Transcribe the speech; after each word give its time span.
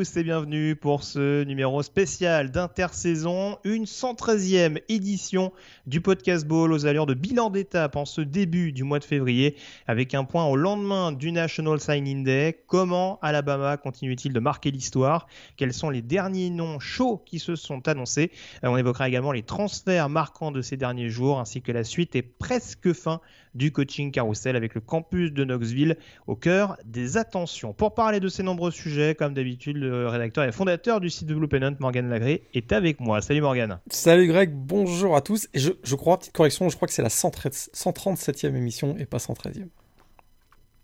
tous 0.00 0.16
et 0.16 0.22
bienvenue 0.22 0.76
pour 0.76 1.04
ce 1.04 1.44
numéro 1.44 1.82
spécial 1.82 2.50
d'intersaison, 2.50 3.58
une 3.64 3.84
113e 3.84 4.80
édition 4.88 5.52
du 5.86 6.00
podcast 6.00 6.46
Ball 6.46 6.72
aux 6.72 6.86
allures 6.86 7.04
de 7.04 7.12
bilan 7.12 7.50
d'étape 7.50 7.96
en 7.96 8.06
ce 8.06 8.22
début 8.22 8.72
du 8.72 8.82
mois 8.82 8.98
de 8.98 9.04
février 9.04 9.56
avec 9.86 10.14
un 10.14 10.24
point 10.24 10.46
au 10.46 10.56
lendemain 10.56 11.12
du 11.12 11.32
National 11.32 11.78
Signing 11.80 12.24
Day. 12.24 12.62
Comment 12.66 13.18
Alabama 13.20 13.76
continue-t-il 13.76 14.32
de 14.32 14.40
marquer 14.40 14.70
l'histoire? 14.70 15.26
Quels 15.58 15.74
sont 15.74 15.90
les 15.90 16.00
derniers 16.00 16.48
noms 16.48 16.80
chauds 16.80 17.22
qui 17.26 17.38
se 17.38 17.54
sont 17.54 17.86
annoncés? 17.86 18.30
Euh, 18.64 18.68
On 18.68 18.78
évoquera 18.78 19.06
également 19.06 19.32
les 19.32 19.42
transferts 19.42 20.08
marquants 20.08 20.50
de 20.50 20.62
ces 20.62 20.78
derniers 20.78 21.10
jours 21.10 21.40
ainsi 21.40 21.60
que 21.60 21.72
la 21.72 21.84
suite 21.84 22.16
et 22.16 22.22
presque 22.22 22.94
fin 22.94 23.20
du 23.54 23.72
coaching 23.72 24.12
carousel 24.12 24.56
avec 24.56 24.74
le 24.74 24.80
campus 24.80 25.32
de 25.32 25.44
Knoxville 25.44 25.96
au 26.26 26.36
cœur 26.36 26.76
des 26.84 27.16
attentions. 27.16 27.72
Pour 27.72 27.94
parler 27.94 28.20
de 28.20 28.28
ces 28.28 28.42
nombreux 28.42 28.70
sujets, 28.70 29.14
comme 29.14 29.34
d'habitude, 29.34 29.76
le 29.76 30.08
rédacteur 30.08 30.44
et 30.44 30.52
fondateur 30.52 31.00
du 31.00 31.10
site 31.10 31.26
de 31.26 31.34
Blue 31.34 31.48
Morgan 31.80 32.08
Lagré, 32.08 32.42
est 32.54 32.72
avec 32.72 33.00
moi. 33.00 33.20
Salut 33.20 33.40
Morgan. 33.40 33.80
Salut 33.88 34.26
Greg, 34.26 34.52
bonjour 34.52 35.16
à 35.16 35.20
tous. 35.20 35.48
Et 35.54 35.58
je, 35.58 35.72
je 35.82 35.94
crois, 35.94 36.18
petite 36.18 36.32
correction, 36.32 36.68
je 36.68 36.76
crois 36.76 36.88
que 36.88 36.94
c'est 36.94 37.02
la 37.02 37.10
113 37.10 37.70
137e 37.74 38.54
émission 38.54 38.96
et 38.98 39.06
pas 39.06 39.18
113e. 39.18 39.68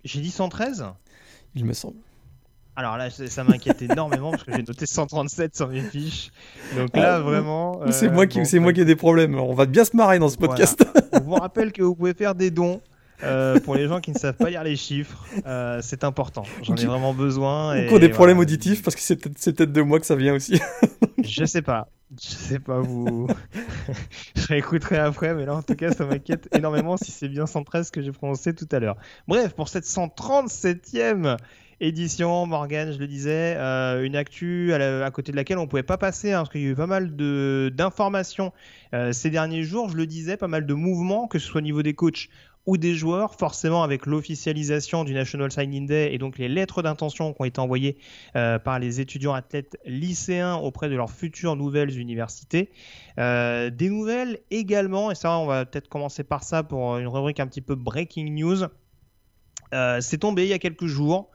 J'ai 0.04 0.20
dit 0.20 0.30
113 0.30 0.86
Il 1.54 1.64
me 1.64 1.72
semble. 1.72 1.96
Alors 2.76 2.96
là, 2.96 3.08
ça 3.10 3.44
m'inquiète 3.44 3.80
énormément 3.82 4.30
parce 4.30 4.44
que 4.44 4.52
j'ai 4.52 4.62
noté 4.62 4.86
137 4.86 5.56
sur 5.56 5.68
mes 5.68 5.80
fiches. 5.80 6.30
Donc 6.76 6.94
là, 6.96 7.16
Ah, 7.16 7.20
vraiment. 7.20 7.80
C'est 7.90 8.08
euh, 8.08 8.12
moi, 8.12 8.26
qui, 8.26 8.38
bon, 8.38 8.44
c'est 8.44 8.58
moi 8.58 8.72
qui 8.72 8.80
ai 8.82 8.84
des 8.84 8.96
problèmes. 8.96 9.34
On 9.38 9.54
va 9.54 9.66
bien 9.66 9.84
se 9.84 9.96
marrer 9.96 10.18
dans 10.18 10.28
ce 10.28 10.36
podcast. 10.36 10.84
On 11.12 11.20
vous 11.20 11.34
rappelle 11.34 11.72
que 11.72 11.82
vous 11.82 11.94
pouvez 11.94 12.14
faire 12.14 12.34
des 12.34 12.50
dons. 12.50 12.80
euh, 13.24 13.58
pour 13.60 13.74
les 13.76 13.88
gens 13.88 14.00
qui 14.00 14.10
ne 14.12 14.18
savent 14.18 14.34
pas 14.36 14.50
lire 14.50 14.62
les 14.62 14.76
chiffres, 14.76 15.24
euh, 15.46 15.80
c'est 15.82 16.04
important. 16.04 16.42
J'en 16.62 16.74
ai 16.76 16.84
vraiment 16.84 17.14
besoin. 17.14 17.74
Ou 17.74 17.96
et 17.96 17.98
des 17.98 18.10
problèmes 18.10 18.36
voilà. 18.36 18.40
auditifs 18.40 18.82
parce 18.82 18.94
que 18.94 19.00
c'est 19.00 19.16
peut-être, 19.16 19.36
c'est 19.38 19.54
peut-être 19.54 19.72
de 19.72 19.80
moi 19.80 19.98
que 19.98 20.04
ça 20.06 20.16
vient 20.16 20.34
aussi. 20.34 20.60
Je 21.24 21.44
sais 21.46 21.62
pas. 21.62 21.88
Je 22.22 22.28
sais 22.28 22.58
pas, 22.60 22.78
vous. 22.78 23.26
je 24.36 24.46
réécouterai 24.46 24.98
après, 24.98 25.34
mais 25.34 25.44
là, 25.44 25.56
en 25.56 25.62
tout 25.62 25.74
cas, 25.74 25.90
ça 25.92 26.04
m'inquiète 26.06 26.48
énormément 26.54 26.96
si 26.96 27.10
c'est 27.10 27.28
bien 27.28 27.46
113 27.46 27.90
que 27.90 28.00
j'ai 28.00 28.12
prononcé 28.12 28.54
tout 28.54 28.68
à 28.70 28.78
l'heure. 28.78 28.96
Bref, 29.26 29.54
pour 29.54 29.68
cette 29.68 29.86
137e 29.86 31.36
édition, 31.80 32.46
Morgan, 32.46 32.92
je 32.92 32.98
le 32.98 33.06
disais, 33.06 33.54
euh, 33.56 34.02
une 34.04 34.16
actu 34.16 34.72
à, 34.72 35.10
côté 35.10 35.32
de 35.32 35.36
laquelle 35.36 35.58
on 35.58 35.66
pouvait 35.66 35.82
pas 35.82 35.98
passer, 35.98 36.32
hein, 36.32 36.38
parce 36.38 36.50
qu'il 36.50 36.62
y 36.62 36.66
a 36.66 36.68
eu 36.68 36.74
pas 36.74 36.86
mal 36.86 37.14
d'informations 37.70 38.52
euh, 38.94 39.12
ces 39.12 39.30
derniers 39.30 39.62
jours, 39.62 39.90
je 39.90 39.96
le 39.96 40.06
disais, 40.06 40.36
pas 40.36 40.48
mal 40.48 40.66
de 40.66 40.74
mouvements, 40.74 41.28
que 41.28 41.38
ce 41.38 41.46
soit 41.46 41.58
au 41.58 41.64
niveau 41.64 41.82
des 41.82 41.94
coachs 41.94 42.28
ou 42.64 42.78
des 42.78 42.94
joueurs, 42.94 43.36
forcément 43.36 43.84
avec 43.84 44.06
l'officialisation 44.06 45.04
du 45.04 45.14
National 45.14 45.52
Signing 45.52 45.86
Day 45.86 46.12
et 46.12 46.18
donc 46.18 46.36
les 46.36 46.48
lettres 46.48 46.82
d'intention 46.82 47.32
qui 47.32 47.40
ont 47.40 47.44
été 47.44 47.60
envoyées 47.60 47.96
euh, 48.34 48.58
par 48.58 48.80
les 48.80 49.00
étudiants 49.00 49.34
athlètes 49.34 49.78
lycéens 49.84 50.56
auprès 50.56 50.88
de 50.88 50.96
leurs 50.96 51.10
futures 51.10 51.54
nouvelles 51.54 51.96
universités. 51.96 52.70
Des 53.16 53.88
nouvelles 53.88 54.40
également, 54.50 55.12
et 55.12 55.14
ça 55.14 55.38
on 55.38 55.46
va 55.46 55.64
peut-être 55.64 55.88
commencer 55.88 56.24
par 56.24 56.42
ça 56.42 56.64
pour 56.64 56.98
une 56.98 57.06
rubrique 57.06 57.38
un 57.38 57.46
petit 57.46 57.60
peu 57.60 57.76
breaking 57.76 58.32
news. 58.32 58.64
C'est 60.00 60.18
tombé 60.18 60.42
il 60.42 60.48
y 60.48 60.52
a 60.52 60.58
quelques 60.58 60.86
jours. 60.86 61.30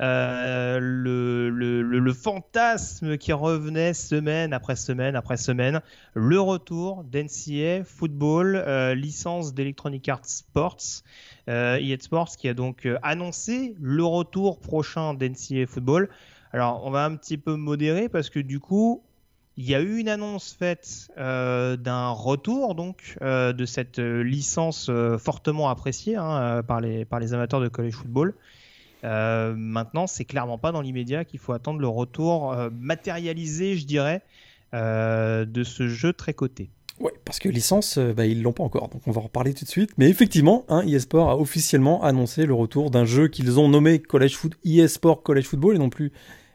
Euh, 0.00 0.78
le, 0.80 2.12
fantasme 2.12 3.18
qui 3.18 3.32
revenait 3.32 3.94
semaine 3.94 4.52
après 4.52 4.76
semaine 4.76 5.14
après 5.14 5.36
semaine, 5.36 5.80
le 6.14 6.40
retour 6.40 7.04
d'NCA 7.04 7.84
Football, 7.84 8.56
euh, 8.56 8.94
licence 8.94 9.54
d'Electronic 9.54 10.08
Arts 10.08 10.24
Sports, 10.24 11.02
euh, 11.48 11.78
EA 11.80 11.96
Sports 12.00 12.36
qui 12.36 12.48
a 12.48 12.54
donc 12.54 12.86
euh, 12.86 12.98
annoncé 13.02 13.74
le 13.80 14.04
retour 14.04 14.58
prochain 14.58 15.14
d'NCA 15.14 15.66
Football. 15.66 16.08
Alors 16.52 16.82
on 16.84 16.90
va 16.90 17.04
un 17.04 17.14
petit 17.16 17.38
peu 17.38 17.54
modérer 17.54 18.08
parce 18.08 18.28
que 18.28 18.40
du 18.40 18.58
coup 18.58 19.02
il 19.56 19.68
y 19.68 19.74
a 19.74 19.80
eu 19.80 19.98
une 19.98 20.08
annonce 20.08 20.52
faite 20.52 21.10
d'un 21.16 22.10
retour 22.10 22.74
donc 22.74 23.18
de 23.20 23.64
cette 23.66 23.98
licence 23.98 24.90
fortement 25.18 25.68
appréciée 25.68 26.16
hein, 26.16 26.62
par, 26.66 26.80
les, 26.80 27.04
par 27.04 27.20
les 27.20 27.34
amateurs 27.34 27.60
de 27.60 27.68
college 27.68 27.94
football. 27.94 28.34
Euh, 29.04 29.54
maintenant, 29.56 30.06
c'est 30.06 30.24
clairement 30.24 30.58
pas 30.58 30.72
dans 30.72 30.80
l'immédiat 30.80 31.24
qu'il 31.24 31.40
faut 31.40 31.52
attendre 31.52 31.80
le 31.80 31.88
retour 31.88 32.52
euh, 32.52 32.70
matérialisé, 32.78 33.76
je 33.76 33.86
dirais, 33.86 34.22
euh, 34.74 35.44
de 35.44 35.64
ce 35.64 35.88
jeu 35.88 36.12
très 36.12 36.34
coté. 36.34 36.70
Ouais, 36.98 37.12
parce 37.24 37.38
que 37.38 37.48
licence, 37.48 37.98
bah, 37.98 38.26
ils 38.26 38.42
l'ont 38.42 38.52
pas 38.52 38.62
encore, 38.62 38.88
donc 38.88 39.00
on 39.06 39.10
va 39.10 39.20
en 39.20 39.24
reparler 39.24 39.54
tout 39.54 39.64
de 39.64 39.70
suite. 39.70 39.92
Mais 39.96 40.10
effectivement, 40.10 40.66
hein, 40.68 40.82
eSport 40.86 41.30
a 41.30 41.38
officiellement 41.38 42.02
annoncé 42.02 42.44
le 42.44 42.52
retour 42.52 42.90
d'un 42.90 43.06
jeu 43.06 43.28
qu'ils 43.28 43.58
ont 43.58 43.68
nommé 43.70 44.00
College 44.00 44.36
Foot, 44.36 44.58
eSport 44.66 45.22
College 45.22 45.46
Football 45.46 45.76
et 45.76 45.78
non 45.78 45.88
plus 45.88 46.12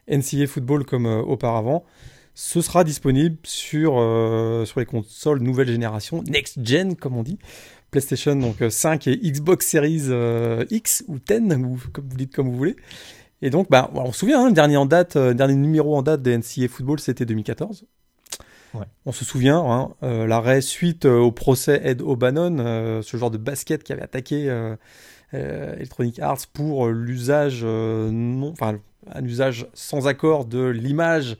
NCAA 0.07 0.45
Football 0.45 0.85
comme 0.85 1.07
auparavant. 1.07 1.83
Ce 2.35 2.61
sera 2.61 2.83
disponible 2.83 3.37
sur, 3.43 3.93
sur 4.65 4.79
les 4.79 4.85
consoles 4.85 5.41
nouvelle 5.41 5.69
génération, 5.69 6.21
next 6.27 6.59
gen 6.63 6.95
comme 6.95 7.17
on 7.17 7.23
dit, 7.23 7.39
PlayStation 7.95 8.35
donc 8.35 8.61
euh, 8.61 8.69
5 8.69 9.07
et 9.07 9.15
Xbox 9.15 9.67
Series 9.67 10.07
euh, 10.09 10.65
X 10.69 11.05
ou 11.07 11.17
10, 11.17 11.55
ou 11.63 11.77
comme 11.93 12.09
vous 12.09 12.17
dites 12.17 12.35
comme 12.35 12.49
vous 12.49 12.57
voulez. 12.57 12.75
Et 13.41 13.49
donc, 13.49 13.69
bah, 13.69 13.89
on 13.93 14.11
se 14.11 14.19
souvient, 14.19 14.41
hein, 14.41 14.47
le 14.47 14.53
dernier 14.53 14.75
en 14.75 14.85
date, 14.85 15.15
euh, 15.15 15.33
dernier 15.33 15.55
numéro 15.55 15.95
en 15.95 16.01
date 16.01 16.21
de 16.21 16.31
NCAA 16.35 16.67
Football, 16.67 16.99
c'était 16.99 17.25
2014. 17.25 17.85
On 19.05 19.13
se 19.13 19.23
souvient, 19.23 19.59
hein, 19.59 19.93
euh, 20.03 20.27
l'arrêt 20.27 20.59
suite 20.59 21.05
euh, 21.05 21.17
au 21.19 21.31
procès 21.31 21.79
Ed 21.85 22.01
O'Bannon, 22.01 22.57
euh, 22.59 23.01
ce 23.01 23.15
genre 23.15 23.31
de 23.31 23.37
basket 23.37 23.83
qui 23.83 23.93
avait 23.93 24.01
attaqué 24.01 24.49
euh, 24.49 24.75
euh, 25.33 25.75
Electronic 25.75 26.19
Arts 26.19 26.47
pour 26.51 26.87
euh, 26.87 26.91
l'usage 26.91 27.61
euh, 27.63 28.11
non, 28.11 28.51
enfin 28.51 28.77
un 29.13 29.23
usage 29.23 29.67
sans 29.73 30.07
accord 30.07 30.43
de 30.43 30.65
l'image, 30.65 31.37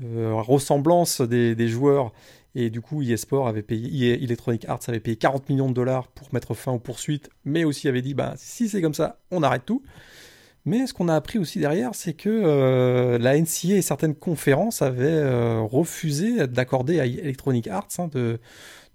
de 0.00 0.34
la 0.34 0.42
ressemblance 0.42 1.22
des, 1.22 1.54
des 1.54 1.68
joueurs. 1.68 2.12
Et 2.58 2.70
du 2.70 2.80
coup, 2.80 3.02
eSport 3.02 3.48
avait 3.48 3.62
payé, 3.62 4.14
EA 4.14 4.24
Electronic 4.24 4.64
Arts 4.64 4.80
avait 4.88 4.98
payé 4.98 5.16
40 5.16 5.50
millions 5.50 5.68
de 5.68 5.74
dollars 5.74 6.08
pour 6.08 6.32
mettre 6.32 6.54
fin 6.54 6.72
aux 6.72 6.78
poursuites, 6.78 7.28
mais 7.44 7.64
aussi 7.64 7.86
avait 7.86 8.00
dit, 8.00 8.14
bah, 8.14 8.32
si 8.38 8.70
c'est 8.70 8.80
comme 8.80 8.94
ça, 8.94 9.18
on 9.30 9.42
arrête 9.42 9.66
tout. 9.66 9.82
Mais 10.64 10.86
ce 10.86 10.94
qu'on 10.94 11.08
a 11.08 11.14
appris 11.14 11.38
aussi 11.38 11.58
derrière, 11.58 11.94
c'est 11.94 12.14
que 12.14 12.30
euh, 12.30 13.18
la 13.18 13.38
NCA 13.38 13.76
et 13.76 13.82
certaines 13.82 14.14
conférences 14.14 14.80
avaient 14.80 15.04
euh, 15.04 15.60
refusé 15.60 16.46
d'accorder 16.46 16.98
à 16.98 17.04
Electronic 17.04 17.68
Arts 17.68 17.88
hein, 17.98 18.08
de, 18.10 18.40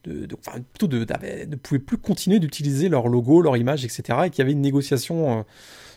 plutôt 0.02 0.88
de, 0.88 1.06
ne 1.46 1.56
pouvaient 1.56 1.80
plus 1.80 2.00
continuer 2.00 2.40
d'utiliser 2.40 2.90
leur 2.90 3.10
logo, 3.10 3.44
leur 3.44 3.58
image, 3.58 3.86
etc. 3.86 4.22
Et 4.26 4.30
qu'il 4.32 4.40
y 4.40 4.42
avait 4.42 4.54
une 4.54 4.62
négociation 4.62 5.40
euh, 5.40 5.44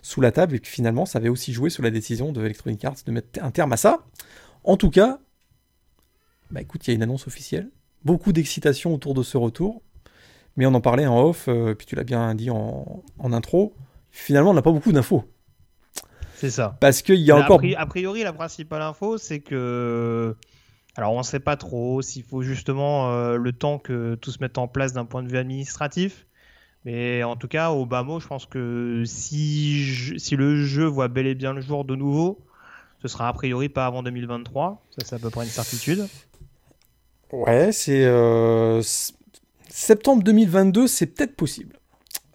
sous 0.03 0.21
la 0.21 0.33
table 0.33 0.57
et 0.57 0.59
que 0.61 0.69
finalement, 0.69 1.07
ça 1.07 1.19
avait 1.19 1.31
aussi 1.31 1.55
joué 1.55 1.71
sur 1.71 1.83
la 1.83 1.91
décision 1.91 2.31
de 2.31 2.45
Electronic 2.45 2.85
Arts 2.85 2.97
de 3.07 3.11
mettre 3.11 3.43
un 3.43 3.51
terme 3.51 3.73
à 3.73 3.79
ça. 3.79 4.05
En 4.65 4.77
tout 4.77 4.91
cas, 4.91 5.19
bah 6.54 6.60
écoute, 6.62 6.87
il 6.87 6.91
y 6.91 6.92
a 6.92 6.94
une 6.97 7.03
annonce 7.03 7.26
officielle, 7.26 7.70
beaucoup 8.04 8.32
d'excitation 8.32 8.94
autour 8.94 9.12
de 9.15 9.22
ce 9.22 9.37
retour, 9.37 9.82
mais 10.56 10.66
on 10.66 10.75
en 10.75 10.81
parlait 10.81 11.06
en 11.06 11.20
off, 11.20 11.48
euh, 11.48 11.75
puis 11.75 11.84
tu 11.87 11.97
l'as 11.97 12.04
bien 12.04 12.32
dit 12.34 12.48
en, 12.48 13.03
en 13.19 13.32
intro. 13.32 13.74
Finalement, 14.12 14.51
on 14.51 14.54
n'a 14.54 14.62
pas 14.62 14.71
beaucoup 14.71 14.92
d'infos. 14.92 15.24
C'est 16.36 16.51
ça. 16.51 16.77
Parce 16.80 17.03
qu'il 17.03 17.16
y 17.16 17.30
a 17.33 17.36
Mais 17.36 17.42
encore. 17.42 17.60
A 17.77 17.86
priori, 17.86 18.22
la 18.22 18.33
principale 18.33 18.83
info, 18.83 19.18
c'est 19.18 19.41
que. 19.41 20.36
Alors, 20.97 21.12
on 21.12 21.18
ne 21.18 21.24
sait 21.24 21.41
pas 21.41 21.56
trop 21.56 22.03
s'il 22.03 22.22
faut 22.22 22.42
justement 22.42 23.10
euh, 23.10 23.36
le 23.36 23.53
temps 23.53 23.80
que 23.80 24.15
tout 24.15 24.30
se 24.30 24.39
mette 24.41 24.59
en 24.59 24.68
place 24.68 24.92
d'un 24.92 25.04
point 25.04 25.24
de 25.24 25.28
vue 25.28 25.39
administratif. 25.39 26.27
Mais 26.84 27.24
en 27.24 27.34
tout 27.34 27.48
cas, 27.48 27.71
au 27.71 27.84
bas 27.86 28.04
mot, 28.04 28.21
je 28.21 28.28
pense 28.28 28.47
que 28.47 29.03
si, 29.07 29.83
je- 29.83 30.18
si 30.18 30.36
le 30.36 30.62
jeu 30.62 30.84
voit 30.84 31.09
bel 31.09 31.27
et 31.27 31.34
bien 31.34 31.53
le 31.53 31.62
jour 31.62 31.84
de 31.84 31.97
nouveau, 31.97 32.39
ce 33.03 33.09
sera 33.09 33.28
a 33.28 33.33
priori 33.33 33.68
pas 33.68 33.86
avant 33.86 34.03
2023. 34.04 34.84
Ça, 34.91 35.04
c'est 35.04 35.16
à 35.16 35.18
peu 35.18 35.30
près 35.30 35.45
une 35.45 35.50
certitude. 35.50 36.07
Ouais, 37.34 37.72
c'est. 37.72 38.04
euh, 38.04 38.81
Septembre 39.69 40.22
2022, 40.22 40.86
c'est 40.86 41.07
peut-être 41.07 41.34
possible. 41.34 41.77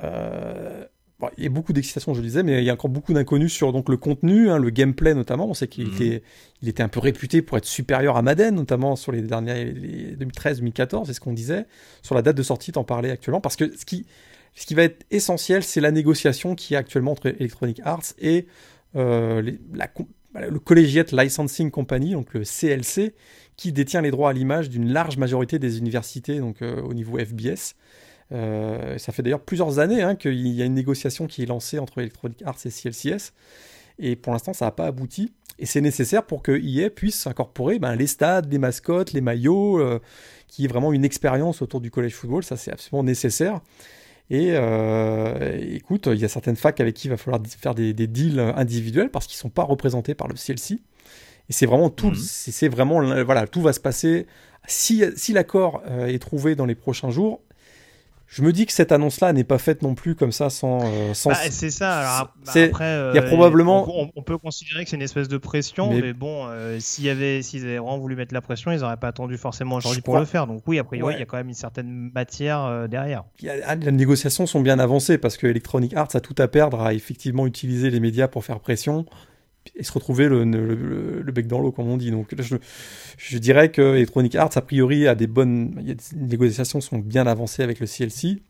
Euh, 0.04 0.84
bon, 1.19 1.30
il 1.38 1.44
y 1.46 1.48
a 1.48 1.50
beaucoup 1.50 1.72
d'excitation, 1.74 2.13
je 2.13 2.19
le 2.22 2.28
disais, 2.28 2.44
mais 2.44 2.57
il 2.62 2.66
y 2.66 2.69
a 2.69 2.74
encore 2.74 2.90
beaucoup 2.90 3.13
d'inconnus 3.13 3.54
sur 3.54 3.72
donc, 3.72 3.88
le 3.90 3.98
contenu, 3.98 4.50
hein, 4.50 4.57
le 4.57 4.69
gameplay 4.72 5.13
notamment. 5.13 5.48
On 5.50 5.54
sait 5.54 5.68
qu'il 5.68 5.88
Mhm. 5.88 5.94
était, 5.94 6.24
il 6.62 6.68
était 6.69 6.84
un 6.84 6.90
peu 6.90 7.00
réputé 7.00 7.42
pour 7.42 7.57
être 7.57 7.66
supérieur 7.66 8.18
à 8.18 8.22
Madden, 8.22 8.56
notamment 8.56 8.96
sur 8.98 9.12
les 9.12 9.22
derniers 9.22 9.66
les 9.66 10.16
2013-2014, 10.18 11.07
c'est 11.07 11.13
ce 11.13 11.22
qu'on 11.22 11.34
disait. 11.34 11.66
Sur 12.01 12.16
la 12.16 12.22
date 12.22 12.36
de 12.36 12.44
sortie, 12.44 12.72
t'en 12.74 12.84
parlais 12.84 13.12
actuellement. 13.12 13.42
Parce 13.42 13.56
que 13.56 13.75
ce 13.78 13.86
qui, 13.86 14.06
ce 14.56 14.66
qui 14.66 14.74
va 14.74 14.84
être 14.84 15.06
essentiel, 15.12 15.63
c'est 15.63 15.81
la 15.81 15.92
négociation 15.92 16.56
qui 16.56 16.74
est 16.74 16.78
actuellement 16.78 17.12
entre 17.13 17.28
Electronic 17.28 17.80
Arts 17.86 18.13
et 18.19 18.48
euh, 18.96 19.42
les- 19.42 19.60
la, 19.74 19.88
le 20.50 20.60
Collegiate 20.60 21.12
Licensing 21.12 21.72
Company, 21.72 22.12
donc 22.13 22.34
le 22.34 22.44
CLC, 22.44 23.13
qui 23.60 23.74
détient 23.74 24.02
les 24.02 24.10
droits 24.10 24.30
à 24.30 24.34
l'image 24.34 24.70
d'une 24.70 24.90
large 24.92 25.18
majorité 25.18 25.60
des 25.60 25.80
universités 25.80 26.40
donc, 26.40 26.62
euh, 26.62 26.82
au 26.82 26.94
niveau 26.94 27.18
FBS. 27.20 27.76
ça 28.32 29.12
fait 29.12 29.22
d'ailleurs 29.22 29.42
plusieurs 29.42 29.80
années 29.80 30.02
hein, 30.02 30.16
qu'il 30.16 30.48
y 30.48 30.62
a 30.62 30.66
une 30.66 30.76
négociation 30.76 31.28
qui 31.28 31.44
est 31.44 31.46
lancée 31.46 31.78
entre 31.78 31.98
Electronic 31.98 32.42
Arts 32.44 32.60
et 32.66 32.70
CLCS. 32.70 33.34
Et 34.00 34.16
pour 34.16 34.32
l'instant, 34.32 34.54
ça 34.54 34.66
n'a 34.66 34.72
pas 34.72 34.86
abouti. 34.86 35.34
Et 35.60 35.66
c'est 35.66 35.82
nécessaire 35.82 36.24
pour 36.24 36.42
que 36.42 36.54
EA 36.54 36.90
puisse 36.90 37.28
incorporer 37.28 37.80
ben, 37.80 37.96
les 37.96 38.08
stades, 38.08 38.50
les 38.50 38.60
mascottes, 38.60 39.12
les 39.12 39.20
maillots, 39.20 39.80
euh, 39.80 40.00
qui 40.48 40.64
est 40.64 40.68
vraiment 40.70 40.94
une 40.94 41.04
expérience 41.04 41.62
autour 41.62 41.82
du 41.82 41.92
college 41.92 42.14
football. 42.14 42.44
Ça, 42.44 42.56
c'est 42.56 42.72
absolument 42.72 43.04
nécessaire. 43.04 43.60
Et 44.30 44.52
euh, 44.54 45.60
écoute, 45.74 46.08
il 46.08 46.20
y 46.20 46.24
a 46.24 46.30
certaines 46.30 46.56
facs 46.56 46.80
avec 46.80 46.96
qui 46.96 47.08
il 47.08 47.10
va 47.10 47.18
falloir 47.18 47.42
faire 47.46 47.76
des, 47.76 47.94
deals 47.94 48.40
individuels 48.40 49.10
parce 49.10 49.28
qu'ils 49.28 49.38
ne 49.38 49.42
sont 49.42 49.50
pas 49.50 49.64
représentés 49.64 50.16
par 50.16 50.30
le 50.30 50.36
CLC. 50.36 50.80
Et 51.50 51.54
c'est 51.54 51.66
vraiment 51.66 51.90
tout, 51.90 52.12
mhm. 52.12 52.16
c'est 52.16 52.69
vraiment, 52.69 53.01
voilà, 53.24 53.48
tout 53.48 53.62
va 53.62 53.74
se 53.74 53.80
passer. 53.80 54.28
Si, 54.68 55.04
si 55.16 55.34
l'accord 55.34 55.81
euh, 55.88 56.07
est 56.07 56.19
trouvé 56.19 56.56
dans 56.56 56.66
les 56.66 56.75
prochains 56.75 57.10
jours, 57.10 57.42
je 58.31 58.44
me 58.44 58.54
dis 58.54 58.68
que 58.68 58.72
cette 58.72 58.92
annonce-là 58.92 59.34
n'est 59.34 59.44
pas 59.44 59.57
faite 59.57 59.81
non 59.81 59.96
plus 59.96 60.13
comme 60.13 60.31
ça 60.31 60.51
sans. 60.51 60.81
Euh, 60.84 61.16
sans... 61.16 61.31
Bah, 61.31 61.38
c'est 61.50 61.72
ça. 61.72 61.98
Alors, 61.98 62.34
après, 62.46 63.10
il 63.12 63.16
y 63.16 63.18
a 63.18 63.24
probablement. 63.24 63.88
On, 64.16 64.22
peut 64.22 64.38
considérer 64.38 64.84
que 64.84 64.90
c'est 64.92 64.98
une 64.98 65.01
espèce 65.01 65.28
de 65.28 65.38
pression, 65.38 65.92
mais, 65.92 66.13
bon, 66.13 66.46
euh, 66.48 66.80
s'il 66.80 67.06
y 67.06 67.10
avait, 67.10 67.42
s'ils 67.42 67.63
avaient 67.63 67.80
vraiment 67.80 67.98
voulu 67.98 68.16
mettre 68.16 68.36
la 68.36 68.42
pression, 68.42 68.72
ils 68.72 68.81
n'auraient 68.81 68.98
pas 68.98 69.07
attendu 69.07 69.38
forcément 69.38 69.78
aujourd'hui 69.78 70.01
pour 70.01 70.19
le 70.19 70.25
faire. 70.25 70.46
Donc 70.46 70.62
oui, 70.68 70.78
a 70.78 70.84
priori, 70.84 71.16
il 71.16 71.19
y 71.19 71.24
a 71.24 71.25
quand 71.25 71.38
même 71.38 71.50
une 71.50 71.56
certaine 71.56 72.12
matière 72.13 72.63
euh, 72.66 72.88
derrière. 72.88 73.24
Ah, 73.66 73.74
les 73.74 73.92
négociations 73.92 74.46
sont 74.46 74.62
bien 74.62 74.78
avancées 74.78 75.18
parce 75.18 75.36
que 75.36 75.48
Electronic 75.48 75.96
Arts 75.96 76.10
a 76.13 76.19
tout 76.19 76.36
à 76.38 76.48
perdre 76.48 76.81
à 76.81 76.94
effectivement 76.94 77.48
utiliser 77.48 77.90
les 77.90 78.00
médias 78.00 78.28
pour 78.28 78.46
faire 78.46 78.60
pression 78.60 79.07
et 79.76 79.84
se 79.84 79.92
retrouver 79.92 80.28
le, 80.28 80.44
le, 80.44 81.32
bec 81.32 81.48
dans 81.48 81.60
l'eau, 81.60 81.72
comme 81.72 81.88
on 81.88 81.98
dit. 81.98 82.12
Donc 82.12 82.34
je, 82.38 82.56
je, 83.18 83.38
dirais 83.38 83.72
que 83.72 83.96
Electronic 83.96 84.36
Arts, 84.36 84.52
a 84.56 84.62
priori, 84.62 85.08
a 85.08 85.16
des 85.16 85.28
bonnes. 85.28 85.76
les 85.84 85.96
négociations 86.16 86.82
sont 86.82 87.00
bien 87.00 87.28
avancées 87.28 87.64
avec 87.64 87.80
le 87.80 87.88
CLC. 87.88 88.42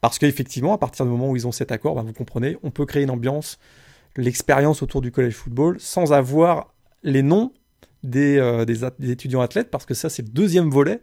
Parce 0.00 0.18
qu'effectivement, 0.18 0.74
à 0.74 0.78
partir 0.78 1.06
du 1.06 1.10
moment 1.10 1.30
où 1.30 1.36
ils 1.36 1.46
ont 1.46 1.52
cet 1.52 1.72
accord, 1.72 1.94
ben, 1.94 2.02
vous 2.02 2.12
comprenez, 2.12 2.58
on 2.62 2.70
peut 2.70 2.84
créer 2.84 3.04
une 3.04 3.10
ambiance, 3.10 3.58
l'expérience 4.16 4.82
autour 4.82 5.00
du 5.00 5.10
college 5.10 5.32
football, 5.32 5.76
sans 5.80 6.12
avoir 6.12 6.74
les 7.02 7.22
noms 7.22 7.52
des, 8.02 8.36
euh, 8.36 8.64
des, 8.64 9.10
étudiants 9.10 9.40
athlètes, 9.40 9.70
parce 9.70 9.86
que 9.86 9.94
ça, 9.94 10.10
c'est 10.10 10.22
le 10.22 10.28
deuxième 10.28 10.68
volet. 10.68 11.00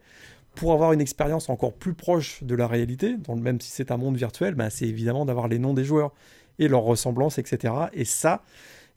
Pour 0.54 0.74
avoir 0.74 0.92
une 0.92 1.02
expérience 1.02 1.50
encore 1.50 1.74
plus 1.74 1.94
proche 1.94 2.44
de 2.44 2.54
la 2.56 2.68
réalité, 2.68 3.16
même 3.38 3.62
si 3.62 3.72
c'est 3.72 3.90
un 3.90 3.98
monde 3.98 4.18
virtuel, 4.18 4.54
ben, 4.54 4.70
c'est 4.70 4.86
évidemment 4.86 5.26
d'avoir 5.26 5.48
les 5.48 5.60
noms 5.60 5.74
des 5.74 5.86
joueurs 5.86 6.14
et 6.60 6.68
leurs 6.68 6.84
ressemblances, 6.84 7.40
etc. 7.40 7.74
Et 7.94 8.06
ça, 8.06 8.44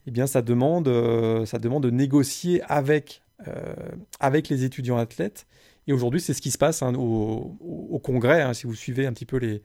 eh 0.07 0.11
bien, 0.11 0.27
ça 0.27 0.41
demande, 0.41 0.87
euh, 0.87 1.45
ça 1.45 1.59
demande 1.59 1.83
de 1.83 1.89
négocier 1.89 2.61
avec, 2.67 3.21
euh, 3.47 3.73
avec 4.19 4.49
les 4.49 4.63
étudiants 4.63 4.97
athlètes. 4.97 5.47
Et 5.87 5.93
aujourd'hui, 5.93 6.21
c'est 6.21 6.33
ce 6.33 6.41
qui 6.41 6.51
se 6.51 6.57
passe 6.57 6.81
hein, 6.81 6.93
au, 6.95 7.99
Congrès, 8.03 8.41
hein, 8.41 8.53
si 8.53 8.67
vous 8.67 8.75
suivez 8.75 9.05
un 9.05 9.13
petit 9.13 9.25
peu 9.25 9.37
les, 9.37 9.61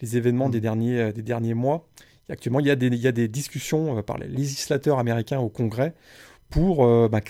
les 0.00 0.16
événements 0.16 0.48
des, 0.48 0.58
mm. 0.58 0.62
derniers, 0.62 1.00
euh, 1.00 1.12
des 1.12 1.22
derniers 1.22 1.54
mois. 1.54 1.86
Actuellement, 2.30 2.60
il 2.60 2.66
y 2.66 2.70
a 2.70 2.76
des, 2.76 2.88
il 2.88 2.96
y 2.96 3.08
a 3.08 3.12
des 3.12 3.26
discussions 3.26 4.02
par 4.02 4.18
les 4.18 4.28
législateurs 4.28 4.98
américains 4.98 5.38
au 5.38 5.48
Congrès 5.48 5.94
pour, 6.50 6.86
bah, 7.08 7.22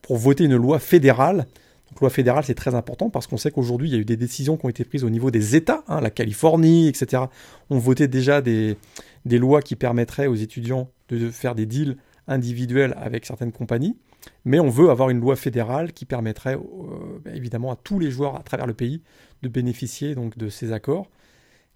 pour 0.00 0.16
voter 0.16 0.44
une 0.44 0.54
loi 0.54 0.78
fédérale. 0.78 1.46
Donc, 1.90 2.00
loi 2.00 2.08
fédérale, 2.08 2.44
c'est 2.44 2.54
très 2.54 2.76
important 2.76 3.10
parce 3.10 3.26
qu'on 3.26 3.36
sait 3.36 3.50
qu'aujourd'hui, 3.50 3.88
il 3.88 3.92
y 3.94 3.96
a 3.96 3.98
eu 3.98 4.04
des 4.04 4.16
décisions 4.16 4.56
qui 4.56 4.64
ont 4.64 4.68
été 4.68 4.84
prises 4.84 5.02
au 5.02 5.10
niveau 5.10 5.32
des 5.32 5.56
États, 5.56 5.82
hein, 5.88 6.00
la 6.00 6.10
Californie, 6.10 6.86
etc. 6.86 7.24
ont 7.68 7.78
voté 7.78 8.06
déjà 8.06 8.40
des, 8.40 8.76
des 9.24 9.38
lois 9.38 9.60
qui 9.60 9.74
permettraient 9.74 10.28
aux 10.28 10.36
étudiants 10.36 10.88
de 11.08 11.30
faire 11.30 11.54
des 11.54 11.66
deals 11.66 11.96
individuels 12.26 12.94
avec 12.96 13.26
certaines 13.26 13.52
compagnies, 13.52 13.96
mais 14.44 14.60
on 14.60 14.68
veut 14.68 14.90
avoir 14.90 15.10
une 15.10 15.20
loi 15.20 15.36
fédérale 15.36 15.92
qui 15.92 16.04
permettrait 16.04 16.54
euh, 16.54 17.18
bah, 17.24 17.32
évidemment 17.34 17.72
à 17.72 17.76
tous 17.76 17.98
les 17.98 18.10
joueurs 18.10 18.36
à 18.36 18.42
travers 18.42 18.66
le 18.66 18.74
pays 18.74 19.02
de 19.42 19.48
bénéficier 19.48 20.14
donc 20.14 20.36
de 20.38 20.48
ces 20.48 20.72
accords. 20.72 21.10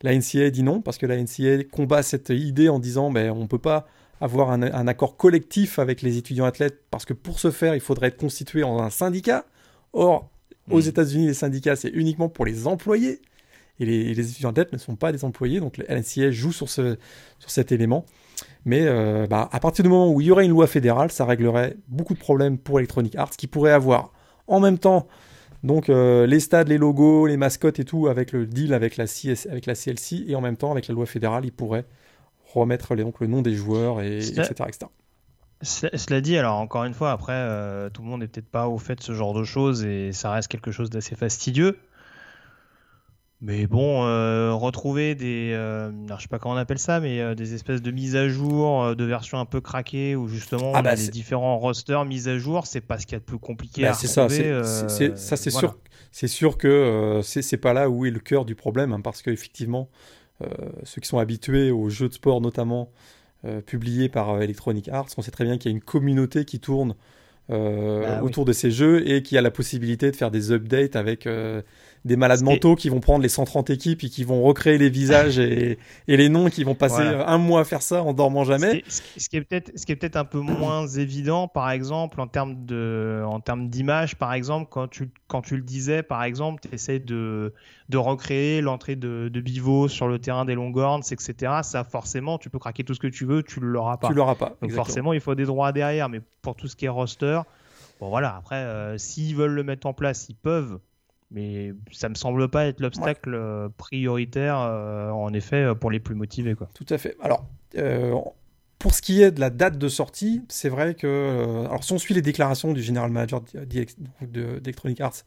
La 0.02 0.14
NCA 0.16 0.50
dit 0.50 0.62
non 0.62 0.80
parce 0.80 0.98
que 0.98 1.06
la 1.06 1.16
NCA 1.20 1.64
combat 1.64 2.02
cette 2.02 2.30
idée 2.30 2.68
en 2.68 2.78
disant 2.78 3.10
ben, 3.10 3.30
on 3.30 3.42
ne 3.42 3.46
peut 3.46 3.58
pas 3.58 3.86
avoir 4.20 4.50
un, 4.50 4.88
accord 4.88 5.16
collectif 5.16 5.78
avec 5.78 6.02
les 6.02 6.16
étudiants 6.16 6.44
athlètes 6.44 6.82
parce 6.90 7.04
que 7.04 7.12
pour 7.12 7.38
ce 7.38 7.50
faire 7.50 7.74
il 7.74 7.80
faudrait 7.80 8.08
être 8.08 8.16
constitué 8.16 8.62
en 8.62 8.80
un 8.80 8.90
syndicat. 8.90 9.44
Or 9.92 10.30
aux 10.70 10.82
hmm. 10.82 10.88
États-Unis 10.88 11.26
les 11.26 11.34
syndicats 11.34 11.76
c'est 11.76 11.88
uniquement 11.88 12.28
pour 12.28 12.44
les 12.44 12.66
employés 12.66 13.20
et 13.80 13.86
les, 13.86 14.30
étudiants 14.30 14.50
athlètes 14.50 14.72
ne 14.72 14.78
sont 14.78 14.96
pas 14.96 15.12
des 15.12 15.24
employés 15.24 15.60
donc 15.60 15.78
la 15.78 15.98
NCA 15.98 16.30
joue 16.30 16.52
sur, 16.52 16.68
ce, 16.68 16.96
sur 17.38 17.50
cet 17.50 17.72
élément. 17.72 18.04
Mais 18.64 18.82
euh, 18.82 19.26
bah, 19.28 19.48
à 19.52 19.60
partir 19.60 19.82
du 19.82 19.88
moment 19.88 20.10
où 20.12 20.20
il 20.20 20.26
y 20.26 20.30
aurait 20.30 20.44
une 20.44 20.50
loi 20.50 20.66
fédérale, 20.66 21.10
ça 21.10 21.24
réglerait 21.24 21.76
beaucoup 21.88 22.14
de 22.14 22.18
problèmes 22.18 22.58
pour 22.58 22.78
Electronic 22.78 23.16
Arts, 23.16 23.30
qui 23.30 23.46
pourrait 23.46 23.72
avoir 23.72 24.12
en 24.46 24.60
même 24.60 24.78
temps 24.78 25.06
donc 25.64 25.88
euh, 25.88 26.26
les 26.26 26.40
stades, 26.40 26.68
les 26.68 26.78
logos, 26.78 27.26
les 27.26 27.36
mascottes 27.36 27.80
et 27.80 27.84
tout 27.84 28.06
avec 28.06 28.32
le 28.32 28.46
deal 28.46 28.74
avec 28.74 28.96
la, 28.96 29.06
CS, 29.06 29.46
avec 29.50 29.66
la 29.66 29.74
CLC, 29.74 30.24
et 30.26 30.34
en 30.36 30.40
même 30.40 30.56
temps 30.56 30.70
avec 30.70 30.86
la 30.88 30.94
loi 30.94 31.06
fédérale, 31.06 31.44
il 31.44 31.52
pourrait 31.52 31.84
remettre 32.54 32.94
donc, 32.96 33.20
le 33.20 33.26
nom 33.26 33.42
des 33.42 33.54
joueurs, 33.54 34.00
et, 34.00 34.18
etc., 34.18 34.54
Cela 35.60 36.20
dit, 36.20 36.38
alors 36.38 36.56
encore 36.56 36.84
une 36.84 36.94
fois, 36.94 37.10
après, 37.10 37.32
euh, 37.34 37.90
tout 37.90 38.02
le 38.02 38.08
monde 38.08 38.20
n'est 38.20 38.28
peut-être 38.28 38.50
pas 38.50 38.68
au 38.68 38.78
fait 38.78 38.94
de 38.96 39.02
ce 39.02 39.12
genre 39.12 39.34
de 39.34 39.44
choses 39.44 39.84
et 39.84 40.12
ça 40.12 40.30
reste 40.30 40.48
quelque 40.48 40.70
chose 40.70 40.88
d'assez 40.88 41.16
fastidieux. 41.16 41.78
Mais 43.40 43.68
bon, 43.68 44.04
euh, 44.04 44.52
retrouver 44.52 45.14
des, 45.14 45.52
euh, 45.52 45.92
je 46.16 46.22
sais 46.22 46.28
pas 46.28 46.40
comment 46.40 46.56
on 46.56 46.58
appelle 46.58 46.80
ça, 46.80 46.98
mais 46.98 47.20
euh, 47.20 47.36
des 47.36 47.54
espèces 47.54 47.82
de 47.82 47.92
mises 47.92 48.16
à 48.16 48.28
jour, 48.28 48.96
de 48.96 49.04
versions 49.04 49.38
un 49.38 49.44
peu 49.44 49.60
craquées, 49.60 50.16
où 50.16 50.26
justement 50.26 50.72
ah 50.74 50.82
bah 50.82 50.96
les 50.96 51.06
différents 51.06 51.56
rosters 51.56 52.04
mis 52.04 52.28
à 52.28 52.36
jour, 52.36 52.66
c'est 52.66 52.80
pas 52.80 52.98
ce 52.98 53.06
qu'il 53.06 53.12
y 53.12 53.16
a 53.16 53.20
de 53.20 53.24
plus 53.24 53.38
compliqué 53.38 53.82
bah, 53.82 53.90
à 53.90 53.94
C'est 53.94 54.08
ça, 54.08 54.28
c'est 54.28 55.16
ça, 55.16 55.36
c'est 55.36 55.50
sûr, 55.50 55.78
c'est 56.10 56.26
sûr 56.26 56.58
que 56.58 57.20
c'est 57.22 57.56
pas 57.58 57.72
là 57.72 57.88
où 57.88 58.04
est 58.04 58.10
le 58.10 58.18
cœur 58.18 58.44
du 58.44 58.56
problème, 58.56 58.92
hein, 58.92 59.00
parce 59.00 59.22
qu'effectivement, 59.22 59.88
ceux 60.82 61.00
qui 61.00 61.08
sont 61.08 61.18
habitués 61.18 61.70
aux 61.70 61.90
jeux 61.90 62.08
de 62.08 62.14
sport 62.14 62.40
notamment 62.40 62.90
publiés 63.66 64.08
par 64.08 64.42
Electronic 64.42 64.88
Arts, 64.88 65.10
on 65.16 65.22
sait 65.22 65.30
très 65.30 65.44
bien 65.44 65.58
qu'il 65.58 65.70
y 65.70 65.74
a 65.74 65.76
une 65.76 65.82
communauté 65.82 66.44
qui 66.44 66.58
tourne 66.58 66.96
bah 67.48 68.20
autour 68.20 68.44
de 68.44 68.52
ces 68.52 68.72
jeux 68.72 69.08
et 69.08 69.22
qui 69.22 69.38
a 69.38 69.42
la 69.42 69.52
possibilité 69.52 70.10
de 70.10 70.16
faire 70.16 70.32
des 70.32 70.50
updates 70.50 70.96
avec 70.96 71.28
des 72.04 72.16
malades 72.16 72.42
mentaux 72.42 72.76
qui 72.76 72.88
vont 72.88 73.00
prendre 73.00 73.22
les 73.22 73.28
130 73.28 73.70
équipes 73.70 74.04
et 74.04 74.08
qui 74.08 74.24
vont 74.24 74.42
recréer 74.42 74.78
les 74.78 74.90
visages 74.90 75.38
et, 75.38 75.78
les 76.06 76.28
noms, 76.28 76.48
qui 76.48 76.64
vont 76.64 76.74
passer 76.74 77.02
un 77.02 77.38
mois 77.38 77.60
à 77.60 77.64
faire 77.64 77.82
ça 77.82 78.02
en 78.02 78.12
dormant 78.12 78.44
jamais. 78.44 78.82
Ce 78.88 79.28
qui 79.28 79.36
est 79.36 79.42
peut-être, 79.42 79.72
ce 79.76 79.86
qui 79.86 79.92
est 79.92 79.96
peut-être 79.96 80.16
un 80.16 80.24
peu 80.24 80.40
moins 80.40 80.86
évident, 80.86 81.48
par 81.48 81.70
exemple, 81.70 82.20
en 82.20 82.26
termes 82.26 82.64
de, 82.66 83.22
en 83.26 83.40
termes 83.40 83.68
d'image, 83.68 84.16
par 84.16 84.32
exemple, 84.32 84.68
quand 84.70 84.88
tu, 84.88 85.10
quand 85.26 85.42
tu 85.42 85.56
le 85.56 85.62
disais, 85.62 86.02
par 86.02 86.22
exemple, 86.24 86.62
tu 86.66 86.74
essaies 86.74 86.98
de, 86.98 87.52
de 87.88 87.96
recréer 87.96 88.60
l'entrée 88.60 88.96
de, 88.96 89.30
de 89.32 89.40
Bivo 89.40 89.88
sur 89.88 90.08
le 90.08 90.18
terrain 90.18 90.44
des 90.44 90.54
Longhorns, 90.54 91.02
etc. 91.10 91.52
Ça, 91.62 91.84
forcément, 91.84 92.38
tu 92.38 92.50
peux 92.50 92.58
craquer 92.58 92.84
tout 92.84 92.94
ce 92.94 93.00
que 93.00 93.06
tu 93.06 93.24
veux, 93.24 93.42
tu 93.42 93.60
l'auras 93.60 93.96
pas. 93.96 94.08
Tu 94.08 94.14
l'auras 94.14 94.34
pas. 94.34 94.56
Donc 94.60 94.72
forcément, 94.72 95.12
il 95.12 95.20
faut 95.20 95.34
des 95.34 95.44
droits 95.44 95.72
derrière, 95.72 96.08
mais 96.08 96.20
pour 96.42 96.56
tout 96.56 96.68
ce 96.68 96.76
qui 96.76 96.84
est 96.84 96.90
roster, 96.90 97.40
bon 98.00 98.08
voilà. 98.08 98.36
Après, 98.36 98.56
euh, 98.56 98.98
s'ils 98.98 99.36
veulent 99.36 99.54
le 99.54 99.64
mettre 99.64 99.86
en 99.86 99.94
place, 99.94 100.26
ils 100.28 100.36
peuvent. 100.36 100.78
Mais 101.30 101.72
ça 101.92 102.08
me 102.08 102.14
semble 102.14 102.48
pas 102.48 102.66
être 102.66 102.80
l'obstacle 102.80 103.34
euh, 103.34 103.68
prioritaire, 103.76 104.60
euh, 104.60 105.10
en 105.10 105.32
effet, 105.34 105.56
euh, 105.62 105.74
pour 105.74 105.90
les 105.90 106.00
plus 106.00 106.14
motivés. 106.14 106.54
Quoi. 106.54 106.68
Tout 106.74 106.86
à 106.88 106.96
fait. 106.96 107.16
Alors, 107.20 107.46
pour 108.78 108.94
ce 108.94 109.02
qui 109.02 109.22
est 109.22 109.30
de 109.30 109.40
la 109.40 109.50
date 109.50 109.76
de 109.76 109.88
sortie, 109.88 110.42
c'est 110.48 110.70
vrai 110.70 110.94
que. 110.94 111.66
alors, 111.66 111.84
si 111.84 111.92
on 111.92 111.98
suit 111.98 112.14
les 112.14 112.22
déclarations 112.22 112.72
du 112.72 112.82
général 112.82 113.10
manager 113.10 113.42
d'Electronic 114.22 115.00
Arts, 115.00 115.24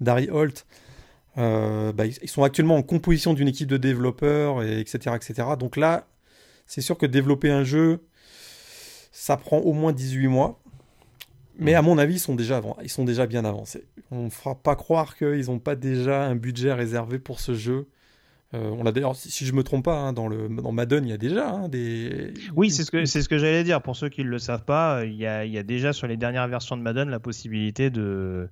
Darry 0.00 0.28
Holt, 0.28 0.66
bah, 1.36 2.06
ils 2.06 2.28
sont 2.28 2.42
actuellement 2.42 2.76
en 2.76 2.82
composition 2.82 3.32
d'une 3.32 3.48
équipe 3.48 3.68
de 3.68 3.76
développeurs, 3.76 4.62
et 4.62 4.80
etc., 4.80 5.14
etc. 5.14 5.48
Donc 5.58 5.76
là, 5.76 6.08
c'est 6.66 6.80
sûr 6.80 6.98
que 6.98 7.06
développer 7.06 7.50
un 7.50 7.62
jeu, 7.62 8.00
ça 9.12 9.36
prend 9.36 9.58
au 9.58 9.72
moins 9.72 9.92
18 9.92 10.26
mois. 10.26 10.60
Mais 11.58 11.74
à 11.74 11.82
mon 11.82 11.98
avis, 11.98 12.14
ils 12.14 12.20
sont 12.20 12.34
déjà, 12.34 12.60
ils 12.82 12.90
sont 12.90 13.04
déjà 13.04 13.26
bien 13.26 13.44
avancés. 13.44 13.84
On 14.10 14.24
ne 14.24 14.30
fera 14.30 14.54
pas 14.54 14.76
croire 14.76 15.16
qu'ils 15.16 15.46
n'ont 15.46 15.58
pas 15.58 15.76
déjà 15.76 16.24
un 16.24 16.36
budget 16.36 16.72
réservé 16.72 17.18
pour 17.18 17.40
ce 17.40 17.54
jeu. 17.54 17.86
Euh, 18.54 18.70
on 18.70 18.84
l'a 18.84 18.92
d'ailleurs, 18.92 19.16
si 19.16 19.46
je 19.46 19.52
me 19.52 19.64
trompe 19.64 19.84
pas, 19.84 19.96
hein, 19.96 20.12
dans, 20.12 20.28
le, 20.28 20.48
dans 20.48 20.70
Madden, 20.70 21.04
il 21.04 21.10
y 21.10 21.12
a 21.12 21.16
déjà 21.16 21.50
hein, 21.50 21.68
des. 21.68 22.32
Oui, 22.54 22.70
c'est 22.70 22.84
ce 22.84 22.90
que, 22.90 23.04
c'est 23.04 23.22
ce 23.22 23.28
que 23.28 23.38
j'allais 23.38 23.64
dire. 23.64 23.82
Pour 23.82 23.96
ceux 23.96 24.08
qui 24.08 24.22
ne 24.22 24.28
le 24.28 24.38
savent 24.38 24.64
pas, 24.64 25.04
il 25.04 25.14
y, 25.14 25.26
a, 25.26 25.44
il 25.44 25.52
y 25.52 25.58
a 25.58 25.62
déjà 25.62 25.92
sur 25.92 26.06
les 26.06 26.16
dernières 26.16 26.46
versions 26.46 26.76
de 26.76 26.82
Madden 26.82 27.08
la 27.08 27.18
possibilité 27.18 27.90
de, 27.90 28.48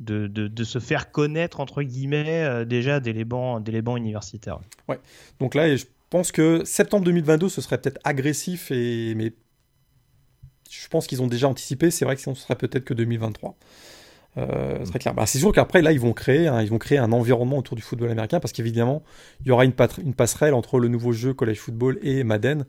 de, 0.00 0.26
de, 0.26 0.64
se 0.64 0.78
faire 0.78 1.12
connaître, 1.12 1.60
entre 1.60 1.82
guillemets, 1.82 2.44
euh, 2.44 2.64
déjà 2.64 2.98
dès 2.98 3.12
les, 3.12 3.24
bancs, 3.24 3.62
dès 3.62 3.72
les 3.72 3.82
bancs 3.82 3.98
universitaires. 3.98 4.58
Ouais. 4.88 4.98
Donc 5.38 5.54
là, 5.54 5.74
je 5.76 5.84
pense 6.10 6.32
que 6.32 6.64
septembre 6.64 7.04
2022, 7.04 7.48
ce 7.48 7.60
serait 7.60 7.78
peut-être 7.78 8.00
agressif, 8.04 8.70
et, 8.70 9.14
mais 9.14 9.32
je 10.70 10.88
pense 10.88 11.06
qu'ils 11.06 11.22
ont 11.22 11.26
déjà 11.26 11.48
anticipé. 11.48 11.90
C'est 11.90 12.04
vrai 12.04 12.16
que 12.16 12.22
ce 12.22 12.32
serait 12.34 12.56
peut-être 12.56 12.84
que 12.84 12.94
2023. 12.94 13.56
Euh, 14.38 14.84
très 14.84 14.98
clair. 14.98 15.14
Bah, 15.14 15.26
c'est 15.26 15.38
sûr 15.38 15.52
qu'après, 15.52 15.82
là, 15.82 15.92
ils 15.92 16.00
vont, 16.00 16.12
créer 16.12 16.46
un, 16.46 16.62
ils 16.62 16.68
vont 16.68 16.78
créer 16.78 16.98
un 16.98 17.12
environnement 17.12 17.58
autour 17.58 17.76
du 17.76 17.82
football 17.82 18.10
américain 18.10 18.40
parce 18.40 18.52
qu'évidemment, 18.52 19.02
il 19.40 19.48
y 19.48 19.50
aura 19.50 19.64
une, 19.64 19.72
passerelle 19.72 20.54
entre 20.54 20.78
le 20.78 20.88
nouveau 20.88 21.12
jeu 21.12 21.32
College 21.32 21.58
Football 21.58 21.98
et 22.02 22.22
Madden 22.22 22.66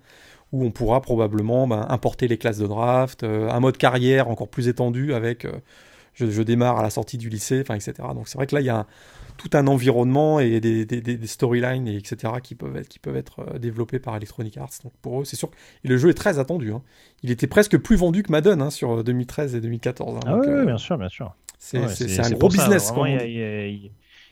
où 0.53 0.63
on 0.63 0.71
pourra 0.71 1.01
probablement 1.01 1.67
bah, 1.67 1.85
importer 1.89 2.29
les 2.29 2.37
classes 2.37 2.57
de 2.57 2.67
draft, 2.67 3.23
euh, 3.23 3.49
un 3.49 3.59
mode 3.59 3.75
carrière 3.75 4.29
encore 4.29 4.47
plus 4.47 4.69
étendu 4.69 5.13
avec, 5.13 5.43
euh, 5.43 5.51
je, 6.13 6.41
démarre 6.41 6.79
à 6.79 6.83
la 6.83 6.89
sortie 6.89 7.17
du 7.17 7.27
lycée, 7.27 7.59
enfin, 7.61 7.75
etc. 7.75 7.93
Donc 8.13 8.29
c'est 8.29 8.37
vrai 8.37 8.47
que 8.47 8.55
là, 8.55 8.61
il 8.61 8.65
y 8.65 8.69
a 8.69 8.87
tout 9.37 9.49
un 9.53 9.67
environnement 9.67 10.39
et 10.39 10.59
des, 10.59 10.85
des, 10.85 11.27
storylines, 11.27 11.87
etc., 11.87 12.33
qui 12.43 12.55
peuvent 12.55 12.75
être, 12.75 12.87
qui 12.87 12.99
peuvent 12.99 13.15
être 13.15 13.39
euh, 13.39 13.59
développés 13.59 13.99
par 13.99 14.15
Electronic 14.15 14.57
Arts. 14.57 14.71
Donc 14.83 14.93
pour 15.01 15.21
eux, 15.21 15.25
c'est 15.25 15.35
sûr 15.35 15.49
que 15.51 15.55
le 15.83 15.97
jeu 15.97 16.09
est 16.09 16.15
très 16.15 16.39
attendu. 16.39 16.73
Hein. 16.73 16.81
Il 17.23 17.31
était 17.31 17.47
presque 17.47 17.77
plus 17.77 17.95
vendu 17.95 18.23
que 18.23 18.31
Madden 18.31 18.61
hein, 18.61 18.69
sur 18.69 19.03
2013 19.03 19.55
et 19.55 19.61
2014. 19.61 20.17
Hein. 20.17 20.19
ah 20.25 20.37
oui, 20.37 20.65
bien 20.65 20.77
sûr, 20.77 20.97
bien 20.97 21.09
sûr. 21.09 21.33
C'est 21.59 21.79
un 22.19 22.31
gros 22.31 22.49
business. 22.49 22.91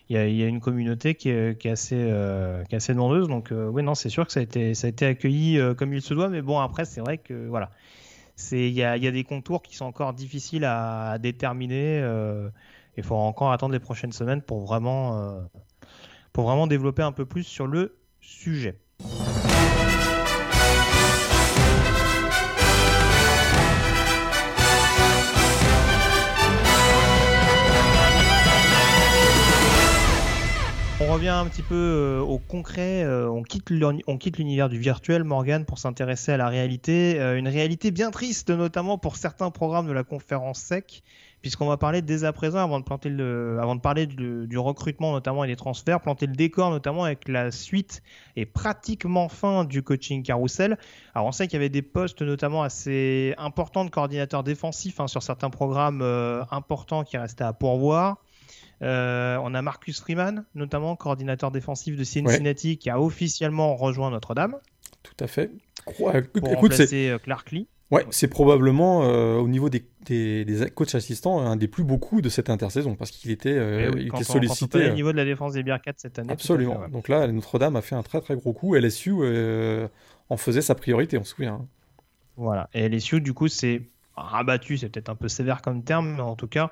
Il 0.07 0.15
y, 0.15 0.43
a 0.43 0.47
une 0.47 0.59
communauté 0.59 1.15
qui 1.15 1.29
est, 1.29 1.59
qui 1.59 1.67
est 1.67 1.71
assez, 1.71 1.95
euh, 1.97 2.63
qui 2.65 2.75
est 2.75 2.77
assez 2.77 2.93
demandeuse. 2.93 3.27
Donc, 3.27 3.51
euh, 3.51 3.67
oui, 3.69 3.81
non, 3.81 3.95
c'est 3.95 4.09
sûr 4.09 4.27
que 4.27 4.31
ça 4.31 4.39
a 4.39 4.43
été, 4.43 4.75
ça 4.75 4.85
a 4.85 4.89
été 4.91 5.05
accueilli 5.07 5.59
comme 5.77 5.93
il 5.93 6.01
se 6.01 6.13
doit. 6.13 6.29
Mais 6.29 6.43
bon, 6.43 6.59
après, 6.59 6.85
c'est 6.85 7.01
vrai 7.01 7.17
que 7.17 7.47
voilà, 7.47 7.71
il 8.51 8.69
y 8.69 8.83
a, 8.83 8.97
y 8.97 9.07
a, 9.07 9.11
des 9.11 9.23
contours 9.23 9.63
qui 9.63 9.75
sont 9.75 9.85
encore 9.85 10.13
difficiles 10.13 10.65
à, 10.65 11.17
déterminer. 11.17 12.03
Il 12.97 13.03
faut 13.03 13.15
encore 13.15 13.51
attendre 13.51 13.73
les 13.73 13.79
prochaines 13.79 14.13
semaines 14.13 14.41
pour 14.41 14.61
vraiment, 14.61 15.19
euh, 15.19 15.41
pour 16.31 16.45
vraiment 16.45 16.65
développer 16.65 17.01
un 17.01 17.11
peu 17.11 17.25
plus 17.25 17.43
sur 17.43 17.67
le 17.67 17.97
sujet. 18.21 18.79
On 31.01 31.11
revient 31.11 31.27
un 31.27 31.45
petit 31.47 31.61
peu 31.61 31.75
euh, 31.75 32.19
au 32.21 32.39
concret, 32.39 33.03
euh, 33.03 33.29
on 33.29 33.43
quitte 33.43 33.69
l'univers 34.37 34.69
du 34.69 34.79
virtuel, 34.79 35.25
Morgan, 35.25 35.65
pour 35.65 35.79
s'intéresser 35.79 36.31
à 36.31 36.37
la 36.37 36.47
réalité. 36.47 37.19
Une 37.37 37.49
réalité 37.49 37.91
bien 37.91 38.11
triste, 38.11 38.51
notamment 38.51 38.97
pour 38.97 39.17
certains 39.17 39.51
programmes 39.51 39.87
de 39.87 39.91
la 39.91 40.05
conférence 40.05 40.59
SEC, 40.59 41.03
puisqu'on 41.45 41.67
va 41.67 41.77
parler 41.77 42.01
dès 42.01 42.23
à 42.23 42.33
présent, 42.33 42.57
avant 42.57 42.79
de, 42.79 42.83
planter 42.83 43.07
le, 43.07 43.59
avant 43.61 43.75
de 43.75 43.79
parler 43.79 44.07
du, 44.07 44.57
recrutement 44.57 45.11
notamment 45.11 45.43
et 45.43 45.47
des 45.47 45.55
transferts, 45.55 46.01
planter 46.01 46.25
le 46.25 46.33
décor 46.33 46.71
notamment 46.71 47.03
avec 47.03 47.27
la 47.27 47.51
suite 47.51 48.01
et 48.35 48.47
pratiquement 48.47 49.29
fin 49.29 49.63
du 49.63 49.83
coaching 49.83 50.23
carousel. 50.23 50.79
Alors 51.13 51.27
on 51.27 51.31
sait 51.31 51.45
qu'il 51.45 51.57
y 51.57 51.61
avait 51.61 51.69
des 51.69 51.83
postes 51.83 52.23
notamment 52.23 52.63
assez 52.63 53.35
importants 53.37 53.85
de 53.85 53.91
coordinateurs 53.91 54.41
défensifs 54.41 54.99
hein, 54.99 55.05
sur 55.05 55.21
certains 55.21 55.51
programmes 55.51 56.01
importants 56.49 57.03
qui 57.03 57.15
restaient 57.15 57.43
à 57.43 57.53
pourvoir. 57.53 58.23
Euh, 58.81 59.37
on 59.43 59.53
a 59.53 59.61
Marcus 59.61 60.01
Freeman, 60.01 60.45
notamment 60.55 60.95
coordinateur 60.95 61.51
défensif 61.51 61.95
de 61.95 62.03
Cincinnati, 62.03 62.79
qui 62.79 62.89
a 62.89 62.99
officiellement 62.99 63.75
rejoint 63.75 64.09
Notre-Dame. 64.09 64.57
Tout 65.03 65.23
à 65.23 65.27
fait. 65.27 65.51
Pour 65.95 66.11
Écoute, 66.51 66.73
c'est 66.73 67.11
euh, 67.11 67.19
Clark 67.19 67.51
Lee. 67.51 67.67
Ouais, 67.91 68.05
c'est 68.09 68.27
probablement 68.27 69.03
euh, 69.03 69.37
au 69.37 69.47
niveau 69.47 69.69
des, 69.69 69.85
des, 70.07 70.45
coachs 70.73 70.95
assistants 70.95 71.39
un 71.39 71.55
des 71.55 71.67
plus 71.67 71.83
beaux 71.83 71.99
coups 71.99 72.23
de 72.23 72.29
cette 72.29 72.49
intersaison 72.49 72.95
parce 72.95 73.11
qu'il 73.11 73.29
était, 73.29 73.55
il 73.95 74.07
était 74.07 74.23
sollicité. 74.23 74.89
au 74.89 74.93
niveau 74.93 75.11
de 75.11 75.17
la 75.17 75.25
défense 75.25 75.53
des 75.53 75.61
Bearcats 75.61 75.93
cette 75.97 76.17
année. 76.17 76.31
Absolument. 76.31 76.87
Donc 76.91 77.09
là, 77.09 77.27
Notre-Dame 77.27 77.75
a 77.75 77.81
fait 77.81 77.95
un 77.95 78.03
très 78.03 78.21
très 78.21 78.35
gros 78.35 78.53
coup. 78.53 78.75
LSU 78.75 79.13
en 80.29 80.37
faisait 80.37 80.61
sa 80.61 80.75
priorité, 80.75 81.17
on 81.17 81.23
se 81.23 81.35
souvient. 81.35 81.53
Hein. 81.53 81.67
Voilà. 82.37 82.69
Et 82.73 82.89
LSU, 82.89 83.21
du 83.21 83.33
coup, 83.33 83.47
c'est 83.47 83.83
rabattu, 84.15 84.77
c'est 84.77 84.89
peut-être 84.89 85.09
un 85.09 85.15
peu 85.15 85.27
sévère 85.27 85.61
comme 85.61 85.83
terme, 85.83 86.15
mais 86.15 86.21
en 86.21 86.35
tout 86.35 86.47
cas, 86.47 86.71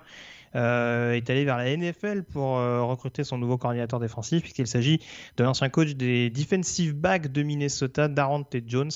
euh, 0.56 1.14
est 1.14 1.30
allé 1.30 1.46
vers 1.46 1.58
la 1.58 1.76
NFL 1.76 2.24
pour 2.24 2.58
euh, 2.58 2.84
recruter 2.84 3.24
son 3.24 3.38
nouveau 3.38 3.58
coordinateur 3.58 4.00
défensif, 4.00 4.42
puisqu'il 4.42 4.68
s'agit 4.68 5.00
de 5.38 5.44
l'ancien 5.44 5.70
coach 5.70 5.96
des 5.96 6.30
defensive 6.30 6.94
backs 6.94 7.32
de 7.32 7.42
Minnesota, 7.42 8.08
Darante 8.08 8.56
Jones, 8.68 8.92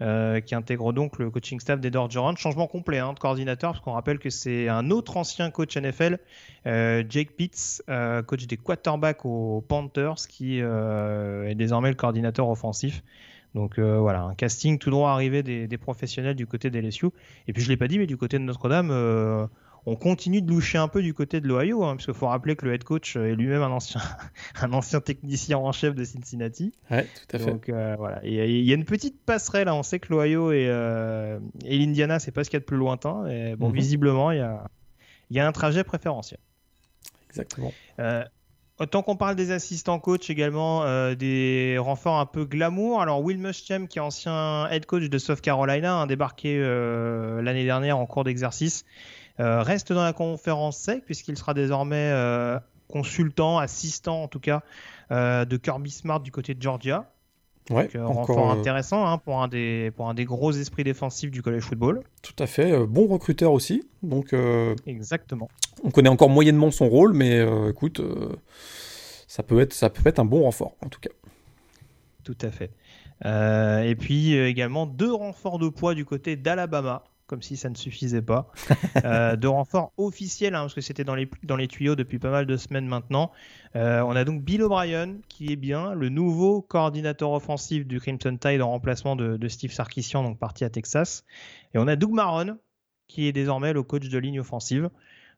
euh, 0.00 0.40
qui 0.40 0.54
intègre 0.54 0.92
donc 0.92 1.18
le 1.18 1.30
coaching 1.30 1.58
staff 1.58 1.80
des 1.80 1.90
Dodgers. 1.90 2.20
Changement 2.36 2.68
complet 2.68 2.98
hein, 2.98 3.14
de 3.14 3.18
coordinateur, 3.18 3.72
parce 3.72 3.84
qu'on 3.84 3.92
rappelle 3.92 4.18
que 4.18 4.30
c'est 4.30 4.68
un 4.68 4.90
autre 4.90 5.16
ancien 5.16 5.50
coach 5.50 5.76
NFL, 5.76 6.18
Jake 6.64 7.32
Pitts, 7.36 7.82
coach 8.26 8.46
des 8.46 8.56
quarterbacks 8.56 9.24
aux 9.24 9.64
Panthers, 9.66 10.26
qui 10.28 10.58
est 10.60 11.54
désormais 11.54 11.88
le 11.88 11.96
coordinateur 11.96 12.48
offensif. 12.48 13.02
Donc 13.54 13.78
voilà, 13.78 14.22
un 14.22 14.34
casting 14.34 14.78
tout 14.78 14.90
droit 14.90 15.10
arrivé 15.10 15.42
des, 15.42 15.78
professionnels 15.78 16.36
du 16.36 16.46
côté 16.46 16.70
des 16.70 16.80
LSU. 16.80 17.06
Et 17.48 17.52
puis 17.52 17.62
je 17.62 17.68
l'ai 17.68 17.76
pas 17.76 17.88
dit, 17.88 17.98
mais 17.98 18.06
du 18.06 18.16
côté 18.16 18.38
de 18.38 18.44
Notre-Dame, 18.44 19.48
on 19.84 19.96
continue 19.96 20.42
de 20.42 20.48
loucher 20.48 20.78
un 20.78 20.86
peu 20.86 21.02
du 21.02 21.12
côté 21.12 21.40
de 21.40 21.48
l'Ohio, 21.48 21.84
hein, 21.84 21.96
parce 21.96 22.04
qu'il 22.04 22.14
faut 22.14 22.28
rappeler 22.28 22.54
que 22.54 22.64
le 22.64 22.74
head 22.74 22.84
coach 22.84 23.16
est 23.16 23.34
lui-même 23.34 23.62
un 23.62 23.70
ancien, 23.70 24.00
un 24.60 24.72
ancien 24.72 25.00
technicien 25.00 25.58
en 25.58 25.72
chef 25.72 25.94
de 25.94 26.04
Cincinnati. 26.04 26.72
Ouais, 26.90 27.04
tout 27.04 27.36
à 27.36 27.38
fait. 27.40 27.50
Donc 27.50 27.68
euh, 27.68 27.96
voilà, 27.98 28.20
il 28.24 28.32
y 28.32 28.72
a 28.72 28.74
une 28.74 28.84
petite 28.84 29.20
passerelle. 29.24 29.68
Hein. 29.68 29.74
On 29.74 29.82
sait 29.82 29.98
que 29.98 30.12
l'Ohio 30.12 30.52
et, 30.52 30.66
euh, 30.68 31.40
et 31.64 31.78
l'Indiana, 31.78 32.20
c'est 32.20 32.30
pas 32.30 32.44
ce 32.44 32.50
qu'il 32.50 32.56
y 32.56 32.58
a 32.58 32.60
de 32.60 32.64
plus 32.64 32.76
lointain. 32.76 33.26
Et 33.26 33.56
bon, 33.56 33.68
mhm. 33.68 33.74
visiblement, 33.74 34.30
il 34.30 34.38
y 34.38 34.42
a, 34.42 34.64
y 35.30 35.40
a 35.40 35.46
un 35.46 35.52
trajet 35.52 35.82
préférentiel. 35.82 36.38
Exactement. 37.28 37.72
Euh, 37.98 38.24
Autant 38.78 39.02
qu'on 39.02 39.16
parle 39.16 39.36
des 39.36 39.52
assistants 39.52 40.00
coach 40.00 40.28
également, 40.28 40.82
euh, 40.84 41.14
des 41.14 41.76
renforts 41.78 42.18
un 42.18 42.26
peu 42.26 42.44
glamour. 42.44 43.00
Alors 43.00 43.22
Will 43.22 43.38
Muschamp, 43.38 43.86
qui 43.86 43.98
est 43.98 44.02
ancien 44.02 44.68
head 44.70 44.86
coach 44.86 45.04
de 45.04 45.18
South 45.18 45.40
Carolina, 45.40 46.00
a 46.00 46.06
débarqué 46.06 46.58
l'année 46.58 47.64
dernière 47.64 47.98
en 47.98 48.06
cours 48.06 48.24
d'exercice. 48.24 48.84
Euh, 49.40 49.62
reste 49.62 49.92
dans 49.92 50.04
la 50.04 50.12
conférence 50.12 50.78
SEC 50.78 51.04
puisqu'il 51.04 51.36
sera 51.36 51.54
désormais 51.54 52.10
euh, 52.12 52.58
consultant, 52.88 53.58
assistant 53.58 54.24
en 54.24 54.28
tout 54.28 54.40
cas 54.40 54.62
euh, 55.10 55.44
de 55.44 55.56
Kirby 55.56 55.90
Smart 55.90 56.20
du 56.20 56.30
côté 56.30 56.54
de 56.54 56.62
Georgia. 56.62 57.10
Ouais, 57.70 57.88
Donc, 57.94 58.26
renfort 58.26 58.50
intéressant 58.50 59.06
hein, 59.06 59.18
pour, 59.18 59.40
un 59.40 59.46
des, 59.46 59.92
pour 59.94 60.08
un 60.08 60.14
des 60.14 60.24
gros 60.24 60.50
esprits 60.50 60.82
défensifs 60.82 61.30
du 61.30 61.42
college 61.42 61.62
football. 61.62 62.02
Tout 62.20 62.34
à 62.40 62.48
fait, 62.48 62.76
bon 62.86 63.06
recruteur 63.06 63.52
aussi. 63.52 63.84
Donc, 64.02 64.34
Exactement. 64.84 65.48
On 65.84 65.92
connaît 65.92 66.08
encore 66.08 66.28
moyennement 66.28 66.72
son 66.72 66.88
rôle, 66.88 67.12
mais 67.12 67.40
écoute, 67.70 68.00
ça, 69.28 69.44
peut 69.44 69.60
être, 69.60 69.72
ça 69.72 69.90
peut 69.90 70.08
être 70.08 70.18
un 70.18 70.24
bon 70.24 70.42
renfort 70.42 70.74
en 70.84 70.88
tout 70.88 70.98
cas. 70.98 71.10
Tout 72.24 72.36
à 72.40 72.50
fait. 72.50 72.72
et 73.24 73.94
puis 73.94 74.34
également 74.34 74.84
deux 74.84 75.12
renforts 75.12 75.60
de 75.60 75.68
poids 75.68 75.94
du 75.94 76.04
côté 76.04 76.34
d'Alabama 76.34 77.04
comme 77.32 77.40
si 77.40 77.56
ça 77.56 77.70
ne 77.70 77.74
suffisait 77.74 78.20
pas. 78.20 78.52
Euh, 79.04 79.36
de 79.36 79.48
renfort 79.48 79.92
officiel, 79.96 80.54
hein, 80.54 80.60
parce 80.60 80.74
que 80.74 80.80
c'était 80.80 81.02
dans 81.02 81.14
les, 81.14 81.28
dans 81.44 81.56
les 81.56 81.66
tuyaux 81.66 81.96
depuis 81.96 82.18
pas 82.18 82.30
mal 82.30 82.46
de 82.46 82.56
semaines 82.56 82.86
maintenant. 82.86 83.32
Euh, 83.74 84.02
on 84.02 84.14
a 84.14 84.24
donc 84.24 84.42
Bill 84.42 84.62
O'Brien, 84.62 85.16
qui 85.28 85.50
est 85.50 85.56
bien 85.56 85.94
le 85.94 86.08
nouveau 86.08 86.60
coordinateur 86.60 87.32
offensif 87.32 87.86
du 87.86 88.00
Crimson 88.00 88.36
Tide 88.36 88.60
en 88.60 88.70
remplacement 88.70 89.16
de, 89.16 89.48
Steve 89.48 89.72
Sarkisian, 89.72 90.22
donc 90.22 90.38
parti 90.38 90.64
à 90.64 90.70
Texas. 90.70 91.24
Et 91.74 91.78
on 91.78 91.88
a 91.88 91.96
Doug 91.96 92.12
Marron, 92.12 92.58
qui 93.08 93.26
est 93.26 93.32
désormais 93.32 93.72
le 93.72 93.82
coach 93.82 94.08
de 94.08 94.18
ligne 94.18 94.40
offensive. 94.40 94.90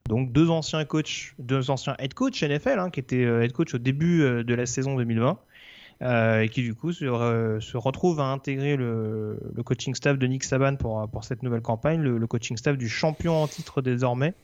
Donc 0.09 0.33
deux 0.33 0.51
anciens 0.51 0.85
coachs, 0.85 1.35
deux 1.39 1.71
anciens 1.71 1.95
head 1.99 2.13
coach 2.13 2.43
NFL, 2.43 2.81
hein, 2.81 2.91
qui 2.91 3.01
étaient 3.01 3.25
euh, 3.25 3.43
head 3.43 3.53
coach 3.53 3.73
au 3.75 3.79
début 3.79 4.21
de 4.21 4.55
la 4.55 4.67
saison 4.67 4.97
2020. 4.97 5.39
Euh, 6.03 6.41
et 6.41 6.49
qui 6.49 6.63
du 6.63 6.75
coup 6.75 6.93
se, 6.93 7.77
retrouve 7.77 8.21
à 8.21 8.25
intégrer 8.25 8.77
le, 8.77 9.39
coaching 9.65 9.95
staff 9.95 10.19
de 10.19 10.27
Nick 10.27 10.45
Saban 10.45 10.77
pour, 10.77 11.09
pour 11.09 11.25
cette 11.25 11.43
nouvelle 11.43 11.63
campagne, 11.63 12.01
le, 12.01 12.27
coaching 12.27 12.57
staff 12.57 12.77
du 12.77 12.89
champion 12.89 13.43
en 13.43 13.47
titre 13.47 13.81
désormais. 13.81 14.35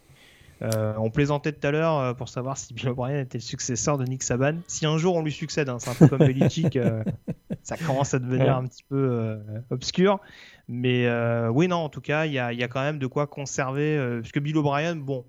Euh, 0.63 0.93
on 0.99 1.11
plaisantait 1.11 1.53
tout 1.53 1.67
à 1.67 1.71
l'heure 1.71 1.99
euh, 1.99 2.13
pour 2.13 2.29
savoir 2.29 2.59
si 2.59 2.75
Bill 2.75 2.91
O'Brien 2.91 3.21
était 3.21 3.39
le 3.39 3.43
successeur 3.43 3.97
de 3.97 4.05
Nick 4.05 4.23
Saban. 4.23 4.57
Si 4.67 4.85
un 4.85 4.99
jour 4.99 5.17
on 5.17 5.23
lui 5.23 5.33
succède, 5.33 5.71
hein, 5.71 5.79
c'est 5.79 5.91
un 5.91 5.95
peu 5.95 6.07
comme 6.07 6.19
Belichick, 6.19 6.79
ça 7.63 7.77
commence 7.79 8.13
à 8.15 8.19
devenir 8.19 8.57
un 8.57 8.67
petit 8.67 8.85
peu 8.89 9.39
obscur. 9.71 10.21
Mais 10.69 11.09
oui, 11.49 11.67
non, 11.67 11.79
en 11.79 11.89
tout 11.89 12.03
cas, 12.03 12.27
il 12.27 12.33
y 12.33 12.39
a, 12.39 12.53
y 12.53 12.63
a, 12.63 12.69
quand 12.69 12.83
même 12.83 12.99
de 12.99 13.07
quoi 13.07 13.27
conserver. 13.27 14.19
puisque 14.21 14.39
Bill 14.39 14.57
O'Brien, 14.59 14.97
bon, 14.97 15.25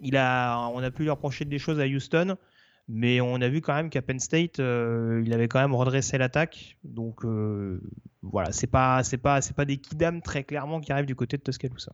il 0.00 0.16
a, 0.16 0.68
on 0.74 0.82
a 0.82 0.90
pu 0.90 1.02
lui 1.02 1.10
reprocher 1.10 1.44
des 1.44 1.58
choses 1.58 1.80
à 1.80 1.86
Houston. 1.86 2.36
Mais 2.88 3.20
on 3.20 3.34
a 3.40 3.48
vu 3.48 3.60
quand 3.60 3.74
même 3.74 3.90
qu'à 3.90 4.00
Penn 4.00 4.20
State, 4.20 4.60
euh, 4.60 5.22
il 5.24 5.32
avait 5.32 5.48
quand 5.48 5.60
même 5.60 5.74
redressé 5.74 6.18
l'attaque. 6.18 6.76
Donc 6.84 7.24
euh, 7.24 7.80
voilà, 8.22 8.52
c'est 8.52 8.68
pas 8.68 9.02
c'est 9.02 9.18
pas 9.18 9.40
c'est 9.40 9.56
pas 9.56 9.64
des 9.64 9.76
kidam 9.76 10.22
très 10.22 10.44
clairement 10.44 10.80
qui 10.80 10.92
arrivent 10.92 11.06
du 11.06 11.16
côté 11.16 11.36
de 11.36 11.42
Tuscaloosa. 11.42 11.92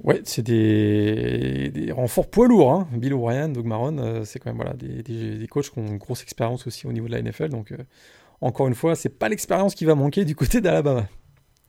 Ouais, 0.00 0.20
c'est 0.24 0.42
des, 0.42 1.70
des, 1.70 1.90
renforts 1.90 2.28
poids 2.28 2.46
lourds. 2.46 2.70
Hein. 2.70 2.88
Bill 2.92 3.14
O'Brien, 3.14 3.48
Doug 3.48 3.64
Marron, 3.64 3.96
euh, 3.98 4.24
c'est 4.24 4.38
quand 4.38 4.50
même 4.50 4.56
voilà, 4.56 4.74
des, 4.74 5.02
des, 5.02 5.46
coachs 5.46 5.70
qui 5.70 5.78
ont 5.78 5.86
une 5.86 5.96
grosse 5.96 6.22
expérience 6.22 6.66
aussi 6.66 6.86
au 6.86 6.92
niveau 6.92 7.06
de 7.06 7.12
la 7.12 7.22
NFL. 7.22 7.48
Donc 7.48 7.72
encore 8.42 8.68
une 8.68 8.74
fois, 8.74 8.94
c'est 8.94 9.18
pas 9.18 9.30
l'expérience 9.30 9.74
qui 9.74 9.86
va 9.86 9.94
manquer 9.94 10.26
du 10.26 10.34
côté 10.34 10.60
d'Alabama. 10.60 11.08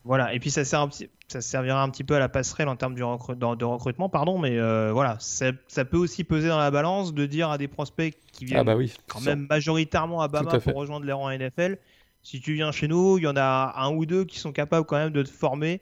Voilà, 0.07 0.33
et 0.33 0.39
puis 0.39 0.51
ça, 0.51 0.63
sert 0.63 0.87
ça 1.27 1.41
servira 1.41 1.83
un 1.83 1.89
petit 1.89 2.05
peu 2.05 2.15
à 2.15 2.19
la 2.19 2.29
passerelle 2.29 2.69
en 2.69 2.77
termes 2.77 2.95
de, 2.95 3.03
recrutement, 3.03 4.07
pardon, 4.07 4.39
mais 4.39 4.57
euh, 4.57 4.91
voilà, 4.93 5.17
ça, 5.19 5.51
peut 5.83 5.97
aussi 5.97 6.23
peser 6.23 6.47
dans 6.47 6.57
la 6.57 6.71
balance 6.71 7.13
de 7.13 7.25
dire 7.25 7.51
à 7.51 7.57
des 7.57 7.67
prospects 7.67 8.17
qui 8.31 8.45
viennent 8.45 8.59
ah 8.59 8.63
bah 8.63 8.81
quand 9.07 9.19
même 9.19 9.47
majoritairement 9.49 10.21
à 10.21 10.29
Bama 10.29 10.59
pour 10.59 10.75
rejoindre 10.75 11.05
les 11.05 11.11
rangs 11.11 11.29
NFL, 11.29 11.77
si 12.23 12.39
tu 12.39 12.53
viens 12.53 12.71
chez 12.71 12.87
nous, 12.87 13.17
il 13.17 13.25
y 13.25 13.27
en 13.27 13.35
a 13.35 13.73
un 13.75 13.93
ou 13.93 14.05
deux 14.05 14.23
qui 14.23 14.39
sont 14.39 14.53
capables 14.53 14.85
quand 14.85 14.95
même 14.95 15.11
de 15.11 15.23
te 15.23 15.29
former 15.29 15.81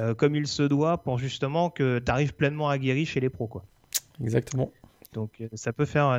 euh, 0.00 0.14
comme 0.14 0.34
il 0.34 0.48
se 0.48 0.64
doit 0.64 0.98
pour 0.98 1.18
justement 1.18 1.70
que 1.70 2.00
tu 2.04 2.10
arrives 2.10 2.34
pleinement 2.34 2.68
aguerri 2.68 3.06
chez 3.06 3.20
les 3.20 3.28
pros. 3.28 3.46
Quoi. 3.46 3.64
Exactement. 4.20 4.72
Donc 5.12 5.40
euh, 5.40 5.48
ça 5.54 5.72
peut 5.72 5.84
faire, 5.84 6.10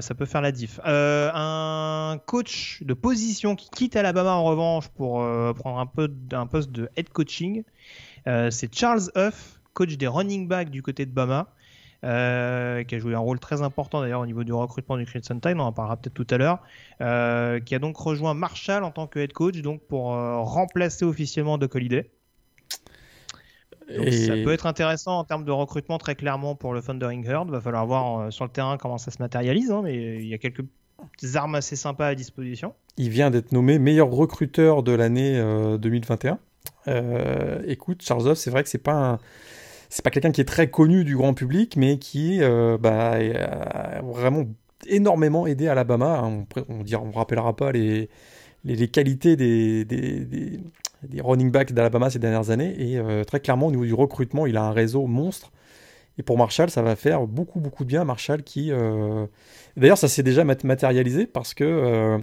la 0.42 0.52
diff. 0.52 0.80
Euh, 0.86 1.32
un 1.34 2.18
coach 2.26 2.84
de 2.84 2.94
position 2.94 3.56
qui 3.56 3.70
quitte 3.70 3.96
Alabama 3.96 4.32
en 4.32 4.44
revanche 4.44 4.90
pour 4.90 5.22
euh, 5.22 5.54
prendre 5.54 5.80
un 5.80 6.46
poste 6.48 6.72
de 6.72 6.90
head 6.98 7.10
coaching, 7.10 7.64
c'est 8.26 8.74
Charles 8.76 9.10
Huff, 9.16 9.62
coach 9.74 9.96
des 9.98 10.08
running 10.08 10.48
backs 10.48 10.70
du 10.70 10.82
côté 10.82 11.06
de 11.06 11.12
Bama. 11.12 11.48
qui 12.02 12.08
a 12.08 13.00
joué 13.00 13.16
un 13.16 13.20
rôle 13.20 13.40
très 13.40 13.62
important 13.62 14.02
d'ailleurs 14.02 14.22
au 14.22 14.26
niveau 14.26 14.44
du 14.44 14.54
recrutement 14.54 14.98
du 14.98 15.06
Crimson 15.06 15.40
Tide, 15.40 15.56
on 15.58 15.62
en 15.62 15.72
parlera 15.72 15.96
peut-être 15.98 16.14
tout 16.14 16.28
à 16.30 16.38
l'heure, 16.38 16.60
qui 17.64 17.76
a 17.76 17.80
donc 17.80 17.96
rejoint 17.96 18.34
Marshall 18.34 18.84
en 18.84 18.92
tant 18.92 19.08
que 19.08 19.20
head 19.20 19.32
coach, 19.32 19.62
donc 19.62 19.82
pour 19.88 20.10
remplacer 20.10 21.06
officiellement 21.06 21.58
Doc 21.58 21.76
Holliday. 21.76 22.12
Donc, 23.98 24.08
Et- 24.08 24.26
Ça 24.28 24.34
peut 24.34 24.52
être 24.54 24.66
intéressant 24.66 25.20
en 25.20 25.24
termes 25.24 25.44
de 25.46 25.52
recrutement 25.52 25.98
très 25.98 26.16
clairement 26.16 26.56
pour 26.56 26.74
le 26.74 26.82
Thundering 26.82 27.26
Herd. 27.28 27.50
Va 27.50 27.62
falloir 27.62 27.86
voir 27.86 28.20
euh, 28.20 28.32
sur 28.32 28.46
le 28.46 28.52
terrain 28.52 28.78
comment 28.78 28.98
ça 28.98 29.12
se 29.12 29.22
matérialise, 29.22 29.72
hein, 29.72 29.82
mais 29.84 30.18
il 30.18 30.28
y 30.28 30.34
a 30.34 30.38
quelques 30.38 30.64
armes 31.36 31.56
assez 31.56 31.76
sympas 31.76 32.08
à 32.08 32.16
disposition. 32.16 32.74
Il 32.98 33.10
vient 33.10 33.32
d'être 33.32 33.52
nommé 33.52 33.80
meilleur 33.80 34.10
recruteur 34.12 34.84
de 34.84 34.92
l'année 34.92 35.38
euh, 35.38 35.78
2021. 35.78 36.38
Euh, 36.88 37.62
écoute, 37.68 38.02
Charles 38.04 38.28
Off, 38.28 38.38
c'est 38.38 38.52
vrai 38.52 38.64
que 38.64 38.70
c'est 38.70 38.78
pas 38.78 38.94
un- 39.14 39.20
c'est 39.90 40.04
pas 40.04 40.10
quelqu'un 40.12 40.32
qui 40.32 40.42
est 40.42 40.46
très 40.46 40.70
connu 40.70 41.04
du 41.04 41.18
grand 41.18 41.34
public, 41.34 41.76
mais 41.76 41.98
qui 41.98 42.42
euh, 42.42 42.78
bah, 42.80 43.14
a 43.16 44.02
vraiment 44.02 44.46
énormément 44.88 45.48
aidé 45.48 45.68
Alabama. 45.68 46.22
On, 46.24 46.46
pré- 46.46 46.64
on 46.70 47.12
rappellera 47.12 47.56
pas 47.56 47.72
les, 47.72 48.10
les, 48.64 48.76
les 48.76 48.88
qualités 48.88 49.36
des, 49.36 49.84
des, 49.86 50.22
des, 50.26 50.60
des 51.08 51.22
running 51.22 51.52
backs 51.52 51.74
d'Alabama 51.74 52.10
ces 52.10 52.20
dernières 52.20 52.50
années. 52.50 52.76
Et 52.80 52.98
euh, 52.98 53.24
très 53.24 53.40
clairement, 53.40 53.68
au 53.68 53.72
niveau 53.72 53.86
du 53.86 53.94
recrutement, 53.94 54.46
il 54.46 54.58
a 54.58 54.64
un 54.64 54.72
réseau 54.72 55.08
monstre. 55.08 55.52
Et 56.18 56.24
pour 56.24 56.38
Marshall, 56.38 56.70
ça 56.70 56.82
va 56.82 56.96
faire 56.96 57.26
beaucoup, 57.28 57.60
beaucoup 57.60 57.84
de 57.84 57.90
bien. 57.90 58.04
Marshall 58.04 58.44
qui. 58.44 58.72
euh, 58.72 59.26
D'ailleurs, 59.78 59.98
ça 59.98 60.08
s'est 60.08 60.24
déjà 60.24 60.44
mat- 60.44 60.64
matérialisé 60.64 61.28
parce 61.28 61.54
que. 61.54 61.64
euh, 61.64 62.18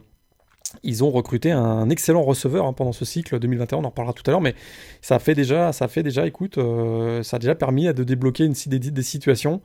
ils 0.82 1.02
ont 1.02 1.10
recruté 1.10 1.50
un 1.50 1.88
excellent 1.88 2.22
receveur 2.22 2.66
hein, 2.66 2.74
pendant 2.74 2.92
ce 2.92 3.06
cycle 3.06 3.38
2021, 3.38 3.78
on 3.78 3.84
en 3.84 3.88
reparlera 3.88 4.12
tout 4.12 4.22
à 4.26 4.30
l'heure, 4.32 4.42
mais 4.42 4.54
ça 5.00 5.18
fait 5.18 5.34
déjà, 5.34 5.72
ça 5.72 5.88
fait 5.88 6.02
déjà, 6.02 6.26
écoute, 6.26 6.58
ça 7.22 7.36
a 7.36 7.38
déjà 7.38 7.54
permis 7.54 7.86
de 7.86 8.04
débloquer 8.04 8.44
une, 8.44 8.52
des, 8.52 9.02
situations, 9.02 9.62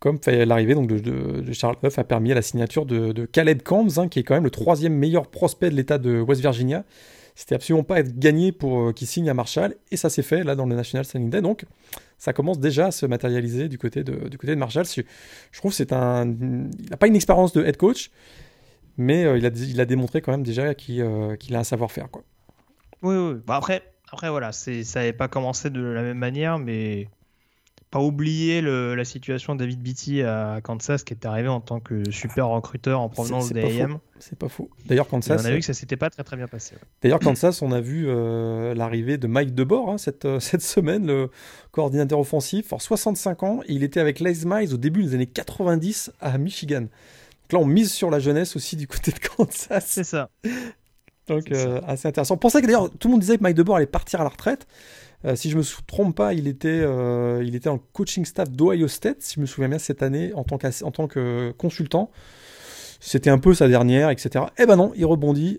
comme 0.00 0.18
l'arrivée 0.26 0.74
de 0.74 1.52
Charles 1.52 1.76
Huff 1.84 1.98
a 2.00 2.04
permis 2.04 2.32
à 2.32 2.34
la 2.34 2.42
signature 2.42 2.84
de, 2.84 3.12
de 3.12 3.26
Caleb 3.26 3.62
Combs, 3.62 3.98
hein, 3.98 4.08
qui 4.08 4.18
est 4.18 4.22
quand 4.24 4.34
même 4.34 4.42
le 4.42 4.50
troisième 4.50 4.94
meilleur 4.94 5.28
prospect 5.28 5.70
de 5.70 5.76
l'État 5.76 5.98
de 5.98 6.20
West 6.20 6.40
Virginia. 6.40 6.84
C'était 7.40 7.54
absolument 7.54 7.84
pas 7.84 8.00
être 8.00 8.18
gagné 8.18 8.52
pour 8.52 8.80
euh, 8.80 8.92
qu'il 8.92 9.06
signe 9.06 9.30
à 9.30 9.32
Marshall, 9.32 9.74
et 9.90 9.96
ça 9.96 10.10
s'est 10.10 10.22
fait 10.22 10.44
là 10.44 10.54
dans 10.54 10.66
le 10.66 10.76
National 10.76 11.06
Signing 11.06 11.30
Day, 11.30 11.40
donc 11.40 11.64
ça 12.18 12.34
commence 12.34 12.60
déjà 12.60 12.88
à 12.88 12.90
se 12.90 13.06
matérialiser 13.06 13.70
du 13.70 13.78
côté 13.78 14.04
de, 14.04 14.28
du 14.28 14.36
côté 14.36 14.54
de 14.54 14.60
Marshall. 14.60 14.84
Je, 14.84 15.02
trouve 15.58 15.72
c'est 15.72 15.94
un, 15.94 16.26
il 16.26 16.90
n'a 16.90 16.98
pas 16.98 17.06
une 17.06 17.16
expérience 17.16 17.54
de 17.54 17.64
head 17.64 17.78
coach, 17.78 18.10
mais 18.98 19.24
euh, 19.24 19.38
il, 19.38 19.46
a, 19.46 19.48
il 19.48 19.80
a 19.80 19.86
démontré 19.86 20.20
quand 20.20 20.32
même 20.32 20.42
déjà 20.42 20.74
qu'il 20.74 21.00
euh, 21.00 21.34
a 21.52 21.56
un 21.56 21.64
savoir-faire. 21.64 22.08
Oui, 23.00 23.16
oui. 23.16 23.40
Bah 23.46 23.56
après, 23.56 23.84
après 24.12 24.28
voilà, 24.28 24.52
ça 24.52 24.70
n'avait 24.96 25.14
pas 25.14 25.28
commencé 25.28 25.70
de 25.70 25.80
la 25.80 26.02
même 26.02 26.18
manière, 26.18 26.58
mais 26.58 27.08
pas 27.90 27.98
oublier 28.00 28.60
le- 28.60 28.94
la 28.94 29.04
situation 29.04 29.54
de 29.56 29.60
David 29.60 29.80
Beatty 29.82 30.22
à 30.22 30.60
Kansas 30.62 31.02
qui 31.02 31.12
est 31.12 31.26
arrivé 31.26 31.48
en 31.48 31.60
tant 31.60 31.80
que 31.80 32.08
super 32.10 32.48
recruteur 32.48 33.00
en 33.00 33.08
provenance 33.08 33.52
des. 33.52 33.80
AM. 33.80 33.98
C'est 34.20 34.38
pas 34.38 34.48
faux. 34.48 34.70
D'ailleurs, 34.86 35.06
Et 35.06 35.10
Kansas, 35.10 35.42
on 35.42 35.44
a 35.46 35.50
vu 35.50 35.58
que 35.58 35.64
ça 35.64 35.72
s'était 35.74 35.96
pas 35.96 36.08
très 36.10 36.22
très 36.22 36.36
bien 36.36 36.46
passé. 36.46 36.74
ouais. 36.76 36.80
d'ailleurs, 37.02 37.18
Kansas, 37.18 37.62
on 37.62 37.72
a 37.72 37.80
vu 37.80 38.04
euh, 38.06 38.74
l'arrivée 38.74 39.16
de 39.18 39.26
Mike 39.26 39.54
DeBoer 39.54 39.90
hein, 39.90 39.98
cette, 39.98 40.24
euh, 40.24 40.38
cette 40.40 40.62
semaine, 40.62 41.06
le 41.06 41.30
coordinateur 41.72 42.18
offensif, 42.20 42.68
fort 42.68 42.80
65 42.82 43.42
ans, 43.42 43.60
et 43.66 43.72
il 43.72 43.82
était 43.82 43.98
avec 44.00 44.20
Les 44.20 44.44
Miles 44.44 44.72
au 44.72 44.76
début 44.76 45.02
des 45.02 45.14
années 45.14 45.26
90 45.26 46.12
à 46.20 46.38
Michigan. 46.38 46.82
Donc 46.82 47.52
là, 47.52 47.58
on 47.58 47.66
mise 47.66 47.90
sur 47.92 48.10
la 48.10 48.20
jeunesse 48.20 48.54
aussi 48.54 48.76
du 48.76 48.86
côté 48.86 49.10
de 49.10 49.18
Kansas. 49.18 49.84
C'est 49.86 50.04
ça. 50.04 50.28
Donc 51.26 51.50
euh, 51.52 51.80
assez 51.86 52.06
intéressant. 52.08 52.36
Pour 52.36 52.50
ça 52.50 52.60
que 52.60 52.66
d'ailleurs 52.66 52.90
tout 52.90 53.08
le 53.08 53.12
monde 53.12 53.20
disait 53.20 53.36
que 53.38 53.42
Mike 53.42 53.56
DeBoer 53.56 53.76
allait 53.76 53.86
partir 53.86 54.20
à 54.20 54.24
la 54.24 54.30
retraite. 54.30 54.66
Euh, 55.24 55.36
si 55.36 55.50
je 55.50 55.56
me 55.56 55.62
sou- 55.62 55.82
trompe 55.86 56.16
pas, 56.16 56.32
il 56.32 56.48
était, 56.48 56.80
euh, 56.82 57.42
il 57.44 57.54
était 57.54 57.68
en 57.68 57.78
coaching 57.78 58.24
staff 58.24 58.50
d'Ohio 58.50 58.88
State, 58.88 59.20
si 59.20 59.34
je 59.34 59.40
me 59.40 59.46
souviens 59.46 59.68
bien 59.68 59.78
cette 59.78 60.02
année 60.02 60.32
en 60.34 60.44
tant, 60.44 60.58
en 60.82 60.90
tant 60.90 61.06
que 61.08 61.52
consultant. 61.58 62.10
C'était 63.00 63.30
un 63.30 63.38
peu 63.38 63.54
sa 63.54 63.68
dernière, 63.68 64.10
etc. 64.10 64.46
Eh 64.58 64.66
ben 64.66 64.76
non, 64.76 64.92
il 64.94 65.04
rebondit 65.06 65.58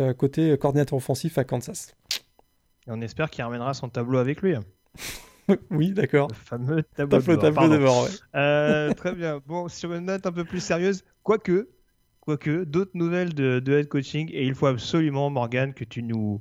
euh, 0.00 0.14
côté 0.14 0.56
coordinateur 0.58 0.96
offensif 0.96 1.36
à 1.38 1.44
Kansas. 1.44 1.94
Et 2.86 2.90
on 2.90 3.00
espère 3.00 3.30
qu'il 3.30 3.44
ramènera 3.44 3.74
son 3.74 3.88
tableau 3.88 4.18
avec 4.18 4.40
lui. 4.42 4.54
oui, 5.70 5.92
d'accord. 5.92 6.28
Le 6.28 6.34
fameux 6.34 6.82
tableau. 6.96 7.18
De 7.18 7.24
bord. 7.26 7.38
tableau 7.38 7.52
Pardon. 7.54 7.74
de 7.74 7.78
bord, 7.78 8.04
ouais. 8.04 8.94
Très 8.94 9.14
bien. 9.14 9.40
Bon, 9.46 9.68
sur 9.68 9.92
une 9.92 10.06
note 10.06 10.26
un 10.26 10.32
peu 10.32 10.44
plus 10.44 10.60
sérieuse, 10.60 11.04
quoique, 11.22 11.68
quoique, 12.20 12.64
d'autres 12.64 12.92
nouvelles 12.94 13.34
de, 13.34 13.58
de 13.60 13.72
head 13.74 13.88
coaching, 13.88 14.28
et 14.32 14.46
il 14.46 14.54
faut 14.54 14.66
absolument, 14.66 15.28
Morgan, 15.30 15.74
que 15.74 15.84
tu 15.84 16.02
nous 16.02 16.40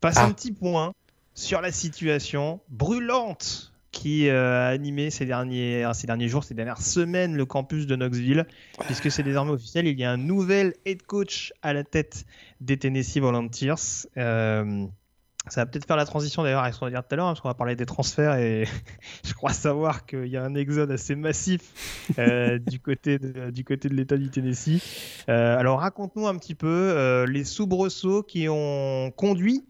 passes 0.00 0.16
Ah. 0.18 0.26
un 0.26 0.32
petit 0.32 0.52
point 0.52 0.92
sur 1.36 1.60
la 1.60 1.70
situation 1.70 2.60
brûlante 2.68 3.72
qui 3.92 4.28
euh, 4.28 4.66
a 4.66 4.66
animé 4.68 5.10
ces 5.10 5.24
derniers, 5.24 5.88
ces 5.94 6.06
derniers 6.06 6.28
jours, 6.28 6.42
ces 6.42 6.54
dernières 6.54 6.82
semaines, 6.82 7.36
le 7.36 7.46
campus 7.46 7.86
de 7.86 7.94
Knoxville, 7.94 8.46
puisque 8.80 9.10
c'est 9.10 9.22
désormais 9.22 9.52
officiel, 9.52 9.86
il 9.86 9.98
y 9.98 10.04
a 10.04 10.10
un 10.10 10.16
nouvel 10.16 10.74
head 10.84 11.02
coach 11.02 11.52
à 11.62 11.72
la 11.72 11.84
tête 11.84 12.24
des 12.60 12.78
Tennessee 12.78 13.20
Volunteers. 13.20 14.08
Euh, 14.16 14.86
ça 15.48 15.60
va 15.60 15.66
peut-être 15.66 15.86
faire 15.86 15.96
la 15.96 16.04
transition 16.04 16.42
d'ailleurs 16.42 16.62
avec 16.62 16.74
ce 16.74 16.80
qu'on 16.80 16.86
va 16.86 16.90
dire 16.90 17.02
tout 17.02 17.14
à 17.14 17.16
l'heure, 17.16 17.26
hein, 17.26 17.30
parce 17.30 17.40
qu'on 17.40 17.48
va 17.48 17.54
parler 17.54 17.76
des 17.76 17.86
transferts 17.86 18.36
et 18.36 18.66
je 19.24 19.32
crois 19.32 19.52
savoir 19.52 20.04
qu'il 20.04 20.26
y 20.26 20.36
a 20.36 20.42
un 20.42 20.54
exode 20.54 20.90
assez 20.90 21.14
massif 21.14 22.10
euh, 22.18 22.58
du 22.66 22.80
côté 22.80 23.18
de, 23.18 23.50
du 23.50 23.62
côté 23.62 23.88
de 23.88 23.94
l'État 23.94 24.16
du 24.16 24.30
Tennessee. 24.30 24.82
Euh, 25.28 25.56
alors 25.56 25.80
raconte-nous 25.80 26.26
un 26.26 26.36
petit 26.36 26.54
peu 26.54 26.66
euh, 26.66 27.26
les 27.26 27.44
soubresauts 27.44 28.22
qui 28.22 28.48
ont 28.48 29.12
conduit 29.14 29.64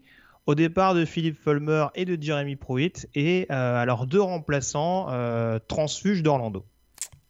au 0.47 0.55
départ 0.55 0.95
de 0.95 1.05
Philippe 1.05 1.37
Fulmer 1.37 1.87
et 1.93 2.05
de 2.05 2.21
Jeremy 2.21 2.55
Pruitt 2.55 3.07
et 3.13 3.45
euh, 3.51 3.81
à 3.81 3.85
leurs 3.85 4.07
deux 4.07 4.21
remplaçants 4.21 5.07
euh, 5.09 5.59
transfuges 5.67 6.23
d'Orlando. 6.23 6.65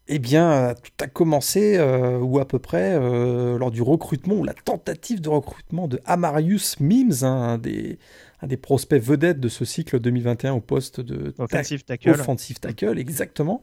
Eh 0.07 0.19
bien, 0.19 0.73
tout 0.81 1.03
a 1.03 1.07
commencé, 1.07 1.75
euh, 1.77 2.19
ou 2.19 2.39
à 2.39 2.47
peu 2.47 2.59
près, 2.59 2.93
euh, 2.93 3.57
lors 3.57 3.71
du 3.71 3.81
recrutement, 3.81 4.35
ou 4.35 4.45
la 4.45 4.53
tentative 4.53 5.19
de 5.19 5.27
recrutement 5.27 5.89
de 5.89 5.99
Amarius 6.05 6.79
Mims, 6.79 7.23
hein, 7.23 7.41
un, 7.49 7.57
des, 7.57 7.99
un 8.41 8.47
des 8.47 8.55
prospects 8.55 9.01
vedettes 9.01 9.41
de 9.41 9.49
ce 9.49 9.65
cycle 9.65 9.99
2021 9.99 10.53
au 10.53 10.61
poste 10.61 11.01
de 11.01 11.33
Offensive 11.39 11.83
tackle. 11.83 12.11
offensive 12.11 12.59
tackle, 12.59 12.97
exactement. 12.97 13.61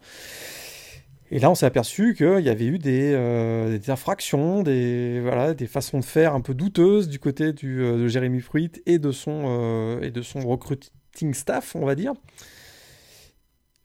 Et 1.34 1.40
là, 1.40 1.50
on 1.50 1.56
s'est 1.56 1.66
aperçu 1.66 2.14
qu'il 2.14 2.44
y 2.44 2.48
avait 2.48 2.66
eu 2.66 2.78
des, 2.78 3.12
euh, 3.12 3.76
des 3.76 3.90
infractions, 3.90 4.62
des, 4.62 5.18
voilà, 5.20 5.52
des 5.52 5.66
façons 5.66 5.98
de 5.98 6.04
faire 6.04 6.32
un 6.32 6.40
peu 6.40 6.54
douteuses 6.54 7.08
du 7.08 7.18
côté 7.18 7.52
euh, 7.64 7.98
de 7.98 8.06
Jérémy 8.06 8.40
Fruit 8.40 8.70
et 8.86 9.00
de 9.00 9.10
son, 9.10 9.42
euh, 9.46 10.00
et 10.00 10.12
de 10.12 10.22
son 10.22 10.38
recruiting 10.48 11.34
staff, 11.34 11.74
on 11.74 11.84
va 11.84 11.96
dire. 11.96 12.12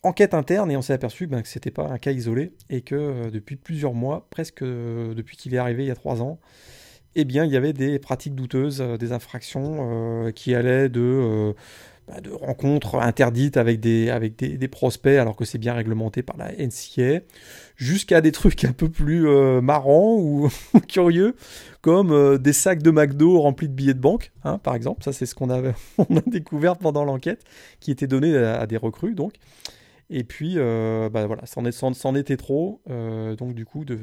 Enquête 0.04 0.36
interne 0.36 0.70
et 0.70 0.78
on 0.78 0.84
s'est 0.84 0.94
aperçu 0.94 1.26
ben, 1.26 1.42
que 1.42 1.48
c'était 1.48 1.72
pas 1.72 1.88
un 1.88 1.98
cas 1.98 2.12
isolé 2.12 2.54
et 2.70 2.82
que 2.82 3.32
depuis 3.32 3.56
plusieurs 3.56 3.96
mois, 3.96 4.28
presque 4.30 4.64
depuis 4.64 5.36
qu'il 5.36 5.56
est 5.56 5.58
arrivé 5.58 5.86
il 5.86 5.88
y 5.88 5.92
a 5.92 5.96
trois 5.96 6.22
ans, 6.22 6.40
eh 7.16 7.26
bien, 7.26 7.46
il 7.46 7.52
y 7.52 7.58
avait 7.58 7.74
des 7.74 7.98
pratiques 7.98 8.36
douteuses, 8.36 8.80
des 9.00 9.12
infractions 9.12 10.32
qui 10.36 10.54
allaient 10.54 10.88
de, 10.88 11.56
de 12.22 12.32
rencontres 12.32 12.96
interdites 12.96 13.58
avec, 13.58 13.80
des, 13.80 14.10
avec 14.10 14.36
des, 14.38 14.58
des 14.58 14.68
prospects 14.68 15.18
alors 15.18 15.36
que 15.36 15.46
c'est 15.46 15.58
bien 15.58 15.74
réglementé 15.74 16.24
par 16.24 16.38
la 16.38 16.52
NCA, 16.52 17.22
jusqu'à 17.76 18.22
des 18.22 18.32
trucs 18.32 18.64
un 18.66 18.74
peu 18.74 18.90
plus 18.90 19.28
euh, 19.28 19.62
marrants 19.62 20.18
ou 20.18 20.50
curieux, 20.88 21.36
comme 21.82 22.12
euh, 22.12 22.38
des 22.38 22.54
sacs 22.54 22.84
de 22.84 22.92
McDo 22.92 23.40
remplis 23.40 23.68
de 23.68 23.74
billets 23.74 23.94
de 23.94 24.00
banque, 24.00 24.32
hein, 24.44 24.58
par 24.58 24.76
exemple. 24.76 25.04
Ça, 25.04 25.14
c'est 25.14 25.26
ce 25.26 25.36
qu'on 25.36 25.50
on 25.98 26.18
a 26.18 26.22
découvert 26.28 26.78
pendant 26.78 27.06
l'enquête, 27.06 27.44
qui 27.80 27.92
était 27.92 28.08
donné 28.08 28.36
à, 28.38 28.60
à 28.62 28.68
des 28.68 28.78
recrues, 28.78 29.16
donc. 29.16 29.34
Et 30.12 30.24
puis, 30.24 30.56
euh, 30.58 31.10
bah 31.10 31.28
voilà, 31.28 31.46
c'en 31.46 31.66
est- 31.66 31.72
était 32.16 32.38
trop. 32.38 32.82
euh, 32.90 33.36
donc, 33.36 33.54
du 33.54 33.66
coup, 33.66 33.86
de- 33.86 33.96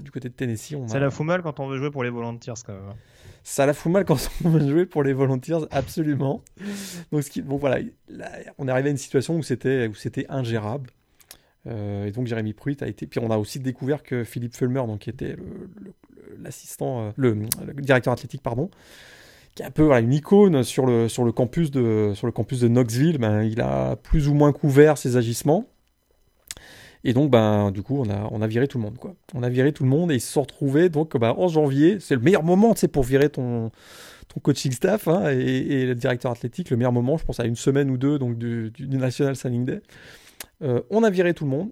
du, 0.00 0.10
côté 0.10 0.28
de 0.28 0.34
Tennessee, 0.34 0.74
on 0.74 0.88
Ça 0.88 0.96
a, 0.96 1.00
la 1.00 1.10
fout 1.10 1.24
mal 1.24 1.42
quand 1.42 1.60
on 1.60 1.68
veut 1.68 1.78
jouer 1.78 1.90
pour 1.90 2.02
les 2.02 2.10
Volunteers 2.10 2.54
quand 2.66 2.72
même. 2.72 2.94
ça 3.44 3.64
la 3.66 3.72
fout 3.74 3.92
mal 3.92 4.04
quand 4.04 4.16
on 4.44 4.48
va 4.50 4.66
jouer 4.66 4.84
pour 4.86 5.02
les 5.04 5.12
Volunteers, 5.12 5.66
absolument. 5.70 6.42
Donc, 7.12 7.22
ce 7.22 7.30
qui, 7.30 7.40
bon, 7.42 7.56
voilà, 7.56 7.78
là, 8.08 8.30
on 8.58 8.66
est 8.66 8.70
arrivé 8.72 8.88
à 8.88 8.90
une 8.90 8.96
situation 8.98 9.36
où 9.36 9.42
c'était 9.44 9.86
où 9.86 9.94
c'était 9.94 10.26
ingérable. 10.28 10.90
Euh, 11.66 12.04
et 12.06 12.10
donc 12.10 12.26
Jérémy 12.26 12.52
Pruitt 12.52 12.82
a 12.82 12.88
été. 12.88 13.06
Puis 13.06 13.20
on 13.20 13.30
a 13.30 13.38
aussi 13.38 13.58
découvert 13.58 14.02
que 14.02 14.22
Philippe 14.24 14.54
Fulmer, 14.54 14.82
donc 14.86 14.98
qui 15.00 15.08
était 15.10 15.36
le- 15.36 15.70
le- 15.82 15.92
l'assistant, 16.42 17.00
euh, 17.06 17.10
le, 17.16 17.32
le 17.64 17.72
directeur 17.80 18.12
athlétique, 18.12 18.42
pardon, 18.42 18.70
qui 19.54 19.62
est 19.62 19.66
un 19.66 19.70
peu 19.70 19.92
une 19.92 20.12
icône 20.12 20.64
sur 20.64 20.86
le, 20.86 21.30
campus 21.30 21.70
de 21.70 22.68
Knoxville, 22.68 23.18
ben, 23.18 23.42
il 23.42 23.60
a 23.60 23.96
plus 23.96 24.28
ou 24.28 24.34
moins 24.34 24.52
couvert 24.52 24.98
ses 24.98 25.16
agissements. 25.16 25.66
Et 27.04 27.12
donc, 27.12 27.30
ben, 27.30 27.70
du 27.70 27.82
coup, 27.82 28.02
on 28.02 28.42
a, 28.42 28.46
viré 28.46 28.66
tout 28.66 28.78
le 28.78 28.84
monde, 28.84 28.96
quoi. 28.96 29.14
On 29.34 29.42
a 29.42 29.48
viré 29.50 29.72
tout 29.72 29.84
le 29.84 29.90
monde 29.90 30.10
et 30.10 30.14
ils 30.14 30.20
se 30.20 30.32
sont 30.32 30.42
retrouvés, 30.42 30.88
donc, 30.88 31.16
ben, 31.16 31.34
en 31.36 31.48
janvier. 31.48 32.00
C'est 32.00 32.14
le 32.14 32.22
meilleur 32.22 32.42
moment, 32.42 32.74
pour 32.92 33.04
virer 33.04 33.28
ton, 33.28 33.70
coaching 34.42 34.72
staff 34.72 35.06
hein, 35.06 35.30
et, 35.30 35.86
le 35.86 35.94
directeur 35.94 36.32
athlétique. 36.32 36.70
Le 36.70 36.76
meilleur 36.76 36.92
moment, 36.92 37.16
je 37.18 37.24
pense, 37.24 37.38
à 37.38 37.44
une 37.44 37.56
semaine 37.56 37.90
ou 37.90 37.98
deux, 37.98 38.18
donc, 38.18 38.38
du 38.38 38.72
National 38.88 39.36
Signing 39.36 39.64
Day. 39.64 39.82
Euh, 40.62 40.80
on 40.90 41.02
a 41.02 41.10
viré 41.10 41.34
tout 41.34 41.44
le 41.44 41.50
monde 41.50 41.70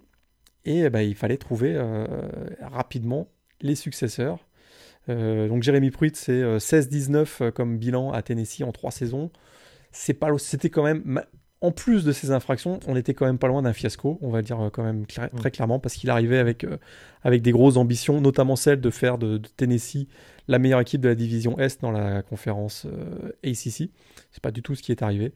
et 0.64 0.88
ben, 0.90 1.00
il 1.00 1.14
fallait 1.14 1.36
trouver 1.36 1.72
euh, 1.74 2.06
rapidement 2.60 3.28
les 3.60 3.74
successeurs. 3.74 4.38
Euh, 5.08 5.48
donc, 5.48 5.62
Jérémy 5.62 5.90
Pruitt, 5.90 6.16
c'est 6.16 6.32
euh, 6.42 6.58
16-19 6.58 7.50
comme 7.52 7.78
bilan 7.78 8.12
à 8.12 8.22
Tennessee 8.22 8.62
en 8.62 8.72
trois 8.72 8.90
saisons. 8.90 9.30
C'est 9.90 10.14
pas, 10.14 10.28
c'était 10.38 10.70
quand 10.70 10.84
même, 10.84 11.22
en 11.62 11.70
plus 11.70 12.04
de 12.04 12.12
ces 12.12 12.32
infractions, 12.32 12.80
on 12.88 12.96
était 12.96 13.14
quand 13.14 13.24
même 13.24 13.38
pas 13.38 13.46
loin 13.46 13.62
d'un 13.62 13.72
fiasco, 13.72 14.18
on 14.20 14.30
va 14.30 14.42
dire 14.42 14.60
euh, 14.60 14.70
quand 14.70 14.82
même 14.82 15.02
Mm. 15.02 15.36
très 15.36 15.50
clairement, 15.52 15.78
parce 15.78 15.94
qu'il 15.94 16.10
arrivait 16.10 16.38
avec, 16.38 16.64
euh, 16.64 16.76
avec 17.22 17.40
des 17.40 17.52
grosses 17.52 17.76
ambitions, 17.76 18.20
notamment 18.20 18.56
celle 18.56 18.80
de 18.80 18.90
faire 18.90 19.16
de, 19.16 19.38
de 19.38 19.48
Tennessee 19.56 20.08
la 20.48 20.58
meilleure 20.58 20.80
équipe 20.80 21.00
de 21.00 21.08
la 21.08 21.14
division 21.14 21.58
Est 21.60 21.80
dans 21.80 21.92
la 21.92 22.22
conférence 22.22 22.86
euh, 22.86 23.32
ACC. 23.44 23.90
C'est 24.32 24.42
pas 24.42 24.50
du 24.50 24.60
tout 24.60 24.74
ce 24.74 24.82
qui 24.82 24.90
est 24.90 25.02
arrivé. 25.02 25.32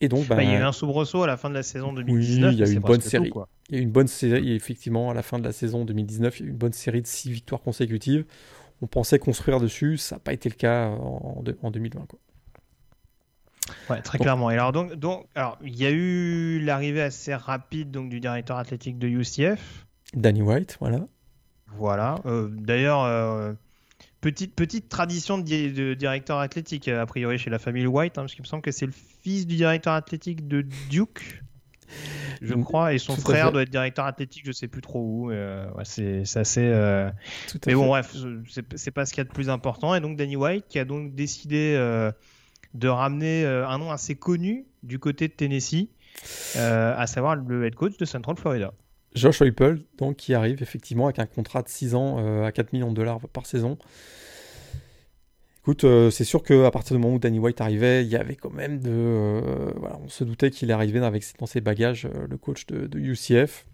Et 0.00 0.08
donc, 0.08 0.28
ben, 0.28 0.36
Bah, 0.36 0.42
il 0.44 0.50
y 0.50 0.54
a 0.54 0.60
eu 0.60 0.62
un 0.62 0.72
soubresaut 0.72 1.24
à 1.24 1.26
la 1.26 1.36
fin 1.36 1.50
de 1.50 1.54
la 1.54 1.64
saison 1.64 1.92
2019. 1.92 2.52
il 2.52 2.58
y 2.58 2.62
a 2.62 2.68
eu 2.68 2.74
une 2.74 2.80
bonne 2.80 3.00
série. 3.00 3.30
tout, 3.30 3.42
il 3.68 3.74
y 3.74 3.78
a 3.78 3.80
eu 3.80 3.84
une 3.84 3.90
bonne 3.90 4.06
série, 4.06 4.52
effectivement, 4.52 5.10
à 5.10 5.14
la 5.14 5.22
fin 5.22 5.40
de 5.40 5.44
la 5.44 5.52
saison 5.52 5.84
2019, 5.84 6.38
il 6.38 6.42
y 6.42 6.44
a 6.44 6.46
eu 6.46 6.50
une 6.50 6.56
bonne 6.56 6.72
série 6.72 7.02
de 7.02 7.06
six 7.08 7.30
victoires 7.30 7.62
consécutives. 7.62 8.24
On 8.82 8.86
pensait 8.86 9.18
construire 9.18 9.60
dessus, 9.60 9.96
ça 9.96 10.16
n'a 10.16 10.20
pas 10.20 10.32
été 10.32 10.48
le 10.48 10.54
cas 10.56 10.88
en, 10.88 11.42
en 11.62 11.70
2020. 11.70 12.06
Quoi. 12.08 12.18
Ouais, 13.90 14.02
très 14.02 14.18
clairement. 14.18 14.50
Et 14.50 14.54
alors, 14.54 14.72
donc, 14.72 14.94
donc, 14.94 15.26
alors, 15.34 15.56
il 15.62 15.76
y 15.76 15.86
a 15.86 15.90
eu 15.90 16.58
l'arrivée 16.60 17.00
assez 17.02 17.32
rapide 17.34 17.90
donc, 17.90 18.10
du 18.10 18.18
directeur 18.20 18.58
athlétique 18.58 18.98
de 18.98 19.06
UCF. 19.08 19.86
Danny 20.14 20.42
White, 20.42 20.76
voilà. 20.80 21.06
Voilà. 21.76 22.16
Euh, 22.26 22.48
D'ailleurs, 22.50 23.02
euh, 23.04 23.52
petite, 24.20 24.54
petite 24.54 24.88
tradition 24.88 25.38
de, 25.38 25.44
di- 25.44 25.72
de 25.72 25.94
directeur 25.94 26.38
athlétique, 26.38 26.88
euh, 26.88 27.00
a 27.00 27.06
priori, 27.06 27.38
chez 27.38 27.50
la 27.50 27.58
famille 27.60 27.86
White, 27.86 28.18
hein, 28.18 28.22
parce 28.22 28.34
qu'il 28.34 28.42
me 28.42 28.48
semble 28.48 28.62
que 28.62 28.72
c'est 28.72 28.86
le 28.86 28.92
fils 28.92 29.46
du 29.46 29.56
directeur 29.56 29.94
athlétique 29.94 30.48
de 30.48 30.62
Duke, 30.90 31.42
je 32.42 32.54
crois, 32.54 32.94
et 32.94 32.98
son 32.98 33.14
tout 33.14 33.20
frère 33.20 33.52
doit 33.52 33.62
être 33.62 33.70
directeur 33.70 34.04
athlétique, 34.06 34.42
je 34.44 34.52
sais 34.52 34.68
plus 34.68 34.80
trop 34.82 35.00
où. 35.00 35.28
mais, 35.28 35.36
euh, 35.36 35.70
ouais, 35.72 35.84
c'est 35.84 36.22
assez. 36.36 36.60
euh, 36.62 37.10
Mais 37.54 37.60
fait. 37.72 37.74
bon, 37.74 37.86
bref, 37.86 38.14
c'est 38.48 38.64
c'est 38.76 38.90
pas 38.90 39.06
ce 39.06 39.12
qu'il 39.12 39.18
y 39.20 39.26
a 39.26 39.28
de 39.28 39.32
plus 39.32 39.50
important. 39.50 39.94
Et 39.94 40.00
donc, 40.00 40.16
Danny 40.16 40.36
White 40.36 40.66
qui 40.68 40.78
a 40.78 40.84
donc 40.84 41.14
décidé 41.14 41.74
euh, 41.76 42.10
de 42.74 42.88
ramener 42.88 43.44
euh, 43.44 43.66
un 43.68 43.78
nom 43.78 43.90
assez 43.90 44.14
connu 44.14 44.66
du 44.82 44.98
côté 44.98 45.28
de 45.28 45.32
Tennessee, 45.32 45.88
euh, 46.56 46.94
à 46.96 47.06
savoir 47.06 47.36
le 47.36 47.64
head 47.66 47.74
coach 47.74 47.96
de 47.96 48.04
Central 48.04 48.36
Florida. 48.36 48.72
Josh 49.14 49.42
Heupel, 49.42 49.82
donc, 49.98 50.16
qui 50.16 50.32
arrive 50.32 50.62
effectivement 50.62 51.04
avec 51.04 51.18
un 51.18 51.26
contrat 51.26 51.62
de 51.62 51.68
6 51.68 51.94
ans 51.94 52.16
euh, 52.18 52.44
à 52.44 52.52
4 52.52 52.72
millions 52.72 52.90
de 52.90 52.96
dollars 52.96 53.20
par 53.32 53.44
saison. 53.46 53.76
Écoute, 55.62 55.84
euh, 55.84 56.10
c'est 56.10 56.24
sûr 56.24 56.42
qu'à 56.42 56.70
partir 56.72 56.96
du 56.96 57.02
moment 57.02 57.14
où 57.14 57.18
Danny 57.20 57.38
White 57.38 57.60
arrivait, 57.60 58.02
il 58.04 58.08
y 58.08 58.16
avait 58.16 58.34
quand 58.34 58.52
même 58.52 58.80
de. 58.80 58.90
euh, 58.90 59.70
voilà, 59.76 59.98
on 60.04 60.08
se 60.08 60.24
doutait 60.24 60.50
qu'il 60.50 60.72
arrivait 60.72 60.98
avec 61.00 61.22
dans 61.38 61.46
ses 61.46 61.60
bagages 61.60 62.06
euh, 62.06 62.26
le 62.28 62.36
coach 62.36 62.66
de, 62.66 62.86
de 62.88 62.98
UCF. 62.98 63.64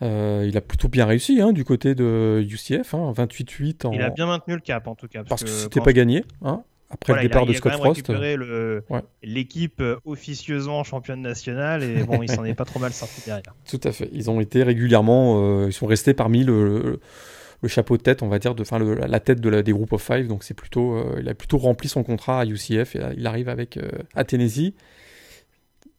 Il 0.00 0.56
a 0.56 0.60
plutôt 0.60 0.88
bien 0.88 1.06
réussi 1.06 1.40
hein, 1.40 1.52
du 1.52 1.64
côté 1.64 1.94
de 1.96 2.44
UCF, 2.48 2.94
hein, 2.94 3.12
28-8 3.16 3.86
en... 3.86 3.92
Il 3.92 4.00
a 4.00 4.10
bien 4.10 4.26
maintenu 4.26 4.54
le 4.54 4.60
cap 4.60 4.86
en 4.86 4.94
tout 4.94 5.08
cas. 5.08 5.24
parce 5.24 5.42
que 5.42 5.50
c'était 5.50 5.80
quand- 5.80 5.84
pas 5.86 5.92
gagné. 5.92 6.24
Hein, 6.42 6.62
après 6.88 7.12
Voilà, 7.14 7.22
le 7.22 7.26
il 7.26 7.26
a- 7.26 7.28
départ 7.28 7.42
il 7.42 7.46
de 7.48 7.52
a 7.52 7.56
Scott 7.56 7.72
quand 7.72 7.78
même 7.78 7.84
Frost. 7.94 8.06
récupéré 8.06 8.82
Ouais. 8.90 9.02
l'équipe 9.24 9.82
officieusement 10.04 10.84
championne 10.84 11.20
nationale 11.20 11.82
et 11.82 12.04
bon, 12.04 12.22
il 12.22 12.30
s'en 12.30 12.44
est 12.44 12.54
pas 12.54 12.64
trop 12.64 12.78
mal 12.78 12.92
sorti 12.92 13.22
derrière. 13.26 13.54
Tout 13.68 13.80
à 13.84 13.90
fait. 13.92 14.08
Ils 14.12 14.30
ont 14.30 14.40
été 14.40 14.62
régulièrement, 14.62 15.66
ils 15.66 15.72
sont 15.72 15.86
restés 15.86 16.14
parmi 16.14 16.44
le, 16.44 16.78
le 16.78 17.00
chapeau 17.66 17.96
de 17.96 18.02
tête, 18.02 18.22
on 18.22 18.28
va 18.28 18.38
dire, 18.38 18.54
de, 18.54 18.62
enfin 18.62 18.78
le- 18.78 18.94
la 18.94 19.20
tête 19.20 19.40
de 19.40 19.48
la, 19.48 19.62
des 19.62 19.72
groupes 19.72 19.92
of 19.92 20.02
five. 20.02 20.28
Donc 20.28 20.44
c'est 20.44 20.54
plutôt, 20.54 20.94
euh, 20.96 21.16
il 21.20 21.28
a 21.28 21.34
plutôt 21.34 21.58
rempli 21.58 21.88
son 21.88 22.04
contrat 22.04 22.40
à 22.40 22.46
UCF 22.46 22.94
et 22.94 22.98
là, 22.98 23.10
il 23.16 23.26
arrive 23.26 23.48
avec 23.48 23.76
euh, 23.78 23.88
à 24.14 24.22
Tennessee. 24.24 24.74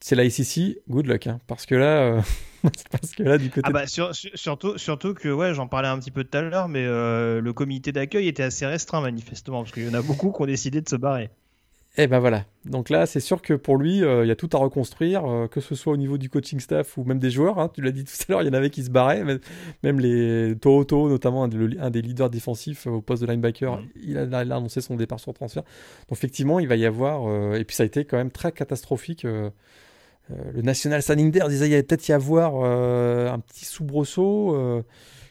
C'est 0.01 0.15
la 0.15 0.23
ACC, 0.23 0.77
good 0.89 1.07
luck, 1.07 1.27
hein, 1.27 1.39
parce 1.47 1.65
que 1.65 1.75
là, 1.75 2.01
euh, 2.03 2.21
parce 2.91 3.11
que 3.13 3.23
là 3.23 3.37
du 3.37 3.49
côté, 3.49 3.61
Ah 3.63 3.71
bah 3.71 3.85
sur- 3.87 4.15
sur- 4.15 4.31
surtout, 4.33 4.77
surtout 4.77 5.13
que 5.13 5.27
ouais, 5.29 5.53
j'en 5.53 5.67
parlais 5.67 5.89
un 5.89 5.99
petit 5.99 6.11
peu 6.11 6.23
tout 6.23 6.37
à 6.37 6.41
l'heure, 6.41 6.69
mais 6.69 6.85
euh, 6.85 7.41
le 7.41 7.53
comité 7.53 7.91
d'accueil 7.91 8.27
était 8.29 8.43
assez 8.43 8.65
restreint 8.65 9.01
manifestement 9.01 9.63
parce 9.63 9.73
qu'il 9.73 9.85
y 9.85 9.89
en 9.89 9.93
a 9.93 10.01
beaucoup 10.01 10.31
qui 10.31 10.41
ont 10.41 10.45
décidé 10.45 10.79
de 10.81 10.87
se 10.87 10.95
barrer. 10.95 11.29
Et 12.01 12.07
ben 12.07 12.19
voilà. 12.19 12.45
Donc 12.63 12.89
là, 12.89 13.05
c'est 13.05 13.19
sûr 13.19 13.41
que 13.41 13.53
pour 13.53 13.75
lui, 13.75 14.03
euh, 14.05 14.23
il 14.23 14.29
y 14.29 14.31
a 14.31 14.35
tout 14.35 14.49
à 14.53 14.57
reconstruire, 14.57 15.25
euh, 15.25 15.47
que 15.47 15.59
ce 15.59 15.75
soit 15.75 15.91
au 15.91 15.97
niveau 15.97 16.17
du 16.17 16.29
coaching 16.29 16.59
staff 16.61 16.97
ou 16.97 17.03
même 17.03 17.19
des 17.19 17.29
joueurs. 17.29 17.59
hein. 17.59 17.69
Tu 17.73 17.81
l'as 17.81 17.91
dit 17.91 18.03
tout 18.05 18.11
à 18.13 18.31
l'heure, 18.31 18.41
il 18.41 18.47
y 18.47 18.49
en 18.49 18.53
avait 18.53 18.69
qui 18.69 18.83
se 18.83 18.89
barraient, 18.89 19.23
même 19.83 19.99
les 19.99 20.55
Tohoto, 20.61 21.09
notamment 21.09 21.43
un, 21.43 21.47
de- 21.49 21.77
un 21.77 21.89
des 21.89 22.01
leaders 22.01 22.29
défensifs 22.29 22.87
euh, 22.87 22.91
au 22.91 23.01
poste 23.01 23.21
de 23.23 23.27
linebacker, 23.27 23.77
Mhm. 23.77 23.87
il, 24.01 24.17
a, 24.17 24.23
il 24.43 24.51
a 24.51 24.55
annoncé 24.55 24.79
son 24.79 24.95
départ 24.95 25.19
sur 25.19 25.33
transfert. 25.33 25.63
Donc 25.63 26.17
effectivement, 26.17 26.59
il 26.61 26.69
va 26.69 26.77
y 26.77 26.85
avoir, 26.85 27.27
euh, 27.27 27.55
et 27.55 27.65
puis 27.65 27.75
ça 27.75 27.83
a 27.83 27.85
été 27.85 28.05
quand 28.05 28.17
même 28.17 28.31
très 28.31 28.53
catastrophique. 28.53 29.25
euh, 29.25 29.49
euh, 30.31 30.35
le 30.53 30.61
National 30.61 31.01
Day 31.01 31.15
disait 31.49 31.67
il 31.67 31.71
y 31.71 31.73
allait 31.73 31.83
peut-être 31.83 32.07
y 32.07 32.13
avoir 32.13 32.53
euh, 32.63 33.29
un 33.29 33.39
petit 33.39 33.65
soubresaut. 33.65 34.55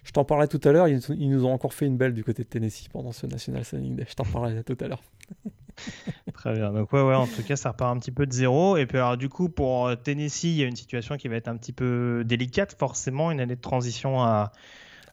Je 0.08 0.12
t'en 0.12 0.24
parlais 0.24 0.48
tout 0.48 0.60
à 0.64 0.72
l'heure, 0.72 0.88
ils, 0.88 1.00
ils 1.18 1.28
nous 1.28 1.44
ont 1.44 1.52
encore 1.52 1.74
fait 1.74 1.84
une 1.84 1.98
belle 1.98 2.14
du 2.14 2.24
côté 2.24 2.42
de 2.42 2.48
Tennessee 2.48 2.88
pendant 2.88 3.12
ce 3.12 3.26
National 3.26 3.62
Signing 3.62 3.94
Day. 3.94 4.06
Je 4.08 4.14
t'en 4.14 4.24
parlais 4.24 4.62
tout 4.62 4.76
à 4.80 4.88
l'heure. 4.88 5.02
Très 6.32 6.54
bien. 6.54 6.72
Donc 6.72 6.92
ouais, 6.94 7.02
ouais, 7.02 7.14
en 7.14 7.26
tout 7.26 7.42
cas, 7.42 7.56
ça 7.56 7.70
repart 7.70 7.94
un 7.94 8.00
petit 8.00 8.10
peu 8.10 8.26
de 8.26 8.32
zéro. 8.32 8.76
Et 8.78 8.86
puis 8.86 8.96
alors 8.96 9.16
du 9.18 9.28
coup, 9.28 9.50
pour 9.50 9.86
euh, 9.88 9.96
Tennessee, 9.96 10.44
il 10.44 10.56
y 10.56 10.62
a 10.62 10.66
une 10.66 10.76
situation 10.76 11.16
qui 11.18 11.28
va 11.28 11.36
être 11.36 11.48
un 11.48 11.56
petit 11.58 11.72
peu 11.74 12.22
délicate, 12.24 12.74
forcément, 12.78 13.30
une 13.30 13.40
année 13.40 13.56
de 13.56 13.60
transition 13.60 14.22
à, 14.22 14.50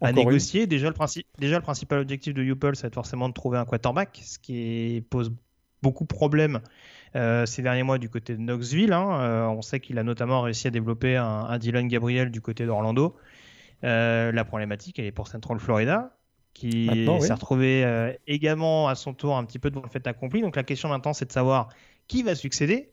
à 0.02 0.12
Encore 0.12 0.30
une. 0.30 0.30
négocier. 0.30 0.68
Déjà 0.68 0.88
le, 0.88 0.94
princi- 0.94 1.26
déjà, 1.40 1.58
le 1.58 1.62
principal 1.64 2.00
objectif 2.00 2.34
de 2.34 2.42
Upel, 2.42 2.76
ça 2.76 2.84
va 2.84 2.88
être 2.88 2.96
forcément 2.96 3.28
de 3.30 3.34
trouver 3.34 3.58
un 3.58 3.66
quarterback, 3.66 4.22
ce 4.24 4.40
qui 4.40 4.58
est- 4.98 5.02
pose 5.02 5.32
beaucoup 5.84 6.04
de 6.06 6.08
problèmes 6.08 6.62
euh, 7.16 7.46
ces 7.46 7.62
derniers 7.62 7.84
mois 7.84 7.98
du 8.00 8.10
côté 8.10 8.34
de 8.36 8.42
Knoxville. 8.42 8.94
hein. 8.94 9.20
Euh, 9.22 9.46
on 9.48 9.62
sait 9.62 9.80
qu'il 9.80 10.00
a 10.00 10.04
notamment 10.04 10.42
réussi 10.42 10.68
à 10.68 10.72
développer 10.72 11.16
un, 11.18 11.26
un 11.26 11.58
Dylan 11.60 11.88
Gabriel 11.88 12.32
du 12.32 12.42
côté 12.42 12.66
d'Orlando. 12.66 13.16
Euh, 13.84 14.32
la 14.32 14.46
problématique, 14.46 15.00
elle 15.00 15.06
est 15.06 15.12
pour 15.12 15.28
Central 15.28 15.60
Florida, 15.60 16.18
qui 16.54 16.86
Maintenant, 16.86 17.20
oui. 17.20 17.28
s'est 17.28 17.34
retrouvé 17.34 17.84
euh, 17.84 18.14
également 18.28 18.88
à 18.88 18.96
son 18.96 19.14
tour 19.14 19.38
un 19.38 19.44
petit 19.46 19.60
peu 19.60 19.70
devant 19.70 19.84
le 19.84 19.90
fait 19.90 20.06
accompli. 20.08 20.42
Donc 20.42 20.56
la 20.56 20.64
question 20.64 20.90
maintenant, 20.90 21.14
c'est 21.14 21.26
de 21.26 21.32
savoir 21.32 21.70
qui 22.08 22.24
va 22.24 22.36
succéder 22.36 22.92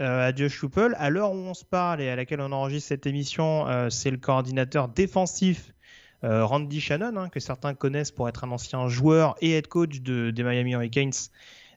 euh, 0.00 0.28
à 0.28 0.34
Josh 0.34 0.64
Heupel. 0.64 0.94
À 0.98 1.10
l'heure 1.10 1.32
où 1.32 1.36
on 1.36 1.54
se 1.54 1.64
parle 1.64 2.00
et 2.00 2.08
à 2.08 2.16
laquelle 2.16 2.40
on 2.40 2.52
enregistre 2.52 2.88
cette 2.88 3.06
émission, 3.06 3.66
euh, 3.68 3.90
c'est 3.90 4.10
le 4.10 4.16
coordinateur 4.16 4.88
défensif 4.88 5.72
euh, 6.24 6.44
Randy 6.44 6.80
Shannon, 6.80 7.16
hein, 7.16 7.28
que 7.28 7.40
certains 7.40 7.74
connaissent 7.74 8.10
pour 8.10 8.28
être 8.28 8.44
un 8.44 8.50
ancien 8.50 8.88
joueur 8.88 9.36
et 9.40 9.52
head 9.52 9.68
coach 9.68 10.00
de, 10.00 10.30
des 10.30 10.42
Miami 10.42 10.72
Hurricanes, 10.72 11.12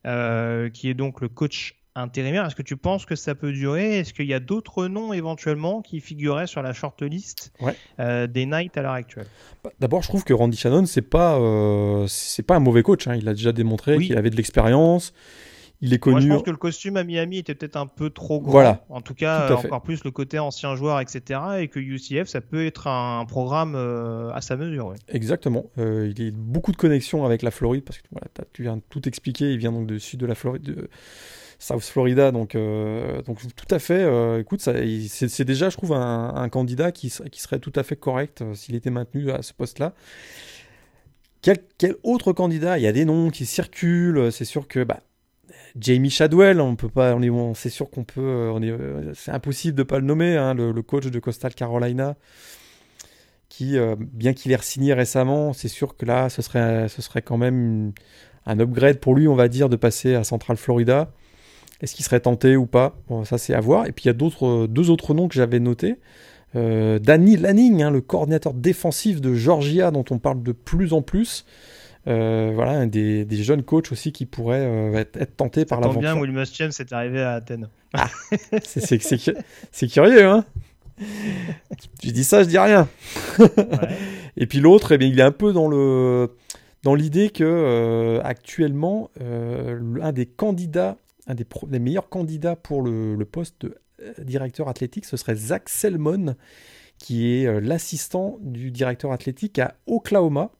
euh, 0.08 0.69
qui 0.69 0.89
est 0.89 0.95
donc 0.95 1.21
le 1.21 1.30
coach 1.30 1.80
intérimaire. 1.95 2.45
Est-ce 2.45 2.56
que 2.56 2.62
tu 2.62 2.77
penses 2.77 3.06
que 3.06 3.15
ça 3.15 3.36
peut 3.36 3.51
durer? 3.51 3.99
Est-ce 3.99 4.13
qu'il 4.13 4.25
y 4.27 4.34
a 4.34 4.39
d'autres 4.39 4.88
noms 4.88 5.13
éventuellement 5.13 5.82
qui 5.82 5.99
figuraient 5.99 6.47
sur 6.47 6.62
la 6.62 6.73
shortlist 6.73 7.51
Ouais. 7.62 7.75
euh, 7.99 8.27
des 8.27 8.45
Knights 8.45 8.77
à 8.77 8.82
l'heure 8.82 8.91
actuelle? 8.93 9.27
Bah, 9.63 9.71
D'abord, 9.80 10.01
je 10.01 10.08
trouve 10.08 10.23
que 10.23 10.34
Randy 10.34 10.58
Shannon, 10.58 10.86
c'est 10.86 11.01
pas, 11.01 11.38
euh, 11.39 12.06
c'est 12.08 12.43
pas 12.43 12.56
un 12.56 12.60
mauvais 12.60 12.84
coach. 12.84 13.08
hein. 13.08 13.15
Il 13.15 13.27
a 13.27 13.34
déjà 13.34 13.51
démontré 13.51 13.97
Oui. 13.97 14.08
qu'il 14.08 14.17
avait 14.17 14.30
de 14.30 14.36
l'expérience. 14.38 15.13
Il 15.84 15.95
est 15.95 16.06
Moi, 16.06 16.13
connu. 16.19 16.27
je 16.27 16.34
pense 16.36 16.43
que 16.43 16.51
le 16.51 16.58
costume 16.58 16.95
à 16.95 17.04
Miami 17.04 17.39
était 17.39 17.56
peut-être 17.56 17.75
un 17.75 17.88
peu 17.88 18.12
trop 18.12 18.39
grand. 18.39 18.51
Voilà. 18.51 18.86
En 18.89 19.01
tout 19.01 19.15
cas, 19.15 19.47
Tout 19.47 19.54
encore 19.65 19.82
plus 19.82 20.04
le 20.04 20.12
côté 20.12 20.38
ancien 20.38 20.75
joueur, 20.75 20.99
etc. 20.99 21.39
Et 21.60 21.69
que 21.69 21.80
UCF, 21.80 22.27
ça 22.27 22.39
peut 22.39 22.67
être 22.67 22.86
un 22.86 23.25
programme 23.25 23.73
euh, 23.75 24.32
à 24.32 24.41
sa 24.41 24.58
mesure. 24.58 24.86
ouais. 24.86 24.95
Exactement. 25.08 25.65
Euh, 25.80 26.13
il 26.15 26.27
a 26.27 26.30
beaucoup 26.32 26.71
de 26.71 26.77
connexions 26.77 27.25
avec 27.25 27.41
la 27.41 27.49
Floride 27.49 27.84
parce 27.84 27.97
que 27.97 28.04
voilà, 28.12 28.27
tu 28.54 28.62
viens 28.62 28.77
de 28.77 28.84
tout 28.91 29.08
expliquer. 29.08 29.54
Il 29.54 29.58
vient 29.58 29.71
donc 29.71 29.88
du 29.88 29.99
sud 29.99 30.19
de 30.19 30.27
la 30.27 30.36
Floride, 30.36 30.62
de 30.62 30.88
South 31.62 31.84
Florida. 31.84 32.32
Donc, 32.32 32.56
euh, 32.56 33.21
donc 33.21 33.39
tout 33.56 33.74
à 33.74 33.80
fait. 33.80 34.02
euh, 34.02 34.39
écoute, 34.39 34.62
c'est 34.62 35.45
déjà, 35.45 35.69
je 35.69 35.78
trouve, 35.78 35.93
un, 35.93 36.50
candidat 36.50 36.91
qui, 36.91 37.10
serait- 37.10 37.60
tout 37.60 37.74
à 37.76 37.84
fait 37.84 37.95
correct 37.95 38.41
euh, 38.41 38.56
s'il 38.56 38.76
était 38.76 38.89
maintenu 38.89 39.32
à 39.32 39.41
ce 39.43 39.54
poste-là. 39.54 39.93
Quel, 41.41 41.60
autre 42.04 42.34
candidat? 42.34 42.78
Il 42.78 42.82
y 42.82 42.88
a 42.88 42.91
des 42.91 43.06
noms 43.06 43.30
qui 43.30 43.45
circulent. 43.45 44.32
C'est 44.32 44.45
sûr 44.45 44.67
que 44.67 44.84
bah, 44.84 45.02
Jamie 45.80 46.10
Shadwell, 46.10 46.60
on 46.62 46.76
peut 46.76 46.89
pas, 46.89 47.15
c'est 47.56 47.69
sûr 47.69 47.89
qu'on 47.89 48.04
peut, 48.04 48.52
c'est 49.15 49.32
impossible 49.32 49.78
de 49.78 49.84
pas 49.84 50.00
le 50.00 50.06
nommer, 50.06 50.38
hein, 50.38 50.54
le, 50.54 50.82
coach 50.82 51.08
de 51.08 51.19
Coastal 51.19 51.56
Carolina, 51.56 52.15
qui, 53.50 53.78
bien 53.97 54.34
qu'il 54.34 54.52
ait 54.52 54.62
signé 54.62 54.93
récemment, 54.93 55.54
c'est 55.54 55.67
sûr 55.67 55.95
que 55.95 56.06
là, 56.06 56.30
ce 56.30 56.41
serait, 56.41 56.88
ce 56.89 57.02
serait 57.02 57.21
quand 57.21 57.38
même 57.38 57.93
un 58.45 58.60
upgrade 58.60 59.00
pour 59.00 59.15
lui, 59.15 59.28
on 59.28 59.36
va 59.36 59.47
dire, 59.47 59.69
de 59.69 59.76
passer 59.76 60.13
à 60.15 60.24
Central 60.24 60.58
Florida. 60.58 61.12
Est-ce 61.81 61.95
qu'il 61.95 62.05
serait 62.05 62.19
tenté 62.19 62.55
ou 62.55 62.65
pas? 62.65 62.95
Bon, 63.09 63.25
Ça, 63.25 63.37
c'est 63.37 63.53
à 63.53 63.59
voir. 63.59 63.87
Et 63.87 63.91
puis, 63.91 64.03
il 64.05 64.07
y 64.07 64.11
a 64.11 64.13
d'autres, 64.13 64.67
deux 64.67 64.89
autres 64.89 65.13
noms 65.13 65.27
que 65.27 65.33
j'avais 65.35 65.59
notés. 65.59 65.95
Euh, 66.55 66.99
Danny 66.99 67.37
Lanning, 67.37 67.81
hein, 67.81 67.91
le 67.91 68.01
coordinateur 68.01 68.53
défensif 68.53 69.21
de 69.21 69.33
Georgia, 69.33 69.89
dont 69.91 70.05
on 70.11 70.19
parle 70.19 70.43
de 70.43 70.51
plus 70.51 70.93
en 70.93 71.01
plus. 71.01 71.45
Euh, 72.07 72.51
voilà, 72.55 72.71
un 72.71 72.87
des, 72.87 73.25
des 73.25 73.43
jeunes 73.43 73.63
coachs 73.63 73.91
aussi 73.91 74.11
qui 74.11 74.25
pourraient 74.25 74.65
euh, 74.65 74.93
être, 74.95 75.17
être 75.21 75.37
tentés 75.37 75.65
par 75.65 75.77
Ça 75.79 75.83
tombe 75.83 76.01
l'aventure. 76.01 76.15
bien, 76.15 76.21
Will 76.21 76.31
Muschamp 76.31 76.71
s'est 76.71 76.91
arrivé 76.93 77.21
à 77.21 77.33
Athènes. 77.33 77.69
C'est- 78.63 78.79
C'est 78.79 79.01
c'est 79.01 79.17
cu- 79.17 79.37
c'est 79.71 79.87
curieux, 79.87 80.25
hein 80.25 80.45
Je 82.03 82.11
dis 82.11 82.23
ça, 82.23 82.43
je 82.43 82.47
dis 82.49 82.57
rien. 82.57 82.87
Ouais. 83.39 83.47
Et 84.37 84.45
puis 84.47 84.59
l'autre, 84.59 84.91
eh 84.93 84.97
bien, 84.97 85.07
il 85.07 85.19
est 85.19 85.23
un 85.23 85.31
peu 85.31 85.53
dans 85.53 85.67
le 85.67 86.31
dans 86.83 86.95
l'idée 86.95 87.29
que 87.29 87.43
euh, 87.43 88.19
actuellement, 88.23 89.09
euh, 89.21 89.79
l'un 89.95 90.11
des 90.11 90.25
candidats, 90.25 90.97
un 91.27 91.36
des, 91.36 91.45
pro- 91.45 91.67
des 91.67 91.79
meilleurs 91.79 92.10
candidats 92.10 92.55
pour 92.55 92.81
le, 92.81 93.15
le 93.15 93.25
poste 93.25 93.62
de 93.65 93.75
euh, 94.01 94.13
directeur 94.23 94.67
athlétique, 94.67 95.05
ce 95.05 95.17
serait 95.17 95.36
Zach 95.36 95.69
Selmon, 95.69 96.36
qui 96.97 97.34
est 97.34 97.45
euh, 97.47 97.60
l'assistant 97.60 98.38
du 98.41 98.71
directeur 98.71 99.12
athlétique 99.12 99.60
à 99.60 99.75
Oklahoma. 99.88 100.51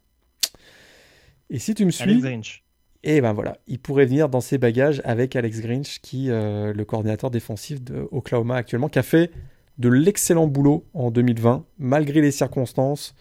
Et 1.50 1.60
si 1.60 1.74
tu 1.74 1.86
me 1.86 1.92
suis, 1.92 2.04
Alex 2.04 2.22
Grinch. 2.22 2.64
Et 3.04 3.20
ben 3.20 3.34
voilà, 3.34 3.58
il 3.68 3.80
pourrait 3.80 4.06
venir 4.06 4.30
dans 4.30 4.42
ses 4.42 4.58
bagages 4.60 5.02
avec 5.06 5.36
Alex 5.36 5.60
Grinch, 5.62 6.00
qui 6.02 6.30
euh, 6.30 6.72
le 6.72 6.86
coordinateur 6.86 7.32
défensif 7.32 7.82
de 7.84 8.08
Oklahoma 8.12 8.56
actuellement, 8.56 8.90
qui 8.90 9.00
a 9.00 9.04
fait 9.04 9.32
de 9.80 9.90
l'excellent 9.90 10.48
boulot 10.48 10.86
en 10.94 11.10
2020, 11.10 11.66
malgré 11.80 12.22
les 12.22 12.32
circonstances. 12.32 13.16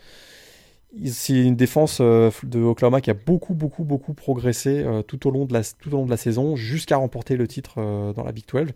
C'est 1.13 1.35
une 1.35 1.55
défense 1.57 1.99
euh, 2.01 2.31
de 2.43 2.61
Oklahoma 2.61 3.01
qui 3.01 3.11
a 3.11 3.15
beaucoup, 3.15 3.55
beaucoup, 3.55 3.85
beaucoup 3.85 4.13
progressé 4.13 4.83
euh, 4.85 5.03
tout, 5.03 5.29
au 5.29 5.31
long 5.31 5.45
de 5.45 5.53
la, 5.53 5.63
tout 5.63 5.89
au 5.89 5.93
long 5.99 6.05
de 6.05 6.11
la 6.11 6.17
saison, 6.17 6.57
jusqu'à 6.57 6.97
remporter 6.97 7.37
le 7.37 7.47
titre 7.47 7.75
euh, 7.79 8.13
dans 8.13 8.25
la 8.25 8.33
Big 8.33 8.45
12. 8.53 8.69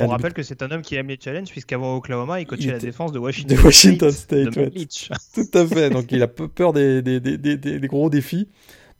On 0.00 0.06
rappelle 0.06 0.32
que 0.32 0.42
c'est 0.44 0.62
un 0.62 0.70
homme 0.70 0.82
qui 0.82 0.94
aime 0.94 1.08
les 1.08 1.18
challenges, 1.20 1.50
puisqu'avant 1.50 1.96
Oklahoma, 1.96 2.40
il 2.40 2.46
coachait 2.46 2.62
Il 2.64 2.70
la 2.70 2.78
défense 2.78 3.10
de 3.10 3.18
Washington, 3.18 3.56
de 3.56 3.62
Washington 3.62 4.10
State, 4.12 4.54
de 4.54 4.60
ouais. 4.60 4.70
Tout 5.34 5.58
à 5.58 5.66
fait. 5.66 5.90
Donc 5.90 6.12
il 6.12 6.22
a 6.22 6.28
peu 6.28 6.46
peur 6.46 6.72
des, 6.72 7.02
des, 7.02 7.80
gros 7.88 8.08
défis. 8.08 8.48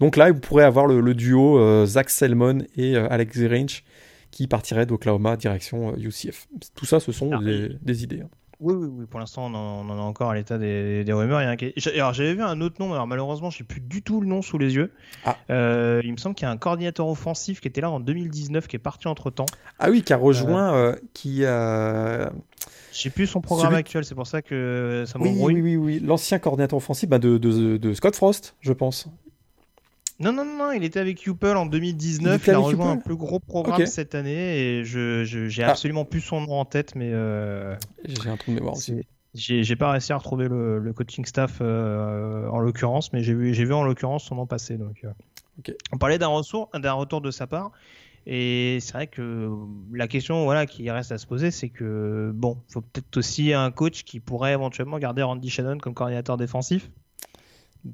Donc 0.01 0.17
là, 0.17 0.33
vous 0.33 0.41
pourrez 0.41 0.65
avoir 0.65 0.87
le, 0.87 1.01
le 1.01 1.15
duo 1.15 1.59
euh, 1.59 1.87
Zach 1.87 2.11
Selmon 2.11 2.65
et 2.77 2.97
euh, 2.97 3.07
Alex 3.11 3.39
Grinch 3.39 3.85
qui 4.33 4.49
partirait 4.49 4.87
d'Oklahoma 4.87 5.37
direction 5.37 5.93
euh, 5.93 5.97
UCF. 6.09 6.49
Tout 6.75 6.87
ça, 6.87 6.99
ce 6.99 7.13
sont 7.13 7.31
Ah, 7.33 7.39
des, 7.45 7.77
des 7.81 8.03
idées. 8.03 8.23
hein. 8.23 8.29
Oui, 8.63 8.75
oui, 8.75 8.89
oui, 8.91 9.07
pour 9.07 9.19
l'instant, 9.19 9.47
on, 9.47 9.55
en- 9.55 9.89
on 9.89 9.99
est 9.99 10.01
encore 10.01 10.31
à 10.31 10.35
l'état 10.37 10.57
des, 10.57 11.03
des 11.05 11.13
rumeurs. 11.13 11.41
Il 11.41 11.45
y 11.45 11.47
a 11.47 11.51
un 11.51 11.57
qui- 11.57 11.73
J'ai- 11.77 11.95
Alors, 11.99 12.13
j'avais 12.15 12.35
vu 12.35 12.43
un 12.43 12.61
autre 12.61 12.77
nom, 12.79 12.93
alors 12.95 13.07
malheureusement, 13.09 13.51
je 13.51 13.61
n'ai 13.63 13.67
plus 13.67 13.81
du 13.81 14.03
tout 14.03 14.21
le 14.21 14.27
nom 14.29 14.41
sous 14.41 14.57
les 14.57 14.75
yeux. 14.77 14.93
Ah. 15.25 15.37
Euh, 15.51 16.01
il 16.05 16.13
me 16.13 16.17
semble 16.17 16.35
qu'il 16.37 16.47
y 16.47 16.49
a 16.49 16.53
un 16.53 16.57
coordinateur 16.57 17.09
offensif 17.09 17.61
qui 17.61 17.67
était 17.69 17.81
là 17.81 17.91
en 17.91 17.99
2019, 18.01 18.69
qui 18.69 18.77
est 18.77 18.79
parti 18.79 19.09
entre 19.09 19.31
temps. 19.31 19.47
Ah 19.81 19.91
oui, 19.91 20.03
qui 20.03 20.13
a 20.13 20.17
rejoint, 20.17 20.75
euh, 20.75 20.95
qui 21.13 21.45
a... 21.45 22.31
Je 22.93 22.99
sais 23.01 23.11
plus 23.11 23.27
son 23.27 23.41
programme 23.41 23.71
Celui- 23.71 23.81
actuel, 23.81 24.05
c'est 24.05 24.15
pour 24.15 24.27
ça 24.27 24.43
que 24.43 25.05
ça 25.07 25.19
Oui, 25.19 25.31
m'embrouille. 25.31 25.55
oui, 25.61 25.77
oui, 25.77 25.77
oui. 25.97 26.01
L'ancien 26.01 26.39
coordinateur 26.39 26.77
offensif 26.77 27.09
bah, 27.09 27.19
de, 27.19 27.39
de, 27.39 27.77
de 27.79 27.95
Scott 27.95 28.15
Frost, 28.15 28.55
je 28.61 28.73
pense. 28.73 29.09
Non, 30.23 30.33
non, 30.33 30.45
non, 30.45 30.73
il 30.73 30.85
était 30.85 31.01
avec 31.01 31.27
Upel 31.27 31.57
en 31.57 31.65
Il 31.65 31.71
2019. 31.71 32.43
était 32.43 32.53
Il, 32.53 32.55
a 32.55 32.59
rejoint 32.59 32.91
un 32.93 32.97
plus 32.97 33.17
gros 33.17 33.39
programme 33.41 33.85
cette 33.87 34.15
année 34.15 34.59
et 34.59 34.85
je 34.85 35.25
je- 35.25 35.49
j'ai 35.49 35.65
Ah. 35.65 35.71
absolument 35.71 36.05
plus 36.05 36.21
son 36.21 36.41
nom 36.43 36.53
en 36.61 36.65
tête, 36.65 36.95
mais 36.95 37.11
euh, 37.13 37.75
J'ai 38.05 38.29
un 38.31 38.37
trou 38.37 38.51
de 38.53 38.57
mémoire 38.57 38.75
aussi. 38.75 39.03
j'ai 39.35 39.77
pas 39.77 39.91
réussi 39.91 40.13
à 40.13 40.17
retrouver 40.17 40.49
le, 40.49 40.79
le 40.79 40.93
coaching 40.93 41.25
staff 41.25 41.59
euh, 41.61 42.47
en 42.49 42.59
l'occurrence, 42.61 43.13
mais 43.13 43.23
j'ai 43.23 43.35
vu, 43.35 43.53
j'ai 43.55 43.65
vu 43.65 43.73
en 43.75 43.83
l'occurrence 43.83 44.25
son 44.25 44.37
nom 44.37 44.47
passer. 44.47 44.77
Donc, 44.77 45.05
euh. 45.05 45.73
On 45.93 45.99
parlait 45.99 46.19
d'un 46.19 46.29
retour, 46.29 46.71
d'un 46.75 46.93
retour 46.93 47.21
de 47.21 47.31
sa 47.31 47.47
part. 47.47 47.73
Et 48.25 48.79
c'est 48.81 48.93
vrai 48.93 49.07
que 49.09 49.51
la 49.93 50.07
question 50.07 50.45
voilà, 50.45 50.65
qui 50.67 50.89
reste 50.91 51.11
à 51.11 51.19
se 51.19 51.27
poser, 51.27 51.51
c'est 51.51 51.69
que 51.71 52.31
bon, 52.33 52.57
faut 52.69 52.81
peut-être 52.81 53.17
aussi 53.17 53.53
un 53.53 53.71
coach 53.73 54.05
qui 54.05 54.21
pourrait 54.21 54.53
éventuellement 54.53 54.99
garder 55.01 55.23
Randy 55.23 55.51
Shannon 55.51 55.79
comme 55.79 55.93
coordinateur 55.93 56.37
défensif. 56.37 56.89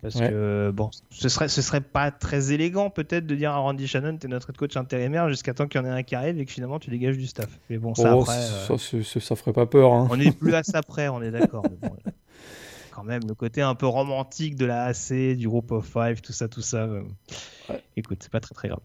Parce 0.03 0.17
Ouais. 0.17 0.29
que 0.29 0.71
bon, 0.75 0.91
ce 1.11 1.29
serait, 1.31 1.49
ce 1.49 1.63
serait 1.63 1.81
pas 1.81 2.11
très 2.11 2.53
élégant 2.53 2.91
peut-être 2.91 3.27
de 3.27 3.35
dire 3.35 3.53
à 3.53 3.57
Randy 3.57 3.87
Shannon, 3.87 4.17
t'es 4.19 4.29
notre 4.29 4.51
head 4.51 4.57
coach 4.59 4.77
intérimaire 4.77 5.29
jusqu'à 5.31 5.55
temps 5.55 5.67
qu'il 5.67 5.81
y 5.81 5.85
en 5.85 5.87
ait 5.87 5.91
un 5.91 6.03
qui 6.03 6.15
arrive 6.15 6.39
et 6.39 6.45
que 6.45 6.53
finalement 6.53 6.79
tu 6.79 6.91
dégages 6.91 7.17
du 7.17 7.27
staff. 7.27 7.49
Mais 7.71 7.79
bon, 7.79 7.95
ça 7.95 8.15
Oh, 8.15 8.21
après, 8.21 8.37
euh, 8.37 8.67
ça, 8.67 9.03
c'est- 9.03 9.21
ça 9.21 9.35
ferait 9.35 9.55
pas 9.55 9.65
peur. 9.67 9.93
Hein. 9.95 10.09
on 10.11 10.17
n'est 10.17 10.31
plus 10.33 10.55
à 10.55 10.63
ça 10.63 10.83
près, 10.83 11.09
on 11.09 11.23
est 11.23 11.31
d'accord. 11.31 11.63
bon, 11.83 11.89
euh, 12.07 12.11
quand 12.91 13.03
même, 13.05 13.23
le 13.27 13.35
côté 13.35 13.63
un 13.63 13.75
peu 13.75 13.87
romantique 13.87 14.57
de 14.57 14.67
la 14.67 14.85
AC, 14.85 15.35
du 15.37 15.49
groupe 15.49 15.71
of 15.73 15.87
five, 15.87 16.21
tout 16.21 16.33
ça, 16.33 16.49
tout 16.49 16.61
ça. 16.63 16.79
euh, 16.85 17.03
Ouais. 17.71 17.83
Écoute, 17.97 18.19
c'est 18.21 18.31
pas 18.33 18.41
très 18.41 18.55
très 18.55 18.69
grave. 18.69 18.81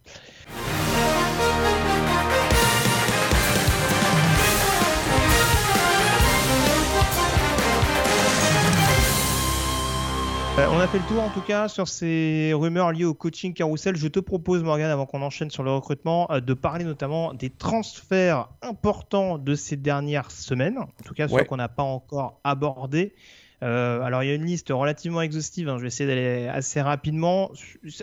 Euh, 10.60 10.68
on 10.70 10.78
a 10.80 10.88
fait 10.88 11.00
le 11.00 11.06
tour 11.06 11.24
en 11.24 11.32
tout 11.32 11.42
cas 11.42 11.68
sur 11.68 11.88
ces 11.88 12.52
rumeurs 12.54 12.92
liées 12.92 13.06
au 13.06 13.16
coaching 13.16 13.56
carousel. 13.56 13.96
Je 13.96 14.08
te 14.08 14.20
propose, 14.20 14.62
Morgan, 14.64 14.92
avant 14.92 15.08
qu'on 15.08 15.24
enchaîne 15.24 15.50
sur 15.50 15.64
le 15.64 15.72
recrutement, 15.72 16.30
euh, 16.32 16.42
de 16.42 16.54
parler 16.54 16.86
notamment 16.86 17.34
des 17.34 17.50
transferts 17.50 18.50
importants 18.62 19.40
de 19.40 19.56
ces 19.56 19.78
dernières 19.78 20.30
semaines. 20.30 20.78
En 20.78 21.04
tout 21.04 21.16
cas, 21.16 21.28
ceux 21.28 21.34
Ouais. 21.38 21.46
qu'on 21.46 21.58
n'a 21.58 21.70
pas 21.70 21.82
encore 21.82 22.40
abordés. 22.44 23.16
Euh, 23.64 24.02
alors, 24.04 24.22
il 24.24 24.28
y 24.28 24.32
a 24.32 24.36
une 24.36 24.46
liste 24.46 24.70
relativement 24.70 25.22
exhaustive. 25.22 25.70
hein. 25.70 25.78
Je 25.78 25.82
vais 25.84 25.88
essayer 25.88 26.08
d'aller 26.08 26.48
assez 26.48 26.82
rapidement. 26.82 27.50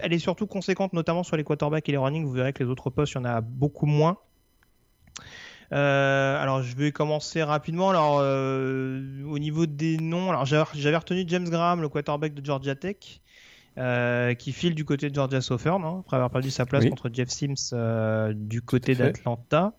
Elle 0.02 0.12
est 0.12 0.18
surtout 0.18 0.46
conséquente, 0.48 0.92
notamment 0.92 1.22
sur 1.22 1.36
les 1.36 1.44
quarterbacks 1.44 1.88
et 1.88 1.92
les 1.92 1.98
running. 1.98 2.24
Vous 2.24 2.32
verrez 2.32 2.52
que 2.52 2.64
les 2.64 2.68
autres 2.70 2.90
postes, 2.90 3.12
il 3.12 3.18
y 3.18 3.20
en 3.20 3.26
a 3.26 3.40
beaucoup 3.42 3.86
moins. 3.86 4.16
Euh, 5.72 6.42
alors, 6.42 6.62
je 6.62 6.74
vais 6.76 6.90
commencer 6.92 7.42
rapidement. 7.42 7.90
Alors, 7.90 8.18
euh, 8.20 9.22
au 9.28 9.38
niveau 9.38 9.66
des 9.66 9.96
noms, 9.98 10.30
alors 10.30 10.44
j'avais 10.46 10.96
retenu 10.96 11.24
James 11.28 11.48
Graham, 11.48 11.80
le 11.80 11.88
quarterback 11.88 12.34
de 12.34 12.44
Georgia 12.44 12.74
Tech, 12.74 13.20
euh, 13.78 14.34
qui 14.34 14.52
file 14.52 14.74
du 14.74 14.84
côté 14.84 15.10
de 15.10 15.14
Georgia 15.14 15.40
Southern, 15.40 15.84
hein, 15.84 15.98
après 16.00 16.16
avoir 16.16 16.30
perdu 16.30 16.50
sa 16.50 16.66
place 16.66 16.82
Oui. 16.84 16.90
contre 16.90 17.08
Jeff 17.12 17.28
Sims 17.28 17.72
du 18.34 18.62
côté 18.62 18.94
d'Atlanta. 18.94 19.72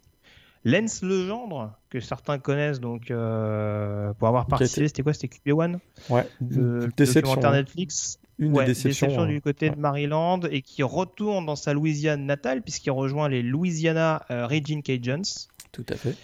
Lens 0.64 1.02
Legendre, 1.02 1.74
que 1.90 2.00
certains 2.00 2.38
connaissent 2.38 2.80
donc 2.80 3.10
euh, 3.10 4.14
pour 4.14 4.28
avoir 4.28 4.46
participé, 4.46 4.88
c'était 4.88 5.02
quoi? 5.02 5.12
C'était 5.14 5.36
QB1 5.44 5.80
Ouais, 6.12 6.28
le, 6.40 6.88
déception. 6.96 7.22
documentaire 7.22 7.50
hein. 7.50 7.56
Netflix. 7.56 8.20
Une 8.38 8.54
Ouais, 8.54 8.66
des 8.66 8.74
déceptions. 8.74 9.08
déception 9.08 9.24
hein. 9.24 9.28
du 9.28 9.42
côté 9.42 9.70
Ouais. 9.70 9.76
de 9.76 9.80
Maryland 9.82 10.40
et 10.52 10.62
qui 10.62 10.84
retourne 10.84 11.48
dans 11.48 11.56
sa 11.56 11.74
Louisiane 11.74 12.28
natale 12.28 12.62
puisqu'il 12.62 12.92
rejoint 12.92 13.28
les 13.28 13.42
Louisiana 13.42 14.24
euh, 14.30 14.46
Raging 14.46 14.84
Cajuns. 14.84 15.48
Tout 15.72 15.86
à 15.90 15.96
fait. 15.96 16.16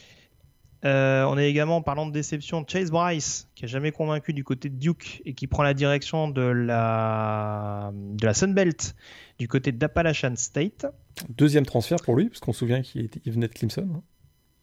Euh, 0.86 1.24
on 1.26 1.38
a 1.38 1.44
également, 1.44 1.78
en 1.78 1.82
parlant 1.82 2.06
de 2.06 2.12
déception, 2.12 2.64
Chase 2.68 2.92
Bryce, 2.92 3.48
qui 3.56 3.66
a 3.66 3.68
jamais 3.68 3.92
convaincu 3.92 4.32
du 4.34 4.44
côté 4.44 4.70
de 4.70 4.76
Duke 4.76 5.22
et 5.26 5.34
qui 5.34 5.48
prend 5.48 5.64
la 5.64 5.74
direction 5.74 6.28
de 6.30 6.42
la, 6.42 7.92
de 7.94 8.26
la 8.26 8.34
Sunbelt 8.34 8.96
du 9.40 9.48
côté 9.48 9.72
d'Appalachian 9.72 10.36
State. 10.36 10.86
Deuxième 11.30 11.66
transfert 11.66 11.98
pour 12.04 12.16
lui, 12.16 12.30
parce 12.30 12.40
qu'on 12.42 12.54
se 12.54 12.60
souvient 12.60 12.82
qu'il 12.84 13.06
était- 13.06 13.28
venait 13.30 13.48
de 13.48 13.54
Clemson. 13.54 13.88
hein. 13.96 14.02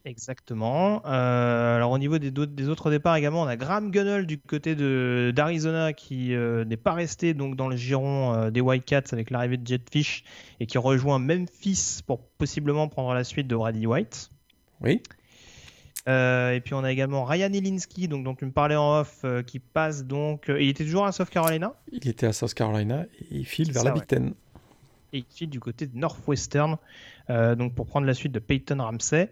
Exactement. 0.05 1.01
Euh, 1.07 1.75
alors 1.75 1.89
au 1.89 1.97
niveau 1.97 2.19
des, 2.19 2.69
autres 2.69 2.91
départs 2.91 3.15
également, 3.15 3.41
on 3.41 3.47
a 3.47 3.57
Graham 3.57 3.89
Gunnell 3.89 4.27
du 4.27 4.37
côté 4.37 4.75
d'Arizona 5.33 5.93
qui 5.93 6.35
euh, 6.35 6.63
n'est 6.63 6.77
pas 6.77 6.93
resté 6.93 7.33
donc 7.33 7.55
dans 7.55 7.67
le 7.67 7.75
giron 7.75 8.33
euh, 8.35 8.51
des 8.51 8.61
Whitecaps 8.61 9.11
avec 9.13 9.31
l'arrivée 9.31 9.57
de 9.57 9.65
Jetfish 9.67 10.23
et 10.59 10.67
qui 10.67 10.77
rejoint 10.77 11.17
Memphis 11.17 12.01
pour 12.05 12.21
possiblement 12.21 12.87
prendre 12.87 13.15
la 13.15 13.23
suite 13.23 13.47
de 13.47 13.55
Brady 13.55 13.87
White. 13.87 14.29
Oui. 14.81 15.01
Euh, 16.07 16.51
et 16.53 16.61
puis 16.61 16.73
on 16.75 16.83
a 16.83 16.91
également 16.91 17.25
Ryan 17.25 17.51
Ilinski, 17.51 18.07
donc 18.07 18.23
dont 18.23 18.35
tu 18.35 18.45
me 18.45 18.51
parlais 18.51 18.75
en 18.75 18.99
off, 18.99 19.21
euh, 19.23 19.41
qui 19.41 19.59
passe 19.59 20.05
donc. 20.05 20.49
euh, 20.49 20.61
il 20.61 20.69
était 20.69 20.83
toujours 20.83 21.05
à 21.05 21.11
South 21.11 21.29
Carolina? 21.29 21.73
Il 21.91 22.07
était 22.07 22.27
à 22.27 22.33
South 22.33 22.53
Carolina 22.53 23.05
et 23.19 23.25
il 23.31 23.45
file 23.45 23.71
vers 23.71 23.81
Ça, 23.81 23.89
la 23.89 23.93
Big 23.95 24.05
Ten. 24.05 24.33
et 25.13 25.19
il 25.19 25.25
file 25.27 25.49
du 25.49 25.59
côté 25.59 25.87
de 25.87 25.97
Northwestern, 25.97 26.77
donc 27.29 27.73
pour 27.73 27.87
prendre 27.87 28.05
la 28.05 28.13
suite 28.13 28.31
de 28.31 28.39
Peyton 28.39 28.77
Ramsey. 28.79 29.29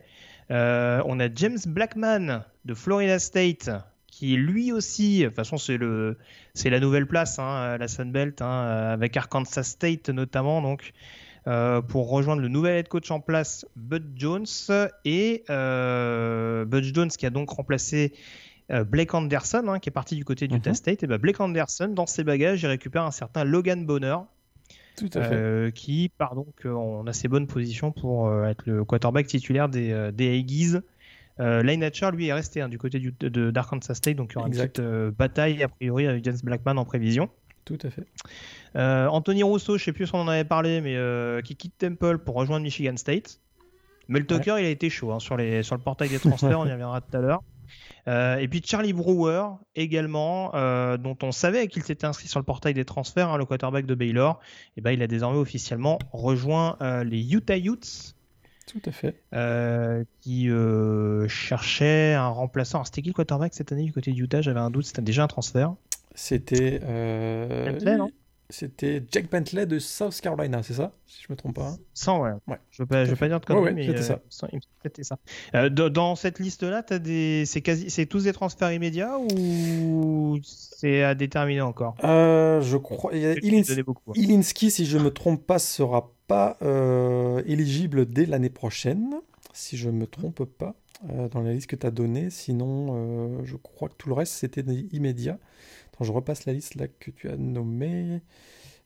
On 0.49 1.19
a 1.19 1.34
James 1.36 1.60
Blackman 1.67 2.43
de 2.65 2.73
Florida 2.73 3.19
State, 3.19 3.69
qui 4.08 4.36
lui 4.36 4.71
aussi, 4.71 5.21
de 5.21 5.25
toute 5.27 5.36
façon 5.36 5.58
c'est 5.58 5.77
le, 5.77 6.17
c'est 6.53 6.69
la 6.69 6.79
nouvelle 6.79 7.08
place, 7.08 7.39
hein, 7.39 7.77
la 7.77 7.88
Sunbelt, 7.88 8.41
hein, 8.41 8.45
euh, 8.45 8.93
avec 8.93 9.17
Arkansas 9.17 9.63
State 9.63 10.10
notamment, 10.10 10.62
donc 10.62 10.93
pour 11.43 12.10
rejoindre 12.10 12.41
le 12.41 12.47
nouvel 12.47 12.77
head 12.77 12.88
coach 12.88 13.12
en 13.12 13.19
place, 13.19 13.65
Bud 13.75 14.03
Jones, 14.15 14.45
et 15.06 15.43
euh, 15.49 16.65
Bud 16.65 16.84
Jones 16.93 17.10
qui 17.10 17.25
a 17.25 17.29
donc 17.29 17.49
remplacé 17.49 18.13
euh, 18.71 18.84
Blake 18.86 19.13
Anderson, 19.13 19.63
hein, 19.67 19.79
qui 19.79 19.89
est 19.89 19.91
parti 19.91 20.15
du 20.15 20.23
côté 20.23 20.47
d'Utah 20.47 20.69
Mhm. 20.71 20.75
State. 20.75 21.03
Et 21.03 21.08
ben 21.08 21.17
Blake 21.17 21.39
Anderson, 21.41 21.89
dans 21.89 22.06
ses 22.06 22.23
bagages, 22.23 22.63
il 22.63 22.67
récupère 22.67 23.03
un 23.03 23.12
certain 23.12 23.43
Logan 23.43 23.86
Bonner, 23.86 24.15
Tout 24.95 25.10
à 25.15 25.21
fait. 25.21 25.36
euh, 25.36 25.69
qui 25.71 26.10
part 26.17 26.36
donc 26.36 26.65
euh, 26.65 26.71
en 26.73 27.06
assez 27.08 27.27
bonne 27.27 27.45
position 27.47 27.91
pour 27.91 28.27
euh, 28.29 28.45
être 28.45 28.63
le 28.65 28.86
quarterback 28.86 29.27
titulaire 29.27 29.67
des, 29.67 29.91
euh, 29.91 30.12
des 30.12 30.29
Aggies. 30.39 30.77
Euh, 31.39 31.62
Lane 31.63 31.84
Hatcher, 31.84 32.12
lui, 32.13 32.27
est 32.27 32.34
resté 32.34 32.62
hein, 32.62 32.69
du 32.69 32.77
côté 32.77 32.99
du, 32.99 33.12
de, 33.19 33.49
d'Arkansas 33.51 33.95
State, 33.95 34.15
donc 34.15 34.32
il 34.32 34.36
y 34.36 34.38
aura 34.38 34.47
Exact. 34.47 34.63
une 34.63 34.69
petite 34.71 34.79
euh, 34.86 35.12
bataille 35.12 35.63
a 35.63 35.67
priori 35.67 36.06
avec 36.08 36.23
James 36.23 36.38
Blackman 36.43 36.77
en 36.77 36.86
prévision. 36.86 37.29
Tout 37.65 37.78
à 37.84 37.89
fait. 37.89 38.04
Euh, 38.76 39.08
Anthony 39.08 39.43
Rousseau, 39.43 39.78
je 39.78 39.84
sais 39.84 39.93
plus 39.93 40.08
si 40.08 40.15
on 40.15 40.19
en 40.19 40.28
avait 40.28 40.43
parlé, 40.43 40.82
mais 40.82 40.95
euh, 40.97 41.41
qui 41.41 41.56
quitte 41.56 41.78
Temple 41.78 42.17
pour 42.17 42.36
rejoindre 42.36 42.63
Michigan 42.63 42.97
State. 42.97 43.39
Mel 44.10 44.26
Tucker, 44.26 44.56
il 44.60 44.65
a 44.65 44.69
été 44.69 44.89
chaud 44.89 45.13
hein, 45.13 45.19
sur, 45.19 45.38
les, 45.38 45.63
sur 45.63 45.76
le 45.76 45.82
portail 45.82 46.10
des 46.10 46.19
transferts, 46.19 46.60
on 46.60 46.65
y 46.65 46.71
reviendra 46.71 46.99
tout 46.99 47.15
à 47.15 47.21
l'heure. 47.21 47.41
Euh, 48.10 48.36
et 48.36 48.49
puis 48.49 48.62
Charlie 48.63 48.91
Brewer 48.91 49.45
également, 49.78 50.52
euh, 50.56 50.97
dont 50.97 51.17
on 51.23 51.32
savait 51.32 51.67
qu'il 51.67 51.84
s'était 51.84 52.06
inscrit 52.06 52.28
sur 52.28 52.39
le 52.39 52.43
portail 52.43 52.73
des 52.73 52.84
transferts, 52.84 53.30
hein, 53.30 53.38
le 53.38 53.45
quarterback 53.45 53.86
de 53.86 53.95
Baylor. 53.95 54.41
Et 54.76 54.82
ben, 54.82 54.91
il 54.91 55.02
a 55.02 55.08
désormais 55.08 55.38
officiellement 55.38 55.99
rejoint 56.12 56.76
euh, 56.82 57.06
les 57.06 57.34
Utah 57.34 57.58
Utes, 57.58 58.15
Tout 58.67 58.82
à 58.86 58.91
fait. 58.91 59.15
euh, 59.34 60.04
qui 60.19 60.49
euh, 60.49 61.28
cherchaient 61.30 62.13
un 62.13 62.28
remplaçant. 62.28 62.80
Alors, 62.80 62.88
C'était 62.88 63.02
qui 63.04 63.08
le 63.10 63.13
quarterback 63.13 63.54
cette 63.54 63.71
année 63.71 63.86
du 63.86 63.93
côté 63.93 64.12
de 64.12 64.17
Utah? 64.17 64.41
J'avais 64.41 64.60
un 64.60 64.69
doute, 64.69 64.86
c'était 64.86 65.02
déjà 65.02 65.23
un 65.23 65.28
transfert. 65.28 65.73
C'était. 66.15 66.80
Euh... 66.84 67.80
Non? 67.97 68.10
C'était 68.49 69.02
Jack 69.12 69.32
Bentley 69.32 69.65
de 69.65 69.80
South 69.80 70.19
Carolina, 70.21 70.62
c'est 70.62 70.73
ça? 70.73 70.91
Si 71.08 71.23
je 71.28 71.32
me 71.32 71.36
trompe 71.36 71.56
pas. 71.56 71.69
hein 71.69 71.78
100, 71.95 72.21
ouais. 72.21 72.32
Ouais. 72.47 72.58
Je 72.69 72.84
pas, 72.84 73.04
je 73.04 73.10
veux 73.10 73.15
pas 73.15 73.28
dire 73.28 73.39
de 73.39 73.45
conneries, 73.45 73.63
Ouais, 73.63 73.69
ouais, 73.69 73.73
mais 73.73 73.88
c'était 73.88 73.99
euh, 73.99 74.04
ça. 74.04 74.19
100, 74.30 74.47
il 74.52 74.56
me 74.58 74.62
semble 74.62 74.73
que 74.76 74.82
c'était 74.84 75.04
ça. 75.04 75.17
Euh, 75.56 75.69
dans- 75.69 76.15
cette 76.15 76.39
liste-là, 76.39 76.84
t'as 76.84 76.99
des, 76.99 77.45
c'est 77.47 77.62
quasi, 77.62 77.89
c'est 77.89 78.06
tous 78.06 78.26
des 78.26 78.34
transferts 78.34 78.71
immédiats 78.71 79.17
ou 79.17 80.38
c'est 80.43 81.02
à 81.04 81.15
déterminer 81.15 81.62
encore? 81.62 81.95
Euh, 82.04 82.62
je 82.62 82.78
crois. 82.78 83.12
vais 83.12 83.36
Ilins-. 83.41 83.84
Ilinski, 84.13 84.69
si 84.69 84.86
je 84.86 84.99
me 84.99 85.10
trompe 85.10 85.43
pas, 85.47 85.58
sera 85.58 86.12
pas 86.28 86.58
euh, 86.62 87.41
éligible 87.47 88.06
dès 88.06 88.28
l'année 88.28 88.49
prochaine, 88.52 89.15
si 89.54 89.78
je 89.78 89.89
me 89.89 90.06
trompe 90.06 90.43
pas, 90.43 90.76
euh, 91.10 91.28
dans 91.30 91.41
la 91.41 91.54
liste 91.54 91.67
que 91.67 91.76
tu 91.76 91.88
as 91.88 91.91
donnée. 91.91 92.30
Sinon, 92.30 92.88
euh, 92.91 93.41
je 93.45 93.56
crois 93.56 93.89
que 93.89 93.95
tout 93.97 94.10
le 94.10 94.15
reste, 94.15 94.34
c'était 94.34 94.63
des 94.63 94.88
immédiats. 94.91 95.39
Attends, 95.93 96.03
je 96.06 96.12
repasse 96.12 96.45
la 96.45 96.53
liste 96.53 96.75
là 96.75 96.88
que 96.88 97.12
tu 97.12 97.29
as 97.29 97.38
nommée. 97.38 98.21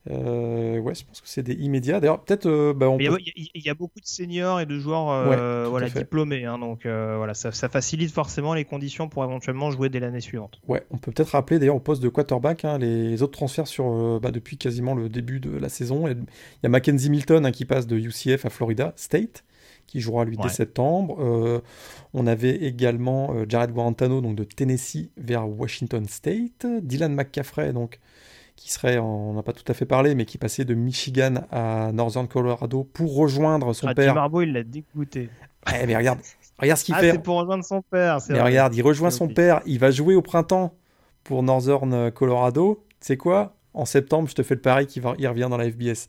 Euh, 0.09 0.77
ouais, 0.79 0.95
je 0.95 1.03
pense 1.03 1.19
que 1.19 1.27
c'est 1.27 1.43
des 1.43 1.53
immédiats. 1.55 1.99
D'ailleurs, 1.99 2.23
peut-être, 2.23 2.45
euh, 2.45 2.73
bah, 2.73 2.89
on 2.89 2.97
Il 2.97 3.03
y, 3.03 3.07
a, 3.07 3.11
peut- 3.11 3.17
y 3.19 3.51
y 3.55 3.69
a 3.69 3.73
beaucoup 3.73 3.99
de 3.99 4.05
seniors 4.05 4.61
et 4.61 4.65
de 4.65 4.79
joueurs 4.79 5.09
euh, 5.09 5.63
Ouais, 5.65 5.69
voilà, 5.69 5.89
diplômés, 5.89 6.45
hein, 6.45 6.57
donc 6.59 6.83
voilà, 6.85 7.33
ça, 7.33 7.51
ça 7.51 7.67
facilite 7.67 8.11
forcément 8.11 8.53
les 8.53 8.63
conditions 8.63 9.09
pour 9.09 9.25
éventuellement 9.25 9.69
jouer 9.69 9.89
dès 9.89 9.99
l'année 9.99 10.21
suivante. 10.21 10.61
Ouais, 10.67 10.83
on 10.91 10.97
peut 10.97 11.11
peut-être 11.11 11.31
rappeler 11.31 11.59
d'ailleurs 11.59 11.75
au 11.75 11.81
poste 11.81 12.01
de 12.01 12.07
quarterback 12.07 12.63
hein, 12.63 12.77
les 12.77 13.21
autres 13.21 13.33
transferts 13.33 13.67
sur, 13.67 14.19
bah, 14.21 14.31
depuis 14.31 14.57
quasiment 14.57 14.95
le 14.95 15.09
début 15.09 15.41
de 15.41 15.49
la 15.57 15.67
saison. 15.67 16.07
Il 16.07 16.15
y 16.63 16.65
a 16.65 16.69
Mackenzie 16.69 17.09
Milton 17.09 17.45
hein, 17.45 17.51
qui 17.51 17.65
passe 17.65 17.85
de 17.85 17.97
UCF 17.97 18.45
à 18.45 18.49
Florida 18.49 18.93
State, 18.95 19.43
qui 19.87 19.99
jouera 20.01 20.25
lui 20.25 20.37
dès 20.37 20.43
Ouais. 20.43 20.49
septembre. 20.49 21.17
Euh, 21.19 21.61
on 22.13 22.27
avait 22.27 22.55
également 22.55 23.33
euh, 23.33 23.45
Jared 23.47 23.71
Guarantano 23.71 24.21
donc 24.21 24.35
de 24.35 24.43
Tennessee 24.43 25.09
vers 25.17 25.47
Washington 25.49 26.05
State. 26.07 26.65
Dylan 26.83 27.13
McCaffrey 27.13 27.73
donc 27.73 27.99
qui 28.55 28.71
serait, 28.71 28.97
on 28.97 29.33
n'a 29.33 29.43
pas 29.43 29.53
tout 29.53 29.63
à 29.67 29.73
fait 29.75 29.85
parlé, 29.85 30.15
mais 30.15 30.25
qui 30.25 30.37
passait 30.39 30.65
de 30.65 30.73
Michigan 30.73 31.35
à 31.51 31.91
Northern 31.93 32.27
Colorado 32.27 32.83
pour 32.83 33.15
rejoindre 33.15 33.71
son 33.73 33.87
Ah, 33.87 33.93
père. 33.93 34.17
Harbaugh, 34.17 34.41
il 34.41 34.51
l'a 34.53 34.63
dégoûté. 34.63 35.29
Ouais, 35.71 35.85
mais 35.85 35.95
regarde, 35.95 36.19
regarde 36.57 36.79
ce 36.79 36.83
qu'il 36.85 36.95
Ah, 36.95 36.99
fait. 36.99 37.11
c'est 37.11 37.21
pour 37.21 37.37
rejoindre 37.39 37.63
son 37.63 37.83
père. 37.83 38.19
c'est 38.19 38.33
Mais 38.33 38.39
vrai. 38.39 38.49
regarde, 38.49 38.73
il 38.75 38.81
rejoint 38.81 39.11
son 39.11 39.27
père, 39.27 39.61
il 39.67 39.77
va 39.77 39.91
jouer 39.91 40.15
au 40.15 40.23
printemps 40.23 40.73
pour 41.23 41.43
Northern 41.43 42.09
Colorado. 42.11 42.83
Tu 42.99 43.07
sais 43.07 43.17
quoi? 43.17 43.53
En 43.75 43.85
septembre, 43.85 44.27
je 44.27 44.33
te 44.33 44.41
fais 44.41 44.55
le 44.55 44.61
pari 44.61 44.87
qu'il 44.87 45.03
va, 45.03 45.13
il 45.19 45.27
revient 45.27 45.47
dans 45.51 45.57
la 45.57 45.69
FBS. 45.69 46.07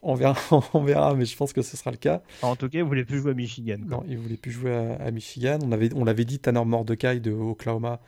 On 0.00 0.14
verra, 0.14 0.36
on 0.74 0.82
verra, 0.82 1.14
mais 1.14 1.24
je 1.24 1.36
pense 1.36 1.52
que 1.52 1.62
ce 1.62 1.76
sera 1.76 1.90
le 1.90 1.96
cas. 1.96 2.22
En 2.42 2.56
tout 2.56 2.68
cas, 2.68 2.78
il 2.78 2.84
voulait 2.84 3.04
plus 3.04 3.18
jouer 3.18 3.32
à 3.32 3.34
Michigan. 3.34 3.76
quoi. 3.78 3.98
Non, 3.98 4.04
il 4.08 4.16
voulait 4.18 4.36
plus 4.36 4.50
jouer 4.50 4.72
à, 4.74 4.94
à 4.96 5.10
Michigan. 5.10 5.58
On 5.62 5.70
avait, 5.72 5.92
on 5.94 6.04
l'avait 6.04 6.24
dit, 6.24 6.38
Tanner 6.38 6.64
Mordecai 6.64 7.20
de 7.20 7.30
Oklahoma 7.32 8.00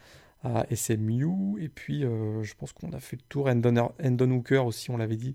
à 0.42 0.66
SMU. 0.74 1.26
Et 1.60 1.68
puis, 1.68 2.04
euh, 2.04 2.42
je 2.42 2.54
pense 2.54 2.72
qu'on 2.72 2.92
a 2.92 3.00
fait 3.00 3.16
le 3.16 3.22
tour. 3.28 3.46
Endon, 3.48 3.92
Endon 4.02 4.30
Hooker 4.32 4.64
aussi, 4.66 4.90
on 4.90 4.96
l'avait 4.96 5.16
dit, 5.16 5.34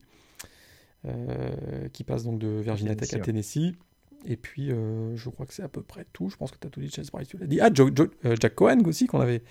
euh, 1.05 1.87
qui 1.93 2.03
passe 2.03 2.23
donc 2.23 2.39
de 2.39 2.47
Virginia 2.47 2.95
Tech 2.95 3.09
Tennessee, 3.09 3.21
à. 3.21 3.25
Tennessee. 3.25 3.73
Et 4.25 4.35
puis, 4.35 4.69
euh, 4.71 5.15
je 5.15 5.29
crois 5.29 5.45
que 5.45 5.53
c'est 5.53 5.63
à 5.63 5.69
peu 5.69 5.81
près 5.81 6.05
tout. 6.11 6.29
Je 6.29 6.35
pense 6.35 6.51
que 6.51 6.57
tu 6.59 6.67
as 6.67 6.69
tout 6.69 6.81
dit, 6.81 6.89
Chase 6.89 7.09
Bryce, 7.09 7.29
tu 7.29 7.37
l'as 7.37 7.47
dit. 7.47 7.61
Ah, 7.61 7.69
Joe- 7.73 7.91
Joe- 7.95 8.09
Jack 8.39 8.53
Cohen 8.55 8.79
aussi, 8.85 9.07
qu'on 9.07 9.21
avait, 9.21 9.41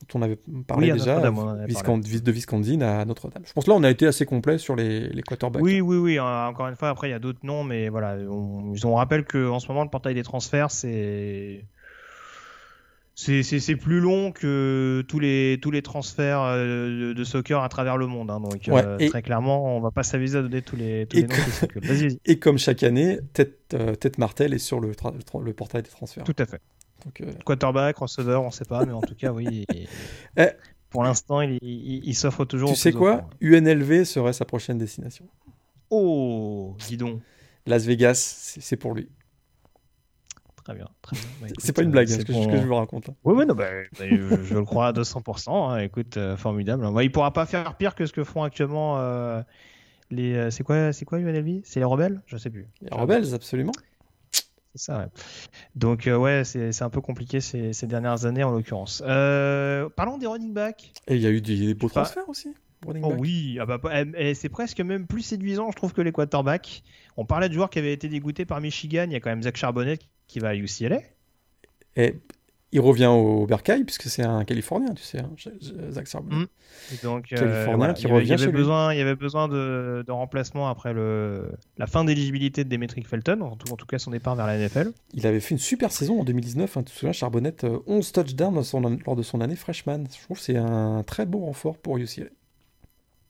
dont 0.00 0.18
on 0.18 0.22
avait 0.22 0.38
parlé 0.66 0.92
Oui, 0.92 0.98
déjà, 0.98 1.20
de 1.20 2.30
Wisconsin 2.32 2.80
à 2.82 3.04
Notre-Dame. 3.04 3.42
Je 3.46 3.52
pense 3.52 3.64
que 3.64 3.70
là, 3.70 3.76
on 3.76 3.82
a 3.82 3.90
été 3.90 4.06
assez 4.06 4.24
complet 4.26 4.58
sur 4.58 4.76
les, 4.76 5.08
les 5.08 5.22
quarterbacks. 5.22 5.62
Oui, 5.62 5.80
oui, 5.80 5.96
oui. 5.96 6.18
hein, 6.18 6.46
Encore 6.48 6.68
une 6.68 6.76
fois, 6.76 6.88
après, 6.90 7.08
il 7.08 7.10
y 7.10 7.14
a 7.14 7.18
d'autres 7.18 7.44
noms, 7.44 7.64
mais 7.64 7.88
voilà. 7.88 8.16
On, 8.28 8.74
on 8.82 8.94
rappelle 8.94 9.24
qu'en 9.24 9.58
ce 9.58 9.68
moment, 9.68 9.82
le 9.84 9.90
portail 9.90 10.14
des 10.14 10.22
transferts, 10.22 10.70
c'est. 10.70 11.64
C'est, 13.20 13.74
plus 13.74 13.98
long 13.98 14.30
que 14.30 15.04
tous 15.08 15.18
les, 15.18 15.58
tous 15.60 15.72
les 15.72 15.82
transferts 15.82 16.40
euh, 16.40 17.08
de, 17.08 17.12
de 17.14 17.24
soccer 17.24 17.60
à 17.64 17.68
travers 17.68 17.96
le 17.96 18.06
monde. 18.06 18.30
hein. 18.30 18.38
donc, 18.38 18.60
Ouais, 18.68 18.84
euh, 18.86 18.96
et- 19.00 19.08
très 19.08 19.22
clairement, 19.22 19.76
on 19.76 19.80
va 19.80 19.90
pas 19.90 20.04
s'aviser 20.04 20.38
à 20.38 20.42
donner 20.42 20.62
tous 20.62 20.76
les, 20.76 21.04
tous 21.06 21.16
Et 21.18 21.22
les 21.22 21.26
noms 21.26 21.34
que-. 21.68 22.16
Et 22.26 22.38
comme 22.38 22.58
chaque 22.58 22.84
année, 22.84 23.18
Tête, 23.32 23.58
euh, 23.74 23.96
Tête 23.96 24.18
Martel 24.18 24.54
est 24.54 24.58
sur 24.58 24.78
le, 24.78 24.92
le 25.42 25.52
portail 25.52 25.82
des 25.82 25.90
transferts. 25.90 26.22
Tout 26.22 26.36
à 26.38 26.46
fait. 26.46 26.60
Donc, 27.04 27.20
euh, 27.20 27.32
Quarterback, 27.44 27.96
receveur, 27.98 28.42
on 28.42 28.50
sait 28.50 28.64
pas, 28.64 28.84
mais 28.84 28.92
en 28.92 29.00
tout 29.00 29.14
cas, 29.14 29.32
oui. 29.32 29.66
Eh. 30.36 30.46
Pour 30.90 31.02
l'instant, 31.04 31.42
il, 31.42 31.58
il- 31.62 32.00
il 32.04 32.14
s'offre 32.14 32.44
toujours. 32.46 32.70
tu 32.70 32.76
sais 32.76 32.92
quoi. 32.92 33.28
UNLV 33.42 34.04
serait 34.04 34.32
sa 34.32 34.44
prochaine 34.46 34.78
destination. 34.78 35.26
Oh, 35.90 36.74
dis 36.88 36.96
donc. 36.96 37.20
Las 37.66 37.84
Vegas, 37.84 38.56
c'est 38.60 38.76
pour 38.76 38.94
lui. 38.94 39.08
Très 40.64 40.74
bien. 40.74 40.88
Très 41.02 41.16
bien. 41.16 41.26
Bah, 41.40 41.46
C'est 41.58 41.74
pas 41.74 41.82
une 41.82 41.90
blague, 41.90 42.10
euh, 42.10 42.14
hein, 42.14 42.16
c'est 42.16 42.22
ce 42.22 42.26
que, 42.26 42.32
pour- 42.32 42.44
ce 42.44 42.48
que 42.48 42.56
je 42.62 42.66
vous 42.66 42.74
raconte. 42.74 43.08
hein. 43.10 43.14
Oui, 43.24 43.34
oui, 43.36 43.46
non, 43.46 43.54
bah, 43.54 43.66
bah, 43.98 44.04
je, 44.08 44.42
je 44.44 44.54
le 44.54 44.64
crois 44.64 44.88
à 44.88 44.92
200%. 44.92 45.70
hein, 45.70 45.78
écoute, 45.78 46.16
euh, 46.16 46.36
formidable. 46.36 46.90
Bah, 46.92 47.02
il 47.02 47.12
pourra 47.12 47.32
pas 47.32 47.44
faire 47.46 47.74
pire 47.76 47.94
que 47.94 48.06
ce 48.06 48.12
que 48.12 48.24
font 48.24 48.42
actuellement 48.42 48.98
euh, 48.98 49.42
les. 50.10 50.34
euh, 50.34 50.50
c'est 50.50 50.64
quoi, 50.64 50.92
c'est 50.94 51.04
quoi 51.04 51.18
UNLV 51.18 51.60
C'est 51.64 51.80
les 51.80 51.84
rebelles? 51.86 52.22
Je 52.26 52.36
sais 52.38 52.50
plus. 52.50 52.66
Les 52.80 52.88
Rebels, 52.90 53.34
absolument. 53.34 53.72
C'est 54.78 54.92
ça. 54.92 54.98
Ouais. 54.98 55.06
Donc 55.74 56.06
euh, 56.06 56.16
ouais, 56.16 56.44
c'est 56.44 56.72
c'est 56.72 56.84
un 56.84 56.90
peu 56.90 57.00
compliqué 57.00 57.40
ces, 57.40 57.72
ces 57.72 57.86
dernières 57.86 58.24
années 58.26 58.44
en 58.44 58.50
l'occurrence. 58.52 59.02
Euh, 59.06 59.88
parlons 59.90 60.18
des 60.18 60.26
running 60.26 60.52
backs. 60.54 60.92
Et 61.08 61.16
il 61.16 61.20
y 61.20 61.26
a 61.26 61.30
eu 61.30 61.40
des, 61.40 61.74
beaux 61.74 61.88
Pas- 61.88 62.02
transferts 62.02 62.28
aussi. 62.28 62.54
running 62.86 63.02
Oh 63.04 63.10
back. 63.10 63.20
oui, 63.20 63.58
ah 63.60 63.66
bah, 63.66 63.80
eh, 63.92 64.04
eh, 64.16 64.34
c'est 64.34 64.48
presque 64.48 64.80
même 64.80 65.06
plus 65.06 65.22
séduisant, 65.22 65.70
je 65.72 65.76
trouve, 65.76 65.92
que 65.92 66.00
les 66.00 66.12
quarterbacks. 66.12 66.82
On 67.16 67.24
parlait 67.24 67.48
de 67.48 67.54
joueurs 67.54 67.70
qui 67.70 67.80
avaient 67.80 67.92
été 67.92 68.08
dégoûtés 68.08 68.44
par 68.44 68.60
Michigan. 68.60 69.04
Il 69.08 69.12
y 69.12 69.16
a 69.16 69.20
quand 69.20 69.30
même 69.30 69.42
Zach 69.42 69.56
Charbonnet 69.56 69.98
qui 70.28 70.38
va 70.38 70.50
à 70.50 70.54
UCLA. 70.54 71.00
Et 71.96 72.14
il 72.72 72.80
revient 72.80 73.06
au 73.06 73.46
Bercail, 73.46 73.84
puisque 73.84 74.04
c'est 74.04 74.22
un 74.24 74.44
Californien, 74.44 74.92
tu 74.94 75.02
sais, 75.02 75.20
hein, 75.20 75.30
Zach. 75.90 76.06
Mm. 76.14 76.44
Et 76.92 76.96
Donc, 77.02 77.32
euh, 77.32 77.36
Californien 77.38 77.76
voilà, 77.76 77.92
qui 77.94 78.06
il 78.06 78.12
revient 78.12 78.26
il 78.26 78.30
y 78.30 78.32
avait 78.34 78.52
besoin, 78.52 78.92
il 78.92 78.98
y 78.98 79.00
avait 79.00 79.14
besoin 79.16 79.48
de, 79.48 80.04
de 80.06 80.12
remplacement 80.12 80.68
après 80.68 80.92
le, 80.92 81.50
la 81.78 81.86
fin 81.86 82.04
d'éligibilité 82.04 82.64
de 82.64 82.68
Demetric 82.68 83.06
Felton, 83.08 83.40
en 83.40 83.56
tout, 83.56 83.72
en 83.72 83.76
tout 83.76 83.86
cas 83.86 83.98
son 83.98 84.10
départ 84.10 84.36
vers 84.36 84.46
la 84.46 84.58
NFL. 84.58 84.92
Il 85.14 85.26
avait 85.26 85.40
fait 85.40 85.54
une 85.54 85.58
super 85.58 85.90
saison 85.92 86.20
en 86.20 86.24
2019. 86.24 86.76
hein, 86.76 86.82
tu 86.82 86.92
te 86.92 86.98
souviens, 86.98 87.12
Charbonnet, 87.12 87.54
euh, 87.64 87.78
11 87.86 88.12
touchdowns 88.12 88.54
dans 88.54 88.62
son- 88.62 88.98
lors 89.06 89.16
de 89.16 89.22
son 89.22 89.40
année 89.40 89.56
freshman. 89.56 90.04
Je 90.16 90.22
trouve 90.24 90.36
que 90.36 90.42
c'est 90.44 90.56
un 90.58 91.02
très 91.04 91.24
beau 91.26 91.38
renfort 91.40 91.78
pour 91.78 91.96
UCLA. 91.96 92.26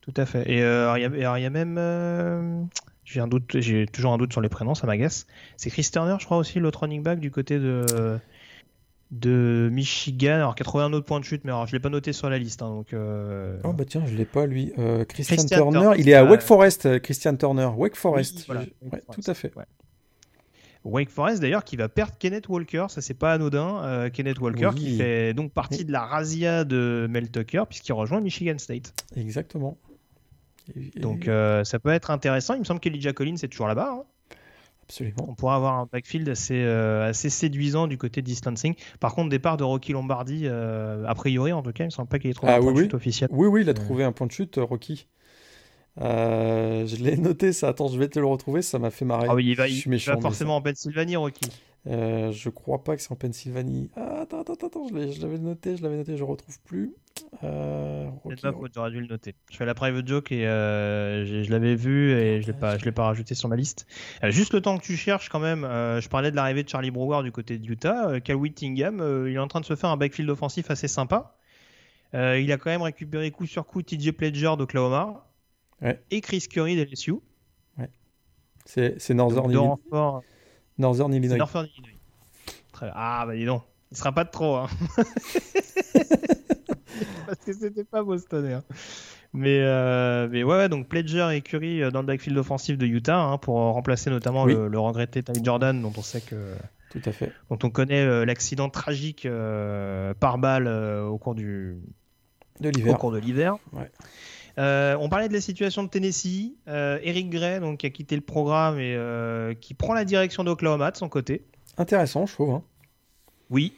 Tout 0.01 0.14
à 0.16 0.27
fait. 0.27 0.51
Et 0.51 0.62
euh, 0.62 0.85
alors, 0.90 0.98
il 0.98 1.03
y 1.03 1.05
a- 1.05 1.20
alors, 1.29 1.38
il 1.38 1.42
y 1.42 1.46
a 1.46 1.51
même. 1.51 1.77
euh, 1.79 2.62
j'ai 3.05 3.20
un 3.20 3.29
doute, 3.29 3.59
j'ai 3.61 3.87
toujours 3.87 4.12
un 4.12 4.18
doute 4.18 4.33
sur 4.33 4.40
les 4.40 4.48
prénoms, 4.48 4.74
ça 4.74 4.87
m'agace. 4.87 5.27
C'est 5.57 5.70
Chris 5.70 5.88
Turner, 5.92 6.16
je 6.18 6.24
crois 6.27 6.37
aussi, 6.38 6.59
l'autre 6.59 6.81
running 6.81 7.03
back 7.03 7.20
du 7.20 7.31
côté 7.31 7.59
de, 7.59 7.85
de 9.11 9.71
Michigan. 9.73 10.35
Alors, 10.35 10.55
81 10.55 10.92
autres 10.92 11.07
points 11.07 11.18
de 11.21 11.25
chute, 11.25 11.42
mais 11.44 11.51
alors, 11.51 11.66
je 11.66 11.73
l'ai 11.73 11.81
pas 11.81 11.88
noté 11.88 12.12
sur 12.12 12.29
la 12.29 12.38
liste. 12.38 12.61
hein, 12.62 12.68
donc, 12.68 12.92
euh, 12.92 13.59
Oh 13.64 13.73
bah 13.73 13.85
tiens, 13.87 14.03
je 14.07 14.14
l'ai 14.14 14.25
pas 14.27 14.47
lui. 14.47 14.73
Euh, 14.79 15.05
Christian, 15.05 15.37
Christian 15.37 15.57
Turner, 15.59 15.81
Turner, 15.81 15.97
il 16.01 16.09
est 16.09 16.14
à 16.14 16.25
euh, 16.25 16.29
Wake 16.31 16.42
Forest, 16.42 17.01
Christian 17.01 17.35
Turner. 17.37 17.71
Wake 17.77 17.97
Forest. 17.97 18.37
oui, 18.38 18.44
voilà, 18.47 18.61
Je- 18.62 18.66
Wake 18.83 18.92
ouais, 18.92 19.01
Forest, 19.07 19.25
tout 19.25 19.31
à 19.31 19.35
fait. 19.35 19.57
ouais. 19.57 19.64
Wake 20.85 21.11
Forest 21.11 21.42
d'ailleurs 21.42 21.64
qui 21.64 21.77
va 21.77 21.88
perdre 21.88 22.12
Kenneth 22.18 22.49
Walker, 22.49 22.87
ça 22.88 23.01
c'est 23.01 23.14
pas 23.14 23.33
anodin. 23.33 23.83
euh, 23.83 24.11
Kenneth 24.11 24.38
Walker 24.38 24.71
Oui. 24.75 24.81
qui 24.81 24.97
fait 24.97 25.35
donc 25.35 25.53
partie 25.53 25.85
de 25.85 25.92
la 25.92 26.03
razzia 26.07 26.64
de 26.64 27.07
Mel 27.11 27.31
Tucker 27.31 27.64
puisqu'il 27.68 27.92
rejoint 27.94 28.21
Michigan 28.21 28.57
State. 28.59 28.94
Exactement. 29.16 29.77
Et- 30.77 30.99
Donc 31.01 31.25
ça 31.64 31.79
peut 31.79 31.90
être 31.90 32.11
intéressant. 32.11 32.55
Il 32.55 32.61
me 32.61 32.64
semble 32.64 32.81
qu'Elijah 32.81 33.12
Collins 33.12 33.35
est 33.42 33.49
toujours 33.49 33.66
là-bas. 33.68 33.90
hein. 34.01 34.05
Absolument. 34.88 35.27
On 35.29 35.35
pourra 35.35 35.57
avoir 35.57 35.74
un 35.79 35.88
backfield 35.92 36.29
assez, 36.29 36.62
euh, 36.62 37.09
assez 37.09 37.31
séduisant 37.31 37.87
du 37.87 37.98
côté 37.98 38.22
de 38.22 38.27
distancing. 38.27 38.74
Par 39.01 39.14
contre, 39.14 39.29
départ 39.29 39.57
de 39.57 39.64
Rocky 39.64 39.92
Lombardi, 39.92 40.42
euh, 40.44 41.05
a 41.07 41.14
priori 41.14 41.53
en 41.53 41.62
tout 41.62 41.72
cas, 41.72 41.85
il 41.85 41.88
me 41.88 41.90
semble 41.90 42.09
pas 42.09 42.18
qu'il 42.18 42.31
ait 42.31 42.35
trouvé 42.35 42.53
Ah 42.53 42.57
un 42.57 42.61
point 42.61 42.68
oui, 42.72 42.74
de 42.77 42.83
chute 42.83 42.94
officiel. 42.94 43.29
Oui, 43.33 43.46
oui, 43.46 43.61
il 43.62 43.68
a 43.68 43.72
Ouais. 43.72 43.74
trouvé 43.74 44.05
un 44.05 44.12
point 44.12 44.27
de 44.27 44.33
chute, 44.33 44.59
euh, 44.59 44.64
Rocky. 44.64 45.07
Euh, 46.01 46.87
je 46.87 46.96
l'ai 46.96 47.16
noté, 47.16 47.53
ça. 47.53 47.68
Attends, 47.68 47.88
je 47.88 47.98
vais 47.98 48.09
te 48.09 48.18
le 48.20 48.27
retrouver. 48.27 48.62
Ça 48.62 48.79
m'a 48.79 48.90
fait 48.90 49.05
marrer. 49.05 49.27
Ah 49.29 49.35
oui, 49.35 49.46
il 49.46 49.57
va, 49.57 49.66
Je 49.66 49.72
il, 49.72 49.77
suis 49.77 49.88
il 49.88 49.90
méchant, 49.90 50.12
va 50.12 50.16
mais 50.16 50.22
forcément 50.22 50.57
en 50.57 50.62
Pennsylvanie, 50.62 51.16
Rocky. 51.16 51.51
Euh, 51.87 52.31
je 52.33 52.48
crois 52.51 52.85
pas 52.85 52.96
que 52.96 53.03
c'est 53.03 53.12
en 53.12 53.16
Pennsylvanie. 53.16 53.90
Ah, 53.96 54.20
attends, 54.22 54.40
attends, 54.40 54.66
attends, 54.66 54.88
je 54.88 55.20
l'avais 55.22 55.38
noté, 55.38 55.77
je 55.77 55.83
l'avais 55.83 55.96
noté, 55.96 56.16
je 56.16 56.24
retrouve 56.24 56.59
plus. 56.64 56.94
Euh, 57.45 58.09
j'aurais 58.75 58.91
dû 58.91 59.01
le 59.01 59.07
noter. 59.07 59.35
Je 59.51 59.57
fais 59.57 59.67
la 59.67 59.75
private 59.75 60.07
joke 60.07 60.33
et 60.33 60.47
euh, 60.47 61.45
je 61.45 61.51
l'avais 61.51 61.75
vu 61.75 62.12
et 62.12 62.41
je 62.43 62.53
je 62.53 62.85
l'ai 62.85 62.93
pas 62.93 63.05
rajouté 63.05 63.35
sur 63.35 63.49
ma 63.49 63.57
liste. 63.57 63.87
Euh, 64.25 64.31
juste 64.31 64.53
le 64.55 64.61
temps 64.61 64.77
que 64.79 64.83
tu 64.83 64.97
cherches 64.97 65.29
quand 65.29 65.38
même, 65.38 65.64
euh, 65.64 66.01
je 66.01 66.09
parlais 66.09 66.31
de 66.31 66.37
l'arrivée 66.37 66.62
de 66.62 66.69
Charlie 66.69 66.91
Brewer 66.91 67.23
du 67.23 67.33
côté 67.33 67.59
de 67.59 67.67
Utah. 67.67 68.21
Cal 68.21 68.37
Whittingham, 68.37 69.27
il 69.29 69.35
est 69.35 69.38
en 69.38 69.49
train 69.49 69.61
de 69.61 69.67
se 69.67 69.77
faire 69.77 69.91
un 69.91 69.97
backfield 69.97 70.31
offensif 70.31 70.71
assez 70.71 70.88
sympa. 70.88 71.37
Il 72.14 72.51
a 72.51 72.57
quand 72.57 72.71
même 72.71 72.83
récupéré 72.83 73.31
coup 73.31 73.46
sur 73.46 73.67
coup 73.67 73.83
TJ 73.83 74.13
Pledger 74.13 74.55
d'Oklahoma 74.57 75.25
Ouais. 75.81 76.02
et 76.11 76.21
Chris 76.21 76.44
Curry 76.50 76.75
d'LSU. 76.75 77.15
c'est 78.65 79.00
c'est 79.00 79.15
Northern, 79.15 79.48
Illinois-. 79.48 79.79
Northern 80.77 81.15
Illinois. 81.15 81.37
Northern 81.37 81.67
Illinois. 81.67 81.98
Très 82.73 82.87
bien. 82.87 82.94
Ah 82.96 83.25
bah 83.27 83.37
dis 83.37 83.44
donc, 83.44 83.63
il 83.92 83.96
sera 83.96 84.11
pas 84.11 84.25
de 84.25 84.31
trop. 84.31 84.57
Hein. 84.57 84.67
Parce 87.27 87.38
que 87.38 87.53
c'était 87.53 87.85
pas 87.85 88.03
Boston. 88.03 88.46
Hein. 88.46 88.63
Mais, 89.35 89.61
euh, 89.61 90.27
mais 90.31 90.42
ouais, 90.42 90.57
ouais, 90.57 90.69
donc 90.69 90.88
Pledger 90.88 91.29
et 91.35 91.40
Curry 91.42 91.83
euh, 91.83 91.90
dans 91.90 92.01
le 92.01 92.07
backfield 92.07 92.38
offensif 92.38 92.79
de 92.79 92.87
Utah 92.87 93.19
hein, 93.21 93.37
pour 93.38 93.61
euh, 93.61 93.71
remplacer 93.73 94.09
notamment 94.11 94.44
Oui. 94.44 94.55
le, 94.55 94.69
le 94.69 94.79
regretté 94.79 95.23
Ty 95.23 95.44
Jordan 95.44 95.81
dont 95.83 95.92
on 95.96 96.03
sait 96.03 96.23
que 96.23 96.37
Tout 96.90 97.03
à 97.05 97.13
fait. 97.13 97.31
dont 97.51 97.59
on 97.63 97.69
connaît 97.71 98.03
euh, 98.05 98.25
l'accident 98.25 98.71
tragique 98.71 99.27
euh, 99.27 100.15
par 100.15 100.38
balle 100.38 100.67
au 100.67 101.19
cours 101.19 101.35
du 101.35 101.77
De 102.61 102.69
au 102.69 102.71
l'hiver. 102.71 102.96
cours 102.99 103.13
de 103.13 103.19
l'hiver. 103.19 103.57
Ouais. 103.75 103.90
Euh, 104.59 104.96
on 104.99 105.09
parlait 105.11 105.29
de 105.29 105.35
la 105.35 105.40
situation 105.42 105.85
de 105.85 105.88
Tennessee. 105.88 106.55
Euh, 106.67 106.99
Eric 107.03 107.29
Gray, 107.31 107.61
donc, 107.61 107.79
qui 107.81 107.87
a 107.87 107.90
quitté 107.90 108.17
le 108.17 108.23
programme 108.23 108.79
et 108.81 108.94
euh, 108.96 109.55
qui 109.55 109.73
prend 109.75 109.92
la 109.94 110.05
direction 110.05 110.42
d'Oklahoma 110.42 110.90
de 110.90 110.96
son 110.96 111.09
côté. 111.09 111.44
Intéressant, 111.77 112.27
je 112.27 112.33
trouve. 112.33 112.51
hein. 112.55 112.63
Oui. 113.51 113.75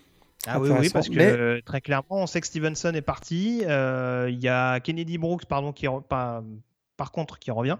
Ah 0.46 0.58
oui, 0.60 0.70
oui, 0.70 0.88
parce 0.90 1.08
que 1.08 1.14
Mais- 1.16 1.26
euh, 1.30 1.60
très 1.64 1.80
clairement, 1.80 2.06
on 2.22 2.26
sait 2.26 2.40
que 2.40 2.46
Stevenson 2.46 2.92
est 2.94 3.02
parti. 3.02 3.62
Euh, 3.66 4.28
Il 4.30 4.40
y 4.40 4.48
a 4.48 4.80
Kennedy 4.80 5.18
Brooks, 5.18 5.44
pardon, 5.44 5.72
qui 5.72 5.86
re- 5.86 6.02
pas- 6.02 6.42
par 6.96 7.12
contre, 7.12 7.38
qui 7.38 7.50
revient. 7.50 7.76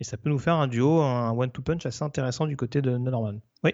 Et 0.00 0.04
ça 0.04 0.16
peut 0.16 0.28
nous 0.30 0.38
faire 0.38 0.54
un 0.54 0.66
duo, 0.68 1.00
un 1.00 1.30
one-two 1.32 1.62
punch 1.62 1.86
assez 1.86 2.02
intéressant 2.04 2.46
du 2.46 2.56
côté 2.56 2.80
de 2.82 2.96
Norman. 2.98 3.34
Oui. 3.62 3.72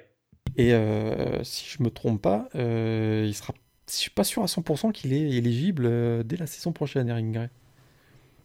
Et 0.56 0.74
euh, 0.74 1.42
si 1.44 1.66
je 1.68 1.82
me 1.82 1.90
trompe 1.90 2.20
pas, 2.22 2.48
il 2.54 3.32
sera. 3.34 3.52
Je 3.90 3.94
suis 3.96 4.10
pas 4.10 4.24
sûr 4.24 4.42
à 4.42 4.46
100% 4.46 4.92
qu'il 4.92 5.12
est 5.12 5.20
éligible 5.32 6.24
dès 6.24 6.36
la 6.36 6.46
saison 6.46 6.72
prochaine, 6.72 7.08
Eric 7.08 7.32
Gray. 7.32 7.48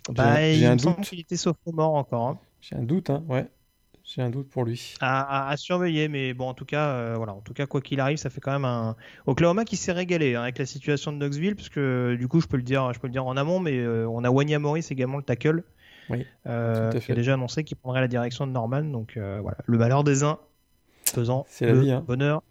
Bah, 0.09 0.35
j'ai 0.37 0.57
il 0.59 0.65
un 0.65 0.73
me 0.73 0.77
semble 0.79 0.97
doute. 0.97 1.05
qu'il 1.05 1.19
était 1.19 1.35
sophomore 1.37 1.93
encore. 1.95 2.27
hein. 2.27 2.39
J'ai 2.61 2.75
un 2.75 2.83
doute, 2.83 3.09
hein, 3.09 3.23
ouais. 3.29 3.47
J'ai 4.07 4.21
un 4.21 4.29
doute 4.29 4.49
pour 4.49 4.63
lui. 4.65 4.93
à, 5.01 5.47
à- 5.47 5.49
à 5.49 5.57
surveiller, 5.57 6.07
mais 6.07 6.33
bon, 6.35 6.47
en 6.47 6.53
tout 6.53 6.63
cas, 6.65 6.89
euh, 6.89 7.13
voilà, 7.17 7.33
en 7.33 7.41
tout 7.41 7.53
cas, 7.53 7.65
quoi 7.65 7.81
qu'il 7.81 7.99
arrive, 7.99 8.17
ça 8.17 8.29
fait 8.29 8.39
quand 8.39 8.51
même 8.51 8.63
un 8.65 8.95
Oklahoma 9.25 9.65
qui 9.65 9.77
s'est 9.77 9.91
régalé 9.91 10.35
hein, 10.35 10.43
avec 10.43 10.59
la 10.59 10.65
situation 10.67 11.11
de 11.11 11.17
Knoxville, 11.17 11.55
parce 11.55 11.69
que 11.69 12.15
du 12.19 12.27
coup, 12.27 12.39
je 12.39 12.45
peux 12.47 12.57
le 12.57 12.63
dire, 12.63 12.93
je 12.93 12.99
peux 12.99 13.07
le 13.07 13.11
dire 13.13 13.25
en 13.25 13.35
amont, 13.35 13.59
mais 13.59 13.77
euh, 13.79 14.07
on 14.07 14.23
a 14.23 14.29
Wanya 14.29 14.59
Morris 14.59 14.85
également 14.91 15.17
le 15.17 15.23
tackle, 15.23 15.63
Oui, 16.11 16.23
euh, 16.45 16.91
tout 16.91 16.97
à 16.97 16.99
qui 16.99 17.11
a 17.11 17.15
déjà 17.15 17.33
annoncé 17.33 17.63
qu'il 17.63 17.77
prendrait 17.77 18.01
la 18.01 18.07
direction 18.07 18.45
de 18.45 18.51
Norman, 18.51 18.83
donc 18.83 19.17
euh, 19.17 19.39
voilà, 19.41 19.57
le 19.65 19.77
malheur 19.79 20.03
des 20.03 20.23
uns 20.23 20.37
faisant 21.11 21.45
la 21.61 21.71
le 21.73 21.79
vie, 21.79 21.91
hein. 21.91 22.03
bonheur 22.07 22.43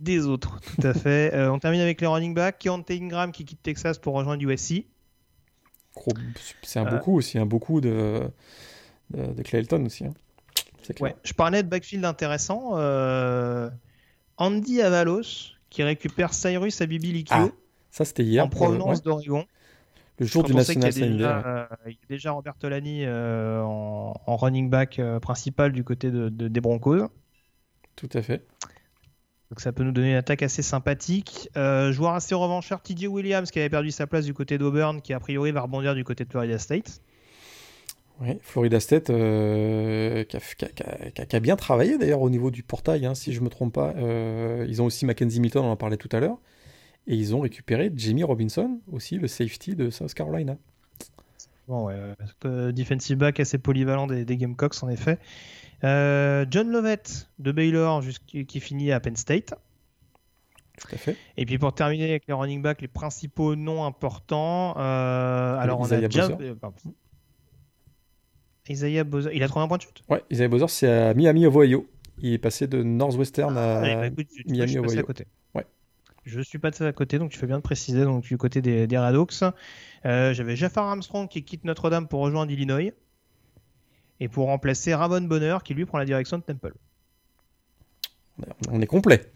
des 0.00 0.26
autres, 0.26 0.60
tout 0.60 0.86
à 0.86 0.94
fait. 0.94 1.30
Euh, 1.34 1.50
on 1.50 1.58
termine 1.58 1.80
avec 1.80 2.00
les 2.00 2.06
running 2.06 2.32
backs, 2.34 2.58
Keontae 2.60 2.92
Ingram 3.00 3.32
qui 3.32 3.44
quitte 3.44 3.62
Texas 3.62 3.98
pour 3.98 4.14
rejoindre 4.14 4.42
USC. 4.42 4.84
C'est 6.62 6.78
un 6.78 6.86
Euh. 6.86 6.90
beaucoup 6.90 7.16
aussi, 7.16 7.38
un 7.38 7.46
beaucoup 7.46 7.80
de, 7.80 8.22
de, 9.10 9.32
de 9.32 9.42
Clayton 9.42 9.84
aussi. 9.84 10.04
hein. 10.04 10.14
C'est 10.82 10.94
clair. 10.94 11.12
Ouais, 11.12 11.16
je 11.24 11.32
parlais 11.32 11.62
de 11.62 11.68
backfield 11.68 12.04
intéressant. 12.04 12.72
euh, 12.74 13.70
Andy 14.36 14.82
Avalos 14.82 15.52
qui 15.70 15.82
récupère 15.82 16.34
Cyrus 16.34 16.80
Abibi-Likio. 16.80 17.34
Ah, 17.36 17.48
Ça, 17.90 18.04
c'était 18.04 18.24
hier, 18.24 18.44
en 18.44 18.48
provenance 18.48 18.98
ouais, 18.98 19.04
d'Oregon. 19.04 19.44
le 20.18 20.26
jour 20.26 20.42
Quand 20.42 20.48
du 20.48 20.52
y 20.52 20.56
a 20.56 20.58
National 20.58 20.92
déjà, 20.92 21.38
euh, 21.46 21.66
il 21.86 21.92
y 21.92 21.94
a 21.94 22.06
déjà 22.08 22.32
Robert 22.32 22.56
Tolani 22.56 23.04
euh, 23.04 23.62
en, 23.62 24.14
en 24.26 24.36
running 24.36 24.68
back 24.70 24.98
euh, 24.98 25.20
principal 25.20 25.72
du 25.72 25.84
côté 25.84 26.10
de, 26.10 26.28
de- 26.28 26.48
des 26.48 26.60
Broncos. 26.60 27.08
Tout 27.96 28.08
à 28.14 28.22
fait. 28.22 28.46
Donc 29.50 29.60
ça 29.60 29.70
peut 29.72 29.84
nous 29.84 29.92
donner 29.92 30.12
une 30.12 30.16
attaque 30.16 30.42
assez 30.42 30.62
sympathique. 30.62 31.50
Euh, 31.58 31.92
joueur 31.92 32.14
assez 32.14 32.34
revancheur, 32.34 32.80
TJ 32.82 33.06
Williams 33.06 33.50
qui 33.50 33.58
avait 33.60 33.68
perdu 33.68 33.90
sa 33.90 34.06
place 34.06 34.24
du 34.24 34.32
côté 34.32 34.56
d'Auburn, 34.56 35.02
qui 35.02 35.12
a 35.12 35.20
priori 35.20 35.52
va 35.52 35.60
rebondir 35.60 35.94
du 35.94 36.04
côté 36.04 36.24
de 36.24 36.30
Florida 36.30 36.58
State. 36.58 37.02
Florida 38.40 38.80
State, 38.80 39.10
euh, 39.10 40.24
qui, 40.24 40.36
a, 40.36 40.40
qui 40.40 41.26
qui 41.26 41.40
bien 41.40 41.56
travaillé 41.56 41.98
d'ailleurs 41.98 42.20
au 42.22 42.30
niveau 42.30 42.50
du 42.50 42.62
portail, 42.62 43.06
hein, 43.06 43.14
si 43.14 43.32
je 43.32 43.40
me 43.40 43.48
trompe 43.48 43.74
pas. 43.74 43.94
Euh, 43.96 44.66
ils 44.68 44.80
ont 44.82 44.86
aussi 44.86 45.06
Mackenzie 45.06 45.40
Milton, 45.40 45.64
on 45.64 45.70
en 45.70 45.76
parlait 45.76 45.96
tout 45.96 46.08
à 46.12 46.20
l'heure. 46.20 46.38
Et 47.06 47.16
ils 47.16 47.34
ont 47.34 47.40
récupéré 47.40 47.90
Jamie 47.96 48.22
Robinson, 48.22 48.80
aussi 48.90 49.16
le 49.16 49.26
safety 49.26 49.74
de 49.74 49.90
South 49.90 50.14
Carolina. 50.14 50.56
Bon, 51.66 51.86
ouais, 51.86 51.96
euh, 52.44 52.72
defensive 52.72 53.16
back 53.16 53.40
assez 53.40 53.58
polyvalent 53.58 54.06
des, 54.06 54.24
des 54.24 54.36
Gamecocks 54.36 54.82
en 54.82 54.88
effet. 54.88 55.18
Euh, 55.84 56.46
John 56.50 56.70
Lovett 56.70 57.28
de 57.40 57.50
Baylor 57.50 58.02
qui 58.26 58.60
finit 58.60 58.92
à 58.92 59.00
Penn 59.00 59.16
State. 59.16 59.54
Tout 60.78 60.88
à 60.94 60.96
fait. 60.96 61.16
Et 61.36 61.44
puis 61.44 61.58
pour 61.58 61.74
terminer 61.74 62.08
avec 62.08 62.26
les 62.26 62.34
running 62.34 62.62
backs, 62.62 62.80
les 62.80 62.88
principaux 62.88 63.56
noms 63.56 63.84
importants. 63.84 64.74
euh, 64.78 65.56
alors 65.58 65.80
on 65.80 65.84
a. 65.84 66.00
Bowser. 66.00 66.34
euh. 66.40 66.54
Isaiah 68.68 69.04
Bowser, 69.04 69.30
il 69.34 69.42
a 69.42 69.48
trouvé 69.48 69.64
un 69.64 69.68
point 69.68 69.76
de 69.78 69.82
chute? 69.82 70.02
Ouais, 70.08 70.22
Isaiah 70.30 70.48
Bowser, 70.48 70.68
c'est 70.68 70.88
à 70.88 71.14
Miami, 71.14 71.46
Ohio. 71.46 71.88
Il 72.18 72.32
est 72.32 72.38
passé 72.38 72.66
de 72.66 72.82
Northwestern 72.82 73.56
à. 73.56 73.78
Allez, 73.80 73.94
bah, 73.94 74.06
écoute, 74.06 74.26
tu- 74.28 74.44
tu 74.44 74.48
vois, 74.48 74.52
Miami, 74.54 74.66
je 74.66 74.78
suis 74.78 74.78
Ohio. 74.90 75.00
à 75.00 75.02
côté. 75.02 75.26
Ouais. 75.54 75.66
Je 76.24 76.40
suis 76.40 76.58
passé 76.58 76.84
à 76.84 76.92
côté, 76.92 77.18
donc 77.18 77.30
tu 77.30 77.38
fais 77.38 77.46
bien 77.46 77.56
de 77.56 77.62
préciser, 77.62 78.04
donc 78.04 78.22
du 78.24 78.36
côté 78.38 78.62
des, 78.62 78.86
des 78.86 78.98
Radox. 78.98 79.42
Euh, 80.04 80.32
J'avais 80.32 80.54
Jafar 80.54 80.86
Armstrong 80.86 81.28
qui 81.28 81.42
quitte 81.42 81.64
Notre-Dame 81.64 82.06
pour 82.06 82.20
rejoindre 82.20 82.52
Illinois. 82.52 82.92
Et 84.20 84.28
pour 84.28 84.46
remplacer 84.46 84.94
Ramon 84.94 85.22
Bonner 85.22 85.56
qui 85.64 85.74
lui 85.74 85.84
prend 85.84 85.98
la 85.98 86.04
direction 86.04 86.38
de 86.38 86.44
Temple. 86.44 86.74
On 88.70 88.80
est 88.80 88.86
complet. 88.86 89.31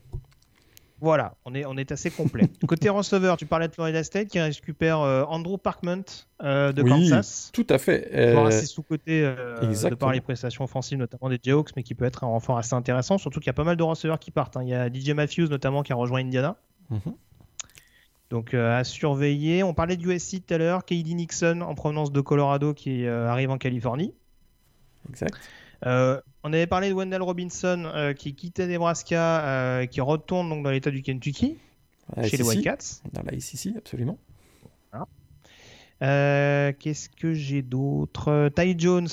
Voilà, 1.01 1.35
on 1.45 1.55
est, 1.55 1.67
on 1.67 1.77
est 1.77 1.93
assez 1.93 2.11
complet. 2.11 2.49
Côté 2.67 2.89
receveur, 2.89 3.37
tu 3.37 3.45
parlais 3.45 3.69
de 3.69 3.75
Florida 3.75 4.03
State 4.03 4.29
qui 4.29 4.41
récupère 4.41 5.01
euh, 5.01 5.25
Andrew 5.25 5.59
Parkman 5.59 6.03
euh, 6.43 6.73
de 6.73 6.83
Oui, 6.83 6.89
Kansas. 6.91 7.51
Tout 7.53 7.67
à 7.69 7.77
fait. 7.77 8.09
Euh, 8.15 8.45
assez 8.47 8.65
sous-côté 8.65 9.23
euh, 9.23 9.57
de 9.61 9.95
par 9.95 10.13
les 10.13 10.23
prestations 10.23 10.65
offensives, 10.65 10.99
notamment 10.99 11.29
des 11.29 11.39
Jayhawks, 11.43 11.77
mais 11.77 11.83
qui 11.83 11.95
peut 11.95 12.07
être 12.07 12.25
un 12.25 12.29
renfort 12.29 12.57
assez 12.57 12.75
intéressant. 12.75 13.19
Surtout 13.19 13.41
qu'il 13.41 13.49
y 13.49 13.51
a 13.51 13.55
pas 13.55 13.65
mal 13.65 13.77
de 13.77 13.83
receveurs 13.83 14.19
qui 14.19 14.31
partent. 14.31 14.57
hein. 14.57 14.63
Il 14.63 14.69
y 14.71 14.75
a 14.75 14.89
DJ 14.89 15.11
Matthews 15.11 15.49
notamment 15.49 15.83
qui 15.83 15.93
a 15.93 15.97
rejoint 15.97 16.21
Indiana. 16.21 16.57
mhm. 16.91 17.01
Donc 18.31 18.55
à 18.55 18.83
surveiller. 18.83 19.63
On 19.63 19.73
parlait 19.75 19.97
du 19.97 20.13
USC 20.13 20.45
tout 20.47 20.55
à 20.55 20.59
l'heure. 20.59 20.85
KD 20.85 21.15
Nixon 21.15 21.61
en 21.61 21.75
provenance 21.75 22.11
de 22.11 22.21
Colorado 22.21 22.75
qui 22.75 23.07
arrive 23.07 23.51
en 23.51 23.59
Californie. 23.59 24.15
Exact. 25.09 25.39
Euh, 25.85 26.21
on 26.43 26.53
avait 26.53 26.67
parlé 26.67 26.89
de 26.89 26.95
Wendell 26.95 27.23
Robinson 27.23 27.91
euh, 27.95 28.13
qui 28.13 28.35
quittait 28.35 28.67
Nebraska, 28.67 29.45
euh, 29.45 29.87
qui 29.87 30.01
retourne 30.01 30.49
donc 30.49 30.65
dans 30.65 30.71
l'état 30.71 30.91
du 30.91 31.03
Kentucky 31.03 31.57
chez 32.25 32.37
les 32.37 32.45
Wildcats. 32.45 33.03
Dans 33.13 33.23
la 33.23 33.39
SEC, 33.39 33.77
absolument. 33.77 34.19
Qu'est-ce 35.99 37.09
que 37.09 37.33
j'ai 37.33 37.63
d'autre? 37.63 38.51
Ty 38.55 38.79
Jones, 38.79 39.09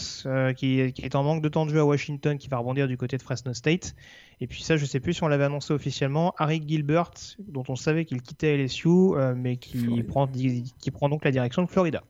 qui, 0.55 0.91
qui 0.93 1.01
est 1.01 1.16
en 1.16 1.24
manque 1.24 1.41
de 1.41 1.47
temps 1.47 1.66
de 1.66 1.72
jeu 1.72 1.80
à 1.80 1.86
Washington, 1.86 2.38
qui 2.38 2.49
va 2.49 2.57
rebondir 2.57 2.89
du 2.89 2.97
côté 2.97 3.16
de 3.18 3.22
Fresno 3.22 3.53
State. 3.53 3.95
Et 4.41 4.47
puis 4.47 4.64
ça, 4.64 4.76
je 4.76 4.86
sais 4.86 4.99
plus 4.99 5.14
si 5.14 5.24
on 5.24 5.30
l'avait 5.30 5.45
annoncé 5.45 5.74
officiellement. 5.74 6.36
Harry 6.38 6.61
Gilbert, 6.68 7.11
dont 7.39 7.64
on 7.70 7.78
savait 7.78 8.03
qu'il 8.03 8.22
quittait 8.22 8.57
LSU, 8.57 8.89
mais 9.36 9.55
qui 9.55 9.78
Florida. 9.78 10.03
prend, 10.07 10.28
qui 10.28 10.91
prend 10.91 11.07
donc 11.07 11.24
la 11.24 11.32
direction 11.32 11.61
de 11.64 11.68
Florida. 11.68 12.03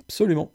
Absolument. 0.00 0.52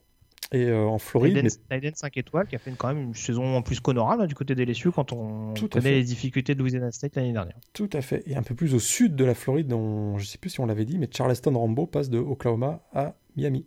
Et 0.53 0.63
euh, 0.65 0.85
en 0.85 0.97
Floride, 0.97 1.39
mais 1.43 1.49
Tyden 1.79 1.93
5 1.93 2.15
étoiles, 2.17 2.47
qui 2.47 2.55
a 2.55 2.59
fait 2.59 2.69
une- 2.69 2.77
quand 2.77 2.87
même 2.87 2.99
une 2.99 3.13
saison 3.13 3.57
en 3.57 3.61
plus 3.61 3.81
qu'honorable 3.81 4.21
hein, 4.21 4.27
du 4.27 4.33
côté 4.35 4.55
des 4.55 4.63
LSU 4.65 4.91
quand 4.91 5.11
on 5.11 5.53
Tout 5.53 5.67
connaît 5.67 5.91
les 5.95 6.03
difficultés 6.03 6.55
de 6.55 6.59
Louisiana 6.59 6.89
State 6.91 7.15
l'année 7.17 7.33
dernière. 7.33 7.57
tout 7.73 7.89
à 7.91 8.01
fait. 8.01 8.23
Et 8.27 8.35
un 8.37 8.43
peu 8.43 8.55
plus 8.55 8.73
au 8.73 8.79
sud 8.79 9.15
de 9.15 9.25
la 9.25 9.33
Floride, 9.33 9.67
dont, 9.67 10.17
je 10.17 10.25
sais 10.25 10.37
plus 10.37 10.49
si 10.49 10.59
on 10.61 10.65
l'avait 10.65 10.85
dit, 10.85 10.97
mais 10.99 11.09
Charleston 11.11 11.51
Rambo 11.57 11.85
passe 11.85 12.09
de 12.09 12.17
Oklahoma 12.19 12.79
à 12.93 13.13
Miami. 13.35 13.65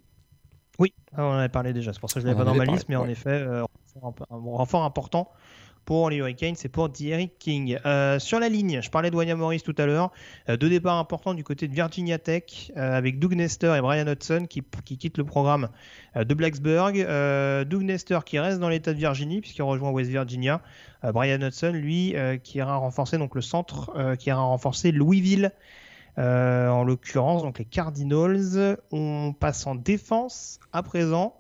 Oui, 0.79 0.95
ah, 1.15 1.25
on 1.27 1.31
en 1.33 1.37
avait 1.39 1.51
parlé 1.51 1.75
déjà, 1.75 1.93
c'est 1.93 2.01
pour 2.01 2.09
ça 2.11 2.15
que 2.15 2.21
je 2.21 2.27
On 2.27 2.29
l'avais 2.31 2.39
pas 2.45 2.51
dans 2.51 2.57
ma 2.57 2.65
liste, 2.65 2.89
mais 2.89 2.97
en 2.97 3.09
effet, 3.09 3.29
euh, 3.29 3.63
un 4.03 4.13
renfort 4.31 4.85
important 4.85 5.31
pour 5.91 6.09
les 6.09 6.19
Hurricanes, 6.19 6.55
c'est 6.55 6.69
pour 6.69 6.89
Derrick 6.89 7.37
King. 7.41 7.77
Euh, 7.85 8.21
sur 8.21 8.39
la 8.39 8.49
ligne, 8.49 8.81
je 8.81 8.89
parlais 8.91 9.11
de 9.11 9.17
Wanya 9.17 9.35
Morris 9.35 9.61
tout 9.61 9.75
à 9.77 9.87
l'heure, 9.87 10.13
euh, 10.49 10.57
deux 10.57 10.69
départs 10.69 10.99
importants 10.99 11.35
du 11.35 11.43
côté 11.43 11.67
de 11.67 11.75
Virginia 11.75 12.17
Tech, 12.17 12.71
euh, 12.77 12.97
avec 12.97 13.19
Doug 13.19 13.35
Nestor 13.35 13.75
et 13.75 13.81
Brian 13.81 14.07
Hudson 14.07 14.47
qui, 14.49 14.63
qui 14.85 14.99
quittent 14.99 15.19
le 15.19 15.25
programme 15.25 15.69
euh, 16.15 16.23
de 16.23 16.33
Blacksburg. 16.33 16.95
Doug 17.67 17.83
Nestor 17.83 18.25
qui 18.25 18.39
reste 18.39 18.61
dans 18.61 18.69
l'état 18.69 18.93
de 18.93 18.99
Virginie, 18.99 19.41
puisqu'il 19.41 19.65
rejoint 19.65 19.91
West 19.91 20.11
Virginia. 20.11 20.63
Brian 21.03 21.41
Hudson, 21.41 21.73
lui, 21.73 22.15
qui 22.45 22.59
ira 22.59 22.77
renforcer 22.77 23.19
donc, 23.19 23.35
le 23.35 23.41
centre, 23.41 24.15
qui 24.17 24.29
ira 24.29 24.43
renforcer 24.43 24.93
Louisville. 24.93 25.51
En 26.17 26.85
l'occurrence, 26.85 27.43
donc 27.43 27.59
les 27.59 27.65
Cardinals. 27.65 28.79
On 28.93 29.33
passe 29.33 29.67
en 29.67 29.75
défense 29.75 30.61
à 30.73 30.85
présent. 30.85 31.40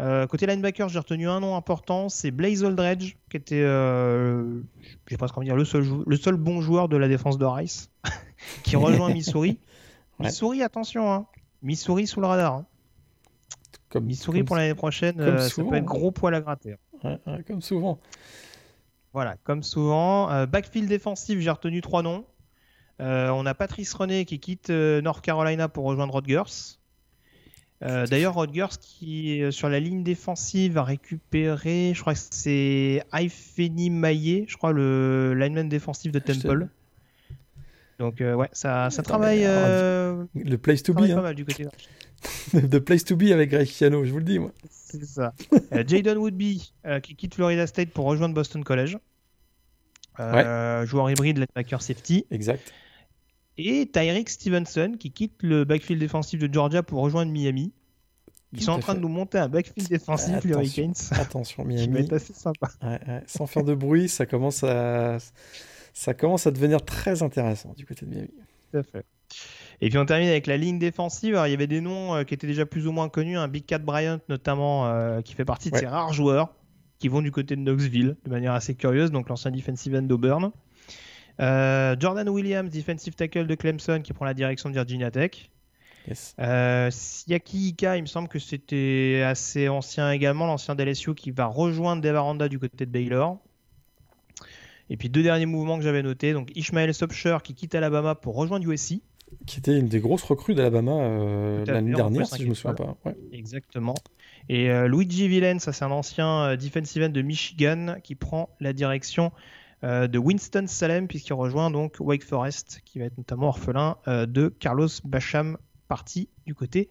Euh, 0.00 0.26
côté 0.26 0.46
linebacker, 0.46 0.88
j'ai 0.88 0.98
retenu 0.98 1.28
un 1.28 1.40
nom 1.40 1.56
important, 1.56 2.08
c'est 2.08 2.30
Blaze 2.30 2.64
Aldredge, 2.64 3.16
qui 3.30 3.36
était, 3.36 3.62
euh, 3.62 4.60
j'ai 5.06 5.16
presque 5.18 5.36
envie 5.36 5.46
de 5.46 5.50
dire, 5.50 5.56
le 5.56 5.64
seul, 5.66 5.82
jou- 5.82 6.04
le 6.06 6.16
seul 6.16 6.36
bon 6.36 6.60
joueur 6.62 6.88
de 6.88 6.96
la 6.96 7.06
défense 7.06 7.36
de 7.38 7.44
Rice, 7.44 7.90
qui 8.64 8.76
rejoint 8.76 9.08
Missouri. 9.14 9.58
Ouais. 10.18 10.26
Missouri, 10.26 10.62
attention, 10.62 11.12
hein. 11.12 11.26
Missouri 11.62 12.06
sous 12.06 12.20
le 12.20 12.26
radar. 12.26 12.54
hein. 12.54 12.66
Comme, 13.90 14.04
Missouri 14.06 14.38
comme- 14.38 14.46
pour 14.46 14.56
l'année 14.56 14.74
prochaine, 14.74 15.20
euh, 15.20 15.38
ça 15.38 15.62
peut 15.62 15.74
être 15.76 15.84
gros 15.84 16.10
poil 16.12 16.34
à 16.34 16.40
gratter. 16.40 16.76
ouais, 17.04 17.18
ouais, 17.26 17.42
comme 17.46 17.60
souvent. 17.60 17.98
Voilà, 19.12 19.36
comme 19.44 19.62
souvent. 19.62 20.46
Backfield 20.46 20.88
défensif, 20.88 21.40
j'ai 21.40 21.50
retenu 21.50 21.80
trois 21.82 22.02
noms. 22.02 22.24
On 23.00 23.44
a 23.44 23.54
Patrice 23.54 23.92
René 23.92 24.24
qui 24.24 24.38
quitte 24.38 24.70
North 24.70 25.20
Carolina 25.20 25.68
pour 25.68 25.84
rejoindre 25.84 26.12
Rodgers. 26.14 26.78
Euh, 27.82 28.06
D'ailleurs, 28.06 28.34
Rodgers 28.34 28.76
qui, 28.80 29.42
euh, 29.42 29.50
sur 29.50 29.68
la 29.68 29.80
ligne 29.80 30.02
défensive, 30.02 30.76
a 30.76 30.84
récupéré, 30.84 31.92
je 31.94 32.00
crois 32.00 32.12
que 32.12 32.20
c'est 32.30 33.02
Aifeni 33.12 33.88
Maillet, 33.88 34.44
je 34.48 34.56
crois, 34.56 34.72
le 34.72 35.34
lineman 35.34 35.68
défensif 35.68 36.12
de. 36.12 36.18
Temple. 36.18 36.68
Donc, 37.98 38.20
euh, 38.20 38.34
ouais, 38.34 38.48
ça, 38.52 38.90
ça 38.90 39.00
Attends, 39.00 39.10
travaille, 39.10 39.44
euh, 39.44 40.24
Le 40.34 40.58
place 40.58 40.82
to 40.82 40.92
be, 40.92 40.98
pas 40.98 41.04
hein. 41.04 41.22
mal 41.22 41.34
du 41.34 41.44
côté. 41.44 41.66
The 42.52 42.78
place 42.78 43.04
to 43.04 43.16
be 43.16 43.30
avec 43.32 43.50
Greg 43.50 43.66
Chiano, 43.66 44.04
je 44.04 44.10
vous 44.10 44.18
le 44.18 44.24
dis, 44.24 44.38
moi. 44.38 44.52
C'est 44.68 45.04
ça. 45.04 45.32
Jaden 45.72 46.18
Woodby 46.18 46.72
qui 47.02 47.14
quitte 47.14 47.34
Florida 47.34 47.66
State 47.66 47.90
pour 47.90 48.04
rejoindre 48.04 48.34
Boston 48.34 48.62
College. 48.62 48.98
Joueur 50.18 51.10
hybride, 51.10 51.38
linebacker 51.38 51.80
safety. 51.80 52.26
Exact. 52.30 52.74
Et 53.58 53.86
Tyreek 53.86 54.28
Stevenson 54.28 54.94
qui 54.98 55.10
quitte 55.10 55.42
le 55.42 55.64
backfield 55.64 56.00
défensif 56.00 56.40
de 56.40 56.52
Georgia 56.52 56.82
pour 56.82 57.00
rejoindre 57.00 57.32
Miami. 57.32 57.72
Ils 58.52 58.62
sont 58.62 58.72
en 58.72 58.78
train 58.80 58.94
de 58.94 59.00
nous 59.00 59.08
monter 59.08 59.38
un 59.38 59.48
backfield 59.48 59.88
défensif, 59.88 60.42
les 60.42 60.50
Hurricanes. 60.50 60.94
Attention, 61.12 61.64
Miami. 61.64 62.02
Qui 62.02 62.10
va 62.10 62.16
assez 62.16 62.32
sympa. 62.32 62.70
Sans 63.26 63.46
faire 63.46 63.64
de 63.64 63.74
bruit, 63.74 64.08
ça 64.08 64.26
commence 64.26 64.64
à 64.64 65.18
ça 65.92 66.14
commence 66.14 66.46
à 66.46 66.50
devenir 66.50 66.84
très 66.84 67.22
intéressant 67.22 67.74
du 67.76 67.84
côté 67.84 68.06
de 68.06 68.10
Miami. 68.10 68.30
Tout 68.70 68.78
à 68.78 68.82
fait. 68.82 69.04
Et 69.80 69.88
puis 69.88 69.98
on 69.98 70.04
termine 70.04 70.28
avec 70.28 70.46
la 70.46 70.56
ligne 70.56 70.78
défensive. 70.78 71.34
Alors, 71.34 71.46
il 71.46 71.50
y 71.50 71.54
avait 71.54 71.66
des 71.66 71.80
noms 71.80 72.14
euh, 72.14 72.24
qui 72.24 72.34
étaient 72.34 72.46
déjà 72.46 72.66
plus 72.66 72.86
ou 72.86 72.92
moins 72.92 73.08
connus, 73.08 73.38
un 73.38 73.48
Big 73.48 73.64
Cat 73.64 73.78
Bryant 73.78 74.20
notamment, 74.28 74.86
euh, 74.86 75.20
qui 75.22 75.34
fait 75.34 75.44
partie 75.44 75.70
de 75.70 75.76
ces 75.76 75.86
rares 75.86 76.12
joueurs 76.12 76.54
qui 76.98 77.08
vont 77.08 77.22
du 77.22 77.32
côté 77.32 77.56
de 77.56 77.62
Knoxville 77.62 78.16
de 78.24 78.30
manière 78.30 78.52
assez 78.52 78.74
curieuse, 78.74 79.10
donc 79.10 79.28
l'ancien 79.30 79.50
defensive 79.50 79.94
end 79.94 80.02
d'Auburn. 80.02 80.52
Euh, 81.40 81.96
Jordan 81.98 82.28
Williams, 82.28 82.70
defensive 82.70 83.14
tackle 83.14 83.46
de 83.46 83.54
Clemson, 83.54 84.00
qui 84.02 84.12
prend 84.12 84.24
la 84.24 84.34
direction 84.34 84.68
de 84.68 84.74
Virginia 84.74 85.10
Tech. 85.10 85.50
Yes. 86.08 86.34
Siaki 86.90 87.68
Ika, 87.68 87.96
il 87.98 88.02
me 88.02 88.06
semble 88.06 88.28
que 88.28 88.38
c'était 88.38 89.22
assez 89.24 89.68
ancien 89.68 90.10
également, 90.10 90.46
l'ancien 90.46 90.74
d'LSU 90.74 91.14
qui 91.14 91.30
va 91.30 91.46
rejoindre 91.46 92.02
Devaranda 92.02 92.48
du 92.48 92.58
côté 92.58 92.86
de 92.86 92.90
Baylor. 92.90 93.38
Et 94.90 94.96
puis 94.96 95.08
deux 95.08 95.22
derniers 95.22 95.46
mouvements 95.46 95.78
que 95.78 95.84
j'avais 95.84 96.02
notés, 96.02 96.32
donc 96.32 96.50
Ishmael 96.56 96.92
Sopcher 96.92 97.38
qui 97.44 97.54
quitte 97.54 97.74
Alabama 97.76 98.16
pour 98.16 98.34
rejoindre 98.34 98.68
USC. 98.68 99.00
Qui 99.46 99.60
était 99.60 99.78
une 99.78 99.86
des 99.86 100.00
grosses 100.00 100.24
recrues 100.24 100.54
d'Alabama 100.54 100.90
euh, 100.90 101.64
l'année 101.64 101.94
dernière, 101.94 102.26
si 102.26 102.42
je 102.42 102.48
me 102.48 102.54
souviens 102.54 102.74
pas. 102.74 102.96
Exactement. 103.32 103.94
Et 104.48 104.68
euh, 104.70 104.88
Luigi 104.88 105.28
Villen, 105.28 105.60
ça 105.60 105.72
c'est 105.72 105.84
un 105.84 105.92
ancien 105.92 106.42
euh, 106.42 106.56
defensive 106.56 107.04
end 107.04 107.10
de 107.10 107.22
Michigan 107.22 107.96
qui 108.02 108.16
prend 108.16 108.50
la 108.58 108.72
direction 108.72 109.30
de 109.82 110.18
Winston 110.18 110.66
Salem 110.66 111.08
puisqu'il 111.08 111.34
rejoint 111.34 111.70
donc 111.70 111.96
Wake 112.00 112.24
Forest 112.24 112.80
qui 112.84 112.98
va 112.98 113.06
être 113.06 113.16
notamment 113.16 113.48
orphelin 113.48 113.96
de 114.06 114.48
Carlos 114.48 114.88
Bacham 115.04 115.56
parti 115.88 116.28
du 116.46 116.54
côté 116.54 116.90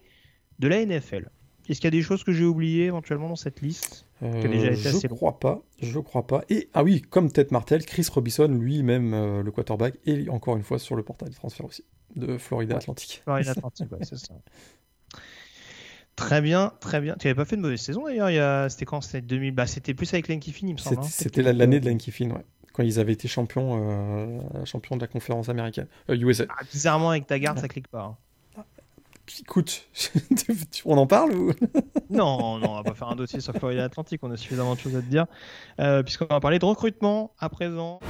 de 0.58 0.68
la 0.68 0.84
NFL. 0.84 1.30
Est-ce 1.68 1.80
qu'il 1.80 1.86
y 1.86 1.88
a 1.88 1.98
des 1.98 2.02
choses 2.02 2.24
que 2.24 2.32
j'ai 2.32 2.44
oubliées 2.44 2.86
éventuellement 2.86 3.28
dans 3.28 3.36
cette 3.36 3.60
liste 3.60 4.06
euh, 4.22 4.42
Je 4.42 5.06
crois 5.06 5.38
pas. 5.38 5.62
Je 5.80 6.00
crois 6.00 6.26
pas. 6.26 6.42
Et 6.48 6.68
ah 6.74 6.82
oui, 6.82 7.00
comme 7.00 7.30
Ted 7.30 7.50
Martel, 7.52 7.84
Chris 7.84 8.06
Robinson, 8.12 8.48
lui-même 8.48 9.14
euh, 9.14 9.42
le 9.44 9.52
quarterback, 9.52 9.94
et 10.04 10.28
encore 10.28 10.56
une 10.56 10.64
fois 10.64 10.80
sur 10.80 10.96
le 10.96 11.04
portail 11.04 11.30
de 11.30 11.34
transfert 11.34 11.66
aussi 11.66 11.84
de 12.16 12.38
Florida 12.38 12.76
Atlantique. 12.76 13.20
Florida 13.22 13.52
Atlantique, 13.52 13.86
c'est 14.02 14.18
ça. 14.18 14.34
Très 16.16 16.40
bien, 16.40 16.72
très 16.80 17.00
bien. 17.00 17.14
Tu 17.20 17.28
n'avais 17.28 17.36
pas 17.36 17.44
fait 17.44 17.56
de 17.56 17.62
mauvaise 17.62 17.80
saison 17.80 18.04
d'ailleurs. 18.04 18.68
C'était 18.68 18.84
quand? 18.84 19.00
C'était 19.00 19.22
2000. 19.22 19.54
Bah, 19.54 19.66
c'était 19.66 19.94
plus 19.94 20.12
avec 20.12 20.26
Lanky 20.26 20.52
Finn, 20.52 20.68
il 20.68 20.72
me 20.72 20.78
semble. 20.78 21.04
C'était 21.04 21.46
hein. 21.46 21.52
l'année 21.52 21.78
de 21.78 21.88
Lanky 21.88 22.10
Finn, 22.10 22.32
ouais. 22.32 22.44
Quand 22.80 22.86
ils 22.86 22.98
avaient 22.98 23.12
été 23.12 23.28
champions, 23.28 23.72
euh, 23.74 24.64
champions 24.64 24.96
de 24.96 25.02
la 25.02 25.06
conférence 25.06 25.50
américaine, 25.50 25.86
USA. 26.08 26.46
Ah, 26.48 26.62
bizarrement, 26.72 27.10
avec 27.10 27.26
ta 27.26 27.38
garde, 27.38 27.58
ça 27.58 27.68
clique 27.68 27.88
pas. 27.88 28.16
Hein. 28.56 28.64
Écoute, 29.38 29.86
on 30.86 30.96
en 30.96 31.06
parle 31.06 31.32
ou? 31.32 31.52
Non, 32.08 32.58
non, 32.58 32.70
on 32.70 32.76
va 32.76 32.82
pas 32.82 32.94
faire 32.94 33.08
un 33.08 33.16
dossier 33.16 33.40
sur 33.40 33.52
Florida 33.52 33.84
Atlantique, 33.84 34.20
on 34.22 34.30
a 34.30 34.38
suffisamment 34.38 34.76
de 34.76 34.80
choses 34.80 34.96
à 34.96 35.02
te 35.02 35.10
dire. 35.10 35.26
Euh, 35.78 36.02
puisqu'on 36.02 36.24
va 36.24 36.40
parler 36.40 36.58
de 36.58 36.64
recrutement 36.64 37.34
à 37.38 37.50
présent. 37.50 38.00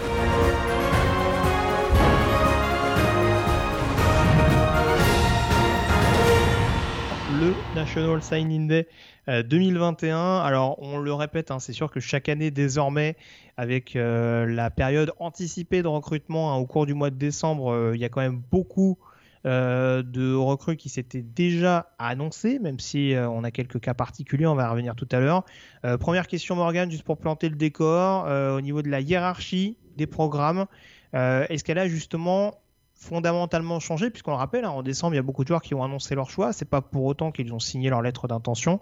Le 7.40 7.64
National 7.72 8.22
Signing 8.22 8.68
Day 8.68 8.86
2021. 9.26 10.16
Euh, 10.16 10.40
Alors, 10.40 10.80
on 10.82 10.98
le 10.98 11.12
répète, 11.12 11.50
hein, 11.50 11.58
c'est 11.58 11.72
sûr 11.72 11.90
que 11.90 11.98
chaque 11.98 12.28
année, 12.28 12.50
désormais, 12.50 13.16
avec 13.56 13.96
euh, 13.96 14.46
la 14.46 14.70
période 14.70 15.12
anticipée 15.18 15.82
de 15.82 15.88
recrutement 15.88 16.54
hein, 16.54 16.56
au 16.58 16.66
cours 16.66 16.86
du 16.86 16.94
mois 16.94 17.10
de 17.10 17.16
décembre, 17.16 17.92
il 17.94 18.00
y 18.00 18.04
a 18.04 18.08
quand 18.08 18.20
même 18.20 18.40
beaucoup 18.50 18.98
euh, 19.46 20.02
de 20.02 20.34
recrues 20.34 20.76
qui 20.76 20.90
s'étaient 20.90 21.22
déjà 21.22 21.94
annoncées, 21.98 22.58
même 22.58 22.78
si 22.78 23.14
euh, 23.14 23.26
on 23.26 23.42
a 23.42 23.50
quelques 23.50 23.80
cas 23.80 23.94
particuliers, 23.94 24.46
on 24.46 24.54
va 24.54 24.68
revenir 24.68 24.94
tout 24.94 25.08
à 25.10 25.18
l'heure. 25.18 25.46
Euh, 25.86 25.96
première 25.96 26.26
question 26.26 26.56
Morgan, 26.56 26.90
juste 26.90 27.04
pour 27.04 27.16
planter 27.16 27.48
le 27.48 27.56
décor, 27.56 28.26
au 28.26 28.60
niveau 28.60 28.82
de 28.82 28.90
la 28.90 29.00
hiérarchie 29.00 29.78
des 29.96 30.06
programmes, 30.06 30.66
est-ce 31.14 31.64
qu'elle 31.64 31.78
a 31.78 31.88
justement 31.88 32.60
fondamentalement 33.00 33.80
changé, 33.80 34.10
puisqu'on 34.10 34.32
le 34.32 34.36
rappelle, 34.36 34.64
hein, 34.64 34.70
en 34.70 34.82
décembre, 34.82 35.14
il 35.14 35.16
y 35.16 35.20
a 35.20 35.22
beaucoup 35.22 35.42
de 35.42 35.48
joueurs 35.48 35.62
qui 35.62 35.74
ont 35.74 35.82
annoncé 35.82 36.14
leur 36.14 36.30
choix, 36.30 36.52
c'est 36.52 36.68
pas 36.68 36.82
pour 36.82 37.04
autant 37.04 37.32
qu'ils 37.32 37.52
ont 37.52 37.58
signé 37.58 37.90
leur 37.90 38.02
lettre 38.02 38.28
d'intention. 38.28 38.80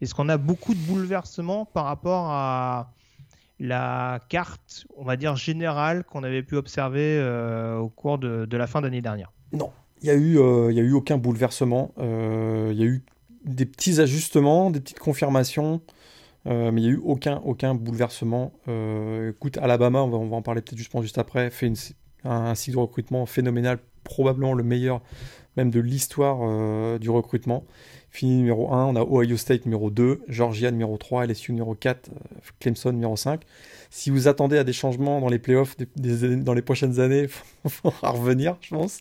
Est-ce 0.00 0.14
qu'on 0.14 0.28
a 0.28 0.38
beaucoup 0.38 0.74
de 0.74 0.80
bouleversements 0.80 1.66
par 1.66 1.84
rapport 1.84 2.30
à 2.30 2.92
la 3.60 4.20
carte, 4.28 4.86
on 4.96 5.04
va 5.04 5.16
dire, 5.16 5.36
générale 5.36 6.04
qu'on 6.04 6.22
avait 6.22 6.42
pu 6.42 6.56
observer 6.56 7.20
au 7.78 7.88
cours 7.88 8.18
de, 8.18 8.56
la 8.56 8.66
fin 8.66 8.80
d'année 8.80 9.02
dernière? 9.02 9.32
Non, 9.52 9.70
il 10.02 10.04
n'y 10.04 10.10
a, 10.10 10.14
eu, 10.14 10.38
euh, 10.38 10.68
a 10.68 10.72
eu 10.72 10.92
aucun 10.92 11.18
bouleversement. 11.18 11.92
Euh, 11.98 12.70
il 12.72 12.78
y 12.78 12.82
a 12.82 12.86
eu 12.86 13.02
des 13.44 13.66
petits 13.66 14.00
ajustements, 14.00 14.70
des 14.70 14.80
petites 14.80 14.98
confirmations, 14.98 15.80
euh, 16.46 16.70
mais 16.70 16.82
il 16.82 16.84
n'y 16.84 16.90
a 16.90 16.92
eu 16.94 17.00
aucun, 17.04 17.40
aucun 17.44 17.74
bouleversement. 17.74 18.52
écoute, 19.28 19.58
Alabama, 19.58 20.02
on 20.02 20.28
va, 20.28 20.36
en 20.36 20.42
parler 20.42 20.62
peut-être 20.62 20.78
juste, 20.78 20.92
juste 21.02 21.18
après, 21.18 21.50
fait 21.50 21.66
un, 22.24 22.54
cycle 22.54 22.76
de 22.76 22.80
recrutement 22.80 23.26
phénoménal, 23.26 23.78
probablement 24.04 24.54
le 24.54 24.62
meilleur 24.62 25.00
même 25.56 25.70
de 25.70 25.80
l'histoire 25.80 26.98
du 27.00 27.10
recrutement. 27.10 27.64
Fini 28.10 28.36
numéro 28.36 28.72
1, 28.72 28.86
on 28.86 28.96
a 28.96 29.02
Ohio 29.02 29.36
State 29.36 29.66
numéro 29.66 29.90
2, 29.90 30.22
Georgia 30.28 30.70
numéro 30.70 30.96
3, 30.96 31.26
LSU 31.26 31.52
numéro 31.52 31.74
4, 31.74 32.10
Clemson 32.58 32.92
numéro 32.92 33.16
5. 33.16 33.42
Si 33.90 34.10
vous 34.10 34.28
attendez 34.28 34.56
à 34.56 34.64
des 34.64 34.72
changements 34.72 35.20
dans 35.20 35.28
les 35.28 35.38
playoffs 35.38 35.76
dans 35.96 36.54
les 36.54 36.62
prochaines 36.62 37.00
années, 37.00 37.28
il 37.64 37.70
faudra 37.70 38.10
revenir, 38.10 38.56
je 38.60 38.70
pense. 38.70 39.00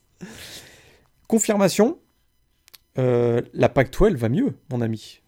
Confirmation, 1.28 1.99
euh, 2.97 3.41
la 3.53 3.70
PAC-12 3.70 4.15
va 4.15 4.30
mieux, 4.30 4.53
mon 4.72 4.82
ami. 4.82 5.22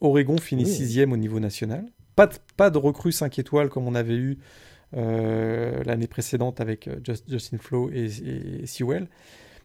Oregon 0.00 0.38
finit 0.38 0.66
sixième 0.66 1.12
au 1.12 1.16
niveau 1.16 1.40
national. 1.40 1.86
Pas 2.16 2.26
de, 2.26 2.34
pas 2.56 2.70
de 2.70 2.78
recrue 2.78 3.12
5 3.12 3.38
étoiles 3.38 3.68
comme 3.68 3.86
on 3.86 3.94
avait 3.94 4.16
eu 4.16 4.32
euh, 4.32 4.36
l'année 4.92 6.06
précédente 6.06 6.60
avec 6.60 6.88
euh, 6.88 7.00
Justin 7.28 7.58
Flo 7.58 7.90
et, 7.90 8.66
Sewell. 8.66 9.08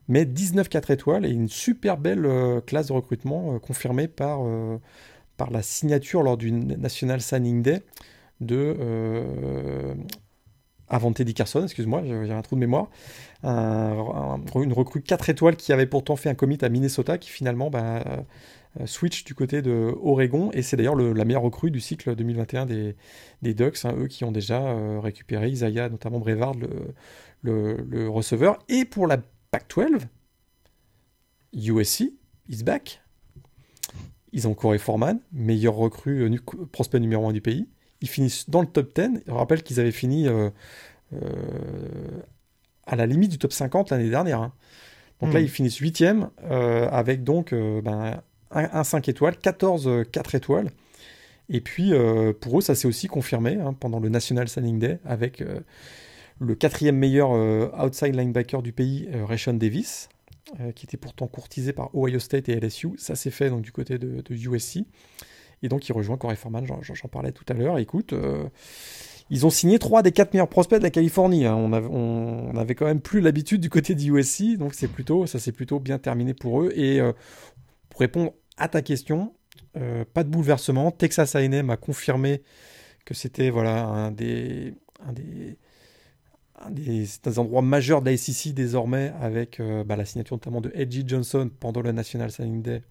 Mais 0.07 0.25
19 0.25 0.69
4 0.69 0.91
étoiles 0.91 1.25
et 1.25 1.29
une 1.29 1.49
super 1.49 1.97
belle 1.97 2.25
classe 2.65 2.87
de 2.87 2.93
recrutement 2.93 3.59
confirmée 3.59 4.07
par, 4.07 4.39
par 5.35 5.51
la 5.51 5.61
signature 5.61 6.23
lors 6.23 6.37
du 6.37 6.49
National 6.49 7.19
Signing 7.19 7.61
Day 7.61 7.81
de 8.39 8.73
avant 10.89 11.11
Teddy 11.11 11.33
Carson, 11.33 11.63
excuse-moi, 11.63 12.03
j'ai 12.05 12.31
un 12.31 12.41
trou 12.41 12.55
de 12.55 12.61
mémoire, 12.61 12.87
une 13.43 14.73
recrue 14.73 15.01
4 15.01 15.29
étoiles 15.29 15.55
qui 15.55 15.73
avait 15.73 15.85
pourtant 15.85 16.15
fait 16.15 16.29
un 16.29 16.35
commit 16.35 16.57
à 16.61 16.69
Minnesota 16.69 17.17
qui 17.17 17.29
finalement 17.29 17.69
bah, 17.69 18.03
euh, 18.07 18.17
switch 18.85 19.23
du 19.23 19.33
côté 19.33 19.61
de 19.61 19.93
Oregon 20.01 20.51
et 20.53 20.61
c'est 20.61 20.77
d'ailleurs 20.77 20.95
la 20.95 21.25
meilleure 21.25 21.41
recrue 21.41 21.71
du 21.71 21.79
cycle 21.79 22.15
2021 22.15 22.65
des, 22.65 22.95
des 23.41 23.53
Ducks, 23.53 23.85
hein, 23.85 23.95
eux 23.97 24.07
qui 24.07 24.23
ont 24.23 24.31
déjà 24.31 24.61
euh, 24.61 24.99
récupéré 24.99 25.49
Isaiah, 25.49 25.89
notamment 25.89 26.19
Brevard, 26.19 26.53
le, 27.41 27.77
le, 27.77 28.09
receveur. 28.09 28.59
Et 28.67 28.85
pour 28.85 29.07
la 29.07 29.17
Pac-12, 29.51 30.01
USC 31.53 32.11
is 32.49 32.63
back. 32.63 33.01
Ils 34.33 34.47
ont 34.47 34.53
Corey 34.53 34.77
Foreman, 34.77 35.19
meilleur 35.31 35.75
recrue, 35.75 36.23
euh, 36.23 36.65
prospect 36.71 36.99
numéro 36.99 37.27
1 37.27 37.33
du 37.33 37.41
pays. 37.41 37.67
Ils 38.01 38.09
finissent 38.09 38.49
dans 38.49 38.61
le 38.61 38.67
top 38.67 38.93
10. 38.95 39.21
Je 39.25 39.31
rappelle 39.31 39.63
qu'ils 39.63 39.79
avaient 39.79 39.91
fini 39.91 40.27
euh, 40.27 40.49
euh, 41.13 42.21
à 42.85 42.95
la 42.95 43.05
limite 43.05 43.31
du 43.31 43.37
top 43.37 43.53
50 43.53 43.89
l'année 43.89 44.09
dernière. 44.09 44.41
Hein. 44.41 44.53
Donc 45.21 45.33
là, 45.33 45.39
hmm. 45.39 45.43
ils 45.43 45.49
finissent 45.49 45.77
8 45.77 46.03
euh, 46.03 46.87
avec 46.89 47.23
donc 47.23 47.53
ben, 47.53 48.21
un, 48.51 48.83
5 48.83 49.09
étoiles, 49.09 49.37
14 49.37 50.05
4 50.11 50.35
étoiles. 50.35 50.71
Et 51.49 51.61
puis, 51.61 51.93
pour 52.41 52.59
eux, 52.59 52.61
ça 52.61 52.75
s'est 52.75 52.87
aussi 52.87 53.07
confirmé 53.07 53.55
hein, 53.55 53.73
pendant 53.73 53.99
le 53.99 54.09
National 54.09 54.49
Signing 54.49 54.79
Day 54.79 54.99
avec 55.05 55.43
le 56.39 56.55
quatrième 56.55 56.97
meilleur 56.97 57.31
outside 57.81 58.15
linebacker 58.15 58.61
du 58.61 58.73
pays, 58.73 59.07
Rayshon 59.13 59.53
Davis, 59.53 60.09
qui 60.75 60.85
était 60.85 60.97
pourtant 60.97 61.27
courtisé 61.27 61.71
par 61.71 61.95
Ohio 61.95 62.19
State 62.19 62.49
et 62.49 62.59
LSU. 62.59 62.91
Ça 62.97 63.15
s'est 63.15 63.31
fait 63.31 63.49
donc 63.49 63.61
du 63.61 63.71
côté 63.71 63.97
de, 63.97 64.21
de 64.21 64.35
USC. 64.35 64.83
Et 65.63 65.69
donc 65.69 65.87
il 65.87 65.93
rejoint 65.93 66.17
Corey 66.17 66.35
Foreman, 66.35 66.65
j'en 66.65 67.07
parlais 67.07 67.31
tout 67.31 67.45
à 67.49 67.53
l'heure. 67.53 67.77
Écoute, 67.79 68.13
euh, 68.13 68.45
ils 69.29 69.45
ont 69.45 69.49
signé 69.49 69.79
trois 69.79 70.03
des 70.03 70.11
quatre 70.11 70.33
meilleurs 70.33 70.47
prospects 70.47 70.77
de 70.77 70.83
la 70.83 70.89
Californie. 70.89 71.45
Hein. 71.45 71.55
On, 71.55 72.55
avait, 72.55 72.75
quand 72.75 72.85
même 72.85 73.01
plus 73.01 73.21
l'habitude 73.21 73.61
du 73.61 73.69
côté 73.69 73.93
USC, 73.93 74.57
donc 74.57 74.73
c'est 74.73 74.87
plutôt, 74.87 75.25
ça 75.25 75.39
s'est 75.39 75.51
plutôt 75.51 75.79
bien 75.79 75.97
terminé 75.97 76.33
pour 76.33 76.61
eux. 76.61 76.71
Et 76.75 76.99
euh, 77.01 77.11
pour 77.97 78.01
répondre 78.01 78.33
à 78.57 78.67
ta 78.67 78.83
question, 78.83 79.33
euh, 79.75 80.05
pas 80.05 80.23
de 80.23 80.29
bouleversement. 80.29 80.91
Texas 80.91 81.35
A&M 81.35 81.67
a 81.71 81.77
confirmé 81.77 82.43
que 83.05 83.15
c'était 83.15 83.49
voilà 83.49 83.85
un 83.85 84.11
des, 84.11 84.75
un 84.99 85.13
des, 85.13 85.57
un 86.59 86.69
des, 86.69 87.39
endroits 87.39 87.63
majeurs 87.63 88.03
de 88.03 88.11
la 88.11 88.17
SEC 88.17 88.53
désormais 88.53 89.11
avec 89.19 89.59
bah, 89.87 89.95
la 89.95 90.05
signature 90.05 90.35
notamment 90.35 90.61
de 90.61 90.71
Edgy 90.75 91.05
Johnson 91.07 91.49
pendant 91.59 91.81
le 91.81 91.91
National 91.91 92.31
Signing 92.31 92.61
Day 92.61 92.83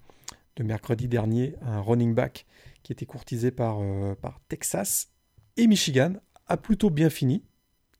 de 0.57 0.65
mercredi 0.65 1.07
dernier, 1.07 1.55
un 1.63 1.81
running 1.81 2.13
back 2.13 2.45
qui 2.83 2.93
était 2.93 3.07
courtisé 3.07 3.53
par, 3.53 3.79
euh, 3.81 4.17
par 4.21 4.41
Texas 4.49 5.13
et 5.57 5.69
Michigan, 5.69 6.15
a 6.49 6.57
plutôt 6.57 6.91
bien 6.91 7.11
fini. 7.11 7.45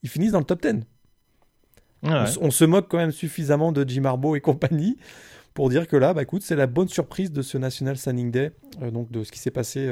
Ils 0.03 0.09
finissent 0.09 0.33
dans 0.33 0.41
le 0.41 0.45
top 0.45 0.63
10. 0.63 0.81
Ah 2.03 2.27
on, 2.41 2.51
se 2.51 2.65
moque 2.65 2.89
quand 2.89 2.99
même 2.99 3.13
suffisamment 3.13 3.73
de 3.73 3.89
Jim 3.89 4.05
Harbaugh 4.05 4.37
et 4.37 4.41
compagnie 4.41 4.97
pour 5.57 5.71
dire 5.71 5.89
que 5.89 5.97
là, 5.97 6.13
bah, 6.13 6.23
écoute, 6.23 6.43
c'est 6.43 6.55
la 6.55 6.67
bonne 6.67 6.89
surprise 6.89 7.33
de 7.33 7.41
ce 7.41 7.57
National 7.57 7.97
Signing 7.97 8.31
Day, 8.31 8.53
euh, 8.83 8.91
donc 8.91 9.11
de 9.11 9.25
ce 9.25 9.33
qui 9.33 9.39
s'est 9.39 9.51
passé 9.51 9.91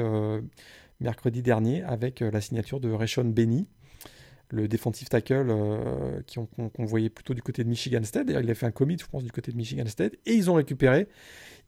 mercredi 1.01 1.41
dernier 1.41 1.83
avec 1.83 2.21
la 2.21 2.39
signature 2.39 2.79
de 2.79 2.89
Rayshon 2.91 3.25
Benny, 3.25 3.67
le 4.51 4.67
défensif 4.67 5.09
tackle 5.09 5.47
qu'on 6.33 6.85
voyait 6.85 7.09
plutôt 7.09 7.33
du 7.33 7.41
côté 7.41 7.63
de 7.63 7.69
Michigan 7.69 8.03
State. 8.03 8.27
D'ailleurs, 8.27 8.43
il 8.43 8.51
a 8.51 8.53
fait 8.53 8.67
un 8.67 8.71
commit, 8.71 8.97
je 8.97 9.07
pense, 9.07 9.23
du 9.23 9.31
côté 9.31 9.51
de 9.51 9.57
Michigan 9.57 9.87
State. 9.87 10.13
Et 10.27 10.35
ils 10.35 10.51
ont 10.51 10.53
récupéré 10.53 11.07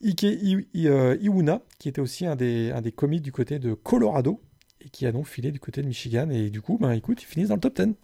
Ike 0.00 0.24
Iwuna, 0.72 1.60
qui 1.78 1.88
était 1.88 2.00
aussi 2.00 2.24
un 2.24 2.36
des, 2.36 2.70
un 2.70 2.80
commits 2.90 3.20
du 3.20 3.32
côté 3.32 3.58
de 3.58 3.74
Colorado 3.74 4.40
et 4.80 4.90
qui 4.90 5.06
a 5.06 5.12
donc 5.12 5.26
filé 5.26 5.50
du 5.50 5.58
côté 5.58 5.82
de 5.82 5.88
Michigan. 5.88 6.30
Et 6.30 6.50
du 6.50 6.62
coup, 6.62 6.78
ben, 6.78 6.92
écoute, 6.92 7.20
ils 7.22 7.26
finissent 7.26 7.48
dans 7.48 7.56
le 7.56 7.60
top 7.60 7.80
10. 7.80 7.94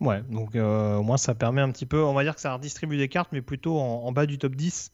Ouais, 0.00 0.22
donc 0.30 0.54
euh, 0.54 0.96
au 0.96 1.02
moins 1.02 1.16
ça 1.16 1.34
permet 1.34 1.62
un 1.62 1.70
petit 1.70 1.86
peu, 1.86 2.02
on 2.02 2.12
va 2.12 2.22
dire 2.22 2.34
que 2.34 2.40
ça 2.40 2.52
redistribue 2.52 2.98
des 2.98 3.08
cartes, 3.08 3.30
mais 3.32 3.40
plutôt 3.40 3.78
en, 3.78 4.12
bas 4.12 4.26
du 4.26 4.36
top 4.38 4.54
10. 4.54 4.92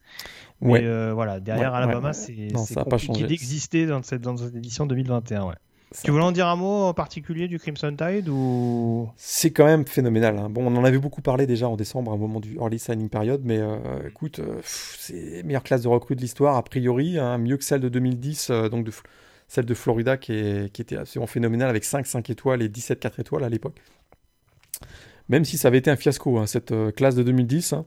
Mais 0.61 0.71
ouais. 0.71 0.81
Euh, 0.85 1.13
voilà, 1.13 1.41
derrière 1.41 1.75
Alabama, 1.75 2.13
c'est 2.13 2.49
compliqué 2.75 3.27
d'exister 3.27 3.87
dans 3.87 4.03
cette, 4.03 4.23
dans 4.23 4.37
cette 4.37 4.55
édition 4.55 4.87
2021. 4.87 5.47
Ouais. 5.47 5.55
Tu 6.05 6.11
voulais 6.11 6.25
en 6.25 6.33
dire 6.33 6.47
un 6.47 6.57
mot 6.57 6.85
en 6.85 6.95
particulier 6.95 7.49
du 7.49 7.59
Crimson 7.59 7.95
Tide 7.95 8.29
ou? 8.29 9.11
C'est 9.17 9.51
quand 9.51 9.67
même 9.67 9.87
phénoménal. 9.87 10.39
Hein. 10.39 10.49
Bon, 10.49 10.65
on 10.65 10.77
en 10.77 10.85
avait 10.85 10.99
beaucoup 10.99 11.21
parlé 11.21 11.47
déjà 11.47 11.69
en 11.69 11.77
décembre, 11.77 12.13
à 12.13 12.15
un 12.15 12.19
moment 12.19 12.41
du 12.41 12.55
early 12.55 12.79
signing 12.79 13.09
period, 13.09 13.43
mais 13.45 13.59
euh, 13.59 14.09
écoute, 14.09 14.41
c'est 14.63 15.39
la 15.39 15.43
meilleure 15.43 15.65
classe 15.65 15.83
de 15.83 15.89
recrue 15.89 16.15
de 16.15 16.21
l'histoire 16.21 16.57
a 16.57 16.63
priori, 16.63 17.19
hein, 17.19 17.39
mieux 17.39 17.57
que 17.57 17.65
celle 17.65 17.81
de 17.81 17.89
2010, 17.89 18.53
donc 18.71 18.85
de 18.85 18.93
celle 19.49 19.67
de 19.67 19.75
Florida 19.75 20.17
qui, 20.17 20.33
était 20.33 20.97
absolument 20.97 21.27
phénoménale 21.27 21.69
avec 21.69 21.85
5 21.85 22.07
5 22.07 22.31
étoiles 22.31 22.63
et 22.63 22.69
17 22.69 23.01
4 23.01 23.21
étoiles 23.21 23.45
à 23.45 23.49
l'époque. 23.51 23.83
Même 25.29 25.45
si 25.45 25.59
ça 25.59 25.69
avait 25.69 25.79
été 25.79 25.91
un 25.91 25.97
fiasco, 25.97 26.39
hein, 26.39 26.47
cette 26.47 26.73
euh, 26.73 26.91
classe 26.91 27.15
de 27.15 27.23
2010. 27.23 27.73
Hein. 27.73 27.87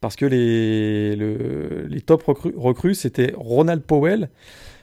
parce 0.00 0.16
que 0.16 0.26
les, 0.26 1.16
les 1.16 2.00
top 2.00 2.22
recrues, 2.24 2.94
c'était 2.94 3.32
Ronald 3.36 3.82
Powell, 3.82 4.28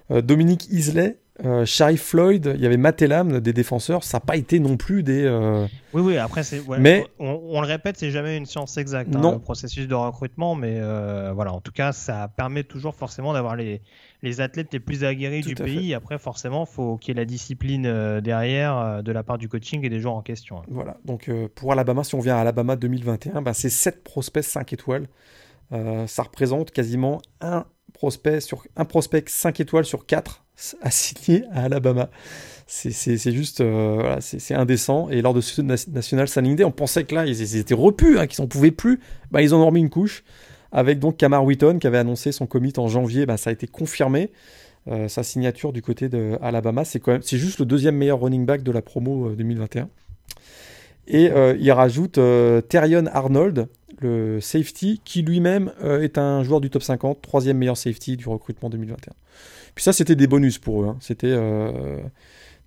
euh, 0.10 0.22
Dominique 0.22 0.68
Isley, 0.72 1.18
euh, 1.46 1.66
Sharif 1.66 2.04
Floyd, 2.04 2.54
il 2.56 2.62
y 2.62 2.66
avait 2.66 2.78
Matt 2.78 3.02
Elam, 3.02 3.40
des 3.40 3.54
défenseurs. 3.54 4.04
Ça 4.04 4.18
n'a 4.18 4.22
pas 4.22 4.36
été 4.36 4.60
non 4.60 4.78
plus 4.78 5.04
des. 5.04 5.28
Oui, 5.94 6.02
oui, 6.02 6.18
après, 6.18 6.44
c'est. 6.44 6.62
mais... 6.80 7.06
On, 7.20 7.62
le 7.62 7.68
répète, 7.68 7.98
c'est 7.98 8.12
jamais 8.12 8.38
une 8.38 8.46
science 8.46 8.78
exacte, 8.78 9.16
hein, 9.16 9.32
le 9.34 9.40
processus 9.40 9.88
de 9.88 9.96
recrutement, 9.96 10.56
mais 10.56 10.80
voilà, 11.34 11.54
en 11.54 11.62
tout 11.62 11.72
cas, 11.72 11.92
ça 11.92 12.28
permet 12.36 12.64
toujours 12.64 12.96
forcément 12.96 13.34
d'avoir 13.34 13.56
les, 13.56 13.82
les 14.24 14.42
athlètes 14.42 14.72
les 14.72 14.80
plus 14.80 15.04
aguerris 15.04 15.42
du 15.42 15.56
pays. 15.56 15.94
Après, 15.94 16.20
forcément, 16.20 16.66
faut 16.66 16.98
qu'il 16.98 17.16
y 17.16 17.18
ait 17.18 17.22
la 17.22 17.26
discipline 17.26 17.86
euh, 17.86 18.22
derrière 18.22 18.78
euh, 18.78 19.02
de 19.02 19.12
la 19.12 19.24
part 19.24 19.38
du 19.38 19.50
coaching 19.50 19.84
et 19.84 19.90
des 19.90 20.00
joueurs 20.00 20.16
en 20.16 20.22
question. 20.22 20.60
Hein. 20.60 20.66
Voilà. 20.70 20.98
Donc, 21.06 21.28
euh, 21.28 21.48
pour 21.54 21.72
Alabama, 21.72 22.04
si 22.04 22.16
on 22.16 22.20
vient 22.20 22.36
à 22.36 22.42
Alabama 22.42 22.76
2021, 22.76 23.42
bah, 23.42 23.54
c'est 23.54 23.70
7 23.70 24.04
prospects 24.04 24.44
5 24.44 24.74
étoiles. 24.74 25.08
ça 25.72 26.24
représente 26.24 26.72
quasiment 26.72 27.22
un 27.40 27.66
prospect, 27.94 28.42
sur, 28.42 28.64
un 28.76 28.86
prospect 28.86 29.26
5 29.28 29.60
étoiles 29.60 29.86
sur 29.86 30.06
4 30.06 30.44
assigné 30.82 31.44
à 31.52 31.64
Alabama. 31.64 32.10
C'est 32.68 33.32
juste 33.32 33.62
voilà, 33.62 34.22
c'est 34.22 34.54
indécent. 34.54 35.10
Et 35.10 35.22
lors 35.22 35.34
de 35.34 35.42
ce 35.42 35.62
National 35.62 36.28
Signing 36.28 36.56
Day, 36.56 36.64
on 36.64 36.72
pensait 36.72 37.04
que 37.04 37.16
là, 37.16 37.26
ils, 37.26 37.58
étaient 37.58 37.74
repus, 37.74 38.18
hein, 38.18 38.28
qu'ils 38.28 38.44
n'en 38.44 38.48
pouvaient 38.48 38.72
plus. 38.72 39.00
Bah, 39.32 39.42
ils 39.42 39.54
ont 39.54 39.66
remis 39.66 39.82
une 39.82 39.90
couche 39.90 40.24
avec 40.72 41.00
donc 41.00 41.18
Kamar 41.18 41.44
Wheaton 41.44 41.80
qui 41.80 41.88
avait 41.88 41.98
annoncé 41.98 42.32
son 42.32 42.46
commit 42.46 42.74
en 42.78 42.88
janvier, 42.88 43.26
bah, 43.26 43.38
ça 43.38 43.50
a 43.50 43.54
été 43.54 43.68
confirmé. 43.68 44.32
Euh, 44.88 45.08
sa 45.08 45.22
signature 45.22 45.74
du 45.74 45.84
côté 45.84 46.10
de 46.10 46.40
Alabama, 46.42 46.86
c'est 46.86 47.00
quand 47.00 47.12
même, 47.12 47.22
c'est 47.22 47.38
juste 47.38 47.60
le 47.60 47.66
deuxième 47.66 47.96
meilleur 47.96 48.20
running 48.20 48.48
back 48.48 48.64
de 48.64 48.72
la 48.72 48.82
promo 48.82 49.30
2021. 49.30 49.84
Euh, 49.84 49.86
Et 51.08 51.30
euh, 51.30 51.56
il 51.60 51.72
rajoute 51.72 52.20
Terion 52.68 53.06
Arnold, 53.12 53.68
le 54.00 54.40
safety, 54.42 55.00
qui 55.06 55.22
lui-même 55.22 55.72
est 55.84 56.18
un 56.18 56.44
joueur 56.44 56.62
du 56.62 56.72
top 56.72 56.82
50, 56.82 57.22
troisième 57.22 57.58
meilleur 57.58 57.78
safety 57.78 58.18
du 58.18 58.28
recrutement 58.28 58.72
2021. 58.72 59.14
Puis 59.76 59.84
ça, 59.84 59.94
c'était 59.94 60.16
des 60.16 60.26
bonus 60.26 60.58
pour 60.58 60.82
eux. 60.82 60.88
Hein. 60.88 60.98
C'était 61.00 61.38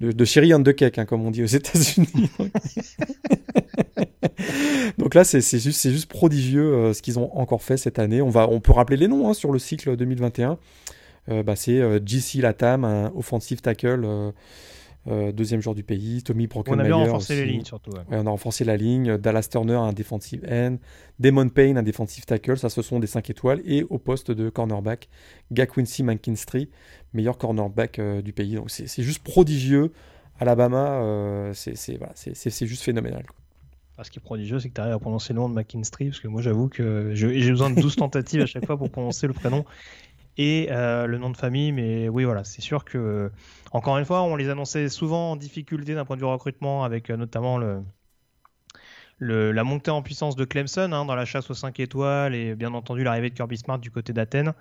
de, 0.00 0.24
cherry 0.24 0.54
on 0.54 0.62
the 0.62 0.72
cake, 0.72 0.98
hein, 0.98 1.06
comme 1.06 1.26
on 1.26 1.32
dit 1.32 1.42
aux 1.42 1.46
États-Unis. 1.46 2.30
Donc 4.98 5.14
là, 5.14 5.24
c'est 5.24 5.40
juste, 5.40 5.88
juste, 5.90 6.06
prodigieux 6.06 6.72
euh, 6.72 6.92
ce 6.92 7.02
qu'ils 7.02 7.18
ont 7.18 7.36
encore 7.36 7.62
fait 7.62 7.76
cette 7.76 7.98
année. 7.98 8.22
On, 8.22 8.30
va, 8.30 8.48
on 8.48 8.60
peut 8.60 8.72
rappeler 8.72 8.96
les 8.96 9.08
noms 9.08 9.28
hein, 9.28 9.34
sur 9.34 9.52
le 9.52 9.58
cycle 9.58 9.96
2021. 9.96 10.58
Euh, 11.30 11.42
bah, 11.42 11.56
c'est 11.56 11.80
euh, 11.80 11.98
JC 12.04 12.40
Latam, 12.40 12.84
un 12.84 13.12
offensive 13.14 13.60
tackle, 13.60 14.32
deuxième 15.06 15.60
joueur 15.60 15.74
du 15.74 15.82
pays. 15.82 16.22
Tommy 16.22 16.46
Brockenmeyer. 16.46 16.80
On 16.80 16.84
a 16.84 16.84
bien 16.84 16.96
renforcé 16.96 17.36
les 17.36 17.44
lignes 17.44 17.64
surtout. 17.64 17.92
on 18.10 18.26
a 18.26 18.30
renforcé 18.30 18.64
la 18.64 18.76
ligne. 18.76 19.18
Dallas 19.18 19.48
Turner, 19.50 19.74
un 19.74 19.92
defensive 19.92 20.46
end. 20.50 20.76
Damon 21.18 21.48
Payne, 21.48 21.76
un 21.78 21.82
defensive 21.82 22.24
tackle. 22.24 22.56
Ça, 22.56 22.68
ce 22.70 22.82
sont 22.82 23.00
des 23.00 23.06
5 23.06 23.28
étoiles. 23.30 23.60
Et 23.66 23.84
au 23.90 23.98
poste 23.98 24.30
de 24.30 24.48
cornerback, 24.48 25.08
Gaquincy 25.52 26.02
McKinstry, 26.02 26.70
meilleur 27.12 27.36
cornerback 27.36 28.00
du 28.22 28.32
pays. 28.32 28.54
Donc 28.54 28.70
c'est 28.70 29.02
juste 29.02 29.22
prodigieux. 29.22 29.92
Alabama, 30.40 31.52
c'est 31.52 31.98
voilà, 31.98 32.14
juste 32.62 32.82
phénoménal. 32.82 33.24
Ce 34.02 34.10
qui 34.10 34.18
est 34.18 34.22
prodigieux, 34.22 34.58
c'est 34.58 34.68
que 34.68 34.74
tu 34.74 34.80
arrives 34.80 34.94
à 34.94 34.98
prononcer 34.98 35.32
le 35.32 35.38
nom 35.38 35.48
de 35.48 35.54
McKinstry, 35.54 36.06
parce 36.06 36.20
que 36.20 36.26
moi 36.26 36.42
j'avoue 36.42 36.68
que 36.68 37.10
j'ai 37.14 37.50
besoin 37.50 37.70
de 37.70 37.80
12 37.80 37.96
tentatives 37.96 38.40
à 38.40 38.46
chaque 38.46 38.66
fois 38.66 38.76
pour 38.76 38.90
prononcer 38.90 39.26
le 39.28 39.32
prénom 39.32 39.64
et 40.36 40.68
euh, 40.70 41.06
le 41.06 41.18
nom 41.18 41.30
de 41.30 41.36
famille. 41.36 41.70
Mais 41.70 42.08
oui, 42.08 42.24
voilà, 42.24 42.42
c'est 42.42 42.60
sûr 42.60 42.84
que, 42.84 43.30
encore 43.72 43.98
une 43.98 44.04
fois, 44.04 44.22
on 44.22 44.34
les 44.34 44.48
annonçait 44.48 44.88
souvent 44.88 45.32
en 45.32 45.36
difficulté 45.36 45.94
d'un 45.94 46.04
point 46.04 46.16
de 46.16 46.20
vue 46.20 46.26
recrutement, 46.26 46.82
avec 46.82 47.08
euh, 47.08 47.16
notamment 47.16 47.58
la 49.20 49.64
montée 49.64 49.92
en 49.92 50.02
puissance 50.02 50.34
de 50.34 50.44
Clemson 50.44 50.90
hein, 50.92 51.04
dans 51.04 51.14
la 51.14 51.24
chasse 51.24 51.48
aux 51.50 51.54
5 51.54 51.78
étoiles 51.78 52.34
et 52.34 52.56
bien 52.56 52.74
entendu 52.74 53.04
l'arrivée 53.04 53.30
de 53.30 53.34
Kirby 53.34 53.56
Smart 53.56 53.78
du 53.78 53.92
côté 53.92 54.12
d'Athènes 54.12 54.54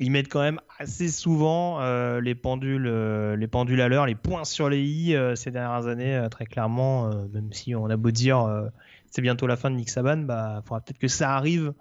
ils 0.00 0.10
mettent 0.10 0.28
quand 0.28 0.40
même 0.40 0.60
assez 0.78 1.10
souvent 1.10 1.80
euh, 1.80 2.22
les 2.22 2.34
pendules, 2.34 2.86
euh, 2.86 3.36
les 3.36 3.46
pendules 3.46 3.82
à 3.82 3.88
l'heure, 3.88 4.06
les 4.06 4.14
points 4.14 4.44
sur 4.44 4.70
les 4.70 4.82
i 4.82 5.14
euh, 5.14 5.36
ces 5.36 5.50
dernières 5.50 5.86
années, 5.86 6.26
très 6.30 6.46
clairement. 6.46 7.10
même 7.32 7.52
si 7.52 7.74
on 7.74 7.88
a 7.90 7.96
beau 7.96 8.10
dire 8.10 8.48
c'est 9.10 9.22
bientôt 9.22 9.46
la 9.46 9.56
fin 9.56 9.70
de 9.70 9.76
Nick 9.76 9.90
Saban, 9.90 10.18
bah 10.18 10.62
faudra 10.64 10.80
peut-être 10.80 10.98
que 10.98 11.08
ça 11.08 11.34
arrive. 11.36 11.74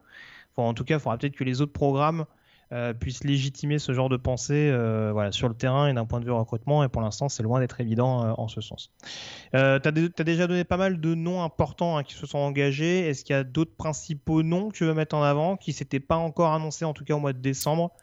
en 0.57 0.73
tout 0.73 0.83
cas, 0.83 0.95
il 0.95 0.99
faudra 0.99 1.17
peut-être 1.17 1.35
que 1.35 1.45
les 1.45 1.61
autres 1.61 1.71
programmes 1.71 2.25
puissent 2.99 3.23
légitimer 3.23 3.79
ce 3.79 3.93
genre 3.93 4.09
de 4.09 4.17
pensée, 4.17 4.69
sur 5.31 5.47
le 5.47 5.55
terrain 5.55 5.87
et 5.87 5.93
d'un 5.93 6.05
point 6.05 6.19
de 6.19 6.25
vue 6.25 6.31
recrutement. 6.31 6.83
Et 6.83 6.89
pour 6.89 7.01
l'instant, 7.01 7.29
c'est 7.29 7.43
loin 7.43 7.59
d'être 7.61 7.79
évident 7.79 8.33
en 8.37 8.47
ce 8.47 8.59
sens. 8.59 8.91
tu 9.53 9.57
as, 9.57 9.91
déjà 9.91 10.47
donné 10.47 10.65
pas 10.65 10.77
mal 10.77 10.99
de 10.99 11.15
noms 11.15 11.41
importants 11.43 11.97
hein, 11.97 12.03
qui 12.03 12.15
se 12.15 12.25
sont 12.25 12.39
engagés. 12.39 13.07
Est-ce 13.07 13.23
qu'il 13.23 13.35
y 13.35 13.39
a 13.39 13.43
d'autres 13.43 13.75
principaux 13.77 14.43
noms 14.43 14.69
que 14.69 14.75
tu 14.75 14.85
veux 14.85 14.93
mettre 14.93 15.15
en 15.15 15.23
avant 15.23 15.55
qui 15.55 15.71
s'étaient 15.71 16.01
pas 16.01 16.17
encore 16.17 16.51
annoncés, 16.51 16.83
en 16.83 16.93
tout 16.93 17.05
cas 17.05 17.13
au 17.13 17.19
mois 17.19 17.33
de 17.33 17.39
décembre? 17.39 17.93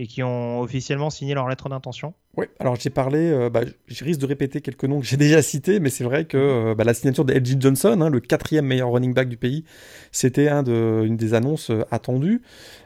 Et 0.00 0.06
qui 0.06 0.22
ont 0.22 0.60
officiellement 0.60 1.10
signé 1.10 1.34
leur 1.34 1.46
lettre 1.46 1.68
d'intention 1.68 2.14
Oui, 2.34 2.46
alors 2.58 2.74
j'ai 2.76 2.88
parlé, 2.88 3.18
euh, 3.18 3.50
bah, 3.50 3.60
je 3.86 4.02
risque 4.02 4.18
de 4.18 4.24
répéter 4.24 4.62
quelques 4.62 4.84
noms 4.84 4.98
que 4.98 5.06
j'ai 5.06 5.16
déjà 5.18 5.42
cités, 5.42 5.78
mais 5.78 5.90
c'est 5.90 6.04
vrai 6.04 6.24
que 6.24 6.38
euh, 6.38 6.74
bah, 6.74 6.84
la 6.84 6.94
signature 6.94 7.26
de 7.26 7.34
LG 7.34 7.60
Johnson, 7.60 8.00
hein, 8.00 8.08
le 8.08 8.20
quatrième 8.20 8.64
meilleur 8.64 8.90
running 8.90 9.12
back 9.12 9.28
du 9.28 9.36
pays, 9.36 9.64
c'était 10.10 10.48
une 10.48 11.18
des 11.18 11.34
annonces 11.34 11.68
euh, 11.68 11.84
attendues. 11.90 12.40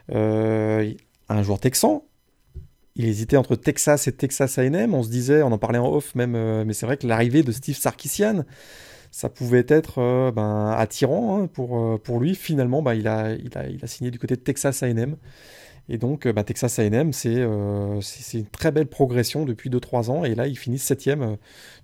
un 0.09 1.41
joueur 1.41 1.59
texan, 1.59 2.03
il 2.97 3.05
hésitait 3.05 3.37
entre 3.37 3.55
Texas 3.55 4.09
et 4.09 4.11
Texas 4.11 4.57
A&M. 4.57 4.93
On 4.93 5.01
se 5.01 5.09
disait, 5.09 5.41
on 5.41 5.53
en 5.53 5.57
parlait 5.57 5.79
en 5.79 5.89
off 5.89 6.15
même, 6.15 6.63
mais 6.65 6.73
c'est 6.73 6.85
vrai 6.85 6.97
que 6.97 7.07
l'arrivée 7.07 7.43
de 7.43 7.51
Steve 7.53 7.77
Sarkisian, 7.77 8.43
ça 9.11 9.29
pouvait 9.29 9.65
être 9.69 10.31
ben, 10.35 10.75
attirant 10.77 11.41
hein, 11.41 11.47
pour, 11.47 12.19
lui. 12.19 12.35
Finalement, 12.35 12.85
a, 12.85 12.93
il, 12.95 13.07
a, 13.07 13.33
il 13.33 13.79
a 13.81 13.87
signé 13.87 14.11
du 14.11 14.19
côté 14.19 14.35
de 14.35 14.41
Texas 14.41 14.83
A&M. 14.83 15.15
Et 15.87 15.97
donc, 15.97 16.25
euh, 16.25 16.33
bah, 16.33 16.43
Texas 16.43 16.79
AM, 16.79 17.11
euh, 17.25 18.01
c'est 18.01 18.39
une 18.39 18.47
très 18.47 18.71
belle 18.71 18.87
progression 18.87 19.45
depuis 19.45 19.69
2-3 19.69 20.09
ans. 20.09 20.23
Et 20.25 20.35
là, 20.35 20.47
ils 20.47 20.57
finissent 20.57 20.83
7 20.83 21.07
euh, 21.07 21.35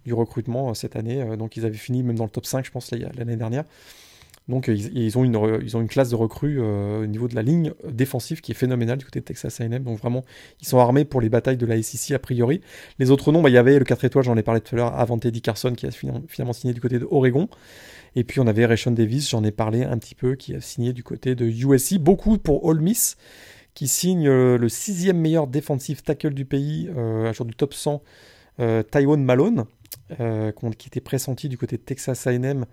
du 0.05 0.13
recrutement 0.13 0.73
cette 0.73 0.95
année. 0.95 1.23
donc, 1.37 1.57
ils 1.57 1.65
avaient 1.65 1.77
fini 1.77 2.03
même 2.03 2.17
dans 2.17 2.23
le 2.25 2.29
top 2.29 2.45
5, 2.45 2.65
je 2.65 2.71
pense, 2.71 2.91
l'année 2.91 3.35
dernière. 3.35 3.63
Donc, 4.47 4.67
ils, 4.67 5.17
ont 5.17 5.23
une, 5.23 5.39
ils 5.63 5.77
ont 5.77 5.81
une 5.81 5.87
classe 5.87 6.09
de 6.09 6.15
recrues 6.15 6.59
au 6.59 7.05
niveau 7.05 7.27
de 7.27 7.35
la 7.35 7.43
ligne 7.43 7.73
défensive 7.87 8.41
qui 8.41 8.51
est 8.51 8.55
phénoménale 8.55 8.97
du 8.97 9.05
côté 9.05 9.19
de 9.19 9.25
Texas 9.25 9.61
AM. 9.61 9.83
Donc, 9.83 9.99
vraiment, 9.99 10.25
ils 10.59 10.67
sont 10.67 10.79
armés 10.79 11.05
pour 11.05 11.21
les 11.21 11.29
batailles 11.29 11.57
de 11.57 11.65
la 11.65 11.81
SEC 11.81 12.15
a 12.15 12.19
priori. 12.19 12.59
Les 12.97 13.11
autres 13.11 13.31
noms, 13.31 13.41
bah, 13.41 13.49
il 13.49 13.53
y 13.53 13.57
avait 13.57 13.77
le 13.77 13.85
4 13.85 14.03
étoiles, 14.03 14.25
j'en 14.25 14.35
ai 14.35 14.43
parlé 14.43 14.59
tout 14.59 14.75
à 14.75 14.77
l'heure, 14.77 14.99
avant 14.99 15.19
Teddy 15.19 15.41
Carson 15.41 15.73
qui 15.73 15.85
a 15.85 15.91
finalement 15.91 16.53
signé 16.53 16.73
du 16.73 16.81
côté 16.81 16.97
de 16.97 17.07
Oregon. 17.09 17.47
Et 18.15 18.23
puis, 18.23 18.39
on 18.39 18.47
avait 18.47 18.65
Rayshon 18.65 18.91
Davis, 18.91 19.29
j'en 19.29 19.43
ai 19.43 19.51
parlé 19.51 19.83
un 19.83 19.97
petit 19.99 20.15
peu, 20.15 20.35
qui 20.35 20.55
a 20.55 20.59
signé 20.59 20.91
du 20.91 21.03
côté 21.03 21.35
de 21.35 21.45
USC. 21.45 21.99
Beaucoup 21.99 22.37
pour 22.39 22.65
Ole 22.65 22.81
Miss 22.81 23.17
qui 23.73 23.87
signe 23.87 24.27
euh, 24.27 24.57
le 24.57 24.69
sixième 24.69 25.17
meilleur 25.17 25.47
défensif 25.47 26.03
tackle 26.03 26.33
du 26.33 26.45
pays, 26.45 26.89
euh, 26.95 27.29
un 27.29 27.33
jour 27.33 27.45
du 27.45 27.55
top 27.55 27.73
100, 27.73 28.01
euh, 28.59 28.83
Tywone 28.83 29.23
Malone, 29.23 29.65
qui 30.77 30.87
était 30.87 31.01
pressenti 31.01 31.47
du 31.47 31.57
côté 31.57 31.77
de 31.77 31.81
Texas 31.81 32.27
A&M 32.27 32.65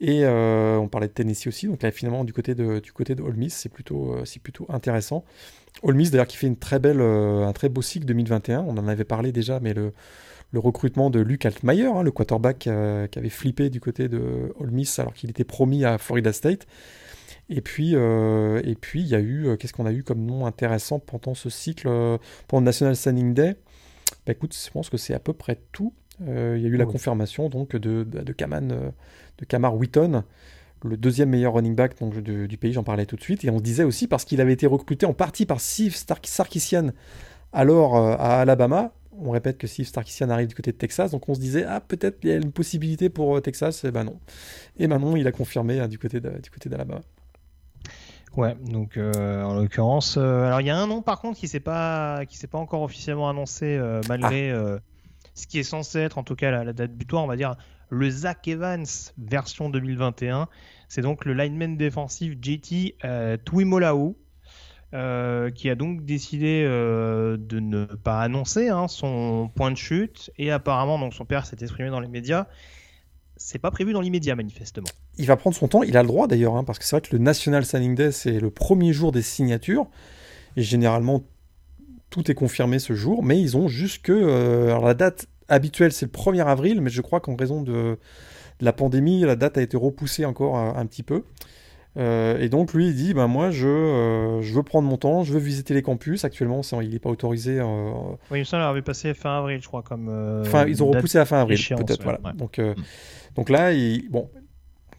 et 0.00 0.24
on 0.24 0.88
parlait 0.88 1.08
de 1.08 1.12
Tennessee 1.12 1.48
aussi, 1.48 1.66
donc 1.66 1.82
là 1.82 1.90
finalement 1.90 2.22
du 2.22 2.32
côté 2.32 2.54
de, 2.54 2.78
du 2.78 2.92
côté 2.92 3.16
de 3.16 3.22
Ole 3.22 3.34
Miss, 3.34 3.54
c'est 3.54 3.68
plutôt, 3.68 4.14
plutôt 4.42 4.66
intéressant. 4.68 5.24
Ole 5.82 5.96
Miss 5.96 6.12
d'ailleurs 6.12 6.28
qui 6.28 6.36
fait 6.36 6.46
une 6.46 6.56
très 6.56 6.78
belle, 6.78 7.00
un 7.00 7.52
très 7.52 7.68
beau 7.68 7.82
cycle 7.82 8.06
2021, 8.06 8.60
on 8.60 8.76
en 8.78 8.86
avait 8.86 9.04
parlé 9.04 9.32
déjà, 9.32 9.58
mais 9.58 9.74
le, 9.74 9.92
le 10.52 10.60
recrutement 10.60 11.10
de 11.10 11.18
Luke 11.18 11.44
Altmaier, 11.44 11.86
hein, 11.86 12.02
le 12.04 12.12
quarterback 12.12 12.58
qui 12.58 12.68
avait 12.68 13.30
flippé 13.30 13.68
du 13.68 13.80
côté 13.80 14.08
de 14.08 14.52
Ole 14.60 14.70
Miss 14.70 14.96
alors 15.00 15.14
qu'il 15.14 15.30
était 15.30 15.44
promis 15.44 15.84
à 15.84 15.98
Florida 15.98 16.32
State, 16.32 16.66
Et 17.48 17.60
puis, 17.60 17.92
euh, 17.94 18.60
et 18.64 18.74
puis 18.74 19.00
il 19.02 19.06
y 19.08 19.14
a 19.14 19.20
eu, 19.20 19.46
euh, 19.48 19.56
qu'est-ce 19.56 19.72
qu'on 19.72 19.86
a 19.86 19.92
eu 19.92 20.02
comme 20.02 20.24
nom 20.24 20.46
intéressant 20.46 20.98
pendant 20.98 21.34
ce 21.34 21.48
cycle, 21.48 21.86
euh, 21.88 22.18
pendant 22.48 22.60
le 22.62 22.64
National 22.66 22.96
Signing 22.96 23.34
Day? 23.34 23.56
Bah, 24.26 24.32
écoute, 24.32 24.56
je 24.56 24.70
pense 24.70 24.90
que 24.90 24.96
c'est 24.96 25.14
à 25.14 25.20
peu 25.20 25.32
près 25.32 25.60
tout. 25.72 25.92
il 26.20 26.26
y 26.26 26.66
a 26.66 26.68
eu 26.68 26.76
la 26.76 26.86
confirmation 26.86 27.48
donc 27.48 27.76
de, 27.76 28.04
de, 28.04 28.32
Kaman, 28.32 28.68
de 29.38 29.44
Kamar 29.44 29.76
Wheaton, 29.76 30.24
le 30.84 30.96
deuxième 30.96 31.30
meilleur 31.30 31.54
running 31.54 31.74
back 31.74 31.98
donc, 32.00 32.18
du 32.18 32.56
pays, 32.58 32.72
j'en 32.72 32.84
parlais 32.84 33.06
tout 33.06 33.16
de 33.16 33.22
suite. 33.22 33.44
Et 33.44 33.50
on 33.50 33.58
se 33.58 33.62
disait 33.62 33.84
aussi 33.84 34.06
parce 34.08 34.24
qu'il 34.24 34.40
avait 34.40 34.52
été 34.52 34.66
recruté 34.66 35.06
en 35.06 35.14
partie 35.14 35.46
par 35.46 35.60
Steve 35.60 35.94
Sarkisian 36.24 36.90
alors 37.52 37.96
euh, 37.96 38.16
à 38.18 38.40
Alabama. 38.40 38.92
On 39.18 39.30
répète 39.30 39.56
que 39.58 39.66
Steve 39.66 39.86
Sarkisian 39.86 40.28
arrive 40.30 40.48
du 40.48 40.54
côté 40.54 40.72
de 40.72 40.76
Texas, 40.76 41.10
donc 41.12 41.28
on 41.28 41.34
se 41.34 41.40
disait 41.40 41.64
ah 41.66 41.80
peut-être 41.80 42.18
il 42.22 42.28
y 42.28 42.32
a 42.32 42.36
une 42.36 42.52
possibilité 42.52 43.08
pour 43.08 43.36
euh, 43.36 43.40
Texas, 43.40 43.84
et 43.84 43.90
ben 43.90 44.04
non. 44.04 44.20
Et 44.78 44.86
ben 44.88 44.98
non, 44.98 45.16
il 45.16 45.26
a 45.26 45.32
confirmé 45.32 45.80
hein, 45.80 45.88
du 45.88 45.98
côté 45.98 46.20
de- 46.20 46.38
du 46.42 46.50
côté 46.50 46.68
d'Alabama. 46.68 47.00
Ouais, 48.36 48.54
donc 48.66 48.98
euh, 48.98 49.42
en 49.42 49.54
l'occurrence, 49.54 50.18
euh, 50.18 50.44
alors 50.44 50.60
il 50.60 50.66
y 50.66 50.70
a 50.70 50.76
un 50.76 50.86
nom 50.86 51.00
par 51.00 51.20
contre 51.20 51.38
qui 51.38 51.48
s'est 51.48 51.58
pas 51.58 52.26
qui 52.26 52.36
s'est 52.36 52.46
pas 52.46 52.58
encore 52.58 52.82
officiellement 52.82 53.30
annoncé 53.30 53.64
euh, 53.64 54.02
malgré 54.10 54.50
euh, 54.50 54.78
ce 55.32 55.46
qui 55.46 55.58
est 55.58 55.62
censé 55.62 56.00
être 56.00 56.18
en 56.18 56.22
tout 56.22 56.34
cas 56.34 56.50
la, 56.50 56.62
la 56.62 56.74
date 56.74 56.92
butoir, 56.92 57.24
on 57.24 57.26
va 57.26 57.36
dire 57.36 57.56
le 57.88 58.10
Zach 58.10 58.46
Evans 58.46 58.84
version 59.16 59.70
2021. 59.70 60.48
C'est 60.88 61.00
donc 61.00 61.24
le 61.24 61.32
lineman 61.32 61.78
défensif 61.78 62.34
JT 62.42 62.98
Twimolaou 63.46 64.18
euh, 64.92 65.50
qui 65.50 65.70
a 65.70 65.74
donc 65.74 66.04
décidé 66.04 66.64
de 66.64 67.60
ne 67.60 67.86
pas 67.86 68.20
annoncer 68.20 68.68
hein, 68.68 68.86
son 68.86 69.50
point 69.54 69.70
de 69.70 69.78
chute 69.78 70.30
et 70.36 70.50
apparemment 70.50 70.98
donc 70.98 71.14
son 71.14 71.24
père 71.24 71.46
s'est 71.46 71.56
exprimé 71.60 71.88
dans 71.88 72.00
les 72.00 72.08
médias. 72.08 72.48
C'est 73.38 73.58
pas 73.58 73.70
prévu 73.70 73.94
dans 73.94 74.02
l'immédiat 74.02 74.36
manifestement. 74.36 74.88
Il 75.18 75.26
va 75.26 75.36
prendre 75.36 75.56
son 75.56 75.68
temps, 75.68 75.82
il 75.82 75.96
a 75.96 76.02
le 76.02 76.08
droit 76.08 76.26
d'ailleurs, 76.26 76.56
hein, 76.56 76.64
parce 76.64 76.78
que 76.78 76.84
c'est 76.84 76.96
vrai 76.96 77.00
que 77.08 77.14
le 77.16 77.22
National 77.22 77.64
Signing 77.64 77.94
Day, 77.94 78.12
c'est 78.12 78.38
le 78.38 78.50
premier 78.50 78.92
jour 78.92 79.12
des 79.12 79.22
signatures, 79.22 79.86
et 80.56 80.62
généralement 80.62 81.22
tout 82.10 82.30
est 82.30 82.34
confirmé 82.34 82.78
ce 82.78 82.92
jour, 82.94 83.22
mais 83.22 83.40
ils 83.40 83.56
ont 83.56 83.66
jusque... 83.68 84.10
euh, 84.10 84.66
alors 84.68 84.84
la 84.84 84.94
date 84.94 85.26
habituelle, 85.48 85.92
c'est 85.92 86.06
le 86.06 86.12
1er 86.12 86.44
avril, 86.46 86.80
mais 86.80 86.90
je 86.90 87.00
crois 87.02 87.20
qu'en 87.20 87.34
raison 87.36 87.62
de, 87.62 87.72
de 87.72 87.98
la 88.64 88.72
pandémie, 88.72 89.20
la 89.22 89.36
date 89.36 89.58
a 89.58 89.62
été 89.62 89.76
repoussée 89.76 90.24
encore 90.24 90.56
un, 90.56 90.76
un 90.76 90.86
petit 90.86 91.02
peu. 91.02 91.24
Euh, 91.98 92.38
et 92.38 92.50
donc 92.50 92.74
lui, 92.74 92.88
il 92.88 92.94
dit, 92.94 93.14
ben 93.14 93.26
moi, 93.26 93.50
je, 93.50 93.66
euh, 93.68 94.42
je 94.42 94.52
veux 94.52 94.62
prendre 94.62 94.86
mon 94.86 94.98
temps, 94.98 95.24
je 95.24 95.32
veux 95.32 95.38
visiter 95.38 95.72
les 95.72 95.80
campus. 95.80 96.26
Actuellement, 96.26 96.60
il 96.82 96.90
n'est 96.90 96.98
pas 96.98 97.08
autorisé. 97.08 97.58
euh, 97.58 97.90
Oui, 98.30 98.44
ça 98.44 98.68
avait 98.68 98.82
passé 98.82 99.14
fin 99.14 99.38
avril, 99.38 99.60
je 99.62 99.66
crois, 99.66 99.82
comme. 99.82 100.10
Enfin, 100.42 100.66
ils 100.66 100.82
ont 100.82 100.90
repoussé 100.90 101.16
à 101.18 101.24
fin 101.24 101.40
avril, 101.40 101.56
peut-être. 101.58 102.00
ouais, 102.00 102.04
voilà. 102.04 102.20
ouais. 102.22 102.32
Donc, 102.34 102.58
Mm. 102.58 102.74
donc 103.34 103.48
là, 103.48 103.72
il, 103.72 104.10
bon, 104.10 104.28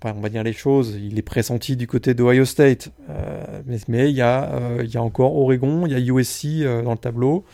on 0.03 0.21
va 0.21 0.29
dire 0.29 0.43
les 0.43 0.53
choses. 0.53 0.95
Il 0.95 1.17
est 1.17 1.23
pressenti 1.23 1.75
du 1.75 1.87
côté 1.87 2.13
d'Ohio 2.13 2.45
State, 2.45 2.91
euh, 3.09 3.61
mais, 3.65 3.77
mais 3.87 4.09
il 4.09 4.15
y 4.15 4.21
a, 4.21 4.53
euh, 4.53 4.81
il 4.83 4.93
y 4.93 4.97
a 4.97 5.03
encore 5.03 5.35
Oregon, 5.35 5.85
il 5.85 5.91
y 5.91 5.95
a 5.95 5.99
USC 5.99 6.45
euh, 6.61 6.81
dans 6.81 6.91
le 6.91 6.97
tableau, 6.97 7.45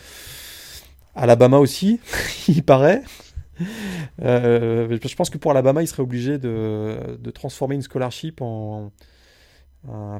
Alabama 1.14 1.58
aussi, 1.58 2.00
il 2.48 2.62
paraît. 2.62 3.02
Je 4.18 5.14
pense 5.14 5.30
que 5.30 5.38
pour 5.38 5.52
Alabama, 5.52 5.82
il 5.82 5.86
serait 5.86 6.02
obligé 6.02 6.38
de, 6.38 7.30
transformer 7.32 7.76
une 7.76 7.82
scholarship 7.82 8.42
en, 8.42 8.90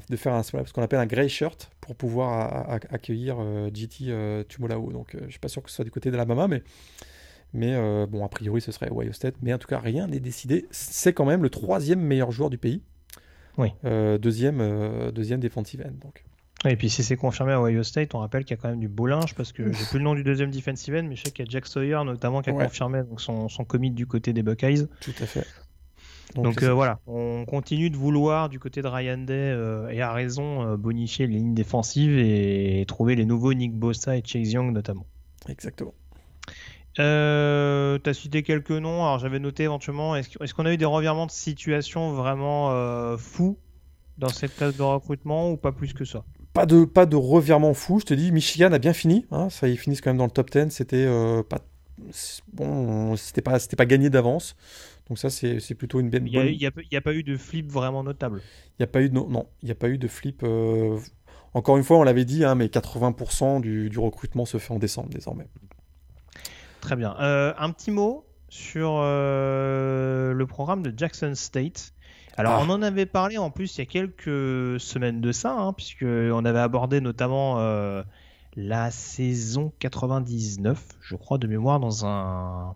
de 0.08 0.16
faire 0.16 0.44
ce 0.44 0.72
qu'on 0.72 0.82
appelle 0.82 1.00
un 1.00 1.06
gray 1.06 1.28
shirt 1.28 1.70
pour 1.80 1.96
pouvoir 1.96 2.70
accueillir 2.70 3.36
GT 3.74 4.44
Tumolao. 4.48 4.92
Donc, 4.92 5.16
je 5.24 5.30
suis 5.30 5.40
pas 5.40 5.48
sûr 5.48 5.64
que 5.64 5.70
ce 5.70 5.76
soit 5.76 5.84
du 5.84 5.90
côté 5.90 6.12
d'Alabama, 6.12 6.46
mais 6.46 6.62
mais 7.54 7.74
euh, 7.74 8.06
bon, 8.06 8.24
a 8.24 8.28
priori, 8.28 8.60
ce 8.60 8.72
serait 8.72 8.90
Ohio 8.90 9.12
State. 9.12 9.36
Mais 9.42 9.54
en 9.54 9.58
tout 9.58 9.68
cas, 9.68 9.78
rien 9.78 10.06
n'est 10.06 10.20
décidé. 10.20 10.66
C'est 10.70 11.12
quand 11.12 11.24
même 11.24 11.42
le 11.42 11.50
troisième 11.50 12.00
meilleur 12.00 12.30
joueur 12.30 12.50
du 12.50 12.58
pays. 12.58 12.82
Oui. 13.56 13.68
Euh, 13.84 14.18
deuxième, 14.18 14.60
euh, 14.60 15.12
deuxième 15.12 15.40
defensive 15.40 15.82
end. 15.86 15.94
Donc. 16.02 16.24
Et 16.66 16.76
puis 16.76 16.88
si 16.88 17.02
c'est 17.02 17.16
confirmé 17.16 17.52
à 17.52 17.60
Ohio 17.60 17.82
State, 17.82 18.14
on 18.14 18.18
rappelle 18.18 18.44
qu'il 18.44 18.56
y 18.56 18.58
a 18.58 18.62
quand 18.62 18.70
même 18.70 18.80
du 18.80 18.88
beau 18.88 19.06
linge 19.06 19.34
parce 19.34 19.52
que 19.52 19.70
j'ai 19.70 19.84
plus 19.84 19.98
le 19.98 20.04
nom 20.04 20.14
du 20.14 20.24
deuxième 20.24 20.50
defensive 20.50 20.94
end, 20.94 21.04
mais 21.04 21.14
je 21.14 21.24
sais 21.24 21.30
qu'il 21.30 21.44
y 21.44 21.48
a 21.48 21.50
Jack 21.50 21.66
Sawyer 21.66 22.00
notamment 22.04 22.40
qui 22.40 22.50
a 22.50 22.54
Ouais. 22.54 22.64
confirmé 22.64 23.02
donc, 23.02 23.20
son, 23.20 23.48
son 23.48 23.64
commit 23.64 23.90
du 23.90 24.06
côté 24.06 24.32
des 24.32 24.42
Buckeyes. 24.42 24.86
Tout 25.00 25.12
à 25.20 25.26
fait. 25.26 25.46
Donc, 26.34 26.62
euh, 26.62 26.72
voilà, 26.72 26.98
on 27.06 27.44
continue 27.44 27.90
de 27.90 27.96
vouloir 27.96 28.48
du 28.48 28.58
côté 28.58 28.82
de 28.82 28.88
Ryan 28.88 29.18
Day 29.18 29.32
euh, 29.34 29.88
et 29.88 30.00
à 30.00 30.12
raison 30.12 30.62
euh, 30.62 30.76
bonifier 30.76 31.26
les 31.26 31.36
lignes 31.36 31.54
défensives 31.54 32.18
et 32.18 32.84
trouver 32.88 33.14
les 33.14 33.24
nouveaux 33.24 33.54
Nick 33.54 33.74
Bosa 33.74 34.16
et 34.16 34.22
Chase 34.24 34.52
Young 34.52 34.72
notamment. 34.72 35.06
Exactement. 35.48 35.94
Euh, 36.98 37.98
T'as 37.98 38.14
cité 38.14 38.42
quelques 38.42 38.70
noms, 38.70 39.04
alors 39.04 39.18
j'avais 39.18 39.38
noté 39.38 39.64
éventuellement, 39.64 40.14
est-ce 40.16 40.54
qu'on 40.54 40.66
a 40.66 40.72
eu 40.72 40.76
des 40.76 40.84
revirements 40.84 41.26
de 41.26 41.30
situation 41.30 42.12
vraiment 42.12 42.70
euh, 42.72 43.16
fous 43.16 43.58
dans 44.18 44.28
cette 44.28 44.54
classe 44.54 44.76
de 44.76 44.82
recrutement 44.82 45.50
ou 45.50 45.56
pas 45.56 45.72
plus 45.72 45.92
que 45.92 46.04
ça? 46.04 46.24
Pas 46.52 46.66
de, 46.66 46.84
pas 46.84 47.04
de 47.06 47.16
revirement 47.16 47.74
fou. 47.74 47.98
Je 47.98 48.04
te 48.04 48.14
dis, 48.14 48.30
Michigan 48.30 48.72
a 48.72 48.78
bien 48.78 48.92
fini. 48.92 49.26
hein. 49.32 49.50
ça, 49.50 49.66
ils 49.68 49.76
finissent 49.76 50.00
quand 50.00 50.10
même 50.10 50.18
dans 50.18 50.24
le 50.26 50.30
top 50.30 50.50
10. 50.50 50.70
C'était 50.70 51.04
euh, 51.04 51.42
pas. 51.42 51.58
Bon, 52.52 53.16
c'était 53.16 53.42
pas, 53.42 53.58
pas 53.76 53.86
gagné 53.86 54.10
d'avance. 54.10 54.56
Donc 55.08 55.18
ça, 55.18 55.30
c'est 55.30 55.74
plutôt 55.74 56.00
une 56.00 56.10
bonne. 56.10 56.26
Il 56.26 56.56
n'y 56.58 56.66
a, 56.66 57.00
pas 57.00 57.12
eu 57.14 57.22
de 57.22 57.36
flip 57.36 57.70
vraiment 57.70 58.02
notable. 58.04 58.40
Il 58.78 58.82
n'y 58.82 58.84
a 58.84 58.86
pas 58.86 59.02
eu 59.02 59.08
de, 59.10 59.14
non, 59.14 59.28
non, 59.28 59.46
il 59.62 59.66
n'y 59.66 59.72
a 59.72 59.76
pas 59.76 59.88
eu 59.88 59.98
de 59.98 60.08
flip. 60.08 60.42
euh, 60.44 60.98
Encore 61.52 61.76
une 61.76 61.84
fois, 61.84 61.98
on 61.98 62.04
l'avait 62.04 62.24
dit, 62.24 62.44
hein, 62.44 62.54
mais 62.54 62.68
80% 62.68 63.60
du, 63.60 63.90
du 63.90 63.98
recrutement 63.98 64.44
se 64.46 64.58
fait 64.58 64.72
en 64.72 64.78
décembre 64.78 65.10
désormais. 65.10 65.46
Très 66.84 66.96
bien. 66.96 67.16
Euh, 67.18 67.52
un 67.58 67.70
petit 67.70 67.90
mot 67.90 68.26
sur 68.50 68.96
euh, 68.98 70.32
le 70.34 70.46
programme 70.46 70.82
de 70.82 70.92
Jackson 70.96 71.32
State. 71.34 71.92
Alors, 72.36 72.54
Ah. 72.54 72.64
on 72.66 72.70
en 72.70 72.82
avait 72.82 73.06
parlé 73.06 73.38
en 73.38 73.50
plus 73.50 73.76
il 73.76 73.80
y 73.80 73.82
a 73.82 73.86
quelques 73.86 74.78
semaines 74.80 75.20
de 75.20 75.32
ça, 75.32 75.52
hein, 75.56 75.72
puisque 75.72 76.04
on 76.04 76.44
avait 76.44 76.58
abordé 76.58 77.00
notamment 77.00 77.58
euh, 77.60 78.02
la 78.56 78.90
saison 78.90 79.72
99, 79.78 80.78
je 81.00 81.16
crois, 81.16 81.38
de 81.38 81.46
mémoire, 81.46 81.80
dans 81.80 82.04
un, 82.06 82.74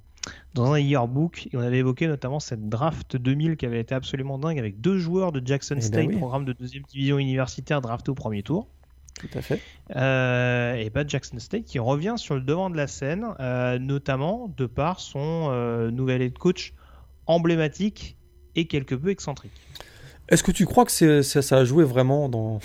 dans 0.54 0.72
un 0.72 0.78
yearbook. 0.78 1.48
Et 1.52 1.56
on 1.56 1.60
avait 1.60 1.78
évoqué 1.78 2.06
notamment 2.06 2.40
cette 2.40 2.68
draft 2.68 3.16
2000 3.16 3.56
qui 3.56 3.66
avait 3.66 3.80
été 3.80 3.94
absolument 3.94 4.38
dingue 4.38 4.58
avec 4.58 4.80
deux 4.80 4.98
joueurs 4.98 5.32
de 5.32 5.42
Jackson 5.44 5.74
Eh 5.76 5.80
ben 5.80 5.86
State, 5.86 6.06
oui. 6.06 6.16
programme 6.16 6.44
de 6.44 6.52
deuxième 6.54 6.84
division 6.84 7.18
universitaire 7.18 7.80
drafté 7.80 8.10
au 8.10 8.14
premier 8.14 8.42
tour. 8.42 8.68
Tout 9.18 9.28
à 9.34 9.42
fait. 9.42 9.60
Euh, 9.96 10.74
et 10.74 10.90
pas 10.90 11.06
Jackson 11.06 11.38
State 11.38 11.64
qui 11.64 11.78
revient 11.78 12.14
sur 12.16 12.34
le 12.34 12.40
devant 12.40 12.70
de 12.70 12.76
la 12.76 12.86
scène, 12.86 13.26
euh, 13.40 13.78
notamment 13.78 14.52
de 14.56 14.66
par 14.66 15.00
son 15.00 15.48
euh, 15.50 15.90
nouvel 15.90 16.22
head 16.22 16.38
coach 16.38 16.72
emblématique 17.26 18.16
et 18.54 18.66
quelque 18.66 18.94
peu 18.94 19.08
excentrique. 19.10 19.52
Est-ce 20.28 20.42
que 20.42 20.52
tu 20.52 20.66
crois 20.66 20.84
que 20.84 20.92
c'est- 20.92 21.22
ça, 21.22 21.42
ça 21.42 21.58
a 21.58 21.64
joué 21.64 21.84
vraiment 21.84 22.28
dans. 22.28 22.60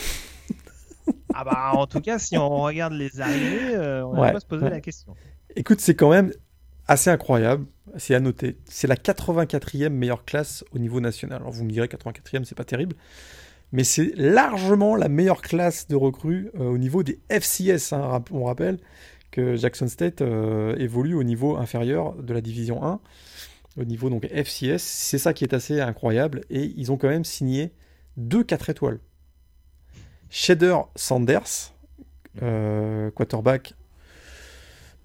Ah 1.34 1.44
bah 1.44 1.72
en 1.74 1.88
tout 1.88 2.00
cas, 2.02 2.20
si 2.20 2.38
on 2.38 2.62
regarde 2.62 2.94
les 2.94 3.20
arrivées, 3.20 3.76
euh, 3.76 4.06
on 4.06 4.12
Ouais, 4.14 4.28
va 4.28 4.34
pas 4.34 4.40
se 4.40 4.46
poser 4.46 4.64
ouais. 4.66 4.70
la 4.70 4.82
question. 4.82 5.16
Écoute, 5.56 5.82
c'est 5.82 5.96
quand 5.96 6.10
même 6.12 6.32
assez 6.88 7.10
incroyable. 7.10 7.66
C'est 7.98 8.16
à 8.16 8.20
noter. 8.20 8.58
C'est 8.66 8.88
la 8.88 8.96
84e 8.96 9.90
meilleure 9.94 10.26
classe 10.26 10.64
au 10.74 10.80
niveau 10.80 11.00
national. 11.02 11.42
Alors 11.42 11.52
vous 11.52 11.64
me 11.64 11.70
direz 11.72 11.88
84e, 11.88 12.44
c'est 12.46 12.56
pas 12.56 12.64
terrible. 12.64 12.96
Mais 13.74 13.84
c'est 13.84 14.14
largement 14.16 14.96
la 14.96 15.10
meilleure 15.10 15.42
classe 15.42 15.88
de 15.88 15.96
recrues 15.96 16.52
euh, 16.60 16.70
au 16.70 16.78
niveau 16.78 17.02
des 17.04 17.20
FCS. 17.30 17.92
hein. 17.92 18.24
On 18.32 18.46
rappelle 18.46 18.78
que 19.32 19.56
Jackson 19.56 19.88
State 19.88 20.22
euh, 20.22 20.76
évolue 20.78 21.16
au 21.16 21.24
niveau 21.24 21.58
inférieur 21.58 22.14
de 22.14 22.34
la 22.34 22.40
division 22.42 22.84
1. 22.84 23.00
Au 23.78 23.84
niveau 23.84 24.12
donc 24.12 24.28
FCS. 24.28 24.78
C'est 24.78 25.18
ça 25.18 25.34
qui 25.34 25.44
est 25.44 25.56
assez 25.56 25.82
incroyable. 25.82 26.42
Et 26.52 26.72
ils 26.78 26.92
ont 26.92 26.98
quand 26.98 27.10
même 27.10 27.26
signé 27.26 27.74
deux 28.16 28.44
4 28.44 28.70
étoiles. 28.70 29.00
Shader 30.30 30.78
Sanders, 30.96 31.74
euh, 32.44 33.10
quarterback. 33.12 33.74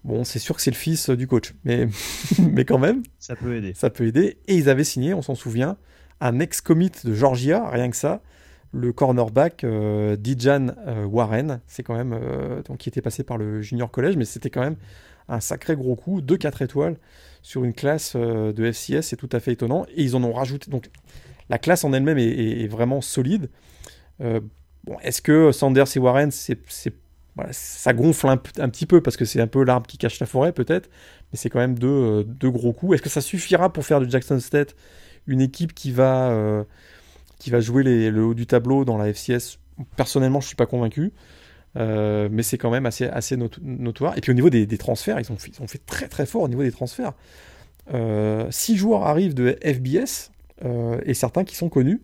Bon, 0.04 0.24
c'est 0.24 0.38
sûr 0.38 0.56
que 0.56 0.62
c'est 0.62 0.70
le 0.70 0.76
fils 0.76 1.08
du 1.10 1.26
coach, 1.26 1.54
mais, 1.64 1.88
mais 2.38 2.64
quand 2.66 2.78
même, 2.78 3.02
Ça 3.18 3.34
peut 3.34 3.56
aider. 3.56 3.72
ça 3.74 3.88
peut 3.90 4.06
aider. 4.06 4.38
Et 4.46 4.56
ils 4.56 4.68
avaient 4.68 4.84
signé, 4.84 5.12
on 5.14 5.22
s'en 5.22 5.34
souvient, 5.34 5.76
un 6.20 6.38
ex-commit 6.38 6.92
de 7.04 7.14
Georgia, 7.14 7.68
rien 7.68 7.90
que 7.90 7.96
ça, 7.96 8.22
le 8.72 8.92
cornerback 8.92 9.64
euh, 9.64 10.16
Dijan 10.16 10.68
euh, 10.86 11.04
Warren. 11.04 11.60
C'est 11.66 11.82
quand 11.82 11.96
même, 11.96 12.12
euh, 12.12 12.62
donc, 12.62 12.78
qui 12.78 12.88
était 12.88 13.02
passé 13.02 13.22
par 13.22 13.38
le 13.38 13.62
junior 13.62 13.90
collège, 13.90 14.16
mais 14.16 14.24
c'était 14.24 14.50
quand 14.50 14.60
même 14.60 14.76
un 15.28 15.40
sacré 15.40 15.76
gros 15.76 15.94
coup, 15.94 16.20
2-4 16.20 16.64
étoiles 16.64 16.96
sur 17.42 17.64
une 17.64 17.74
classe 17.74 18.16
de 18.16 18.72
FCS, 18.72 19.02
c'est 19.02 19.16
tout 19.16 19.28
à 19.32 19.40
fait 19.40 19.52
étonnant. 19.52 19.84
Et 19.94 20.02
ils 20.02 20.16
en 20.16 20.24
ont 20.24 20.32
rajouté, 20.32 20.70
donc 20.70 20.88
la 21.50 21.58
classe 21.58 21.84
en 21.84 21.92
elle-même 21.92 22.18
est, 22.18 22.66
vraiment 22.66 23.00
solide. 23.00 23.48
Bon, 24.18 24.98
est-ce 25.02 25.20
que 25.22 25.52
Sanders 25.52 25.96
et 25.96 25.98
Warren, 25.98 26.30
ça 26.30 27.92
gonfle 27.92 28.26
un, 28.26 28.36
petit 28.38 28.86
peu 28.86 29.02
parce 29.02 29.16
que 29.18 29.24
c'est 29.26 29.40
un 29.40 29.46
peu 29.46 29.64
l'arbre 29.64 29.86
qui 29.86 29.98
cache 29.98 30.18
la 30.18 30.26
forêt 30.26 30.52
peut-être, 30.52 30.88
mais 31.30 31.38
c'est 31.38 31.50
quand 31.50 31.60
même 31.60 31.78
deux, 31.78 32.24
deux 32.24 32.50
gros 32.50 32.72
coups. 32.72 32.94
Est-ce 32.94 33.02
que 33.02 33.10
ça 33.10 33.20
suffira 33.20 33.70
pour 33.72 33.84
faire 33.84 34.00
de 34.00 34.08
Jackson 34.08 34.40
State 34.40 34.74
une 35.26 35.42
équipe 35.42 35.74
qui 35.74 35.92
va, 35.92 36.64
qui 37.38 37.50
va 37.50 37.60
jouer 37.60 37.82
le 37.82 38.24
haut 38.24 38.34
du 38.34 38.46
tableau 38.46 38.84
dans 38.84 38.96
la 38.96 39.12
FCS 39.12 39.58
Personnellement, 39.96 40.40
je 40.40 40.46
suis 40.48 40.56
pas 40.56 40.66
convaincu. 40.66 41.12
Euh, 41.76 42.28
mais 42.30 42.42
c'est 42.42 42.58
quand 42.58 42.70
même 42.70 42.86
assez, 42.86 43.06
assez 43.06 43.36
not- 43.36 43.50
notoire. 43.62 44.16
Et 44.16 44.20
puis 44.20 44.30
au 44.30 44.34
niveau 44.34 44.50
des, 44.50 44.66
transferts, 44.78 45.20
ils 45.20 45.30
ont, 45.30 45.36
fait, 45.36 45.84
très 45.86 46.08
très 46.08 46.26
fort 46.26 46.42
au 46.42 46.48
niveau 46.48 46.62
des 46.62 46.72
transferts. 46.72 47.12
Euh, 47.94 48.46
six 48.50 48.76
joueurs 48.76 49.04
arrivent 49.04 49.34
de 49.34 49.56
FBS 49.62 50.30
euh, 50.64 50.98
et 51.04 51.14
certains 51.14 51.44
qui 51.44 51.56
sont 51.56 51.68
connus. 51.68 52.00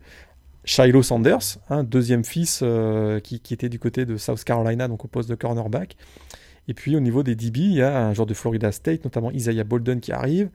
Shiloh 0.63 1.03
Sanders, 1.03 1.59
un 1.69 1.83
deuxième 1.83 2.23
fils 2.23 2.63
qui, 3.23 3.39
qui, 3.39 3.53
était 3.53 3.69
du 3.69 3.77
côté 3.77 4.05
de 4.05 4.17
South 4.17 4.43
Carolina, 4.43 4.87
donc 4.87 5.05
au 5.05 5.07
poste 5.07 5.29
de 5.29 5.35
cornerback. 5.35 5.95
Et 6.67 6.73
puis 6.73 6.95
au 6.95 6.99
niveau 6.99 7.21
des 7.21 7.35
DB, 7.35 7.59
il 7.59 7.73
y 7.73 7.81
a 7.83 8.07
un 8.07 8.13
joueur 8.15 8.25
de 8.25 8.33
Florida 8.33 8.71
State, 8.71 9.03
notamment 9.03 9.29
Isaiah 9.31 9.63
Bolden 9.63 9.99
qui 9.99 10.11
arrive. 10.11 10.49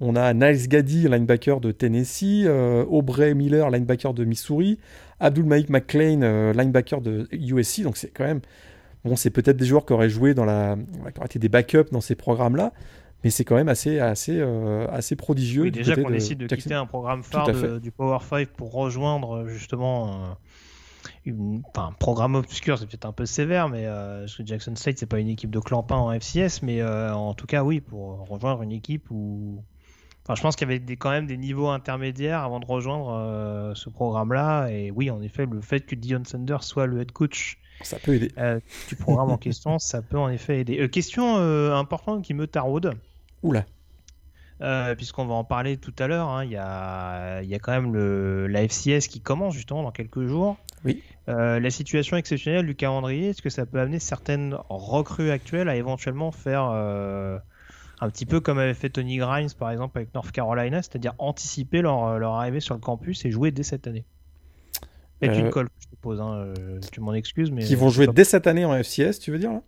On 0.00 0.16
a 0.16 0.32
Niles 0.32 0.68
Gadi, 0.68 1.08
linebacker 1.08 1.60
de 1.60 1.72
Tennessee, 1.72 2.44
euh, 2.46 2.84
Aubrey 2.88 3.34
Miller, 3.34 3.70
linebacker 3.70 4.14
de 4.14 4.24
Missouri, 4.24 4.78
Abdul 5.18 5.44
Malik 5.44 5.68
McLean, 5.68 6.22
euh, 6.22 6.52
linebacker 6.52 7.00
de 7.00 7.28
USC. 7.32 7.82
Donc 7.82 7.96
c'est 7.96 8.08
quand 8.08 8.24
même, 8.24 8.40
bon, 9.04 9.16
c'est 9.16 9.30
peut-être 9.30 9.56
des 9.56 9.66
joueurs 9.66 9.84
qui 9.84 9.92
auraient 9.92 10.10
joué 10.10 10.34
dans 10.34 10.44
la, 10.44 10.76
qui 10.76 11.18
auraient 11.18 11.26
été 11.26 11.38
des 11.38 11.50
backups 11.50 11.90
dans 11.92 12.00
ces 12.00 12.14
programmes-là, 12.14 12.72
mais 13.22 13.30
c'est 13.30 13.44
quand 13.44 13.56
même 13.56 13.68
assez, 13.68 13.98
assez, 13.98 14.38
euh, 14.38 14.86
assez 14.90 15.16
prodigieux. 15.16 15.62
Oui, 15.62 15.70
déjà 15.70 15.94
qu'on 15.96 16.10
décide 16.10 16.38
de 16.38 16.54
quitter 16.54 16.74
un 16.74 16.86
programme 16.86 17.22
phare 17.22 17.80
du 17.80 17.90
Power 17.90 18.18
5 18.28 18.48
pour 18.48 18.72
rejoindre 18.72 19.46
justement 19.48 20.36
un 21.26 21.92
programme 21.98 22.34
obscur, 22.34 22.78
c'est 22.78 22.86
peut-être 22.86 23.04
un 23.04 23.12
peu 23.12 23.26
sévère, 23.26 23.68
mais 23.68 23.86
euh, 23.86 24.26
Jackson 24.26 24.74
State, 24.76 24.98
c'est 24.98 25.06
pas 25.06 25.18
une 25.18 25.28
équipe 25.28 25.50
de 25.50 25.60
clampin 25.60 25.96
en 25.96 26.12
FCS, 26.12 26.62
mais 26.62 26.80
euh, 26.80 27.14
en 27.14 27.34
tout 27.34 27.46
cas, 27.46 27.62
oui, 27.62 27.80
pour 27.80 28.26
rejoindre 28.28 28.62
une 28.62 28.72
équipe 28.72 29.10
où. 29.10 29.62
Enfin, 30.24 30.34
je 30.34 30.42
pense 30.42 30.56
qu'il 30.56 30.68
y 30.68 30.70
avait 30.70 30.78
des, 30.78 30.96
quand 30.96 31.10
même 31.10 31.26
des 31.26 31.36
niveaux 31.36 31.68
intermédiaires 31.68 32.40
avant 32.40 32.60
de 32.60 32.66
rejoindre 32.66 33.10
euh, 33.10 33.74
ce 33.74 33.88
programme-là. 33.88 34.68
Et 34.68 34.90
oui, 34.90 35.10
en 35.10 35.22
effet, 35.22 35.46
le 35.46 35.60
fait 35.60 35.80
que 35.80 35.94
Dion 35.94 36.22
Sanders 36.24 36.62
soit 36.62 36.86
le 36.86 37.00
head 37.00 37.12
coach 37.12 37.58
ça 37.82 37.98
peut 37.98 38.14
aider. 38.14 38.30
du 38.88 38.96
programme 38.96 39.30
en 39.30 39.38
question, 39.38 39.78
ça 39.78 40.02
peut 40.02 40.18
en 40.18 40.28
effet 40.28 40.60
aider. 40.60 40.86
question 40.90 41.36
importante 41.74 42.22
qui 42.22 42.34
me 42.34 42.46
taraude. 42.46 42.94
Oula. 43.42 43.64
Euh, 44.62 44.94
puisqu'on 44.94 45.24
va 45.24 45.34
en 45.34 45.44
parler 45.44 45.78
tout 45.78 45.94
à 45.98 46.06
l'heure. 46.06 46.28
Hein, 46.28 46.44
il 46.44 46.50
y, 46.50 46.56
a, 46.56 47.40
y, 47.42 47.54
a, 47.54 47.58
quand 47.58 47.72
même 47.72 47.94
le, 47.94 48.46
la 48.46 48.62
FCS 48.68 49.08
qui 49.08 49.20
commence 49.20 49.54
justement 49.54 49.82
dans 49.82 49.90
quelques 49.90 50.26
jours. 50.26 50.58
Oui. 50.84 51.02
Euh, 51.28 51.60
la 51.60 51.70
situation 51.70 52.16
exceptionnelle 52.18 52.66
du 52.66 52.74
calendrier, 52.74 53.30
est-ce 53.30 53.40
que 53.40 53.48
ça 53.48 53.64
peut 53.64 53.80
amener 53.80 53.98
certaines 53.98 54.56
recrues 54.68 55.30
actuelles 55.30 55.68
à 55.68 55.76
éventuellement 55.76 56.30
faire 56.30 56.70
euh, 56.72 57.38
un 58.00 58.10
petit 58.10 58.26
peu 58.26 58.40
comme 58.40 58.58
avait 58.58 58.74
fait 58.74 58.90
Tony 58.90 59.18
Grimes 59.18 59.50
par 59.58 59.70
exemple 59.70 59.98
avec 59.98 60.14
North 60.14 60.32
Carolina, 60.32 60.82
c'est-à-dire 60.82 61.14
anticiper 61.18 61.82
leur, 61.82 62.18
leur, 62.18 62.32
arrivée 62.34 62.60
sur 62.60 62.74
le 62.74 62.80
campus 62.80 63.24
et 63.24 63.30
jouer 63.30 63.50
dès 63.50 63.62
cette 63.62 63.86
année 63.86 64.04
C'est 65.20 65.38
une 65.38 65.50
colle 65.50 65.68
que 65.68 65.74
je 65.80 65.88
te 65.88 65.96
pose, 65.96 66.20
hein, 66.20 66.52
tu 66.92 67.00
m'en 67.00 67.14
excuses. 67.14 67.50
Mais 67.50 67.64
qui 67.64 67.74
vont 67.74 67.90
jouer 67.90 68.06
dès 68.06 68.24
cette 68.24 68.46
année 68.46 68.64
en 68.64 68.74
FCS, 68.74 69.18
tu 69.20 69.30
veux 69.30 69.38
dire 69.38 69.52
là? 69.52 69.62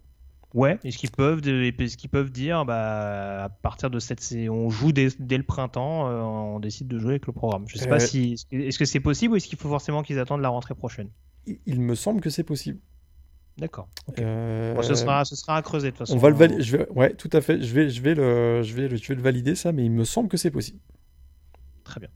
Ouais, 0.55 0.79
est-ce 0.85 0.99
qu'ils 0.99 1.11
peuvent, 1.11 1.41
est-ce 1.47 1.97
qu'ils 1.97 2.11
peuvent 2.11 2.31
dire, 2.31 2.67
bah, 2.67 3.45
à 3.45 3.49
partir 3.49 3.89
de 3.89 3.99
cette, 3.99 4.23
on 4.51 4.69
joue 4.69 4.93
dès, 4.93 5.09
le 5.19 5.43
printemps, 5.43 6.09
euh, 6.09 6.21
on 6.21 6.61
décide 6.61 6.89
de 6.89 6.99
jouer 6.99 7.13
avec 7.13 7.27
le 7.27 7.33
programme. 7.33 7.65
Je 7.69 7.79
sais 7.79 7.89
pas 7.89 7.97
euh, 7.97 8.07
si, 8.07 8.37
est-ce 8.51 8.79
que 8.79 8.85
c'est 8.85 9.01
possible 9.01 9.33
ou 9.33 9.37
est-ce 9.37 9.49
qu'il 9.49 9.59
faut 9.59 9.71
forcément 9.71 10.03
qu'ils 10.03 10.19
attendent 10.19 10.43
la 10.43 10.51
rentrée 10.51 10.75
prochaine? 10.75 11.09
Il 11.67 11.81
me 11.81 11.95
semble 11.95 12.21
que 12.21 12.29
c'est 12.29 12.45
possible. 12.45 12.79
D'accord. 13.59 13.89
Euh, 14.19 14.81
ce 14.83 14.95
sera, 14.95 15.25
ce 15.25 15.37
sera 15.37 15.57
à 15.57 15.63
creuser 15.63 15.89
de 15.89 15.91
toute 15.91 15.99
façon. 15.99 16.17
On 16.17 16.19
va 16.19 16.31
le 16.31 16.37
valider. 16.37 16.63
Je 16.63 16.77
vais, 16.77 16.89
ouais, 16.91 17.15
tout 17.15 17.31
à 17.33 17.41
fait. 17.41 17.63
Je 17.63 17.75
vais, 17.75 17.91
je 17.91 18.01
vais 18.01 18.15
le, 18.15 18.63
je 18.63 18.75
vais, 18.75 18.97
je 18.97 19.09
vais 19.09 19.15
le 19.15 19.23
valider 19.23 19.55
ça, 19.55 19.73
mais 19.73 19.85
il 19.85 19.91
me 19.91 20.05
semble 20.05 20.29
que 20.29 20.37
c'est 20.37 20.51
possible. 20.51 20.81
Très 21.85 22.01
bien. 22.01 22.09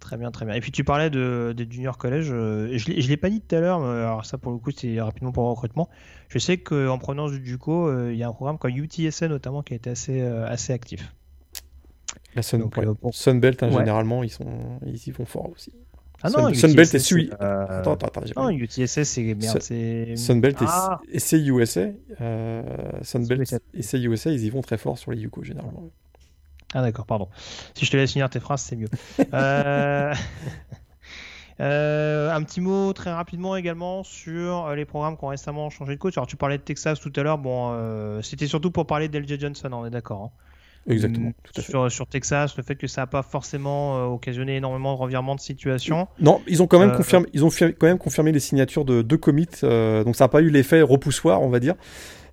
Très 0.00 0.16
bien, 0.16 0.30
très 0.30 0.46
bien. 0.46 0.54
Et 0.54 0.60
puis 0.60 0.72
tu 0.72 0.82
parlais 0.82 1.10
de, 1.10 1.54
des 1.56 1.70
junior 1.70 1.98
collège. 1.98 2.30
Euh, 2.32 2.76
je 2.76 2.90
ne 2.90 2.96
l'ai 2.96 3.16
pas 3.16 3.28
dit 3.28 3.40
tout 3.40 3.54
à 3.54 3.60
l'heure, 3.60 3.80
mais 3.80 3.86
alors 3.86 4.24
ça 4.24 4.38
pour 4.38 4.50
le 4.50 4.58
coup 4.58 4.70
c'est 4.70 5.00
rapidement 5.00 5.30
pour 5.30 5.44
le 5.44 5.50
recrutement. 5.50 5.88
Je 6.28 6.38
sais 6.38 6.58
qu'en 6.58 6.98
provenance 6.98 7.32
du 7.32 7.40
Duco, 7.40 7.86
euh, 7.86 8.12
il 8.12 8.18
y 8.18 8.22
a 8.22 8.28
un 8.28 8.32
programme 8.32 8.58
comme 8.58 8.70
UTSA 8.70 9.28
notamment 9.28 9.62
qui 9.62 9.74
a 9.74 9.76
été 9.76 9.90
assez, 9.90 10.20
euh, 10.20 10.46
assez 10.46 10.72
actif. 10.72 11.14
La 12.34 12.42
Sunbelt, 12.42 13.62
hein, 13.62 13.70
généralement, 13.70 14.22
ils, 14.22 14.30
sont, 14.30 14.80
ils 14.86 15.08
y 15.08 15.10
vont 15.10 15.26
fort 15.26 15.50
aussi. 15.50 15.72
Ah 16.22 16.30
non, 16.30 16.52
Sunbelt 16.54 16.94
et 16.94 16.98
SUI. 16.98 17.30
Attends, 17.38 17.94
attends, 17.94 18.06
attends. 18.06 18.42
Non, 18.42 18.50
UTSA 18.50 19.04
c'est 19.04 19.34
merde. 19.34 19.60
Sunbelt 20.16 20.58
ah. 20.60 21.00
et, 21.10 21.18
CUSA. 21.18 21.88
Sunbelt 23.02 23.52
et 23.74 23.80
CUSA, 23.80 24.30
ils 24.30 24.44
y 24.44 24.50
vont 24.50 24.62
très 24.62 24.78
fort 24.78 24.98
sur 24.98 25.10
les 25.12 25.18
Yuko 25.18 25.42
généralement. 25.42 25.90
Ah 26.74 26.82
d'accord, 26.82 27.06
pardon. 27.06 27.28
Si 27.74 27.84
je 27.84 27.90
te 27.90 27.96
laisse 27.96 28.12
finir 28.12 28.30
tes 28.30 28.40
phrases, 28.40 28.62
c'est 28.62 28.76
mieux. 28.76 28.88
Euh, 31.60 31.66
euh, 31.66 32.34
un 32.34 32.42
petit 32.42 32.62
mot 32.62 32.94
très 32.94 33.12
rapidement 33.12 33.54
également 33.54 34.02
sur 34.02 34.66
euh, 34.66 34.74
les 34.74 34.86
programmes 34.86 35.18
qui 35.18 35.24
ont 35.24 35.28
récemment 35.28 35.68
changé 35.68 35.94
de 35.94 35.98
coach. 35.98 36.16
Alors 36.16 36.26
tu 36.26 36.36
parlais 36.36 36.56
de 36.56 36.62
Texas 36.62 36.98
tout 37.00 37.12
à 37.16 37.22
l'heure, 37.22 37.36
bon, 37.38 38.22
c'était 38.22 38.46
surtout 38.46 38.70
pour 38.70 38.86
parler 38.86 39.08
d'LJ 39.08 39.38
Johnson, 39.38 39.68
on 39.72 39.84
est 39.84 39.90
d'accord. 39.90 40.22
Hein. 40.24 40.30
Exactement. 40.88 41.32
Sur, 41.58 41.92
sur, 41.92 42.06
Texas, 42.06 42.56
le 42.56 42.62
fait 42.62 42.74
que 42.74 42.86
ça 42.86 43.02
n'a 43.02 43.06
pas 43.06 43.22
forcément 43.22 44.12
occasionné 44.12 44.56
énormément 44.56 44.94
de 44.94 44.98
revirements 44.98 45.34
de 45.34 45.40
situation. 45.40 46.08
Non, 46.20 46.40
ils 46.46 46.62
ont 46.62 46.66
quand 46.66 46.80
même 46.80 46.96
confirmé, 46.96 47.26
ils 47.32 47.44
ont 47.44 47.50
quand 47.50 47.86
même 47.86 47.98
confirmé 47.98 48.32
les 48.32 48.40
signatures 48.40 48.84
de 48.84 49.02
deux 49.02 49.18
commits, 49.18 49.46
donc 49.62 50.16
ça 50.16 50.24
n'a 50.24 50.28
pas 50.28 50.40
eu 50.40 50.48
l'effet 50.48 50.82
repoussoir, 50.82 51.42
on 51.42 51.50
va 51.50 51.60
dire. 51.60 51.74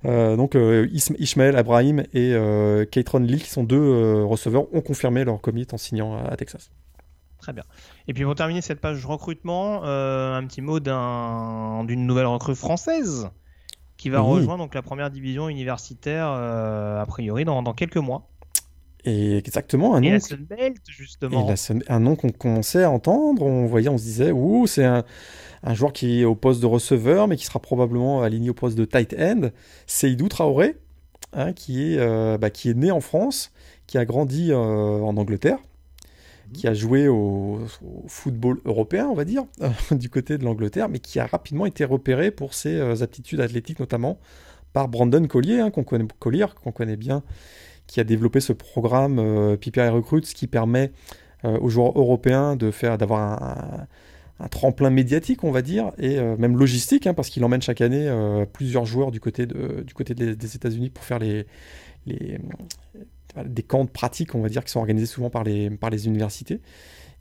Euh, 0.05 0.35
donc 0.35 0.55
euh, 0.55 0.87
Ismaël 0.91 1.57
Abraham 1.57 2.01
et 2.13 2.33
euh, 2.33 2.85
Keitron 2.85 3.19
Lee, 3.19 3.39
qui 3.39 3.49
sont 3.49 3.63
deux 3.63 4.23
receveurs, 4.23 4.73
ont 4.73 4.81
confirmé 4.81 5.23
leur 5.23 5.41
commit 5.41 5.67
en 5.71 5.77
signant 5.77 6.17
à, 6.25 6.35
Texas. 6.35 6.71
Très 7.39 7.53
bien. 7.53 7.63
Et 8.07 8.13
puis 8.13 8.23
pour 8.23 8.35
terminer 8.35 8.61
cette 8.61 8.81
page 8.81 9.05
recrutement, 9.05 9.83
un 9.83 10.45
petit 10.45 10.61
mot 10.61 10.79
d'une 10.79 12.05
nouvelle 12.05 12.25
recrue 12.25 12.55
française 12.55 13.29
qui 13.95 14.09
va 14.09 14.19
rejoindre 14.19 14.63
donc 14.63 14.75
la 14.75 14.83
première 14.83 15.09
division 15.09 15.49
universitaire 15.49 16.27
a 16.27 17.05
priori 17.07 17.45
dans, 17.45 17.73
quelques 17.73 17.97
mois. 17.97 18.29
Et 19.09 19.37
exactement, 19.37 19.95
un 19.95 20.01
nom. 20.01 20.19
justement. 20.89 21.49
un 21.87 21.99
nom 22.01 22.17
qu'on 22.17 22.29
commençait 22.29 22.83
à 22.83 22.91
entendre, 22.91 23.41
on 23.43 23.65
voyait, 23.65 23.87
on 23.87 23.97
se 23.97 24.03
disait, 24.03 24.31
ouh, 24.31 24.67
c'est 24.67 24.83
un, 24.83 25.05
un 25.63 25.73
joueur 25.73 25.93
qui 25.93 26.19
est 26.21 26.25
au 26.25 26.35
poste 26.35 26.61
de 26.61 26.65
receveur, 26.65 27.29
mais 27.29 27.37
qui 27.37 27.45
sera 27.45 27.61
probablement 27.61 28.21
aligné 28.21 28.49
au 28.49 28.53
poste 28.53 28.77
de 28.77 28.83
tight 28.83 29.15
end, 29.17 29.49
Seydou 29.85 30.27
Traoré, 30.27 30.75
hein, 31.31 31.53
qui, 31.53 31.93
est, 31.93 31.99
euh, 31.99 32.37
bah, 32.37 32.49
qui 32.49 32.69
est 32.69 32.73
né 32.73 32.91
en 32.91 32.99
France, 32.99 33.53
qui 33.85 33.97
a 33.97 34.03
grandi 34.03 34.51
euh, 34.51 34.57
en 34.57 35.15
Angleterre, 35.15 35.59
qui 36.53 36.67
a 36.67 36.73
joué 36.73 37.07
au, 37.07 37.59
football 38.07 38.59
européen, 38.65 39.07
on 39.07 39.15
va 39.15 39.23
dire, 39.23 39.45
du 39.91 40.09
côté 40.09 40.37
de 40.37 40.43
l'Angleterre, 40.43 40.89
mais 40.89 40.99
qui 40.99 41.21
a 41.21 41.25
rapidement 41.25 41.65
été 41.65 41.85
repéré 41.85 42.29
pour 42.29 42.53
ses 42.53 42.75
euh, 42.75 43.03
aptitudes 43.03 43.39
athlétiques, 43.39 43.79
notamment 43.79 44.19
par 44.73 44.89
Brandon 44.89 45.25
Collier, 45.27 45.61
hein, 45.61 45.71
qu'on 45.71 45.85
connaît, 45.85 46.07
Collier, 46.19 46.45
qu'on 46.61 46.73
connaît 46.73 46.97
bien, 46.97 47.23
qui 47.87 47.99
a 47.99 48.03
développé 48.03 48.39
ce 48.39 48.53
programme 48.53 49.19
euh, 49.19 49.57
PPR 49.57 49.93
Recruits 49.93 50.21
qui 50.21 50.47
permet 50.47 50.91
aux 51.43 51.69
joueurs 51.69 51.97
européens 51.97 52.55
de 52.55 52.71
faire 52.71 52.97
d'avoir 52.97 53.87
un 54.39 54.47
tremplin 54.47 54.89
médiatique, 54.89 55.43
on 55.43 55.51
va 55.51 55.61
dire, 55.61 55.91
et 55.97 56.17
euh, 56.17 56.37
même 56.37 56.57
logistique, 56.57 57.07
hein, 57.07 57.13
parce 57.13 57.29
qu'il 57.29 57.43
emmène 57.43 57.61
chaque 57.61 57.81
année 57.81 58.07
euh, 58.07 58.45
plusieurs 58.45 58.85
joueurs 58.85 59.11
du 59.11 59.19
côté, 59.19 59.45
des, 59.45 60.55
États-Unis 60.55 60.89
pour 60.89 61.03
faire 61.03 61.19
euh, 61.21 61.43
des 63.45 63.63
camps 63.63 63.85
de 63.85 63.89
pratique, 63.89 64.35
on 64.35 64.41
va 64.41 64.49
dire, 64.49 64.63
qui 64.63 64.71
sont 64.71 64.79
organisés 64.79 65.07
souvent 65.07 65.29
par 65.29 65.43
les, 65.43 65.69
par 65.71 65.89
les 65.89 66.07
universités. 66.07 66.61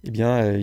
Eh 0.04 0.10
bien, 0.10 0.60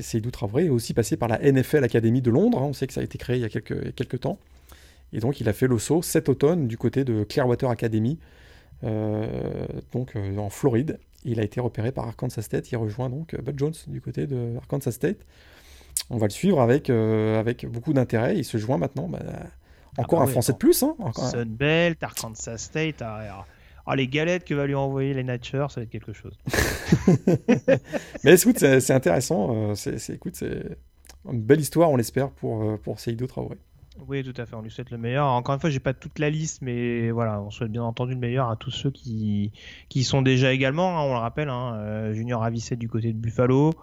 Seydou 0.00 0.30
Traoré 0.30 0.66
est 0.66 0.70
aussi 0.70 0.94
passé 0.94 1.16
par 1.16 1.28
la 1.28 1.38
NFL 1.38 1.84
Academy 1.84 2.22
de 2.22 2.30
Londres. 2.30 2.58
Hein, 2.58 2.66
on 2.68 2.72
sait 2.72 2.86
que 2.86 2.92
ça 2.92 3.00
a 3.00 3.04
été 3.04 3.18
créé 3.18 3.36
il 3.36 3.42
y 3.42 3.44
a 3.44 3.48
quelques, 3.48 3.94
quelques 3.94 4.20
temps. 4.20 4.38
Et 5.12 5.18
donc, 5.18 5.40
il 5.40 5.48
a 5.48 5.52
fait 5.52 5.66
le 5.66 5.78
saut 5.78 6.00
cet 6.00 6.30
automne 6.30 6.68
du 6.68 6.78
côté 6.78 7.04
de 7.04 7.24
Clearwater 7.24 7.68
Academy, 7.68 8.18
donc 8.82 10.16
en 10.16 10.50
Floride. 10.50 10.98
Il 11.24 11.38
a 11.38 11.44
été 11.44 11.60
repéré 11.60 11.92
par 11.92 12.06
Arkansas 12.08 12.42
State. 12.42 12.72
Il 12.72 12.76
rejoint 12.76 13.08
donc 13.08 13.40
Bud 13.40 13.58
Jones 13.58 13.74
du 13.86 14.00
côté 14.00 14.26
de 14.26 14.56
Arkansas 14.56 14.92
State 14.92 15.24
on 16.10 16.18
va 16.18 16.26
le 16.26 16.32
suivre 16.32 16.60
avec, 16.60 16.90
euh, 16.90 17.38
avec 17.38 17.66
beaucoup 17.66 17.92
d'intérêt. 17.92 18.36
Il 18.36 18.44
se 18.44 18.58
joint 18.58 18.78
maintenant. 18.78 19.08
Bah, 19.08 19.20
encore 19.98 20.20
ah 20.20 20.24
bah 20.24 20.30
un 20.30 20.32
Français 20.32 20.52
de 20.52 20.58
plus. 20.58 20.82
Hein, 20.82 20.94
Sunbelt, 21.14 22.02
Arkansas 22.02 22.58
State. 22.58 23.02
Ah, 23.02 23.20
ah, 23.30 23.46
ah, 23.86 23.96
les 23.96 24.08
galettes 24.08 24.44
que 24.44 24.54
va 24.54 24.66
lui 24.66 24.74
envoyer 24.74 25.14
les 25.14 25.24
Nature, 25.24 25.70
ça 25.70 25.80
va 25.80 25.84
être 25.84 25.90
quelque 25.90 26.12
chose. 26.12 26.38
Mais 28.24 28.34
écoute, 28.34 28.58
c'est 28.58 28.92
intéressant. 28.92 29.70
Euh, 29.70 29.74
c'est 29.74 30.10
écoute, 30.10 30.36
c'est 30.36 30.76
une 31.30 31.42
belle 31.42 31.60
histoire, 31.60 31.90
on 31.90 31.96
l'espère, 31.96 32.30
pour, 32.30 32.62
euh, 32.62 32.76
pour 32.76 33.00
Seydou 33.00 33.26
Traoré. 33.26 33.56
Oui, 34.08 34.24
tout 34.24 34.40
à 34.40 34.46
fait. 34.46 34.54
On 34.54 34.62
lui 34.62 34.70
souhaite 34.70 34.90
le 34.90 34.98
meilleur. 34.98 35.26
Encore 35.26 35.54
une 35.54 35.60
fois, 35.60 35.70
j'ai 35.70 35.80
pas 35.80 35.92
toute 35.92 36.18
la 36.18 36.30
liste, 36.30 36.62
mais 36.62 37.10
voilà, 37.10 37.40
on 37.40 37.50
souhaite 37.50 37.70
bien 37.70 37.82
entendu 37.82 38.14
le 38.14 38.20
meilleur 38.20 38.48
à 38.48 38.56
tous 38.56 38.70
ceux 38.70 38.90
qui, 38.90 39.52
qui 39.88 40.02
sont 40.04 40.22
déjà 40.22 40.52
également, 40.52 40.98
hein, 40.98 41.02
on 41.02 41.12
le 41.12 41.20
rappelle, 41.20 41.48
hein, 41.48 42.12
Junior 42.12 42.42
Avicet 42.42 42.76
du 42.76 42.88
côté 42.88 43.12
de 43.12 43.18
Buffalo, 43.18 43.74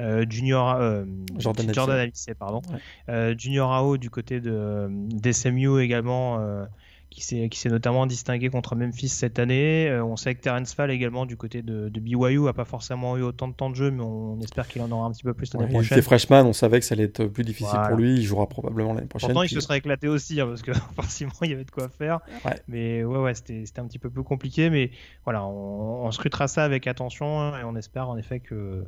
euh, 0.00 0.26
Junior 0.28 0.74
euh, 0.74 1.04
Jordan, 1.38 1.72
Jordan 1.72 2.10
pardon. 2.38 2.60
Euh, 3.08 3.34
Junior 3.36 3.72
AO 3.72 3.96
du 3.96 4.10
côté 4.10 4.40
de 4.40 4.88
d'SMU 4.90 5.80
également 5.80 6.38
qui 7.10 7.22
s'est 7.22 7.68
notamment 7.68 8.06
distingué 8.06 8.48
contre 8.50 8.76
Memphis 8.76 9.08
cette 9.08 9.38
année. 9.38 9.90
on 10.02 10.16
sait 10.16 10.34
que 10.34 10.40
Terence 10.40 10.74
Fall 10.74 10.90
également 10.90 11.24
du 11.24 11.36
côté 11.36 11.62
de, 11.62 11.88
de 11.88 12.00
BYU 12.00 12.48
a 12.48 12.52
pas 12.52 12.64
forcément 12.64 13.16
eu 13.16 13.22
autant 13.22 13.48
de 13.48 13.54
temps 13.54 13.70
de 13.70 13.74
jeu, 13.74 13.90
mais 13.90 14.02
on 14.02 14.38
espère 14.40 14.68
qu'il 14.68 14.82
en 14.82 14.90
aura 14.90 15.06
un 15.06 15.12
petit 15.12 15.22
peu 15.22 15.32
plus 15.32 15.52
l'année 15.54 15.68
prochaine. 15.68 15.88
Il 15.90 15.98
était 15.98 16.02
freshman, 16.02 16.44
on 16.44 16.52
savait 16.52 16.80
que 16.80 16.84
ça 16.84 16.94
allait 16.94 17.04
être 17.04 17.24
plus 17.26 17.44
difficile 17.44 17.78
pour 17.88 17.96
lui. 17.96 18.14
Il 18.14 18.22
jouera 18.22 18.48
probablement 18.48 18.92
l'année 18.92 19.06
prochaine. 19.06 19.30
Pourtant, 19.30 19.42
il 19.42 19.48
se 19.48 19.60
serait 19.60 19.78
éclaté 19.78 20.08
aussi 20.08 20.40
hein, 20.40 20.46
parce 20.46 20.62
que 20.62 20.72
forcément 20.94 21.32
il 21.42 21.50
y 21.50 21.54
avait 21.54 21.64
de 21.64 21.70
quoi 21.70 21.88
faire. 21.88 22.20
Mais 22.68 23.04
ouais, 23.04 23.18
ouais, 23.18 23.34
c'était 23.34 23.80
un 23.80 23.86
petit 23.86 23.98
peu 23.98 24.10
plus 24.10 24.24
compliqué. 24.24 24.70
Mais 24.70 24.90
voilà, 25.24 25.44
on, 25.44 26.06
on 26.06 26.10
scrutera 26.10 26.48
ça 26.48 26.64
avec 26.64 26.86
attention 26.86 27.40
hein, 27.40 27.58
et 27.60 27.64
on 27.64 27.76
espère 27.76 28.08
en 28.08 28.16
effet 28.16 28.40
que 28.40 28.84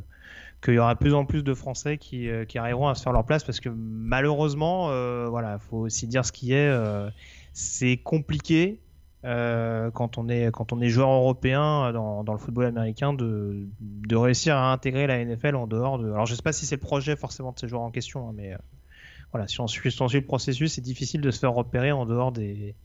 qu'il 0.63 0.75
y 0.75 0.79
aura 0.79 0.95
de 0.95 0.99
plus 0.99 1.15
en 1.15 1.25
plus 1.25 1.43
de 1.43 1.55
Français 1.55 1.99
qui, 1.99 2.29
euh, 2.29 2.45
qui, 2.45 2.59
arriveront 2.59 2.89
à 2.89 2.95
se 2.95 3.03
faire 3.03 3.13
leur 3.13 3.25
place 3.25 3.45
parce 3.45 3.61
que 3.61 3.69
malheureusement, 3.69 4.89
euh, 4.91 5.27
voilà, 5.29 5.59
faut 5.59 5.79
aussi 5.79 6.07
dire 6.07 6.25
ce 6.25 6.33
qui 6.33 6.53
est, 6.53 6.69
euh, 6.69 7.09
c'est 7.53 7.97
compliqué 7.97 8.81
euh, 9.25 9.91
quand 9.91 10.17
on 10.17 10.29
est 10.29 10.53
quand 10.53 10.73
on 10.73 10.81
est 10.81 10.89
joueur 10.89 11.11
européen 11.11 11.93
dans, 11.93 12.23
dans 12.23 12.33
le 12.33 12.39
football 12.39 12.67
américain 12.67 13.13
de, 13.13 13.67
de 13.81 14.17
réussir 14.17 14.57
à 14.57 14.73
intégrer 14.73 15.09
la 15.09 15.25
NFL 15.25 15.57
en 15.57 15.67
dehors 15.67 15.99
de. 15.99 16.07
Alors 16.07 16.27
je 16.27 16.35
sais 16.35 16.43
pas 16.43 16.53
si 16.53 16.67
c'est 16.67 16.77
le 16.77 16.81
projet 16.81 17.17
forcément 17.17 17.51
de 17.51 17.59
ces 17.59 17.67
joueurs 17.67 17.83
en 17.83 17.91
question, 17.91 18.29
hein, 18.29 18.33
mais 18.37 18.53
euh, 18.53 18.59
voilà, 19.33 19.49
si 19.49 19.61
on 19.61 19.67
suit, 19.67 19.91
si 19.91 20.01
on 20.03 20.09
suit 20.09 20.21
le 20.21 20.27
processus, 20.27 20.75
c'est 20.75 20.81
difficile 20.81 21.21
de 21.21 21.31
se 21.33 21.41
faire 21.41 21.53
repérer 21.53 21.91
en 21.91 22.07
dehors 22.07 22.31
des 22.31 22.77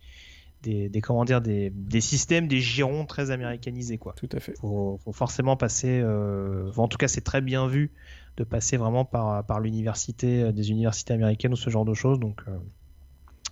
des, 0.64 0.88
des, 0.88 1.02
comment 1.02 1.26
dire 1.26 1.42
des, 1.42 1.70
des, 1.72 2.00
systèmes, 2.00 2.48
des 2.48 2.62
girons 2.62 3.06
très 3.06 3.32
américanisés 3.32 3.98
quoi. 3.98 4.14
Tout 4.14 4.30
à 4.32 4.40
fait. 4.40 4.58
Faut, 4.58 4.98
faut 5.04 5.12
forcément 5.12 5.58
passer, 5.58 6.00
euh, 6.02 6.72
en 6.78 6.88
tout 6.88 6.98
cas 6.98 7.10
c'est 7.10 7.22
très 7.22 7.42
bien 7.42 7.68
vu 7.68 7.92
de 8.38 8.44
passer 8.44 8.78
vraiment 8.78 9.06
par 9.06 9.46
par 9.46 9.60
l'université, 9.60 10.52
des 10.52 10.72
universités 10.72 11.14
américaines 11.14 11.54
ou 11.54 11.58
ce 11.58 11.70
genre 11.70 11.86
de 11.86 11.94
choses. 11.94 12.20
Donc 12.20 12.44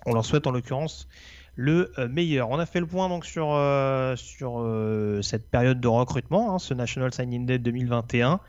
on 0.06 0.14
leur 0.14 0.26
souhaite 0.26 0.47
en 0.47 0.52
l'occurrence 0.52 1.08
le 1.56 1.91
euh, 1.97 2.08
meilleur. 2.08 2.49
On 2.49 2.60
a 2.60 2.66
fait 2.66 2.80
le 2.80 2.88
point 2.88 3.10
donc 3.10 3.26
sur 3.26 3.54
euh, 3.54 4.16
sur 4.16 4.60
euh, 4.60 5.22
cette 5.22 5.49
période 5.49 5.80
de 5.80 5.88
recrutement, 5.88 6.56
hein, 6.56 6.60
ce 6.60 6.74
National 6.74 7.14
Signing 7.14 7.45
Day 7.45 7.60
2021. 7.60 8.39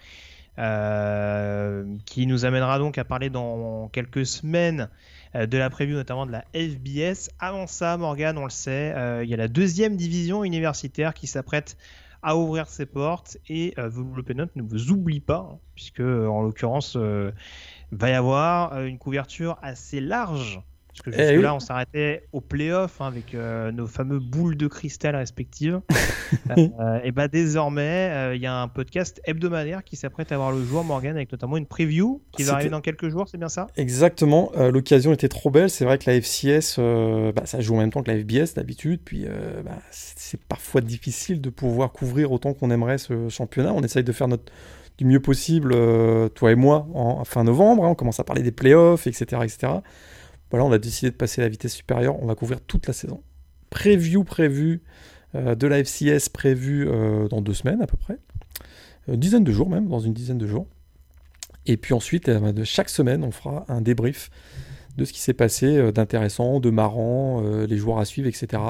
qui 2.06 2.26
nous 2.26 2.44
amènera 2.44 2.78
donc 2.78 2.98
à 2.98 3.04
parler 3.04 3.30
dans 3.30 3.88
quelques 3.88 4.26
semaines 4.26 4.88
de 5.34 5.56
la 5.56 5.70
preview 5.70 5.94
notamment 5.96 6.26
de 6.26 6.32
la 6.32 6.44
FBS. 6.54 7.30
Avant 7.38 7.66
ça, 7.66 7.96
Morgan, 7.96 8.36
on 8.36 8.44
le 8.44 8.50
sait, 8.50 8.94
il 9.24 9.30
y 9.30 9.34
a 9.34 9.38
la 9.38 9.48
deuxième 9.48 9.96
division 9.96 10.44
universitaire 10.44 11.14
qui 11.14 11.26
s'apprête 11.26 11.78
à 12.22 12.36
ouvrir 12.36 12.68
ses 12.68 12.84
portes 12.84 13.38
et 13.48 13.74
euh, 13.78 13.90
The 13.90 14.56
ne 14.56 14.62
vous 14.62 14.90
oublie 14.90 15.20
pas, 15.20 15.48
hein, 15.52 15.58
puisque 15.74 16.00
en 16.00 16.42
l'occurrence, 16.42 16.96
va 16.96 18.10
y 18.10 18.12
avoir 18.12 18.78
une 18.84 18.98
couverture 18.98 19.58
assez 19.62 20.00
large. 20.02 20.60
Parce 20.92 21.02
que 21.04 21.10
jusque-là, 21.10 21.32
eh 21.32 21.38
oui. 21.38 21.46
on 21.46 21.60
s'arrêtait 21.60 22.28
au 22.32 22.40
playoff 22.40 23.00
hein, 23.00 23.06
avec 23.06 23.34
nos 23.74 23.86
fameux 23.86 24.18
boules 24.18 24.56
de 24.56 24.66
cristal 24.66 25.16
respectives. 25.16 25.80
et 27.04 27.12
bah 27.12 27.28
désormais, 27.28 28.32
il 28.36 28.42
y 28.42 28.46
a 28.46 28.60
un 28.60 28.68
podcast 28.68 29.20
hebdomadaire 29.24 29.84
qui 29.84 29.96
s'apprête 29.96 30.32
à 30.32 30.34
avoir 30.34 30.52
le 30.52 30.62
jour, 30.64 30.84
Morgan, 30.84 31.16
avec 31.16 31.32
notamment 31.32 31.56
une 31.56 31.66
preview 31.66 32.22
qui 32.32 32.42
va 32.42 32.54
arriver 32.54 32.70
dans 32.70 32.80
quelques 32.80 33.08
jours, 33.08 33.28
c'est 33.28 33.38
bien 33.38 33.48
ça? 33.48 33.68
Exactement. 33.76 34.52
Euh, 34.56 34.70
L'occasion 34.70 35.12
était 35.12 35.28
trop 35.28 35.50
belle. 35.50 35.70
C'est 35.70 35.84
vrai 35.84 35.98
que 35.98 36.10
la 36.10 36.20
FCS, 36.20 36.76
euh, 36.78 37.32
bah, 37.32 37.42
ça 37.46 37.60
joue 37.60 37.74
en 37.74 37.78
même 37.78 37.90
temps 37.90 38.02
que 38.02 38.10
la 38.10 38.18
FBS 38.18 38.54
d'habitude. 38.54 39.00
Puis 39.04 39.24
euh, 39.26 39.62
bah, 39.64 39.78
c'est 39.90 40.40
parfois 40.40 40.80
difficile 40.80 41.40
de 41.40 41.50
pouvoir 41.50 41.92
couvrir 41.92 42.32
autant 42.32 42.54
qu'on 42.54 42.70
aimerait 42.70 42.98
ce 42.98 43.28
championnat. 43.28 43.72
On 43.72 43.82
essaye 43.82 44.04
de 44.04 44.12
faire 44.12 44.28
notre 44.28 44.52
du 44.98 45.06
mieux 45.06 45.20
possible, 45.20 45.74
toi 46.34 46.52
et 46.52 46.54
moi, 46.54 46.86
en 46.92 47.24
fin 47.24 47.44
novembre. 47.44 47.86
Hein. 47.86 47.88
on 47.88 47.94
commence 47.94 48.20
à 48.20 48.24
parler 48.24 48.42
des 48.42 48.52
playoffs, 48.52 49.06
etc., 49.06 49.24
etc. 49.42 49.72
Voilà, 50.52 50.66
on 50.66 50.72
a 50.72 50.78
décidé 50.78 51.10
de 51.10 51.16
passer 51.16 51.40
à 51.40 51.44
la 51.44 51.48
vitesse 51.48 51.72
supérieure. 51.72 52.22
On 52.22 52.26
va 52.26 52.34
couvrir 52.34 52.60
toute 52.60 52.86
la 52.86 52.92
saison. 52.92 53.22
Preview 53.70 54.22
prévu 54.22 54.82
euh, 55.34 55.54
de 55.54 55.66
la 55.66 55.82
FCS 55.82 56.28
prévu 56.28 56.86
euh, 56.86 57.26
dans 57.26 57.40
deux 57.40 57.54
semaines 57.54 57.80
à 57.80 57.86
peu 57.86 57.96
près. 57.96 58.18
Une 59.08 59.16
dizaine 59.16 59.44
de 59.44 59.50
jours 59.50 59.70
même, 59.70 59.88
dans 59.88 59.98
une 59.98 60.12
dizaine 60.12 60.36
de 60.36 60.46
jours. 60.46 60.66
Et 61.64 61.78
puis 61.78 61.94
ensuite, 61.94 62.28
euh, 62.28 62.52
de 62.52 62.64
chaque 62.64 62.90
semaine, 62.90 63.24
on 63.24 63.30
fera 63.30 63.64
un 63.68 63.80
débrief 63.80 64.30
de 64.98 65.06
ce 65.06 65.14
qui 65.14 65.20
s'est 65.20 65.32
passé 65.32 65.90
d'intéressant, 65.90 66.60
de 66.60 66.68
marrant, 66.68 67.40
les 67.40 67.78
joueurs 67.78 67.98
à 67.98 68.04
suivre, 68.04 68.28
etc. 68.28 68.62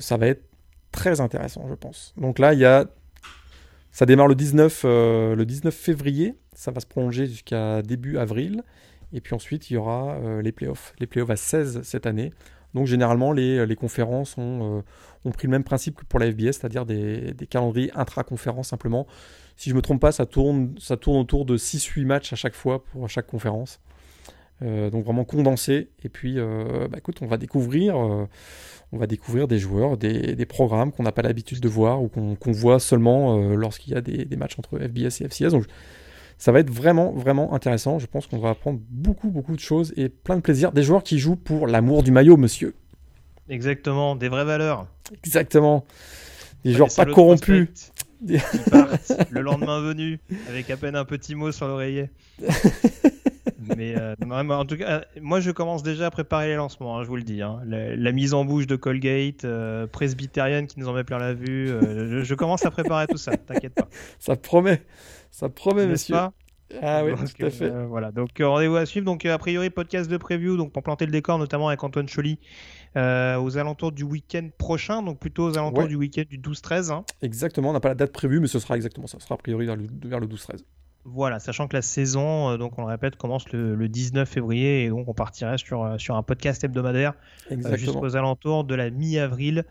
ça 0.00 0.16
va 0.16 0.26
être 0.26 0.42
très 0.90 1.20
intéressant, 1.20 1.64
je 1.68 1.74
pense. 1.74 2.12
Donc 2.16 2.40
là, 2.40 2.54
il 2.54 2.58
y 2.58 2.64
a 2.64 2.86
ça 3.92 4.06
démarre 4.06 4.28
le 4.28 4.34
19, 4.34 4.82
euh, 4.84 5.34
le 5.34 5.44
19 5.44 5.74
février, 5.74 6.34
ça 6.54 6.70
va 6.70 6.80
se 6.80 6.86
prolonger 6.86 7.26
jusqu'à 7.26 7.82
début 7.82 8.18
avril. 8.18 8.62
Et 9.12 9.20
puis 9.20 9.34
ensuite, 9.34 9.70
il 9.70 9.74
y 9.74 9.76
aura 9.76 10.14
euh, 10.14 10.42
les 10.42 10.52
playoffs. 10.52 10.94
Les 10.98 11.06
playoffs 11.06 11.30
à 11.30 11.36
16 11.36 11.82
cette 11.82 12.06
année. 12.06 12.32
Donc 12.74 12.86
généralement, 12.86 13.32
les, 13.32 13.66
les 13.66 13.76
conférences 13.76 14.38
ont, 14.38 14.78
euh, 14.78 14.82
ont, 15.24 15.32
pris 15.32 15.48
le 15.48 15.50
même 15.50 15.64
principe 15.64 15.96
que 15.96 16.04
pour 16.04 16.20
la 16.20 16.30
FBS, 16.30 16.52
c'est-à-dire 16.52 16.86
des, 16.86 17.34
des, 17.34 17.46
calendriers 17.46 17.90
intra-conférences 17.96 18.68
simplement. 18.68 19.08
Si 19.56 19.70
je 19.70 19.74
ne 19.74 19.78
me 19.78 19.82
trompe 19.82 20.00
pas, 20.00 20.12
ça 20.12 20.24
tourne, 20.24 20.74
ça 20.78 20.96
tourne 20.96 21.18
autour 21.18 21.44
de 21.44 21.56
6-8 21.56 22.04
matchs 22.04 22.32
à 22.32 22.36
chaque 22.36 22.54
fois 22.54 22.84
pour 22.84 23.08
chaque 23.08 23.26
conférence. 23.26 23.80
Euh, 24.62 24.90
donc 24.90 25.04
vraiment 25.04 25.24
condensé. 25.24 25.88
Et 26.04 26.08
puis, 26.08 26.34
euh, 26.36 26.86
bah, 26.88 26.98
écoute, 26.98 27.18
on 27.22 27.26
va 27.26 27.38
découvrir, 27.38 27.96
euh, 27.96 28.26
on 28.92 28.98
va 28.98 29.06
découvrir 29.06 29.48
des 29.48 29.58
joueurs, 29.58 29.96
des, 29.96 30.34
des 30.34 30.46
programmes 30.46 30.92
qu'on 30.92 31.02
n'a 31.02 31.12
pas 31.12 31.22
l'habitude 31.22 31.60
de 31.60 31.68
voir 31.68 32.02
ou 32.02 32.08
qu'on 32.08 32.36
qu 32.36 32.52
voit 32.52 32.78
seulement 32.78 33.38
lorsqu'il 33.54 33.94
y 33.94 33.96
a 33.96 34.00
des, 34.00 34.24
des, 34.24 34.36
matchs 34.36 34.58
entre 34.58 34.78
FBS 34.78 35.22
et 35.22 35.28
FCS. 35.28 35.54
Ça 36.40 36.52
va 36.52 36.60
être 36.60 36.70
vraiment, 36.70 37.12
vraiment 37.12 37.52
intéressant. 37.52 37.98
Je 37.98 38.06
pense 38.06 38.26
qu'on 38.26 38.38
va 38.38 38.48
apprendre 38.48 38.80
beaucoup, 38.88 39.28
beaucoup 39.28 39.54
de 39.54 39.60
choses 39.60 39.92
et 39.98 40.08
plein 40.08 40.36
de 40.36 40.40
plaisir. 40.40 40.72
Des 40.72 40.82
joueurs 40.82 41.02
qui 41.02 41.18
jouent 41.18 41.36
pour 41.36 41.66
l'amour 41.66 42.02
du 42.02 42.10
maillot, 42.12 42.38
monsieur. 42.38 42.74
Exactement, 43.50 44.16
des 44.16 44.30
vraies 44.30 44.46
valeurs. 44.46 44.86
Exactement. 45.22 45.84
Des 46.64 46.72
joueurs 46.72 46.88
pas 46.96 47.04
corrompus. 47.04 47.92
Ils 48.26 48.40
partent 48.70 49.12
le 49.30 49.40
lendemain 49.42 49.82
venu 49.82 50.18
avec 50.48 50.70
à 50.70 50.78
peine 50.78 50.96
un 50.96 51.04
petit 51.04 51.34
mot 51.34 51.52
sur 51.52 51.68
l'oreiller. 51.68 52.08
mais, 53.76 53.94
euh, 53.98 54.14
en 54.30 54.64
tout 54.64 54.78
cas, 54.78 55.04
moi 55.20 55.40
je 55.40 55.50
commence 55.50 55.82
déjà 55.82 56.06
à 56.06 56.10
préparer 56.10 56.48
les 56.48 56.56
lancements, 56.56 56.98
hein, 56.98 57.02
je 57.02 57.08
vous 57.08 57.16
le 57.16 57.22
dis. 57.22 57.42
Hein. 57.42 57.60
La, 57.66 57.96
la, 57.96 58.12
mise 58.12 58.32
en 58.32 58.46
bouche 58.46 58.66
de 58.66 58.76
Colgate, 58.76 59.44
euh, 59.44 59.86
Presbyterian 59.86 60.64
qui 60.64 60.80
nous 60.80 60.88
en 60.88 60.94
met 60.94 61.04
plein 61.04 61.18
la 61.18 61.34
vue. 61.34 61.70
Euh, 61.70 62.20
je, 62.20 62.24
je, 62.24 62.34
commence 62.34 62.64
à 62.64 62.70
préparer 62.70 63.06
tout 63.06 63.18
ça, 63.18 63.36
t'inquiète 63.36 63.74
pas. 63.74 63.88
Ça 64.18 64.36
promet, 64.36 64.82
ça 65.30 65.48
promet, 65.48 65.86
monsieur. 65.86 66.14
Pas 66.14 66.32
ah 66.82 67.04
oui, 67.04 67.10
donc, 67.16 67.34
tout 67.34 67.46
à 67.46 67.50
fait. 67.50 67.64
Euh, 67.64 67.86
voilà, 67.86 68.12
donc 68.12 68.30
rendez-vous 68.40 68.76
à 68.76 68.86
suivre. 68.86 69.04
Donc 69.04 69.26
a 69.26 69.36
priori 69.38 69.70
podcast 69.70 70.08
de 70.08 70.16
preview, 70.16 70.56
donc 70.56 70.72
pour 70.72 70.84
planter 70.84 71.04
le 71.04 71.10
décor, 71.10 71.36
notamment 71.36 71.66
avec 71.66 71.82
Antoine 71.82 72.06
Choly, 72.08 72.38
euh, 72.96 73.36
aux 73.40 73.58
alentours 73.58 73.90
du 73.90 74.04
week-end 74.04 74.48
prochain, 74.56 75.02
donc 75.02 75.18
plutôt 75.18 75.46
aux 75.50 75.58
alentours 75.58 75.82
Ouais. 75.82 75.88
du 75.88 75.96
week-end 75.96 76.22
du 76.30 76.38
12-13. 76.38 76.92
hein. 76.92 77.04
Exactement, 77.22 77.70
on 77.70 77.72
n'a 77.72 77.80
pas 77.80 77.88
la 77.88 77.96
date 77.96 78.12
prévue, 78.12 78.38
mais 78.38 78.46
ce 78.46 78.60
sera 78.60 78.76
exactement 78.76 79.08
ça. 79.08 79.18
Ce 79.18 79.24
sera 79.24 79.34
a 79.34 79.38
priori 79.38 79.66
vers 79.66 79.74
le, 79.74 79.86
vers 80.04 80.20
le 80.20 80.28
12-13. 80.28 80.60
Voilà, 81.04 81.40
sachant 81.40 81.66
que 81.66 81.74
la 81.74 81.82
saison, 81.82 82.50
euh, 82.50 82.56
donc 82.56 82.78
on 82.78 82.82
le 82.82 82.88
répète, 82.88 83.16
commence 83.16 83.50
le, 83.52 83.74
le 83.74 83.88
19 83.88 84.28
février 84.28 84.84
et 84.84 84.90
donc 84.90 85.08
on 85.08 85.14
partirait 85.14 85.58
sur, 85.58 85.82
euh, 85.82 85.98
sur 85.98 86.14
un 86.14 86.22
podcast 86.22 86.62
hebdomadaire 86.62 87.14
euh, 87.50 87.76
jusqu'aux 87.76 88.14
alentours 88.16 88.62
de 88.64 88.74
la 88.76 88.90
mi-avril 88.90 89.64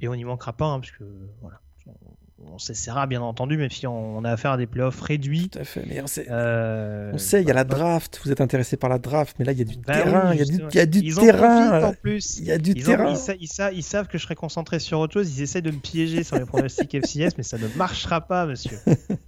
et 0.00 0.08
on 0.08 0.14
n'y 0.16 0.24
manquera 0.24 0.52
pas, 0.52 0.66
hein, 0.66 0.80
parce 0.80 0.90
que 0.90 1.04
voilà, 1.40 1.60
on, 2.42 2.58
s'essaiera 2.58 3.06
bien 3.06 3.20
entendu, 3.22 3.56
même 3.56 3.70
si 3.70 3.86
on, 3.86 4.16
on 4.18 4.24
a 4.24 4.30
affaire 4.30 4.52
à 4.52 4.56
des 4.56 4.66
playoffs 4.66 5.00
réduits. 5.00 5.48
Tout 5.50 5.58
à 5.60 5.64
fait. 5.64 5.84
Mais 5.88 6.00
on 6.02 6.06
sait, 6.06 6.26
Euh, 6.30 7.10
on 7.14 7.18
sait, 7.18 7.42
il 7.42 7.48
y 7.48 7.50
a 7.50 7.54
la 7.54 7.64
bah, 7.64 7.76
draft. 7.76 8.20
Vous 8.24 8.32
êtes 8.32 8.40
intéressé 8.40 8.76
par 8.76 8.90
la 8.90 8.98
draft, 8.98 9.36
mais 9.38 9.44
là, 9.44 9.52
il 9.52 9.58
y 9.58 9.62
a 9.62 9.64
du 9.64 9.76
bah 9.78 9.94
terrain. 9.94 10.30
oui, 10.30 10.36
Il 10.36 10.38
y 10.38 10.42
a 10.42 10.44
du, 10.44 10.64
il 10.70 10.76
y 10.76 10.80
a 10.80 10.86
du 10.86 10.98
Ils 11.00 11.14
terrain. 11.14 11.82
en 11.84 11.92
plus. 11.94 12.38
Il 12.38 12.44
y 12.46 12.52
a 12.52 12.58
du 12.58 12.72
Ils, 12.72 12.82
ont- 12.82 12.86
terrain. 12.86 13.10
ils 13.10 13.16
sa- 13.16 13.34
ils 13.36 13.48
sa- 13.48 13.72
ils 13.72 13.82
savent 13.82 14.08
que 14.08 14.18
je 14.18 14.22
serai 14.24 14.34
concentré 14.34 14.78
sur 14.78 14.98
autre 14.98 15.12
chose. 15.14 15.36
Ils 15.38 15.42
essaient 15.42 15.62
de 15.62 15.70
me 15.70 15.78
piéger 15.78 16.22
sur 16.24 16.36
les 16.36 16.44
pronostics 16.44 16.94
FCS, 17.02 17.36
mais 17.36 17.42
ça 17.44 17.56
ne 17.58 17.68
marchera 17.76 18.20
pas, 18.20 18.46
monsieur. 18.46 18.78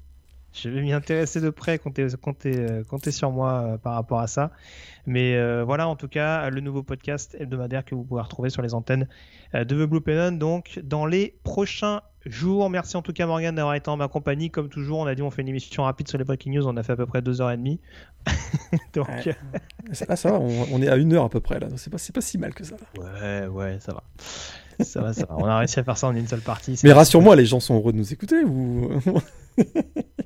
Je 0.53 0.71
vais 0.71 0.81
m'y 0.81 0.95
intéresser 0.95 1.43
de 1.43 1.51
près, 1.51 1.79
comptez, 1.79 2.07
comptez, 2.23 2.57
euh, 2.59 2.83
comptez 2.83 3.11
sur 3.13 3.31
moi 3.31 3.53
euh, 3.75 3.77
par 3.77 3.93
rapport 3.93 4.21
à 4.21 4.27
ça. 4.27 4.53
Mais 5.05 5.37
euh, 5.37 5.63
voilà, 5.65 5.87
en 5.87 5.97
tout 5.97 6.09
cas, 6.09 6.49
le 6.49 6.63
nouveau 6.63 6.83
podcast 6.83 7.37
hebdomadaire 7.39 7.85
que 7.85 7.95
vous 7.95 8.05
pouvez 8.05 8.23
retrouver 8.23 8.49
sur 8.49 8.63
les 8.63 8.73
antennes 8.73 9.07
de 9.53 9.65
The 9.65 9.87
Blue 9.87 10.01
Pennon, 10.01 10.33
donc 10.33 10.81
dans 10.83 11.05
les 11.05 11.37
prochains 11.45 12.01
jours. 12.31 12.69
Merci 12.71 12.97
en 12.97 13.03
tout 13.03 13.13
cas, 13.13 13.27
Morgan, 13.27 13.55
d'avoir 13.55 13.75
été 13.75 13.89
en 13.89 13.97
ma 13.97 14.09
compagnie. 14.09 14.51
Comme 14.51 14.69
toujours, 14.69 14.99
on 15.01 15.07
a 15.07 15.15
dit 15.15 15.23
on 15.23 15.31
fait 15.31 15.43
une 15.43 15.49
émission 15.49 15.85
rapide 15.85 16.09
sur 16.09 16.19
les 16.19 16.25
breaking 16.25 16.53
news. 16.55 16.67
On 16.67 16.77
a 16.77 16.83
fait 16.83 16.93
à 16.93 16.97
peu 16.97 17.07
près 17.07 17.23
deux 17.23 17.41
heures 17.41 17.51
et 17.51 17.57
demie. 17.57 17.81
donc, 18.95 19.09
Ouais. 19.09 19.37
Là, 20.09 20.17
ça 20.17 20.31
va, 20.33 20.41
on, 20.41 20.67
on 20.73 20.83
est 20.83 20.89
à 20.89 20.97
une 20.97 21.13
heure 21.13 21.25
à 21.25 21.29
peu 21.29 21.41
près. 21.41 21.61
là. 21.61 21.69
C'est 21.77 21.91
pas, 21.91 21.99
c'est 21.99 22.13
pas 22.15 22.21
si 22.21 22.39
mal 22.39 22.55
que 22.55 22.65
ça. 22.65 22.77
Ouais, 22.99 23.47
ouais, 23.47 23.79
ça 23.81 23.93
va. 23.93 24.03
Ça 24.85 25.01
va, 25.01 25.13
ça 25.13 25.25
va. 25.27 25.37
On 25.39 25.45
a 25.47 25.59
réussi 25.59 25.79
à 25.81 25.85
faire 25.85 25.97
ça 25.97 26.09
en 26.09 26.15
une 26.15 26.27
seule 26.27 26.41
partie. 26.43 26.79
Mais 26.85 26.93
rassure-moi, 26.93 27.35
les 27.37 27.47
gens 27.47 27.61
sont 27.61 27.77
heureux 27.77 27.93
de 27.93 27.99
nous 27.99 28.13
écouter. 28.13 28.45
Ou... 28.45 28.91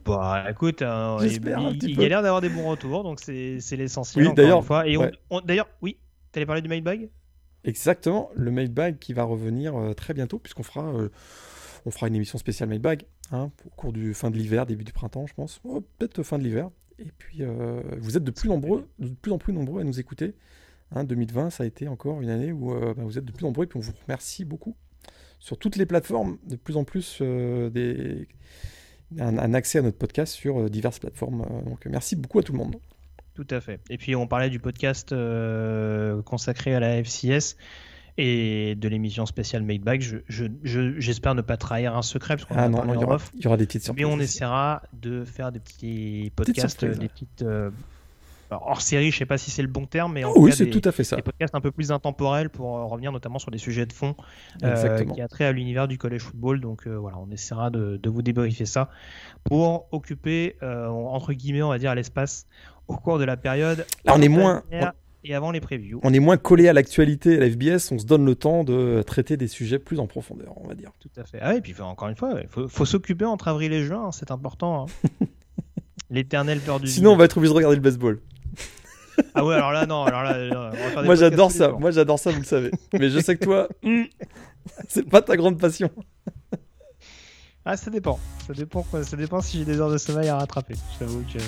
Bah, 0.04 0.44
écoute, 0.50 0.82
euh, 0.82 1.18
il, 1.22 2.00
y 2.00 2.04
a 2.04 2.08
l'air 2.08 2.22
d'avoir 2.22 2.40
des 2.40 2.48
bons 2.48 2.68
retours, 2.68 3.04
donc 3.04 3.20
c'est 3.20 3.60
l'essentiel. 3.76 4.24
Oui, 4.24 4.28
encore 4.28 4.36
d'ailleurs, 4.36 4.58
une 4.58 4.64
fois. 4.64 4.88
Et 4.88 4.96
on- 4.96 5.02
ouais. 5.02 5.12
on- 5.30 5.40
d'ailleurs, 5.40 5.68
oui, 5.82 5.98
t'allais 6.32 6.46
parler 6.46 6.62
du 6.62 6.68
mailbag? 6.68 7.10
Exactement, 7.62 8.30
le 8.34 8.50
mailbag 8.50 8.98
qui 8.98 9.12
va 9.12 9.22
revenir 9.22 9.76
euh, 9.76 9.92
très 9.94 10.14
bientôt, 10.14 10.38
puisqu'on 10.38 10.62
fera, 10.62 10.82
euh, 10.86 11.10
on 11.86 11.90
fera 11.90 12.08
une 12.08 12.14
émission 12.14 12.38
spéciale 12.38 12.68
mailbag 12.68 13.04
hein, 13.32 13.50
au 13.64 13.70
cours 13.70 13.92
du 13.92 14.14
fin 14.14 14.30
de 14.30 14.36
l'hiver, 14.36 14.66
début 14.66 14.84
du 14.84 14.92
printemps, 14.92 15.26
je 15.26 15.34
pense. 15.34 15.60
Oh, 15.64 15.82
Peut-être 15.98 16.22
fin 16.22 16.38
de 16.38 16.44
l'hiver. 16.44 16.70
Et 16.98 17.10
puis, 17.16 17.38
euh, 17.40 17.80
vous 17.98 18.16
êtes 18.16 18.24
de 18.24 18.30
plus, 18.30 18.48
nombreux, 18.48 18.88
de 18.98 19.08
plus 19.08 19.32
en 19.32 19.38
plus 19.38 19.52
nombreux 19.52 19.80
à 19.80 19.84
nous 19.84 19.98
écouter. 20.00 20.34
Hein, 20.92 21.04
2020, 21.04 21.50
ça 21.50 21.62
a 21.62 21.66
été 21.66 21.88
encore 21.88 22.20
une 22.20 22.28
année 22.28 22.52
où 22.52 22.74
euh, 22.74 22.94
bah, 22.94 23.02
vous 23.04 23.16
êtes 23.16 23.24
de 23.24 23.32
plus 23.32 23.44
nombreux, 23.44 23.64
et 23.64 23.66
puis 23.66 23.78
on 23.78 23.82
vous 23.82 23.92
remercie 24.06 24.44
beaucoup. 24.44 24.76
Sur 25.38 25.56
toutes 25.56 25.76
les 25.76 25.86
plateformes, 25.86 26.36
de 26.46 26.56
plus 26.56 26.76
en 26.76 26.84
plus, 26.84 27.18
euh, 27.22 27.70
des... 27.70 28.28
un, 29.18 29.38
un 29.38 29.54
accès 29.54 29.78
à 29.78 29.82
notre 29.82 29.96
podcast 29.96 30.34
sur 30.34 30.68
diverses 30.68 30.98
plateformes. 30.98 31.46
Donc, 31.64 31.86
merci 31.86 32.16
beaucoup 32.16 32.38
à 32.38 32.42
tout 32.42 32.52
le 32.52 32.58
monde. 32.58 32.76
Tout 33.34 33.46
à 33.48 33.60
fait. 33.62 33.80
Et 33.88 33.96
puis 33.96 34.14
on 34.14 34.26
parlait 34.26 34.50
du 34.50 34.58
podcast 34.58 35.14
consacré 36.26 36.74
à 36.74 36.80
la 36.80 37.02
FCS. 37.02 37.56
Et 38.20 38.74
de 38.74 38.88
l'émission 38.88 39.26
spéciale 39.26 39.62
Made 39.62 39.80
Back. 39.82 40.00
Je, 40.02 40.18
je, 40.28 40.44
je- 40.62 40.98
j'espère 41.00 41.34
ne 41.34 41.42
pas 41.42 41.56
trahir 41.56 41.96
un 41.96 42.02
secret 42.02 42.36
parce 42.36 42.46
qu'on 42.46 42.54
Ah 42.56 42.64
a 42.64 42.68
non, 42.68 42.82
il 42.94 43.00
y 43.00 43.04
aura, 43.04 43.14
off. 43.16 43.30
il 43.34 43.42
y 43.42 43.46
aura 43.46 43.56
des 43.56 43.66
petites 43.66 43.82
Mais 43.82 43.86
surprises. 43.86 44.06
on 44.06 44.20
essaiera 44.20 44.82
de 44.92 45.24
faire 45.24 45.52
des 45.52 45.60
petits 45.60 46.32
podcasts, 46.36 46.80
surprises, 46.80 46.98
des 46.98 47.08
petites 47.08 47.42
euh, 47.42 47.70
hors 48.50 48.80
série. 48.82 49.10
Je 49.10 49.18
sais 49.18 49.26
pas 49.26 49.38
si 49.38 49.50
c'est 49.50 49.62
le 49.62 49.68
bon 49.68 49.86
terme, 49.86 50.12
mais 50.14 50.24
en 50.24 50.32
oui, 50.36 50.50
cas, 50.50 50.56
c'est 50.56 50.64
des, 50.66 50.70
tout 50.70 50.86
à 50.88 50.92
fait 50.92 51.04
ça. 51.04 51.16
des 51.16 51.22
podcasts 51.22 51.54
un 51.54 51.60
peu 51.60 51.70
plus 51.70 51.92
intemporels 51.92 52.50
pour 52.50 52.76
euh, 52.78 52.84
revenir 52.84 53.12
notamment 53.12 53.38
sur 53.38 53.50
des 53.50 53.58
sujets 53.58 53.86
de 53.86 53.92
fond 53.92 54.14
euh, 54.64 55.04
qui 55.04 55.20
a 55.20 55.28
trait 55.28 55.44
à 55.44 55.52
l'univers 55.52 55.88
du 55.88 55.98
college 55.98 56.22
football. 56.22 56.60
Donc 56.60 56.86
euh, 56.86 56.96
voilà, 56.98 57.16
on 57.18 57.30
essaiera 57.30 57.70
de, 57.70 57.96
de 57.96 58.10
vous 58.10 58.22
débriefer 58.22 58.66
ça 58.66 58.90
pour 59.44 59.86
occuper 59.92 60.56
euh, 60.62 60.88
entre 60.88 61.32
guillemets, 61.32 61.62
on 61.62 61.68
va 61.68 61.78
dire, 61.78 61.94
l'espace 61.94 62.46
au 62.88 62.96
cours 62.96 63.18
de 63.18 63.24
la 63.24 63.36
période. 63.36 63.86
Là, 64.04 64.14
on 64.16 64.20
est 64.20 64.28
moins, 64.28 64.62
et 65.24 65.34
avant 65.34 65.50
les 65.50 65.60
previews. 65.60 66.00
on 66.02 66.12
est 66.12 66.18
moins 66.18 66.36
collé 66.36 66.68
à 66.68 66.72
l'actualité 66.72 67.36
à 67.36 67.40
la 67.40 67.50
FBS. 67.50 67.92
On 67.92 67.98
se 67.98 68.06
donne 68.06 68.24
le 68.24 68.34
temps 68.34 68.64
de 68.64 69.02
traiter 69.06 69.36
des 69.36 69.48
sujets 69.48 69.78
plus 69.78 69.98
en 69.98 70.06
profondeur, 70.06 70.54
on 70.56 70.66
va 70.66 70.74
dire. 70.74 70.92
Tout 71.00 71.10
à 71.16 71.24
fait. 71.24 71.38
Ah, 71.42 71.54
et 71.54 71.60
puis 71.60 71.74
encore 71.80 72.08
une 72.08 72.16
fois, 72.16 72.34
il 72.40 72.48
faut, 72.48 72.68
faut 72.68 72.84
s'occuper 72.86 73.24
entre 73.24 73.48
avril 73.48 73.72
et 73.72 73.84
juin, 73.84 74.06
hein, 74.06 74.12
c'est 74.12 74.30
important. 74.30 74.86
hein. 75.20 75.26
L'éternel 76.10 76.60
peur 76.60 76.80
du 76.80 76.88
Sinon, 76.88 77.12
on 77.12 77.16
va 77.16 77.24
être 77.26 77.36
obligé 77.36 77.52
de 77.52 77.56
regarder 77.56 77.76
le 77.76 77.82
baseball. 77.82 78.20
Ah 79.34 79.44
ouais, 79.44 79.54
alors 79.54 79.70
là, 79.70 79.84
non, 79.84 80.04
alors 80.04 80.22
là, 80.22 80.32
on 80.50 80.94
va 80.94 81.02
des 81.02 81.06
Moi, 81.06 81.14
j'adore 81.14 81.52
ça. 81.52 81.72
Moi, 81.72 81.90
j'adore 81.90 82.18
ça, 82.18 82.30
vous 82.30 82.38
le 82.38 82.44
savez. 82.44 82.70
Mais 82.98 83.10
je 83.10 83.18
sais 83.18 83.36
que 83.36 83.44
toi, 83.44 83.68
hmm, 83.82 84.04
c'est 84.88 85.06
pas 85.06 85.20
ta 85.20 85.36
grande 85.36 85.58
passion. 85.58 85.90
Ah, 87.66 87.76
ça 87.76 87.90
dépend. 87.90 88.18
Ça 88.46 88.54
dépend, 88.54 88.82
quoi. 88.82 89.04
Ça 89.04 89.18
dépend 89.18 89.42
si 89.42 89.58
j'ai 89.58 89.64
des 89.66 89.78
heures 89.78 89.90
de 89.90 89.98
sommeil 89.98 90.28
à 90.28 90.38
rattraper. 90.38 90.74
J'avoue 90.98 91.22
que. 91.32 91.38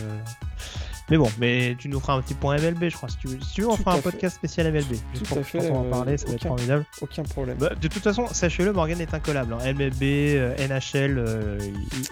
Mais 1.13 1.19
bon, 1.19 1.29
mais 1.39 1.77
tu 1.79 1.91
nous 1.91 2.01
feras 2.01 2.15
un 2.15 2.23
petit 2.23 2.33
point 2.33 2.57
MLB, 2.57 2.89
je 2.89 2.97
crois. 2.97 3.07
Si 3.11 3.19
tu 3.19 3.27
veux, 3.27 3.39
si 3.43 3.53
tu 3.53 3.61
veux 3.61 3.69
on 3.69 3.77
fera 3.77 3.93
un 3.93 3.97
fait. 3.97 4.13
podcast 4.13 4.37
spécial 4.37 4.73
MLB. 4.73 4.95
Juste 5.13 5.27
pour 5.27 5.45
je 5.45 5.59
pense 5.59 5.67
qu'on 5.67 5.73
va 5.75 5.79
en 5.81 5.85
euh, 5.85 5.91
parler, 5.91 6.17
ça 6.17 6.27
va 6.27 6.33
être 6.33 6.47
formidable. 6.47 6.87
Aucun 7.03 7.23
problème. 7.23 7.59
Bah, 7.59 7.75
de 7.79 7.89
toute 7.89 8.03
façon, 8.03 8.27
sachez-le, 8.29 8.73
Morgan 8.73 8.99
est 8.99 9.13
incollable. 9.13 9.53
hein. 9.53 9.75
MLB, 9.75 10.03
euh, 10.03 10.57
NHL, 10.57 11.19
euh, 11.19 11.59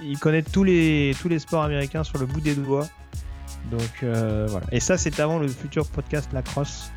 il, 0.03 0.11
il 0.11 0.19
connaît 0.19 0.43
tous 0.43 0.65
les, 0.65 1.17
tous 1.19 1.31
les 1.31 1.39
sports 1.39 1.63
américains 1.63 2.05
sur 2.05 2.19
le 2.19 2.27
bout 2.27 2.43
des 2.43 2.55
doigts. 2.55 2.87
Donc 3.71 3.81
euh, 4.03 4.47
voilà. 4.51 4.67
Et 4.71 4.81
ça, 4.81 4.99
c'est 4.99 5.19
avant 5.19 5.39
le 5.39 5.49
futur 5.49 5.87
podcast 5.87 6.29
Lacrosse 6.35 6.91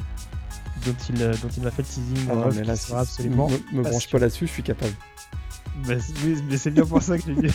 dont 0.86 0.96
il, 1.08 1.16
dont 1.16 1.50
il 1.56 1.64
m'a 1.64 1.72
fait 1.72 1.84
le 1.84 1.88
teasing. 1.88 2.28
Ah 2.30 2.36
non, 2.36 2.50
mais 2.54 2.66
là, 2.66 2.76
sera 2.76 3.00
absolument. 3.00 3.50
me, 3.72 3.82
branche 3.82 4.10
pas 4.10 4.20
là-dessus, 4.20 4.48
je 4.48 4.52
suis 4.52 4.64
capable. 4.64 4.92
Mais 5.88 5.98
mais 6.50 6.58
c'est 6.58 6.72
bien 6.72 6.86
pour 6.86 7.02
ça 7.02 7.18
que 7.18 7.24
se 7.24 7.32
dit. 7.32 7.48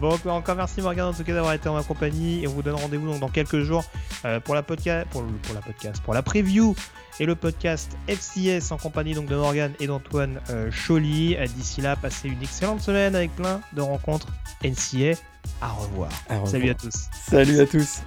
Bon, 0.00 0.12
encore, 0.12 0.34
encore 0.36 0.54
merci 0.54 0.80
Morgan 0.80 1.06
en 1.06 1.12
tout 1.12 1.24
cas 1.24 1.34
d'avoir 1.34 1.54
été 1.54 1.68
en 1.68 1.74
ma 1.74 1.82
compagnie 1.82 2.42
et 2.44 2.46
on 2.46 2.52
vous 2.52 2.62
donne 2.62 2.76
rendez-vous 2.76 3.06
donc 3.06 3.20
dans 3.20 3.28
quelques 3.28 3.60
jours 3.60 3.84
euh, 4.24 4.38
pour 4.38 4.54
la 4.54 4.62
podcast, 4.62 5.08
pour, 5.10 5.24
la 5.54 5.60
podcast, 5.60 6.00
pour 6.02 6.14
la 6.14 6.22
preview 6.22 6.76
et 7.18 7.26
le 7.26 7.34
podcast 7.34 7.96
FCS 8.06 8.70
en 8.70 8.76
compagnie 8.76 9.14
donc 9.14 9.26
de 9.26 9.34
Morgan 9.34 9.72
et 9.80 9.86
d'Antoine 9.88 10.40
euh, 10.50 10.70
Choly. 10.70 11.36
Euh, 11.36 11.46
D'ici 11.46 11.80
là, 11.80 11.96
passez 11.96 12.28
une 12.28 12.42
excellente 12.42 12.80
semaine 12.80 13.16
avec 13.16 13.34
plein 13.34 13.60
de 13.72 13.80
rencontres 13.80 14.28
NCA. 14.62 15.18
À 15.60 15.68
revoir. 15.68 16.10
À 16.28 16.34
revoir. 16.34 16.48
Salut 16.48 16.70
à 16.70 16.74
tous. 16.74 17.06
Salut 17.28 17.60
à 17.60 17.66
tous. 17.66 18.02